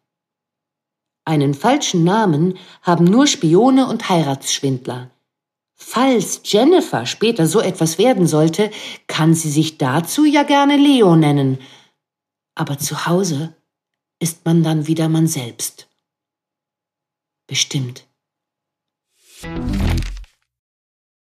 Einen 1.24 1.52
falschen 1.52 2.04
Namen 2.04 2.56
haben 2.80 3.04
nur 3.04 3.26
Spione 3.26 3.86
und 3.86 4.08
Heiratsschwindler. 4.08 5.10
Falls 5.80 6.40
Jennifer 6.44 7.06
später 7.06 7.46
so 7.46 7.60
etwas 7.60 7.98
werden 7.98 8.26
sollte, 8.26 8.70
kann 9.06 9.34
sie 9.34 9.50
sich 9.50 9.78
dazu 9.78 10.24
ja 10.24 10.42
gerne 10.42 10.76
Leo 10.76 11.14
nennen. 11.16 11.58
Aber 12.56 12.78
zu 12.78 13.06
Hause 13.06 13.54
ist 14.18 14.44
man 14.44 14.64
dann 14.64 14.88
wieder 14.88 15.08
man 15.08 15.28
selbst. 15.28 15.88
Bestimmt. 17.46 18.06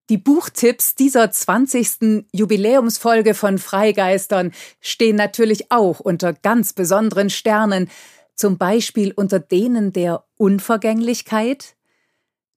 Die 0.09 0.17
Buchtipps 0.17 0.93
dieser 0.93 1.31
20. 1.31 2.27
Jubiläumsfolge 2.31 3.34
von 3.34 3.57
Freigeistern 3.57 4.51
stehen 4.80 5.15
natürlich 5.15 5.71
auch 5.71 5.99
unter 5.99 6.34
ganz 6.34 6.73
besonderen 6.73 7.31
Sternen, 7.31 7.89
zum 8.35 8.57
Beispiel 8.57 9.11
unter 9.13 9.39
denen 9.39 9.93
der 9.93 10.25
Unvergänglichkeit, 10.35 11.75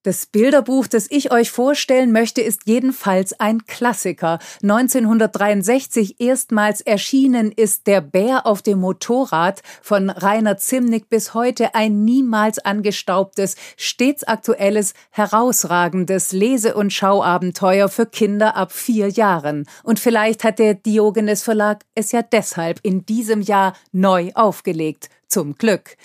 Das 0.06 0.24
Bilderbuch, 0.26 0.86
das 0.86 1.08
ich 1.10 1.32
euch 1.32 1.50
vorstellen 1.50 2.12
möchte, 2.12 2.40
ist 2.40 2.60
jedenfalls 2.66 3.40
ein 3.40 3.66
Klassiker. 3.66 4.38
1963 4.62 6.20
erstmals 6.20 6.80
erschienen 6.80 7.50
ist 7.50 7.88
Der 7.88 8.02
Bär 8.02 8.46
auf 8.46 8.62
dem 8.62 8.78
Motorrad 8.78 9.64
von 9.82 10.08
Rainer 10.08 10.58
Zimnick 10.58 11.08
bis 11.08 11.34
heute 11.34 11.74
ein 11.74 12.04
niemals 12.04 12.60
angestaubtes, 12.60 13.56
stets 13.76 14.22
aktuelles, 14.22 14.94
herausragendes 15.10 16.30
Lese- 16.30 16.76
und 16.76 16.92
Schauabenteuer 16.92 17.88
für 17.88 18.06
Kinder 18.06 18.54
ab 18.54 18.70
vier 18.70 19.08
Jahren. 19.08 19.66
Und 19.82 19.98
vielleicht 19.98 20.44
hat 20.44 20.60
der 20.60 20.74
Diogenes 20.74 21.42
Verlag 21.42 21.82
es 21.96 22.12
ja 22.12 22.22
deshalb 22.22 22.78
in 22.84 23.04
diesem 23.06 23.40
Jahr 23.40 23.72
neu 23.90 24.30
aufgelegt. 24.34 25.08
Zum 25.26 25.56
Glück. 25.56 25.96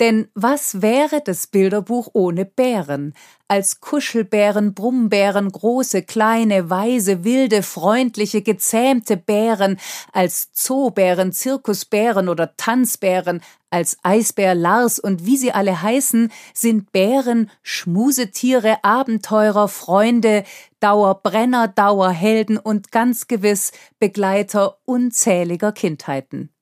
Denn 0.00 0.28
was 0.34 0.80
wäre 0.80 1.20
das 1.22 1.46
Bilderbuch 1.46 2.08
ohne 2.14 2.46
Bären? 2.46 3.12
Als 3.48 3.80
Kuschelbären, 3.80 4.72
Brummbären, 4.72 5.52
große, 5.52 6.02
kleine, 6.04 6.70
weise, 6.70 7.22
wilde, 7.22 7.62
freundliche, 7.62 8.40
gezähmte 8.40 9.18
Bären, 9.18 9.78
als 10.12 10.52
Zoobären, 10.52 11.32
Zirkusbären 11.32 12.30
oder 12.30 12.56
Tanzbären, 12.56 13.42
als 13.68 13.98
Eisbär 14.02 14.54
Lars 14.54 14.98
und 14.98 15.26
wie 15.26 15.36
sie 15.36 15.52
alle 15.52 15.82
heißen, 15.82 16.32
sind 16.54 16.92
Bären 16.92 17.50
Schmusetiere, 17.62 18.82
Abenteurer, 18.82 19.68
Freunde, 19.68 20.44
Dauerbrenner, 20.80 21.68
Dauerhelden 21.68 22.56
und 22.56 22.90
ganz 22.90 23.28
gewiss 23.28 23.72
Begleiter 23.98 24.78
unzähliger 24.86 25.72
Kindheiten. 25.72 26.54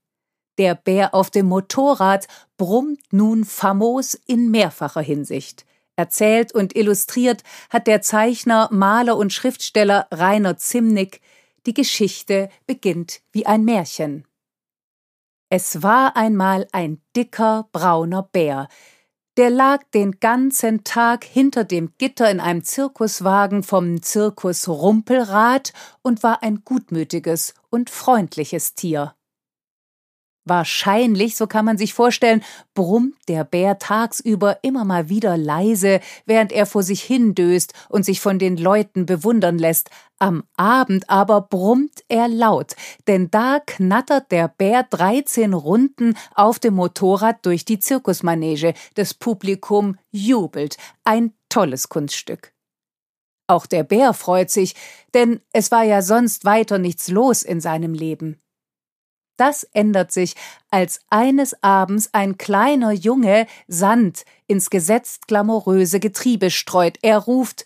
Der 0.58 0.74
Bär 0.74 1.14
auf 1.14 1.30
dem 1.30 1.46
Motorrad 1.46 2.26
brummt 2.56 3.00
nun 3.12 3.44
famos 3.44 4.14
in 4.14 4.50
mehrfacher 4.50 5.00
Hinsicht. 5.00 5.64
Erzählt 5.94 6.52
und 6.52 6.76
illustriert 6.76 7.42
hat 7.70 7.86
der 7.86 8.02
Zeichner, 8.02 8.68
Maler 8.72 9.16
und 9.16 9.32
Schriftsteller 9.32 10.06
Rainer 10.12 10.56
Zimnick. 10.56 11.20
Die 11.66 11.74
Geschichte 11.74 12.50
beginnt 12.66 13.20
wie 13.32 13.46
ein 13.46 13.64
Märchen. 13.64 14.24
Es 15.48 15.82
war 15.82 16.16
einmal 16.16 16.68
ein 16.72 17.00
dicker, 17.16 17.68
brauner 17.72 18.22
Bär. 18.22 18.68
Der 19.36 19.50
lag 19.50 19.84
den 19.94 20.18
ganzen 20.20 20.84
Tag 20.84 21.24
hinter 21.24 21.64
dem 21.64 21.92
Gitter 21.96 22.30
in 22.30 22.40
einem 22.40 22.64
Zirkuswagen 22.64 23.62
vom 23.62 24.02
Zirkus 24.02 24.68
Rumpelrad 24.68 25.72
und 26.02 26.22
war 26.22 26.42
ein 26.42 26.62
gutmütiges 26.64 27.54
und 27.70 27.88
freundliches 27.88 28.74
Tier. 28.74 29.14
Wahrscheinlich, 30.48 31.36
so 31.36 31.46
kann 31.46 31.64
man 31.64 31.76
sich 31.76 31.92
vorstellen, 31.92 32.42
brummt 32.74 33.16
der 33.28 33.44
Bär 33.44 33.78
tagsüber 33.78 34.58
immer 34.62 34.84
mal 34.84 35.08
wieder 35.08 35.36
leise, 35.36 36.00
während 36.24 36.52
er 36.52 36.64
vor 36.64 36.82
sich 36.82 37.02
hindöst 37.02 37.74
und 37.88 38.04
sich 38.04 38.20
von 38.20 38.38
den 38.38 38.56
Leuten 38.56 39.04
bewundern 39.04 39.58
lässt. 39.58 39.90
Am 40.18 40.44
Abend 40.56 41.10
aber 41.10 41.42
brummt 41.42 42.02
er 42.08 42.28
laut, 42.28 42.74
denn 43.06 43.30
da 43.30 43.60
knattert 43.64 44.32
der 44.32 44.48
Bär 44.48 44.84
13 44.84 45.52
Runden 45.52 46.16
auf 46.34 46.58
dem 46.58 46.74
Motorrad 46.74 47.44
durch 47.44 47.64
die 47.64 47.78
Zirkusmanege. 47.78 48.74
Das 48.94 49.14
Publikum 49.14 49.96
jubelt. 50.10 50.76
Ein 51.04 51.34
tolles 51.48 51.88
Kunststück. 51.88 52.52
Auch 53.48 53.66
der 53.66 53.82
Bär 53.82 54.12
freut 54.12 54.50
sich, 54.50 54.74
denn 55.14 55.40
es 55.52 55.70
war 55.70 55.82
ja 55.82 56.02
sonst 56.02 56.44
weiter 56.44 56.78
nichts 56.78 57.08
los 57.08 57.42
in 57.42 57.60
seinem 57.60 57.94
Leben. 57.94 58.40
Das 59.38 59.62
ändert 59.72 60.12
sich, 60.12 60.34
als 60.70 61.00
eines 61.08 61.62
Abends 61.62 62.10
ein 62.12 62.36
kleiner 62.36 62.92
Junge 62.92 63.46
Sand 63.68 64.24
ins 64.48 64.68
gesetzt 64.68 65.28
glamouröse 65.28 66.00
Getriebe 66.00 66.50
streut. 66.50 66.98
Er 67.02 67.18
ruft 67.18 67.64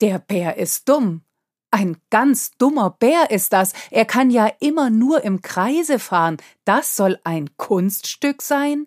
Der 0.00 0.18
Bär 0.18 0.56
ist 0.56 0.88
dumm. 0.88 1.22
Ein 1.70 1.96
ganz 2.10 2.52
dummer 2.52 2.90
Bär 2.90 3.30
ist 3.30 3.52
das. 3.52 3.72
Er 3.90 4.04
kann 4.04 4.30
ja 4.30 4.50
immer 4.60 4.88
nur 4.88 5.24
im 5.24 5.42
Kreise 5.42 5.98
fahren. 5.98 6.36
Das 6.64 6.96
soll 6.96 7.18
ein 7.24 7.54
Kunststück 7.56 8.40
sein? 8.40 8.86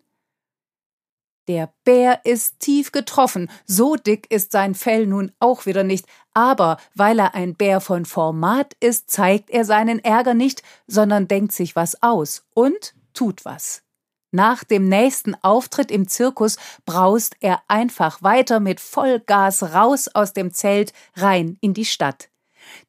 Der 1.50 1.74
Bär 1.84 2.24
ist 2.26 2.60
tief 2.60 2.92
getroffen, 2.92 3.50
so 3.66 3.96
dick 3.96 4.30
ist 4.30 4.52
sein 4.52 4.76
Fell 4.76 5.08
nun 5.08 5.32
auch 5.40 5.66
wieder 5.66 5.84
nicht, 5.84 6.06
aber 6.36 6.78
weil 6.94 7.18
er 7.18 7.34
ein 7.34 7.56
Bär 7.56 7.82
von 7.82 8.06
Format 8.06 8.76
ist, 8.80 9.10
zeigt 9.10 9.50
er 9.50 9.66
seinen 9.66 9.98
Ärger 9.98 10.36
nicht, 10.36 10.62
sondern 10.86 11.28
denkt 11.28 11.52
sich 11.54 11.76
was 11.76 12.04
aus 12.04 12.46
und 12.54 12.94
tut 13.16 13.46
was. 13.46 13.82
Nach 14.30 14.64
dem 14.64 14.90
nächsten 14.90 15.34
Auftritt 15.42 15.90
im 15.90 16.08
Zirkus 16.08 16.58
braust 16.86 17.36
er 17.40 17.64
einfach 17.68 18.22
weiter 18.22 18.60
mit 18.60 18.80
Vollgas 18.80 19.74
raus 19.74 20.08
aus 20.08 20.34
dem 20.34 20.54
Zelt 20.54 20.94
rein 21.16 21.58
in 21.62 21.74
die 21.74 21.86
Stadt. 21.86 22.30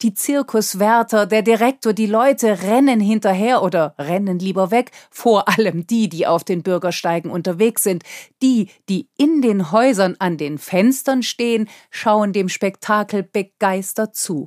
Die 0.02 0.14
Zirkuswärter, 0.14 1.26
der 1.26 1.42
Direktor, 1.42 1.92
die 1.92 2.06
Leute 2.06 2.62
rennen 2.62 3.00
hinterher 3.00 3.62
oder 3.62 3.94
rennen 3.98 4.38
lieber 4.38 4.70
weg, 4.70 4.90
vor 5.10 5.48
allem 5.48 5.86
die, 5.86 6.08
die 6.08 6.26
auf 6.26 6.44
den 6.44 6.62
Bürgersteigen 6.62 7.30
unterwegs 7.30 7.82
sind. 7.82 8.02
Die, 8.42 8.68
die 8.88 9.08
in 9.16 9.42
den 9.42 9.72
Häusern 9.72 10.16
an 10.18 10.36
den 10.36 10.58
Fenstern 10.58 11.22
stehen, 11.22 11.68
schauen 11.90 12.32
dem 12.32 12.48
Spektakel 12.48 13.22
begeistert 13.22 14.14
zu. 14.16 14.46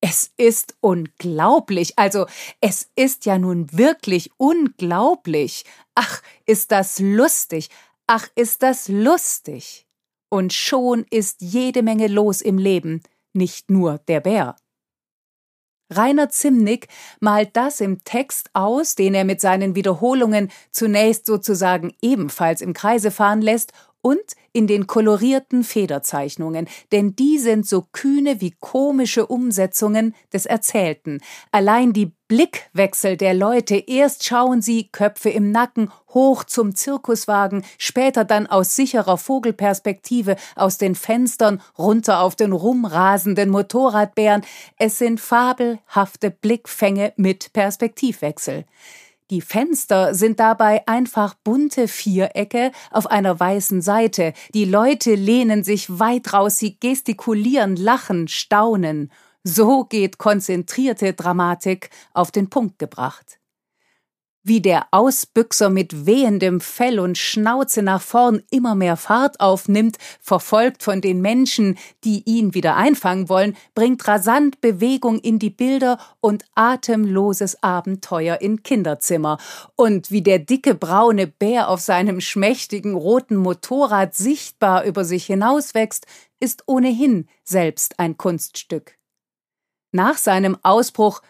Es 0.00 0.30
ist 0.36 0.76
unglaublich, 0.80 1.98
also 1.98 2.26
es 2.60 2.90
ist 2.96 3.24
ja 3.24 3.38
nun 3.38 3.66
wirklich 3.72 4.30
unglaublich. 4.36 5.64
Ach, 5.94 6.22
ist 6.44 6.70
das 6.70 6.98
lustig, 7.00 7.70
ach, 8.06 8.28
ist 8.34 8.62
das 8.62 8.88
lustig. 8.88 9.86
Und 10.28 10.52
schon 10.52 11.06
ist 11.10 11.40
jede 11.40 11.82
Menge 11.82 12.08
los 12.08 12.40
im 12.40 12.58
Leben 12.58 13.02
nicht 13.36 13.70
nur 13.70 13.98
der 14.08 14.20
Bär. 14.20 14.56
Rainer 15.92 16.30
Zimnick 16.30 16.88
malt 17.20 17.50
das 17.52 17.80
im 17.80 18.02
Text 18.02 18.50
aus, 18.54 18.96
den 18.96 19.14
er 19.14 19.24
mit 19.24 19.40
seinen 19.40 19.76
Wiederholungen 19.76 20.50
zunächst 20.72 21.26
sozusagen 21.26 21.94
ebenfalls 22.02 22.60
im 22.60 22.72
Kreise 22.72 23.12
fahren 23.12 23.40
lässt 23.40 23.72
und 24.06 24.36
in 24.52 24.68
den 24.68 24.86
kolorierten 24.86 25.64
Federzeichnungen, 25.64 26.68
denn 26.92 27.16
die 27.16 27.40
sind 27.40 27.66
so 27.66 27.88
kühne 27.90 28.40
wie 28.40 28.52
komische 28.52 29.26
Umsetzungen 29.26 30.14
des 30.32 30.46
Erzählten. 30.46 31.20
Allein 31.50 31.92
die 31.92 32.12
Blickwechsel 32.28 33.16
der 33.16 33.34
Leute, 33.34 33.74
erst 33.74 34.22
schauen 34.22 34.62
sie, 34.62 34.90
Köpfe 34.92 35.30
im 35.30 35.50
Nacken, 35.50 35.90
hoch 36.14 36.44
zum 36.44 36.76
Zirkuswagen, 36.76 37.64
später 37.78 38.24
dann 38.24 38.46
aus 38.46 38.76
sicherer 38.76 39.18
Vogelperspektive 39.18 40.36
aus 40.54 40.78
den 40.78 40.94
Fenstern 40.94 41.60
runter 41.76 42.20
auf 42.20 42.36
den 42.36 42.52
rumrasenden 42.52 43.50
Motorradbären. 43.50 44.42
Es 44.78 44.98
sind 44.98 45.18
fabelhafte 45.18 46.30
Blickfänge 46.30 47.12
mit 47.16 47.52
Perspektivwechsel. 47.52 48.66
Die 49.30 49.40
Fenster 49.40 50.14
sind 50.14 50.38
dabei 50.38 50.86
einfach 50.86 51.34
bunte 51.34 51.88
Vierecke 51.88 52.70
auf 52.92 53.08
einer 53.10 53.38
weißen 53.38 53.82
Seite. 53.82 54.32
Die 54.54 54.64
Leute 54.64 55.16
lehnen 55.16 55.64
sich 55.64 55.98
weit 55.98 56.32
raus, 56.32 56.58
sie 56.58 56.78
gestikulieren, 56.78 57.74
lachen, 57.74 58.28
staunen. 58.28 59.10
So 59.42 59.84
geht 59.84 60.18
konzentrierte 60.18 61.12
Dramatik 61.12 61.90
auf 62.14 62.30
den 62.30 62.50
Punkt 62.50 62.78
gebracht 62.78 63.38
wie 64.46 64.60
der 64.60 64.86
Ausbüchser 64.92 65.70
mit 65.70 66.06
wehendem 66.06 66.60
Fell 66.60 67.00
und 67.00 67.18
Schnauze 67.18 67.82
nach 67.82 68.00
vorn 68.00 68.42
immer 68.50 68.76
mehr 68.76 68.96
Fahrt 68.96 69.40
aufnimmt, 69.40 69.96
verfolgt 70.20 70.84
von 70.84 71.00
den 71.00 71.20
Menschen, 71.20 71.76
die 72.04 72.22
ihn 72.26 72.54
wieder 72.54 72.76
einfangen 72.76 73.28
wollen, 73.28 73.56
bringt 73.74 74.06
rasant 74.06 74.60
Bewegung 74.60 75.18
in 75.18 75.40
die 75.40 75.50
Bilder 75.50 75.98
und 76.20 76.44
atemloses 76.54 77.60
Abenteuer 77.62 78.40
in 78.40 78.62
Kinderzimmer. 78.62 79.38
Und 79.74 80.12
wie 80.12 80.22
der 80.22 80.38
dicke 80.38 80.76
braune 80.76 81.26
Bär 81.26 81.68
auf 81.68 81.80
seinem 81.80 82.20
schmächtigen 82.20 82.94
roten 82.94 83.36
Motorrad 83.36 84.14
sichtbar 84.14 84.84
über 84.84 85.04
sich 85.04 85.26
hinauswächst, 85.26 86.06
ist 86.38 86.62
ohnehin 86.66 87.26
selbst 87.42 87.98
ein 87.98 88.16
Kunststück. 88.16 88.96
Nach 89.90 90.18
seinem 90.18 90.56
Ausbruch 90.62 91.22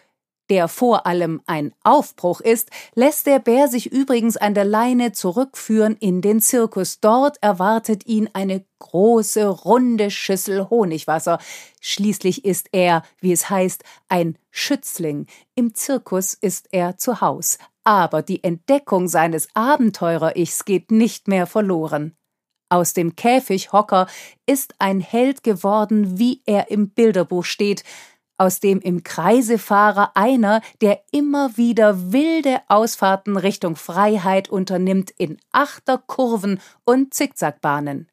der 0.49 0.67
vor 0.67 1.05
allem 1.05 1.41
ein 1.45 1.73
Aufbruch 1.83 2.41
ist, 2.41 2.69
lässt 2.95 3.27
der 3.27 3.39
Bär 3.39 3.67
sich 3.67 3.91
übrigens 3.91 4.37
an 4.37 4.53
der 4.53 4.65
Leine 4.65 5.11
zurückführen 5.11 5.95
in 5.99 6.21
den 6.21 6.41
Zirkus. 6.41 6.99
Dort 6.99 7.37
erwartet 7.41 8.05
ihn 8.05 8.29
eine 8.33 8.65
große, 8.79 9.47
runde 9.47 10.11
Schüssel 10.11 10.69
Honigwasser. 10.69 11.39
Schließlich 11.81 12.45
ist 12.45 12.69
er, 12.71 13.03
wie 13.19 13.31
es 13.31 13.49
heißt, 13.49 13.83
ein 14.09 14.37
Schützling. 14.51 15.27
Im 15.55 15.75
Zirkus 15.75 16.33
ist 16.33 16.69
er 16.71 16.97
zu 16.97 17.21
Haus. 17.21 17.57
Aber 17.83 18.21
die 18.21 18.43
Entdeckung 18.43 19.07
seines 19.07 19.47
Abenteurer-Ichs 19.53 20.65
geht 20.65 20.91
nicht 20.91 21.27
mehr 21.27 21.47
verloren. 21.47 22.17
Aus 22.69 22.93
dem 22.93 23.15
Käfighocker 23.15 24.07
ist 24.45 24.75
ein 24.79 24.99
Held 24.99 25.41
geworden, 25.43 26.19
wie 26.19 26.41
er 26.45 26.69
im 26.69 26.89
Bilderbuch 26.89 27.45
steht, 27.45 27.85
aus 28.37 28.59
dem 28.59 28.79
im 28.79 29.03
Kreisefahrer 29.03 30.11
einer, 30.15 30.61
der 30.81 31.01
immer 31.11 31.57
wieder 31.57 32.11
wilde 32.11 32.61
Ausfahrten 32.67 33.37
Richtung 33.37 33.75
Freiheit 33.75 34.49
unternimmt 34.49 35.11
in 35.17 35.37
Achterkurven 35.51 36.59
und 36.85 37.13
Zickzackbahnen. 37.13 38.09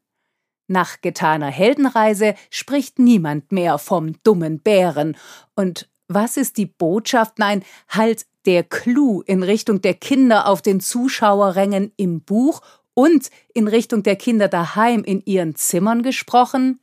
Nach 0.66 1.01
getaner 1.02 1.51
Heldenreise 1.51 2.34
spricht 2.51 2.98
niemand 2.98 3.52
mehr 3.52 3.78
vom 3.78 4.14
dummen 4.22 4.60
Bären. 4.60 5.16
Und 5.55 5.90
was 6.09 6.36
ist 6.36 6.56
die 6.56 6.66
Botschaft? 6.66 7.38
Nein, 7.38 7.62
halt 7.88 8.26
der 8.46 8.62
Clou 8.64 9.22
in 9.22 9.42
Richtung 9.42 9.82
der 9.82 9.94
Kinder 9.94 10.48
auf 10.48 10.62
den 10.62 10.80
Zuschauerrängen 10.80 11.92
im 11.96 12.22
Buch 12.22 12.62
und 12.94 13.30
in 13.52 13.68
Richtung 13.68 14.02
der 14.02 14.16
Kinder 14.16 14.48
daheim 14.48 15.05
in 15.05 15.22
ihren 15.24 15.55
Zimmern 15.55 16.02
gesprochen? 16.02 16.80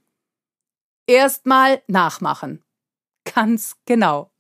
Erstmal 1.07 1.81
nachmachen. 1.88 2.63
Ganz 3.23 3.76
genau. 3.85 4.31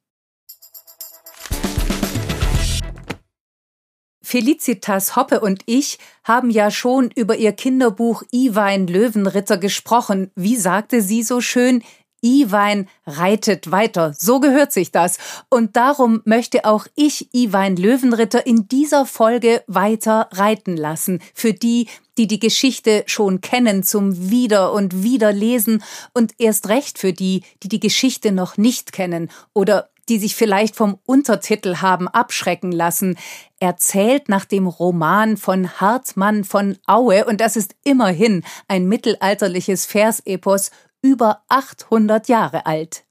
Felicitas 4.23 5.17
Hoppe 5.17 5.41
und 5.41 5.63
ich 5.65 5.97
haben 6.23 6.51
ja 6.51 6.71
schon 6.71 7.11
über 7.13 7.35
ihr 7.35 7.51
Kinderbuch 7.51 8.23
Iwein 8.31 8.87
Löwenritter 8.87 9.57
gesprochen. 9.57 10.31
Wie 10.35 10.55
sagte 10.55 11.01
sie 11.01 11.21
so 11.21 11.41
schön? 11.41 11.83
Iwein 12.21 12.87
reitet 13.05 13.71
weiter. 13.71 14.13
So 14.17 14.39
gehört 14.39 14.71
sich 14.71 14.91
das. 14.91 15.17
Und 15.49 15.75
darum 15.75 16.21
möchte 16.25 16.65
auch 16.65 16.87
ich 16.95 17.33
Iwein 17.33 17.75
Löwenritter 17.75 18.45
in 18.45 18.67
dieser 18.67 19.05
Folge 19.05 19.63
weiter 19.67 20.29
reiten 20.31 20.77
lassen. 20.77 21.19
Für 21.33 21.53
die, 21.53 21.87
die 22.17 22.27
die 22.27 22.39
Geschichte 22.39 23.03
schon 23.07 23.41
kennen, 23.41 23.83
zum 23.83 24.29
Wieder 24.29 24.73
und 24.73 25.03
Wiederlesen 25.03 25.83
und 26.13 26.33
erst 26.37 26.69
recht 26.69 26.97
für 26.97 27.13
die, 27.13 27.43
die 27.63 27.69
die 27.69 27.79
Geschichte 27.79 28.31
noch 28.31 28.57
nicht 28.57 28.91
kennen 28.91 29.29
oder 29.53 29.89
die 30.09 30.19
sich 30.19 30.35
vielleicht 30.35 30.75
vom 30.75 30.99
Untertitel 31.05 31.77
haben 31.77 32.07
abschrecken 32.07 32.71
lassen, 32.71 33.17
erzählt 33.59 34.27
nach 34.27 34.45
dem 34.45 34.67
Roman 34.67 35.37
von 35.37 35.79
Hartmann 35.79 36.43
von 36.43 36.77
Aue, 36.85 37.25
und 37.25 37.39
das 37.39 37.55
ist 37.55 37.75
immerhin 37.83 38.43
ein 38.67 38.87
mittelalterliches 38.87 39.85
Versepos 39.85 40.71
über 41.01 41.43
800 41.49 42.27
Jahre 42.27 42.65
alt. 42.65 43.05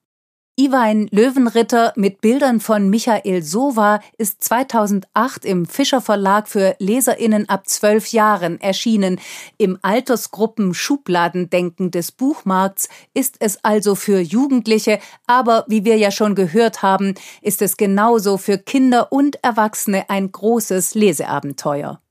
Iwein 0.60 1.08
Löwenritter 1.10 1.94
mit 1.96 2.20
Bildern 2.20 2.60
von 2.60 2.90
Michael 2.90 3.42
Sova 3.42 4.00
ist 4.18 4.44
2008 4.44 5.46
im 5.46 5.64
Fischer 5.64 6.02
Verlag 6.02 6.48
für 6.48 6.76
LeserInnen 6.78 7.48
ab 7.48 7.66
zwölf 7.66 8.12
Jahren 8.12 8.60
erschienen. 8.60 9.18
Im 9.56 9.78
Altersgruppen 9.80 10.74
Schubladendenken 10.74 11.90
des 11.90 12.12
Buchmarkts 12.12 12.90
ist 13.14 13.36
es 13.38 13.64
also 13.64 13.94
für 13.94 14.20
Jugendliche, 14.20 14.98
aber 15.26 15.64
wie 15.66 15.86
wir 15.86 15.96
ja 15.96 16.10
schon 16.10 16.34
gehört 16.34 16.82
haben, 16.82 17.14
ist 17.40 17.62
es 17.62 17.78
genauso 17.78 18.36
für 18.36 18.58
Kinder 18.58 19.12
und 19.12 19.42
Erwachsene 19.42 20.10
ein 20.10 20.30
großes 20.30 20.94
Leseabenteuer. 20.94 22.02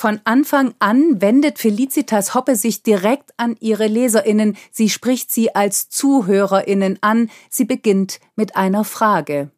Von 0.00 0.18
Anfang 0.24 0.72
an 0.78 1.20
wendet 1.20 1.58
Felicitas 1.58 2.34
Hoppe 2.34 2.56
sich 2.56 2.82
direkt 2.82 3.32
an 3.36 3.54
ihre 3.60 3.86
Leserinnen, 3.86 4.56
sie 4.72 4.88
spricht 4.88 5.30
sie 5.30 5.54
als 5.54 5.90
Zuhörerinnen 5.90 6.96
an, 7.02 7.28
sie 7.50 7.66
beginnt 7.66 8.18
mit 8.34 8.56
einer 8.56 8.84
Frage. 8.84 9.50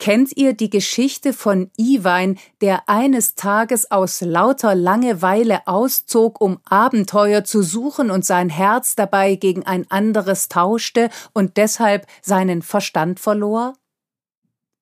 Kennt 0.00 0.36
ihr 0.36 0.54
die 0.54 0.70
Geschichte 0.70 1.32
von 1.32 1.70
Iwein, 1.76 2.36
der 2.60 2.88
eines 2.88 3.36
Tages 3.36 3.92
aus 3.92 4.22
lauter 4.22 4.74
Langeweile 4.74 5.68
auszog, 5.68 6.40
um 6.40 6.58
Abenteuer 6.64 7.44
zu 7.44 7.62
suchen 7.62 8.10
und 8.10 8.24
sein 8.24 8.48
Herz 8.48 8.96
dabei 8.96 9.36
gegen 9.36 9.64
ein 9.64 9.88
anderes 9.88 10.48
tauschte 10.48 11.10
und 11.32 11.58
deshalb 11.58 12.08
seinen 12.22 12.60
Verstand 12.60 13.20
verlor? 13.20 13.74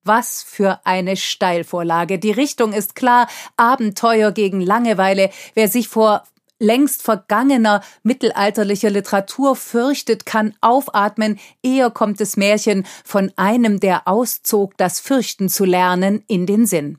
Was 0.06 0.42
für 0.42 0.80
eine 0.84 1.16
Steilvorlage. 1.16 2.18
Die 2.18 2.30
Richtung 2.30 2.72
ist 2.72 2.94
klar. 2.94 3.28
Abenteuer 3.56 4.30
gegen 4.30 4.60
Langeweile. 4.60 5.30
Wer 5.54 5.68
sich 5.68 5.88
vor 5.88 6.22
längst 6.58 7.02
vergangener 7.02 7.82
mittelalterlicher 8.02 8.90
Literatur 8.90 9.56
fürchtet, 9.56 10.24
kann 10.24 10.54
aufatmen, 10.60 11.38
eher 11.62 11.90
kommt 11.90 12.20
das 12.20 12.36
Märchen 12.36 12.86
von 13.04 13.32
einem, 13.36 13.80
der 13.80 14.08
auszog, 14.08 14.76
das 14.76 15.00
Fürchten 15.00 15.48
zu 15.48 15.64
lernen, 15.64 16.24
in 16.28 16.46
den 16.46 16.66
Sinn. 16.66 16.98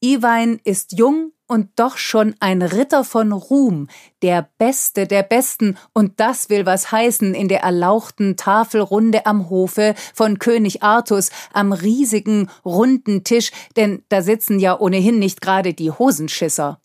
Iwein 0.00 0.60
ist 0.64 0.92
jung, 0.92 1.32
und 1.46 1.70
doch 1.76 1.96
schon 1.96 2.34
ein 2.40 2.62
Ritter 2.62 3.04
von 3.04 3.32
Ruhm, 3.32 3.88
der 4.22 4.48
Beste 4.58 5.06
der 5.06 5.22
Besten, 5.22 5.76
und 5.92 6.18
das 6.18 6.48
will 6.48 6.66
was 6.66 6.92
heißen 6.92 7.34
in 7.34 7.48
der 7.48 7.62
erlauchten 7.62 8.36
Tafelrunde 8.36 9.26
am 9.26 9.50
Hofe 9.50 9.94
von 10.14 10.38
König 10.38 10.82
Artus 10.82 11.30
am 11.52 11.72
riesigen, 11.72 12.48
runden 12.64 13.24
Tisch, 13.24 13.50
denn 13.76 14.02
da 14.08 14.22
sitzen 14.22 14.58
ja 14.58 14.78
ohnehin 14.78 15.18
nicht 15.18 15.40
gerade 15.40 15.74
die 15.74 15.90
Hosenschisser. 15.90 16.80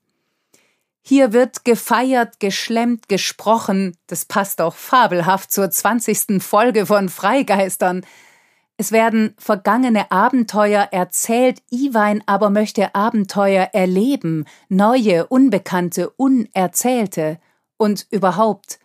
Hier 1.01 1.31
wird 1.31 1.63
gefeiert, 1.63 2.41
geschlemmt, 2.41 3.07
gesprochen, 3.07 3.95
das 4.07 4.25
passt 4.25 4.59
auch 4.59 4.75
fabelhaft 4.75 5.53
zur 5.53 5.71
zwanzigsten 5.71 6.41
Folge 6.41 6.85
von 6.85 7.07
Freigeistern. 7.07 8.05
Es 8.79 8.91
werden 8.91 9.33
vergangene 9.39 10.11
Abenteuer 10.11 10.89
erzählt, 10.91 11.63
Iwein 11.71 12.21
aber 12.27 12.51
möchte 12.51 12.93
Abenteuer 12.93 13.69
erleben, 13.73 14.45
neue, 14.69 15.25
unbekannte, 15.25 16.11
unerzählte. 16.11 17.39
Und 17.77 18.05
überhaupt, 18.11 18.79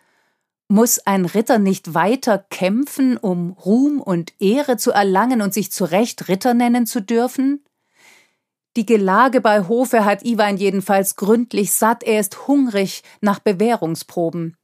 muss 0.69 0.99
ein 1.01 1.27
Ritter 1.27 1.59
nicht 1.59 1.93
weiter 1.93 2.39
kämpfen, 2.39 3.19
um 3.19 3.51
Ruhm 3.51 4.01
und 4.01 4.33
Ehre 4.41 4.79
zu 4.79 4.93
erlangen 4.93 5.43
und 5.43 5.53
sich 5.53 5.71
zu 5.71 5.85
Recht 5.85 6.29
Ritter 6.29 6.55
nennen 6.55 6.87
zu 6.87 7.03
dürfen? 7.03 7.63
Die 8.79 8.87
Gelage 8.87 9.43
bei 9.43 9.69
Hofe 9.69 10.07
hat 10.07 10.25
Iwein 10.25 10.57
jedenfalls 10.57 11.17
gründlich 11.17 11.73
satt, 11.73 12.03
er 12.03 12.21
ist 12.21 12.49
hungrig 12.49 13.03
nach 13.21 13.39
Bewährungsproben. 13.39 14.57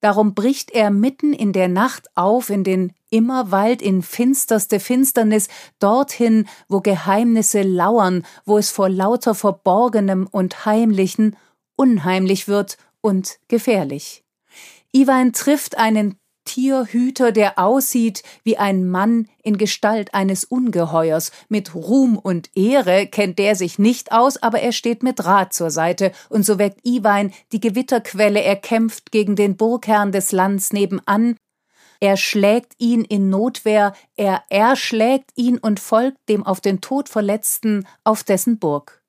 Darum 0.00 0.34
bricht 0.34 0.70
er 0.70 0.90
mitten 0.90 1.32
in 1.32 1.52
der 1.52 1.66
Nacht 1.66 2.06
auf 2.14 2.48
in 2.48 2.62
den 2.62 2.92
Immerwald 3.12 3.82
in 3.82 4.02
finsterste 4.02 4.80
Finsternis, 4.80 5.48
dorthin, 5.78 6.48
wo 6.68 6.80
Geheimnisse 6.80 7.62
lauern, 7.62 8.24
wo 8.46 8.58
es 8.58 8.70
vor 8.70 8.88
lauter 8.88 9.34
Verborgenem 9.34 10.26
und 10.30 10.64
Heimlichen 10.64 11.36
unheimlich 11.76 12.48
wird 12.48 12.78
und 13.02 13.38
gefährlich. 13.48 14.24
Iwein 14.92 15.32
trifft 15.32 15.76
einen 15.76 16.16
Tierhüter, 16.44 17.32
der 17.32 17.58
aussieht 17.58 18.22
wie 18.44 18.56
ein 18.58 18.88
Mann 18.88 19.28
in 19.42 19.58
Gestalt 19.58 20.14
eines 20.14 20.44
Ungeheuers. 20.44 21.30
Mit 21.48 21.74
Ruhm 21.74 22.18
und 22.18 22.50
Ehre 22.56 23.06
kennt 23.06 23.38
der 23.38 23.54
sich 23.54 23.78
nicht 23.78 24.10
aus, 24.10 24.42
aber 24.42 24.60
er 24.60 24.72
steht 24.72 25.02
mit 25.02 25.24
Rat 25.24 25.52
zur 25.52 25.70
Seite, 25.70 26.12
und 26.28 26.44
so 26.44 26.58
weckt 26.58 26.84
Iwein 26.84 27.32
die 27.52 27.60
Gewitterquelle, 27.60 28.42
er 28.42 28.56
kämpft 28.56 29.12
gegen 29.12 29.36
den 29.36 29.56
Burgherrn 29.56 30.12
des 30.12 30.32
Lands 30.32 30.72
nebenan, 30.72 31.36
er 32.02 32.16
schlägt 32.16 32.74
ihn 32.78 33.04
in 33.04 33.30
Notwehr, 33.30 33.92
er 34.16 34.42
erschlägt 34.48 35.30
ihn 35.36 35.56
und 35.58 35.78
folgt 35.78 36.28
dem 36.28 36.44
auf 36.44 36.60
den 36.60 36.80
Tod 36.80 37.08
Verletzten 37.08 37.86
auf 38.02 38.24
dessen 38.24 38.58
Burg. 38.58 39.04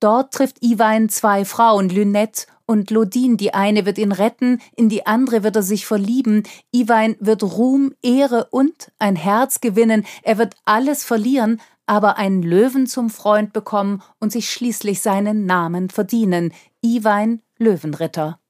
Dort 0.00 0.34
trifft 0.34 0.62
Iwein 0.62 1.08
zwei 1.08 1.46
Frauen, 1.46 1.88
Lynette 1.88 2.46
und 2.66 2.90
Lodin. 2.90 3.38
Die 3.38 3.54
eine 3.54 3.86
wird 3.86 3.96
ihn 3.96 4.12
retten, 4.12 4.60
in 4.76 4.90
die 4.90 5.06
andere 5.06 5.44
wird 5.44 5.56
er 5.56 5.62
sich 5.62 5.86
verlieben. 5.86 6.42
Iwein 6.72 7.16
wird 7.20 7.42
Ruhm, 7.42 7.94
Ehre 8.02 8.48
und 8.50 8.92
ein 8.98 9.16
Herz 9.16 9.62
gewinnen. 9.62 10.04
Er 10.22 10.36
wird 10.36 10.56
alles 10.66 11.04
verlieren, 11.04 11.58
aber 11.86 12.18
einen 12.18 12.42
Löwen 12.42 12.86
zum 12.86 13.08
Freund 13.08 13.54
bekommen 13.54 14.02
und 14.18 14.30
sich 14.30 14.50
schließlich 14.50 15.00
seinen 15.00 15.46
Namen 15.46 15.88
verdienen. 15.88 16.52
Iwein 16.82 17.40
Löwenritter. 17.56 18.40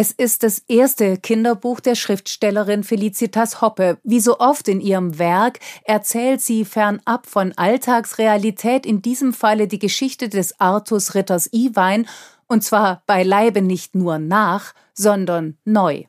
Es 0.00 0.12
ist 0.12 0.44
das 0.44 0.60
erste 0.68 1.16
Kinderbuch 1.16 1.80
der 1.80 1.96
Schriftstellerin 1.96 2.84
Felicitas 2.84 3.60
Hoppe. 3.60 3.98
Wie 4.04 4.20
so 4.20 4.38
oft 4.38 4.68
in 4.68 4.80
ihrem 4.80 5.18
Werk 5.18 5.58
erzählt 5.82 6.40
sie 6.40 6.64
fernab 6.64 7.26
von 7.26 7.52
Alltagsrealität 7.56 8.86
in 8.86 9.02
diesem 9.02 9.32
Falle 9.32 9.66
die 9.66 9.80
Geschichte 9.80 10.28
des 10.28 10.60
Artus 10.60 11.16
Ritters 11.16 11.52
Iwein 11.52 12.06
und 12.46 12.62
zwar 12.62 13.02
beileibe 13.06 13.60
nicht 13.60 13.96
nur 13.96 14.20
nach, 14.20 14.72
sondern 14.94 15.58
neu. 15.64 16.04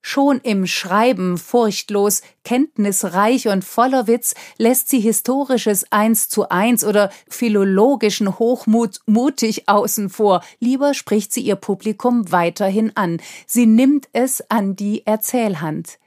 Schon 0.00 0.40
im 0.40 0.66
Schreiben 0.66 1.38
furchtlos, 1.38 2.22
kenntnisreich 2.44 3.48
und 3.48 3.64
voller 3.64 4.06
Witz 4.06 4.34
lässt 4.56 4.88
sie 4.88 5.00
historisches 5.00 5.90
Eins 5.90 6.28
zu 6.28 6.48
eins 6.48 6.84
oder 6.84 7.10
philologischen 7.28 8.38
Hochmut 8.38 9.00
mutig 9.06 9.68
außen 9.68 10.08
vor. 10.08 10.42
Lieber 10.60 10.94
spricht 10.94 11.32
sie 11.32 11.42
ihr 11.42 11.56
Publikum 11.56 12.30
weiterhin 12.30 12.96
an. 12.96 13.20
Sie 13.46 13.66
nimmt 13.66 14.08
es 14.12 14.48
an 14.50 14.76
die 14.76 15.04
Erzählhand. 15.06 15.98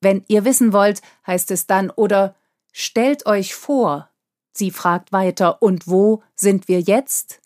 Wenn 0.00 0.24
ihr 0.28 0.44
wissen 0.44 0.72
wollt, 0.72 1.00
heißt 1.26 1.50
es 1.50 1.66
dann 1.66 1.90
oder 1.90 2.36
stellt 2.72 3.26
euch 3.26 3.54
vor. 3.54 4.10
Sie 4.52 4.70
fragt 4.70 5.12
weiter, 5.12 5.62
und 5.62 5.86
wo 5.86 6.22
sind 6.34 6.68
wir 6.68 6.80
jetzt? 6.80 7.40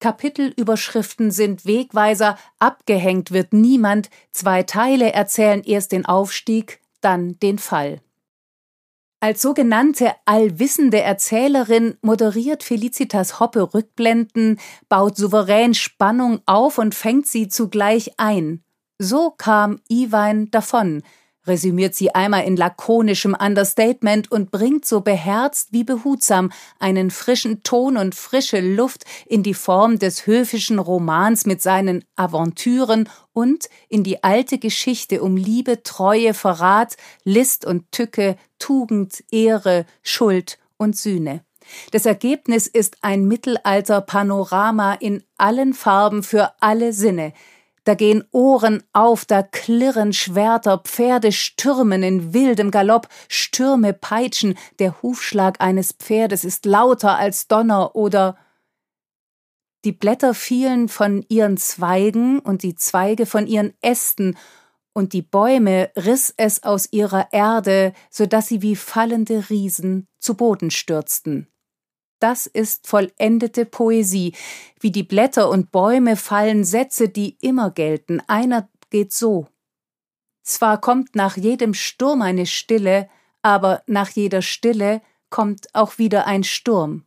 Kapitelüberschriften 0.00 1.30
sind 1.30 1.66
Wegweiser, 1.66 2.36
abgehängt 2.58 3.30
wird 3.30 3.52
niemand, 3.52 4.10
zwei 4.32 4.62
Teile 4.62 5.12
erzählen 5.12 5.62
erst 5.62 5.92
den 5.92 6.06
Aufstieg, 6.06 6.80
dann 7.00 7.38
den 7.38 7.58
Fall. 7.58 8.00
Als 9.22 9.42
sogenannte 9.42 10.14
allwissende 10.24 11.02
Erzählerin 11.02 11.98
moderiert 12.00 12.62
Felicitas 12.62 13.38
Hoppe 13.38 13.74
Rückblenden, 13.74 14.58
baut 14.88 15.18
souverän 15.18 15.74
Spannung 15.74 16.40
auf 16.46 16.78
und 16.78 16.94
fängt 16.94 17.26
sie 17.26 17.48
zugleich 17.48 18.12
ein. 18.16 18.64
So 18.98 19.30
kam 19.30 19.80
Iwein 19.90 20.50
davon, 20.50 21.02
resümiert 21.50 21.94
sie 21.94 22.14
einmal 22.14 22.44
in 22.44 22.56
lakonischem 22.56 23.36
Understatement 23.38 24.32
und 24.32 24.50
bringt 24.50 24.86
so 24.86 25.02
beherzt 25.02 25.68
wie 25.72 25.84
behutsam 25.84 26.50
einen 26.78 27.10
frischen 27.10 27.62
Ton 27.62 27.98
und 27.98 28.14
frische 28.14 28.60
Luft 28.60 29.04
in 29.26 29.42
die 29.42 29.54
Form 29.54 29.98
des 29.98 30.26
höfischen 30.26 30.78
Romans 30.78 31.44
mit 31.44 31.60
seinen 31.60 32.04
Aventüren 32.16 33.08
und 33.32 33.68
in 33.88 34.04
die 34.04 34.24
alte 34.24 34.58
Geschichte 34.58 35.22
um 35.22 35.36
Liebe, 35.36 35.82
Treue, 35.82 36.32
Verrat, 36.32 36.96
List 37.24 37.66
und 37.66 37.92
Tücke, 37.92 38.36
Tugend, 38.58 39.22
Ehre, 39.30 39.84
Schuld 40.02 40.58
und 40.78 40.96
Sühne. 40.96 41.44
Das 41.92 42.06
Ergebnis 42.06 42.66
ist 42.66 42.96
ein 43.02 43.26
Mittelalter-Panorama 43.26 44.94
in 44.94 45.22
allen 45.36 45.74
Farben 45.74 46.22
für 46.22 46.52
alle 46.60 46.92
Sinne, 46.92 47.32
da 47.90 47.96
gehen 47.96 48.22
Ohren 48.30 48.84
auf, 48.92 49.24
da 49.24 49.42
klirren 49.42 50.12
Schwerter, 50.12 50.78
Pferde 50.78 51.32
stürmen 51.32 52.04
in 52.04 52.32
wildem 52.32 52.70
Galopp, 52.70 53.08
Stürme 53.28 53.92
peitschen, 53.92 54.56
der 54.78 55.02
Hufschlag 55.02 55.60
eines 55.60 55.90
Pferdes 55.90 56.44
ist 56.44 56.66
lauter 56.66 57.18
als 57.18 57.48
Donner 57.48 57.96
oder 57.96 58.36
die 59.84 59.90
Blätter 59.90 60.34
fielen 60.34 60.88
von 60.88 61.24
ihren 61.28 61.56
Zweigen 61.56 62.38
und 62.38 62.62
die 62.62 62.76
Zweige 62.76 63.26
von 63.26 63.48
ihren 63.48 63.74
Ästen, 63.80 64.36
und 64.92 65.12
die 65.12 65.22
Bäume 65.22 65.90
riss 65.96 66.32
es 66.36 66.62
aus 66.62 66.88
ihrer 66.92 67.32
Erde, 67.32 67.92
so 68.08 68.26
dass 68.26 68.46
sie 68.48 68.62
wie 68.62 68.76
fallende 68.76 69.48
Riesen 69.50 70.06
zu 70.18 70.34
Boden 70.34 70.70
stürzten. 70.70 71.48
Das 72.20 72.46
ist 72.46 72.86
vollendete 72.86 73.64
Poesie. 73.64 74.34
Wie 74.78 74.92
die 74.92 75.02
Blätter 75.02 75.48
und 75.48 75.72
Bäume 75.72 76.16
fallen 76.16 76.64
Sätze, 76.64 77.08
die 77.08 77.36
immer 77.40 77.70
gelten. 77.70 78.20
Einer 78.28 78.68
geht 78.90 79.12
so. 79.12 79.48
Zwar 80.42 80.80
kommt 80.80 81.16
nach 81.16 81.36
jedem 81.36 81.74
Sturm 81.74 82.22
eine 82.22 82.46
Stille, 82.46 83.08
aber 83.42 83.82
nach 83.86 84.10
jeder 84.10 84.42
Stille 84.42 85.00
kommt 85.30 85.74
auch 85.74 85.98
wieder 85.98 86.26
ein 86.26 86.44
Sturm. 86.44 87.04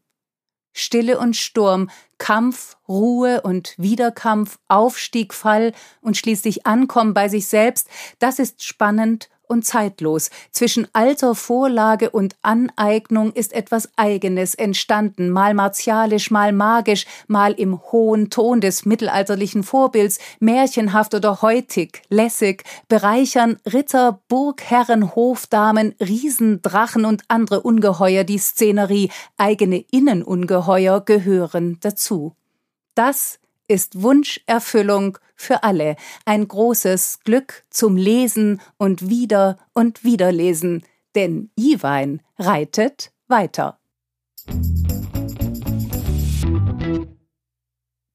Stille 0.73 1.19
und 1.19 1.35
Sturm, 1.35 1.91
Kampf, 2.17 2.77
Ruhe 2.87 3.41
und 3.41 3.75
Wiederkampf, 3.77 4.57
Aufstieg, 4.67 5.33
Fall 5.33 5.73
und 6.01 6.17
schließlich 6.17 6.65
Ankommen 6.65 7.13
bei 7.13 7.29
sich 7.29 7.47
selbst, 7.47 7.87
das 8.17 8.39
ist 8.39 8.63
spannend 8.63 9.29
und 9.53 9.63
zeitlos. 9.63 10.29
Zwischen 10.51 10.87
alter 10.91 11.35
Vorlage 11.35 12.09
und 12.09 12.35
Aneignung 12.41 13.31
ist 13.31 13.53
etwas 13.53 13.89
Eigenes 13.95 14.55
entstanden, 14.55 15.29
mal 15.29 15.53
martialisch, 15.53 16.29
mal 16.29 16.51
magisch, 16.51 17.05
mal 17.27 17.53
im 17.53 17.79
hohen 17.91 18.29
Ton 18.29 18.59
des 18.59 18.85
mittelalterlichen 18.85 19.63
Vorbilds, 19.63 20.19
märchenhaft 20.41 21.13
oder 21.13 21.41
heutig, 21.41 22.01
lässig, 22.09 22.63
bereichern 22.89 23.57
Ritter, 23.71 24.19
Burgherren, 24.27 25.15
Hofdamen, 25.15 25.95
Riesendrachen 26.01 27.05
und 27.05 27.23
andere 27.29 27.61
Ungeheuer 27.61 28.25
die 28.25 28.39
Szenerie, 28.39 29.09
eigene 29.37 29.85
Innenungeheuer 29.91 30.99
gehören 30.99 31.77
dazu. 31.79 32.35
Das 32.95 33.39
ist 33.73 34.03
Wunscherfüllung 34.03 35.17
für 35.35 35.63
alle, 35.63 35.95
ein 36.25 36.47
großes 36.47 37.21
Glück 37.23 37.63
zum 37.71 37.97
Lesen 37.97 38.61
und 38.77 39.09
wieder 39.09 39.57
und 39.73 40.03
wiederlesen, 40.03 40.83
denn 41.15 41.49
Iwein 41.57 42.21
reitet 42.37 43.11
weiter. 43.27 43.79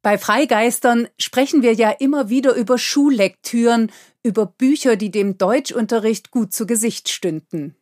Bei 0.00 0.16
Freigeistern 0.16 1.08
sprechen 1.18 1.62
wir 1.62 1.74
ja 1.74 1.90
immer 1.90 2.28
wieder 2.28 2.54
über 2.54 2.78
Schullektüren, 2.78 3.90
über 4.22 4.46
Bücher, 4.46 4.94
die 4.94 5.10
dem 5.10 5.38
Deutschunterricht 5.38 6.30
gut 6.30 6.54
zu 6.54 6.68
Gesicht 6.68 7.08
stünden. 7.08 7.74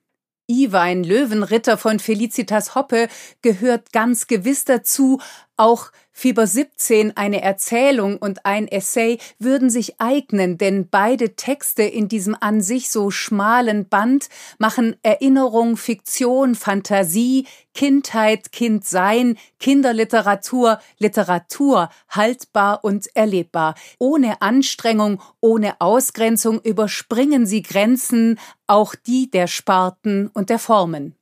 Iwein 0.48 1.04
Löwenritter 1.04 1.76
von 1.76 1.98
Felicitas 1.98 2.74
Hoppe 2.74 3.08
gehört 3.42 3.92
ganz 3.92 4.28
gewiss 4.28 4.64
dazu, 4.64 5.20
auch 5.56 5.90
Fieber 6.18 6.46
17, 6.46 7.14
eine 7.18 7.42
Erzählung 7.42 8.16
und 8.16 8.46
ein 8.46 8.68
Essay 8.68 9.18
würden 9.38 9.68
sich 9.68 10.00
eignen, 10.00 10.56
denn 10.56 10.88
beide 10.88 11.36
Texte 11.36 11.82
in 11.82 12.08
diesem 12.08 12.34
an 12.40 12.62
sich 12.62 12.88
so 12.88 13.10
schmalen 13.10 13.86
Band 13.86 14.30
machen 14.56 14.96
Erinnerung, 15.02 15.76
Fiktion, 15.76 16.54
Fantasie, 16.54 17.46
Kindheit, 17.74 18.50
Kindsein, 18.50 19.36
Kinderliteratur, 19.60 20.78
Literatur 20.96 21.90
haltbar 22.08 22.82
und 22.82 23.14
erlebbar. 23.14 23.74
Ohne 23.98 24.40
Anstrengung, 24.40 25.20
ohne 25.42 25.78
Ausgrenzung 25.82 26.62
überspringen 26.62 27.44
sie 27.44 27.60
Grenzen, 27.60 28.40
auch 28.66 28.94
die 28.94 29.30
der 29.30 29.48
Sparten 29.48 30.30
und 30.32 30.48
der 30.48 30.60
Formen. 30.60 31.14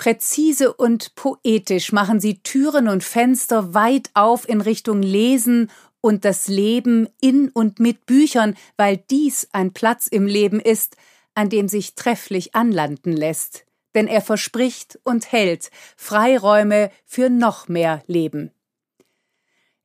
Präzise 0.00 0.72
und 0.72 1.14
poetisch 1.14 1.92
machen 1.92 2.20
sie 2.20 2.38
Türen 2.38 2.88
und 2.88 3.04
Fenster 3.04 3.74
weit 3.74 4.08
auf 4.14 4.48
in 4.48 4.62
Richtung 4.62 5.02
Lesen 5.02 5.70
und 6.00 6.24
das 6.24 6.48
Leben 6.48 7.06
in 7.20 7.50
und 7.50 7.80
mit 7.80 8.06
Büchern, 8.06 8.56
weil 8.78 8.96
dies 8.96 9.50
ein 9.52 9.74
Platz 9.74 10.06
im 10.06 10.26
Leben 10.26 10.58
ist, 10.58 10.96
an 11.34 11.50
dem 11.50 11.68
sich 11.68 11.96
trefflich 11.96 12.54
anlanden 12.54 13.12
lässt. 13.12 13.66
Denn 13.94 14.06
er 14.06 14.22
verspricht 14.22 14.98
und 15.04 15.32
hält 15.32 15.70
Freiräume 15.98 16.90
für 17.04 17.28
noch 17.28 17.68
mehr 17.68 18.02
Leben. 18.06 18.52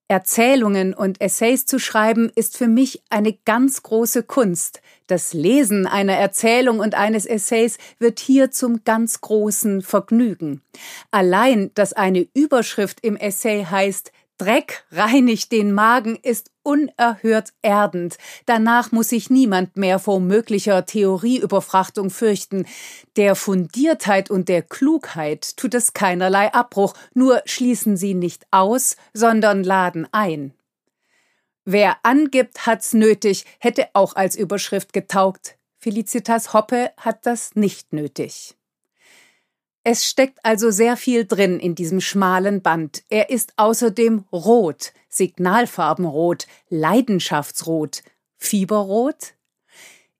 Erzählungen 0.07 0.93
und 0.93 1.19
Essays 1.19 1.65
zu 1.65 1.79
schreiben 1.79 2.31
ist 2.35 2.57
für 2.57 2.67
mich 2.67 3.01
eine 3.09 3.33
ganz 3.33 3.81
große 3.81 4.21
Kunst. 4.21 4.81
Das 5.07 5.33
Lesen 5.33 5.87
einer 5.87 6.13
Erzählung 6.13 6.79
und 6.79 6.93
eines 6.93 7.25
Essays 7.25 7.79
wird 7.97 8.19
hier 8.19 8.51
zum 8.51 8.83
ganz 8.83 9.21
großen 9.21 9.81
Vergnügen. 9.81 10.61
Allein, 11.09 11.71
dass 11.73 11.93
eine 11.93 12.27
Überschrift 12.35 12.99
im 13.03 13.15
Essay 13.15 13.65
heißt 13.65 14.11
Dreck 14.37 14.83
reinigt 14.91 15.53
den 15.53 15.71
Magen 15.71 16.17
ist 16.17 16.51
unerhört 16.61 17.53
erdend. 17.61 18.17
Danach 18.45 18.91
muss 18.91 19.09
sich 19.09 19.29
niemand 19.29 19.77
mehr 19.77 19.97
vor 19.97 20.19
möglicher 20.19 20.85
Theorieüberfrachtung 20.85 22.09
fürchten. 22.09 22.65
Der 23.15 23.35
Fundiertheit 23.35 24.29
und 24.29 24.49
der 24.49 24.61
Klugheit 24.61 25.55
tut 25.55 25.73
es 25.73 25.93
keinerlei 25.93 26.53
Abbruch, 26.53 26.95
nur 27.13 27.41
schließen 27.45 27.95
sie 27.95 28.13
nicht 28.13 28.45
aus, 28.51 28.97
sondern 29.13 29.63
laden 29.63 30.07
ein. 30.11 30.53
Wer 31.63 31.97
angibt, 32.03 32.65
hat's 32.65 32.93
nötig, 32.93 33.45
hätte 33.59 33.87
auch 33.93 34.15
als 34.15 34.35
Überschrift 34.35 34.91
getaugt. 34.91 35.57
Felicitas 35.77 36.53
Hoppe 36.53 36.91
hat 36.97 37.25
das 37.25 37.55
nicht 37.55 37.93
nötig. 37.93 38.54
Es 39.87 40.03
steckt 40.03 40.39
also 40.41 40.71
sehr 40.71 40.97
viel 40.97 41.25
drin 41.25 41.59
in 41.59 41.75
diesem 41.75 42.01
schmalen 42.01 42.63
Band. 42.63 43.03
Er 43.09 43.29
ist 43.29 43.53
außerdem 43.57 44.25
rot, 44.31 44.93
Signalfarbenrot, 45.09 46.47
Leidenschaftsrot, 46.69 48.01
Fieberrot. 48.35 49.35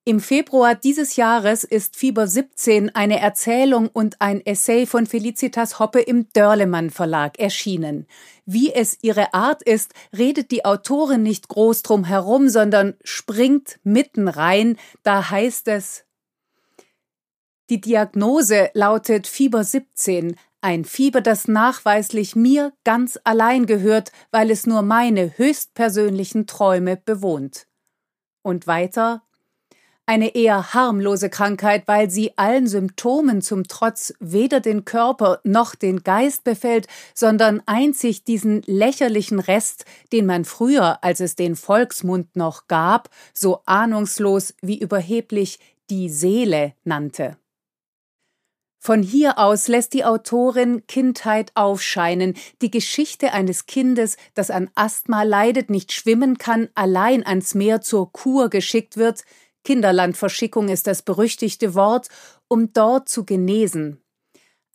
Im 0.04 0.20
Februar 0.20 0.76
dieses 0.76 1.16
Jahres 1.16 1.64
ist 1.64 1.96
Fieber 1.96 2.28
17 2.28 2.94
eine 2.94 3.20
Erzählung 3.20 3.88
und 3.88 4.22
ein 4.22 4.46
Essay 4.46 4.86
von 4.86 5.08
Felicitas 5.08 5.80
Hoppe 5.80 6.02
im 6.02 6.28
Dörlemann 6.32 6.92
Verlag 6.92 7.40
erschienen. 7.40 8.06
Wie 8.46 8.72
es 8.72 9.00
ihre 9.02 9.34
Art 9.34 9.64
ist, 9.64 9.96
redet 10.16 10.52
die 10.52 10.64
Autorin 10.64 11.24
nicht 11.24 11.48
groß 11.48 11.82
drum 11.82 12.04
herum, 12.04 12.50
sondern 12.50 12.94
springt 13.04 13.80
mitten 13.84 14.28
rein. 14.28 14.78
Da 15.02 15.32
heißt 15.32 15.68
es, 15.70 16.06
die 17.70 17.82
Diagnose 17.82 18.70
lautet 18.74 19.28
Fieber 19.28 19.64
17, 19.64 20.36
ein 20.62 20.86
Fieber, 20.86 21.22
das 21.22 21.48
nachweislich 21.48 22.36
mir 22.36 22.74
ganz 22.84 23.20
allein 23.24 23.66
gehört, 23.66 24.12
weil 24.32 24.52
es 24.52 24.66
nur 24.66 24.82
meine 24.82 25.38
höchstpersönlichen 25.38 26.48
Träume 26.48 26.98
bewohnt. 26.98 27.68
Und 28.42 28.68
weiter 28.68 29.26
eine 30.08 30.36
eher 30.36 30.74
harmlose 30.74 31.30
Krankheit, 31.30 31.88
weil 31.88 32.10
sie 32.10 32.38
allen 32.38 32.68
Symptomen 32.68 33.42
zum 33.42 33.68
Trotz 33.68 34.14
weder 34.20 34.60
den 34.60 34.86
Körper 34.86 35.40
noch 35.44 35.74
den 35.74 36.04
Geist 36.04 36.44
befällt, 36.44 36.88
sondern 37.14 37.62
einzig 37.66 38.24
diesen 38.24 38.62
lächerlichen 38.68 39.40
Rest, 39.40 39.86
den 40.12 40.26
man 40.26 40.46
früher, 40.46 41.04
als 41.04 41.20
es 41.20 41.36
den 41.36 41.56
Volksmund 41.56 42.36
noch 42.36 42.68
gab, 42.68 43.10
so 43.34 43.62
ahnungslos 43.66 44.54
wie 44.62 44.80
überheblich 44.80 45.60
die 45.90 46.10
Seele 46.10 46.74
nannte. 46.84 47.38
Von 48.86 49.02
hier 49.02 49.40
aus 49.40 49.68
lässt 49.68 49.94
die 49.94 50.06
Autorin 50.06 50.86
Kindheit 50.86 51.52
aufscheinen, 51.56 52.36
die 52.62 52.70
Geschichte 52.70 53.34
eines 53.34 53.66
Kindes, 53.66 54.16
das 54.36 54.52
an 54.52 54.70
Asthma 54.76 55.24
leidet, 55.24 55.72
nicht 55.72 55.91
schwimmen 55.91 56.38
kann, 56.38 56.70
allein 56.76 57.26
ans 57.26 57.56
Meer 57.56 57.82
zur 57.82 58.12
Kur 58.12 58.52
geschickt 58.52 58.95
wird, 58.95 59.24
Kinderlandverschickung 59.64 60.70
ist 60.70 60.86
das 60.86 61.02
berüchtigte 61.02 61.74
Wort, 61.74 62.10
um 62.48 62.74
dort 62.74 63.10
zu 63.10 63.26
genesen. 63.26 64.03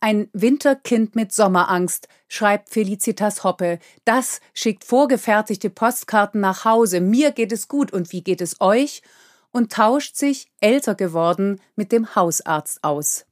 Ein 0.01 0.27
Winterkind 0.33 1.15
mit 1.15 1.31
Sommerangst, 1.31 2.09
schreibt 2.27 2.67
Felicitas 2.67 3.45
Hoppe. 3.45 3.79
Das 4.03 4.41
schickt 4.53 4.83
vorgefertigte 4.83 5.69
Postkarten 5.69 6.41
nach 6.41 6.65
Hause. 6.65 6.99
Mir 6.99 7.31
geht 7.31 7.53
es 7.53 7.69
gut 7.69 7.93
und 7.93 8.11
wie 8.11 8.25
geht 8.25 8.41
es 8.41 8.59
euch? 8.59 9.03
Und 9.51 9.71
tauscht 9.71 10.17
sich, 10.17 10.51
älter 10.59 10.95
geworden, 10.95 11.61
mit 11.77 11.93
dem 11.93 12.13
Hausarzt 12.13 12.83
aus. 12.83 13.25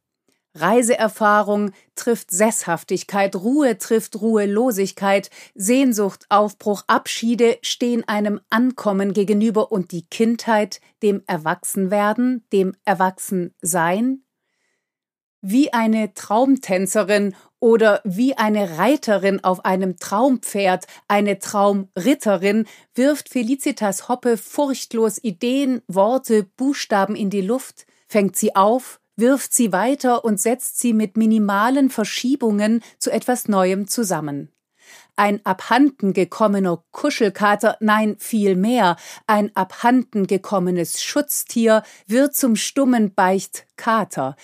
Reiseerfahrung 0.61 1.71
trifft 1.95 2.31
Sesshaftigkeit, 2.31 3.35
Ruhe 3.35 3.77
trifft 3.77 4.19
Ruhelosigkeit, 4.21 5.29
Sehnsucht, 5.55 6.25
Aufbruch, 6.29 6.83
Abschiede 6.87 7.57
stehen 7.61 8.07
einem 8.07 8.39
Ankommen 8.49 9.13
gegenüber 9.13 9.71
und 9.71 9.91
die 9.91 10.05
Kindheit 10.05 10.81
dem 11.01 11.23
Erwachsenwerden, 11.27 12.45
dem 12.51 12.75
Erwachsensein. 12.85 14.23
Wie 15.41 15.71
eine 15.71 16.13
Traumtänzerin 16.13 17.33
oder 17.59 18.01
wie 18.03 18.37
eine 18.37 18.77
Reiterin 18.77 19.41
auf 19.43 19.63
einem 19.63 19.97
Traumpferd, 19.97 20.85
eine 21.07 21.39
Traumritterin, 21.39 22.65
wirft 22.93 23.29
Felicitas 23.29 24.09
Hoppe 24.09 24.35
furchtlos 24.35 25.17
Ideen, 25.21 25.81
Worte, 25.87 26.43
Buchstaben 26.43 27.15
in 27.15 27.29
die 27.29 27.41
Luft, 27.41 27.85
fängt 28.07 28.35
sie 28.35 28.55
auf, 28.55 28.99
wirft 29.19 29.53
sie 29.53 29.71
weiter 29.71 30.23
und 30.25 30.39
setzt 30.39 30.79
sie 30.79 30.93
mit 30.93 31.17
minimalen 31.17 31.89
Verschiebungen 31.89 32.81
zu 32.97 33.11
etwas 33.11 33.47
Neuem 33.47 33.87
zusammen. 33.87 34.51
Ein 35.15 35.45
abhanden 35.45 36.13
gekommener 36.13 36.83
Kuschelkater, 36.91 37.77
nein, 37.81 38.15
vielmehr, 38.19 38.95
ein 39.27 39.53
abhanden 39.55 40.27
gekommenes 40.27 41.03
Schutztier 41.03 41.83
wird 42.07 42.35
zum 42.35 42.55
stummen 42.55 43.13
Beichtkater. 43.13 44.35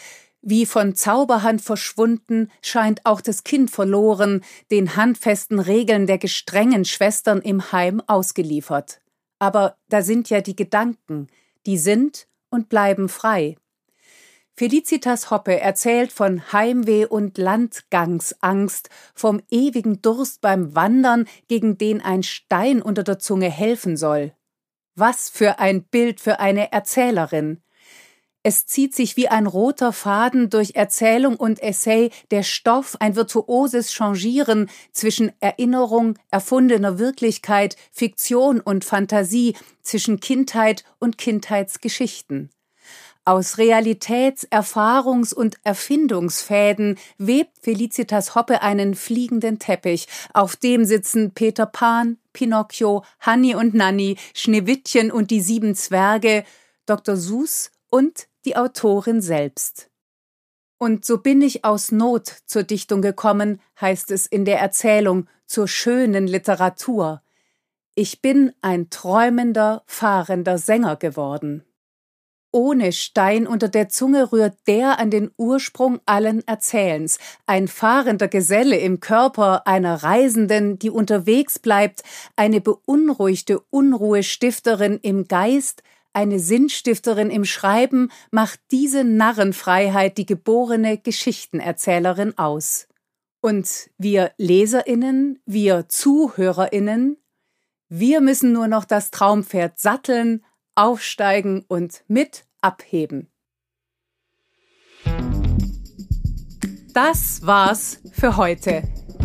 Wie 0.41 0.65
von 0.65 0.93
Zauberhand 0.93 1.61
verschwunden, 1.61 2.51
scheint 2.61 3.05
auch 3.05 3.21
das 3.21 3.43
Kind 3.43 3.71
verloren, 3.71 4.43
den 4.69 4.95
handfesten 4.95 5.59
Regeln 5.59 6.07
der 6.07 6.17
gestrengen 6.19 6.85
Schwestern 6.85 7.41
im 7.41 7.71
Heim 7.71 8.01
ausgeliefert. 8.05 9.01
Aber 9.39 9.77
da 9.89 10.01
sind 10.01 10.29
ja 10.29 10.41
die 10.41 10.55
Gedanken, 10.55 11.27
die 11.65 11.77
sind 11.77 12.27
und 12.49 12.69
bleiben 12.69 13.09
frei. 13.09 13.55
Felicitas 14.57 15.31
Hoppe 15.31 15.59
erzählt 15.59 16.13
von 16.13 16.53
Heimweh 16.53 17.05
und 17.05 17.37
Landgangsangst, 17.37 18.89
vom 19.13 19.41
ewigen 19.51 20.01
Durst 20.01 20.39
beim 20.39 20.73
Wandern, 20.73 21.27
gegen 21.49 21.77
den 21.77 22.01
ein 22.01 22.23
Stein 22.23 22.81
unter 22.81 23.03
der 23.03 23.19
Zunge 23.19 23.49
helfen 23.49 23.97
soll. 23.97 24.31
Was 24.95 25.29
für 25.29 25.59
ein 25.59 25.83
Bild 25.83 26.21
für 26.21 26.39
eine 26.39 26.71
Erzählerin. 26.71 27.61
Es 28.43 28.65
zieht 28.65 28.95
sich 28.95 29.17
wie 29.17 29.27
ein 29.27 29.45
roter 29.45 29.91
Faden 29.91 30.49
durch 30.49 30.75
Erzählung 30.75 31.35
und 31.35 31.61
Essay 31.61 32.11
der 32.31 32.43
Stoff, 32.43 32.95
ein 33.01 33.17
virtuoses 33.17 33.91
Changieren 33.91 34.69
zwischen 34.93 35.33
Erinnerung, 35.41 36.17
erfundener 36.31 36.97
Wirklichkeit, 36.97 37.75
Fiktion 37.91 38.61
und 38.61 38.85
Fantasie, 38.85 39.57
zwischen 39.81 40.21
Kindheit 40.21 40.85
und 40.99 41.17
Kindheitsgeschichten. 41.17 42.51
Aus 43.27 43.57
Realitäts-, 43.57 44.47
Erfahrungs- 44.51 45.33
und 45.33 45.57
Erfindungsfäden 45.63 46.99
webt 47.17 47.57
Felicitas 47.59 48.35
Hoppe 48.35 48.61
einen 48.61 48.93
fliegenden 48.93 49.57
Teppich, 49.57 50.07
auf 50.35 50.55
dem 50.55 50.85
sitzen 50.85 51.31
Peter 51.31 51.65
Pan, 51.65 52.19
Pinocchio, 52.33 53.03
Hanni 53.19 53.55
und 53.55 53.73
Nanni, 53.73 54.17
Schneewittchen 54.35 55.11
und 55.11 55.31
die 55.31 55.41
sieben 55.41 55.73
Zwerge, 55.73 56.45
Dr. 56.85 57.17
Sus 57.17 57.71
und 57.89 58.27
die 58.45 58.55
Autorin 58.55 59.21
selbst. 59.21 59.89
Und 60.77 61.03
so 61.03 61.17
bin 61.17 61.41
ich 61.41 61.65
aus 61.65 61.91
Not 61.91 62.27
zur 62.45 62.61
Dichtung 62.61 63.01
gekommen, 63.01 63.59
heißt 63.81 64.11
es 64.11 64.27
in 64.27 64.45
der 64.45 64.59
Erzählung, 64.59 65.27
zur 65.47 65.67
schönen 65.67 66.27
Literatur. 66.27 67.23
Ich 67.95 68.21
bin 68.21 68.53
ein 68.61 68.91
träumender, 68.91 69.81
fahrender 69.87 70.59
Sänger 70.59 70.95
geworden 70.95 71.65
ohne 72.55 72.93
Stein 72.93 73.47
unter 73.47 73.67
der 73.67 73.89
Zunge 73.89 74.31
rührt 74.31 74.55
der 74.65 74.97
an 74.97 75.11
den 75.11 75.29
Ursprung 75.35 75.99
allen 76.05 76.41
Erzählens, 76.47 77.19
ein 77.45 77.67
fahrender 77.67 78.29
Geselle 78.29 78.77
im 78.77 79.01
Körper 79.01 79.67
einer 79.67 80.03
Reisenden, 80.03 80.79
die 80.79 80.89
unterwegs 80.89 81.59
bleibt, 81.59 82.03
eine 82.37 82.61
beunruhigte 82.61 83.59
Unruhestifterin 83.71 84.99
im 85.01 85.27
Geist, 85.27 85.83
eine 86.13 86.39
Sinnstifterin 86.39 87.29
im 87.29 87.43
Schreiben, 87.43 88.09
macht 88.31 88.61
diese 88.71 89.03
Narrenfreiheit 89.03 90.17
die 90.17 90.25
geborene 90.25 90.97
Geschichtenerzählerin 90.97 92.37
aus. 92.37 92.87
Und 93.41 93.89
wir 93.97 94.31
Leserinnen, 94.37 95.39
wir 95.45 95.89
Zuhörerinnen, 95.89 97.17
wir 97.89 98.21
müssen 98.21 98.53
nur 98.53 98.69
noch 98.69 98.85
das 98.85 99.11
Traumpferd 99.11 99.77
satteln, 99.77 100.45
aufsteigen 100.75 101.63
und 101.67 102.03
mit 102.07 102.45
abheben. 102.61 103.29
Das 106.93 107.45
war's 107.45 107.99
für 108.13 108.37
heute. 108.37 108.83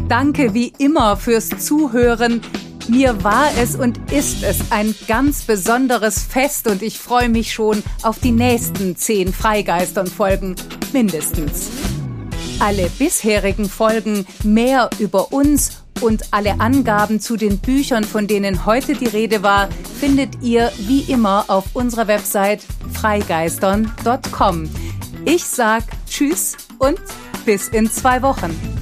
Danke 0.08 0.54
wie 0.54 0.72
immer 0.78 1.16
fürs 1.16 1.50
Zuhören. 1.50 2.40
Mir 2.88 3.22
war 3.22 3.48
es 3.62 3.76
und 3.76 4.10
ist 4.10 4.42
es 4.42 4.72
ein 4.72 4.92
ganz 5.06 5.42
besonderes 5.42 6.22
Fest 6.24 6.66
und 6.66 6.82
ich 6.82 6.98
freue 6.98 7.28
mich 7.28 7.52
schon 7.52 7.82
auf 8.02 8.18
die 8.18 8.32
nächsten 8.32 8.96
zehn 8.96 9.32
Freigeistern-Folgen 9.32 10.56
mindestens. 10.92 11.70
Alle 12.58 12.90
bisherigen 12.90 13.68
Folgen 13.68 14.26
mehr 14.42 14.90
über 14.98 15.32
uns 15.32 15.79
und 16.00 16.32
alle 16.32 16.60
Angaben 16.60 17.20
zu 17.20 17.36
den 17.36 17.58
Büchern, 17.58 18.04
von 18.04 18.26
denen 18.26 18.64
heute 18.66 18.94
die 18.94 19.06
Rede 19.06 19.42
war, 19.42 19.68
findet 19.98 20.42
ihr 20.42 20.72
wie 20.78 21.00
immer 21.02 21.44
auf 21.48 21.66
unserer 21.74 22.06
Website 22.06 22.62
freigeistern.com. 22.92 24.68
Ich 25.24 25.44
sag 25.44 25.84
Tschüss 26.08 26.56
und 26.78 27.00
bis 27.44 27.68
in 27.68 27.90
zwei 27.90 28.22
Wochen. 28.22 28.79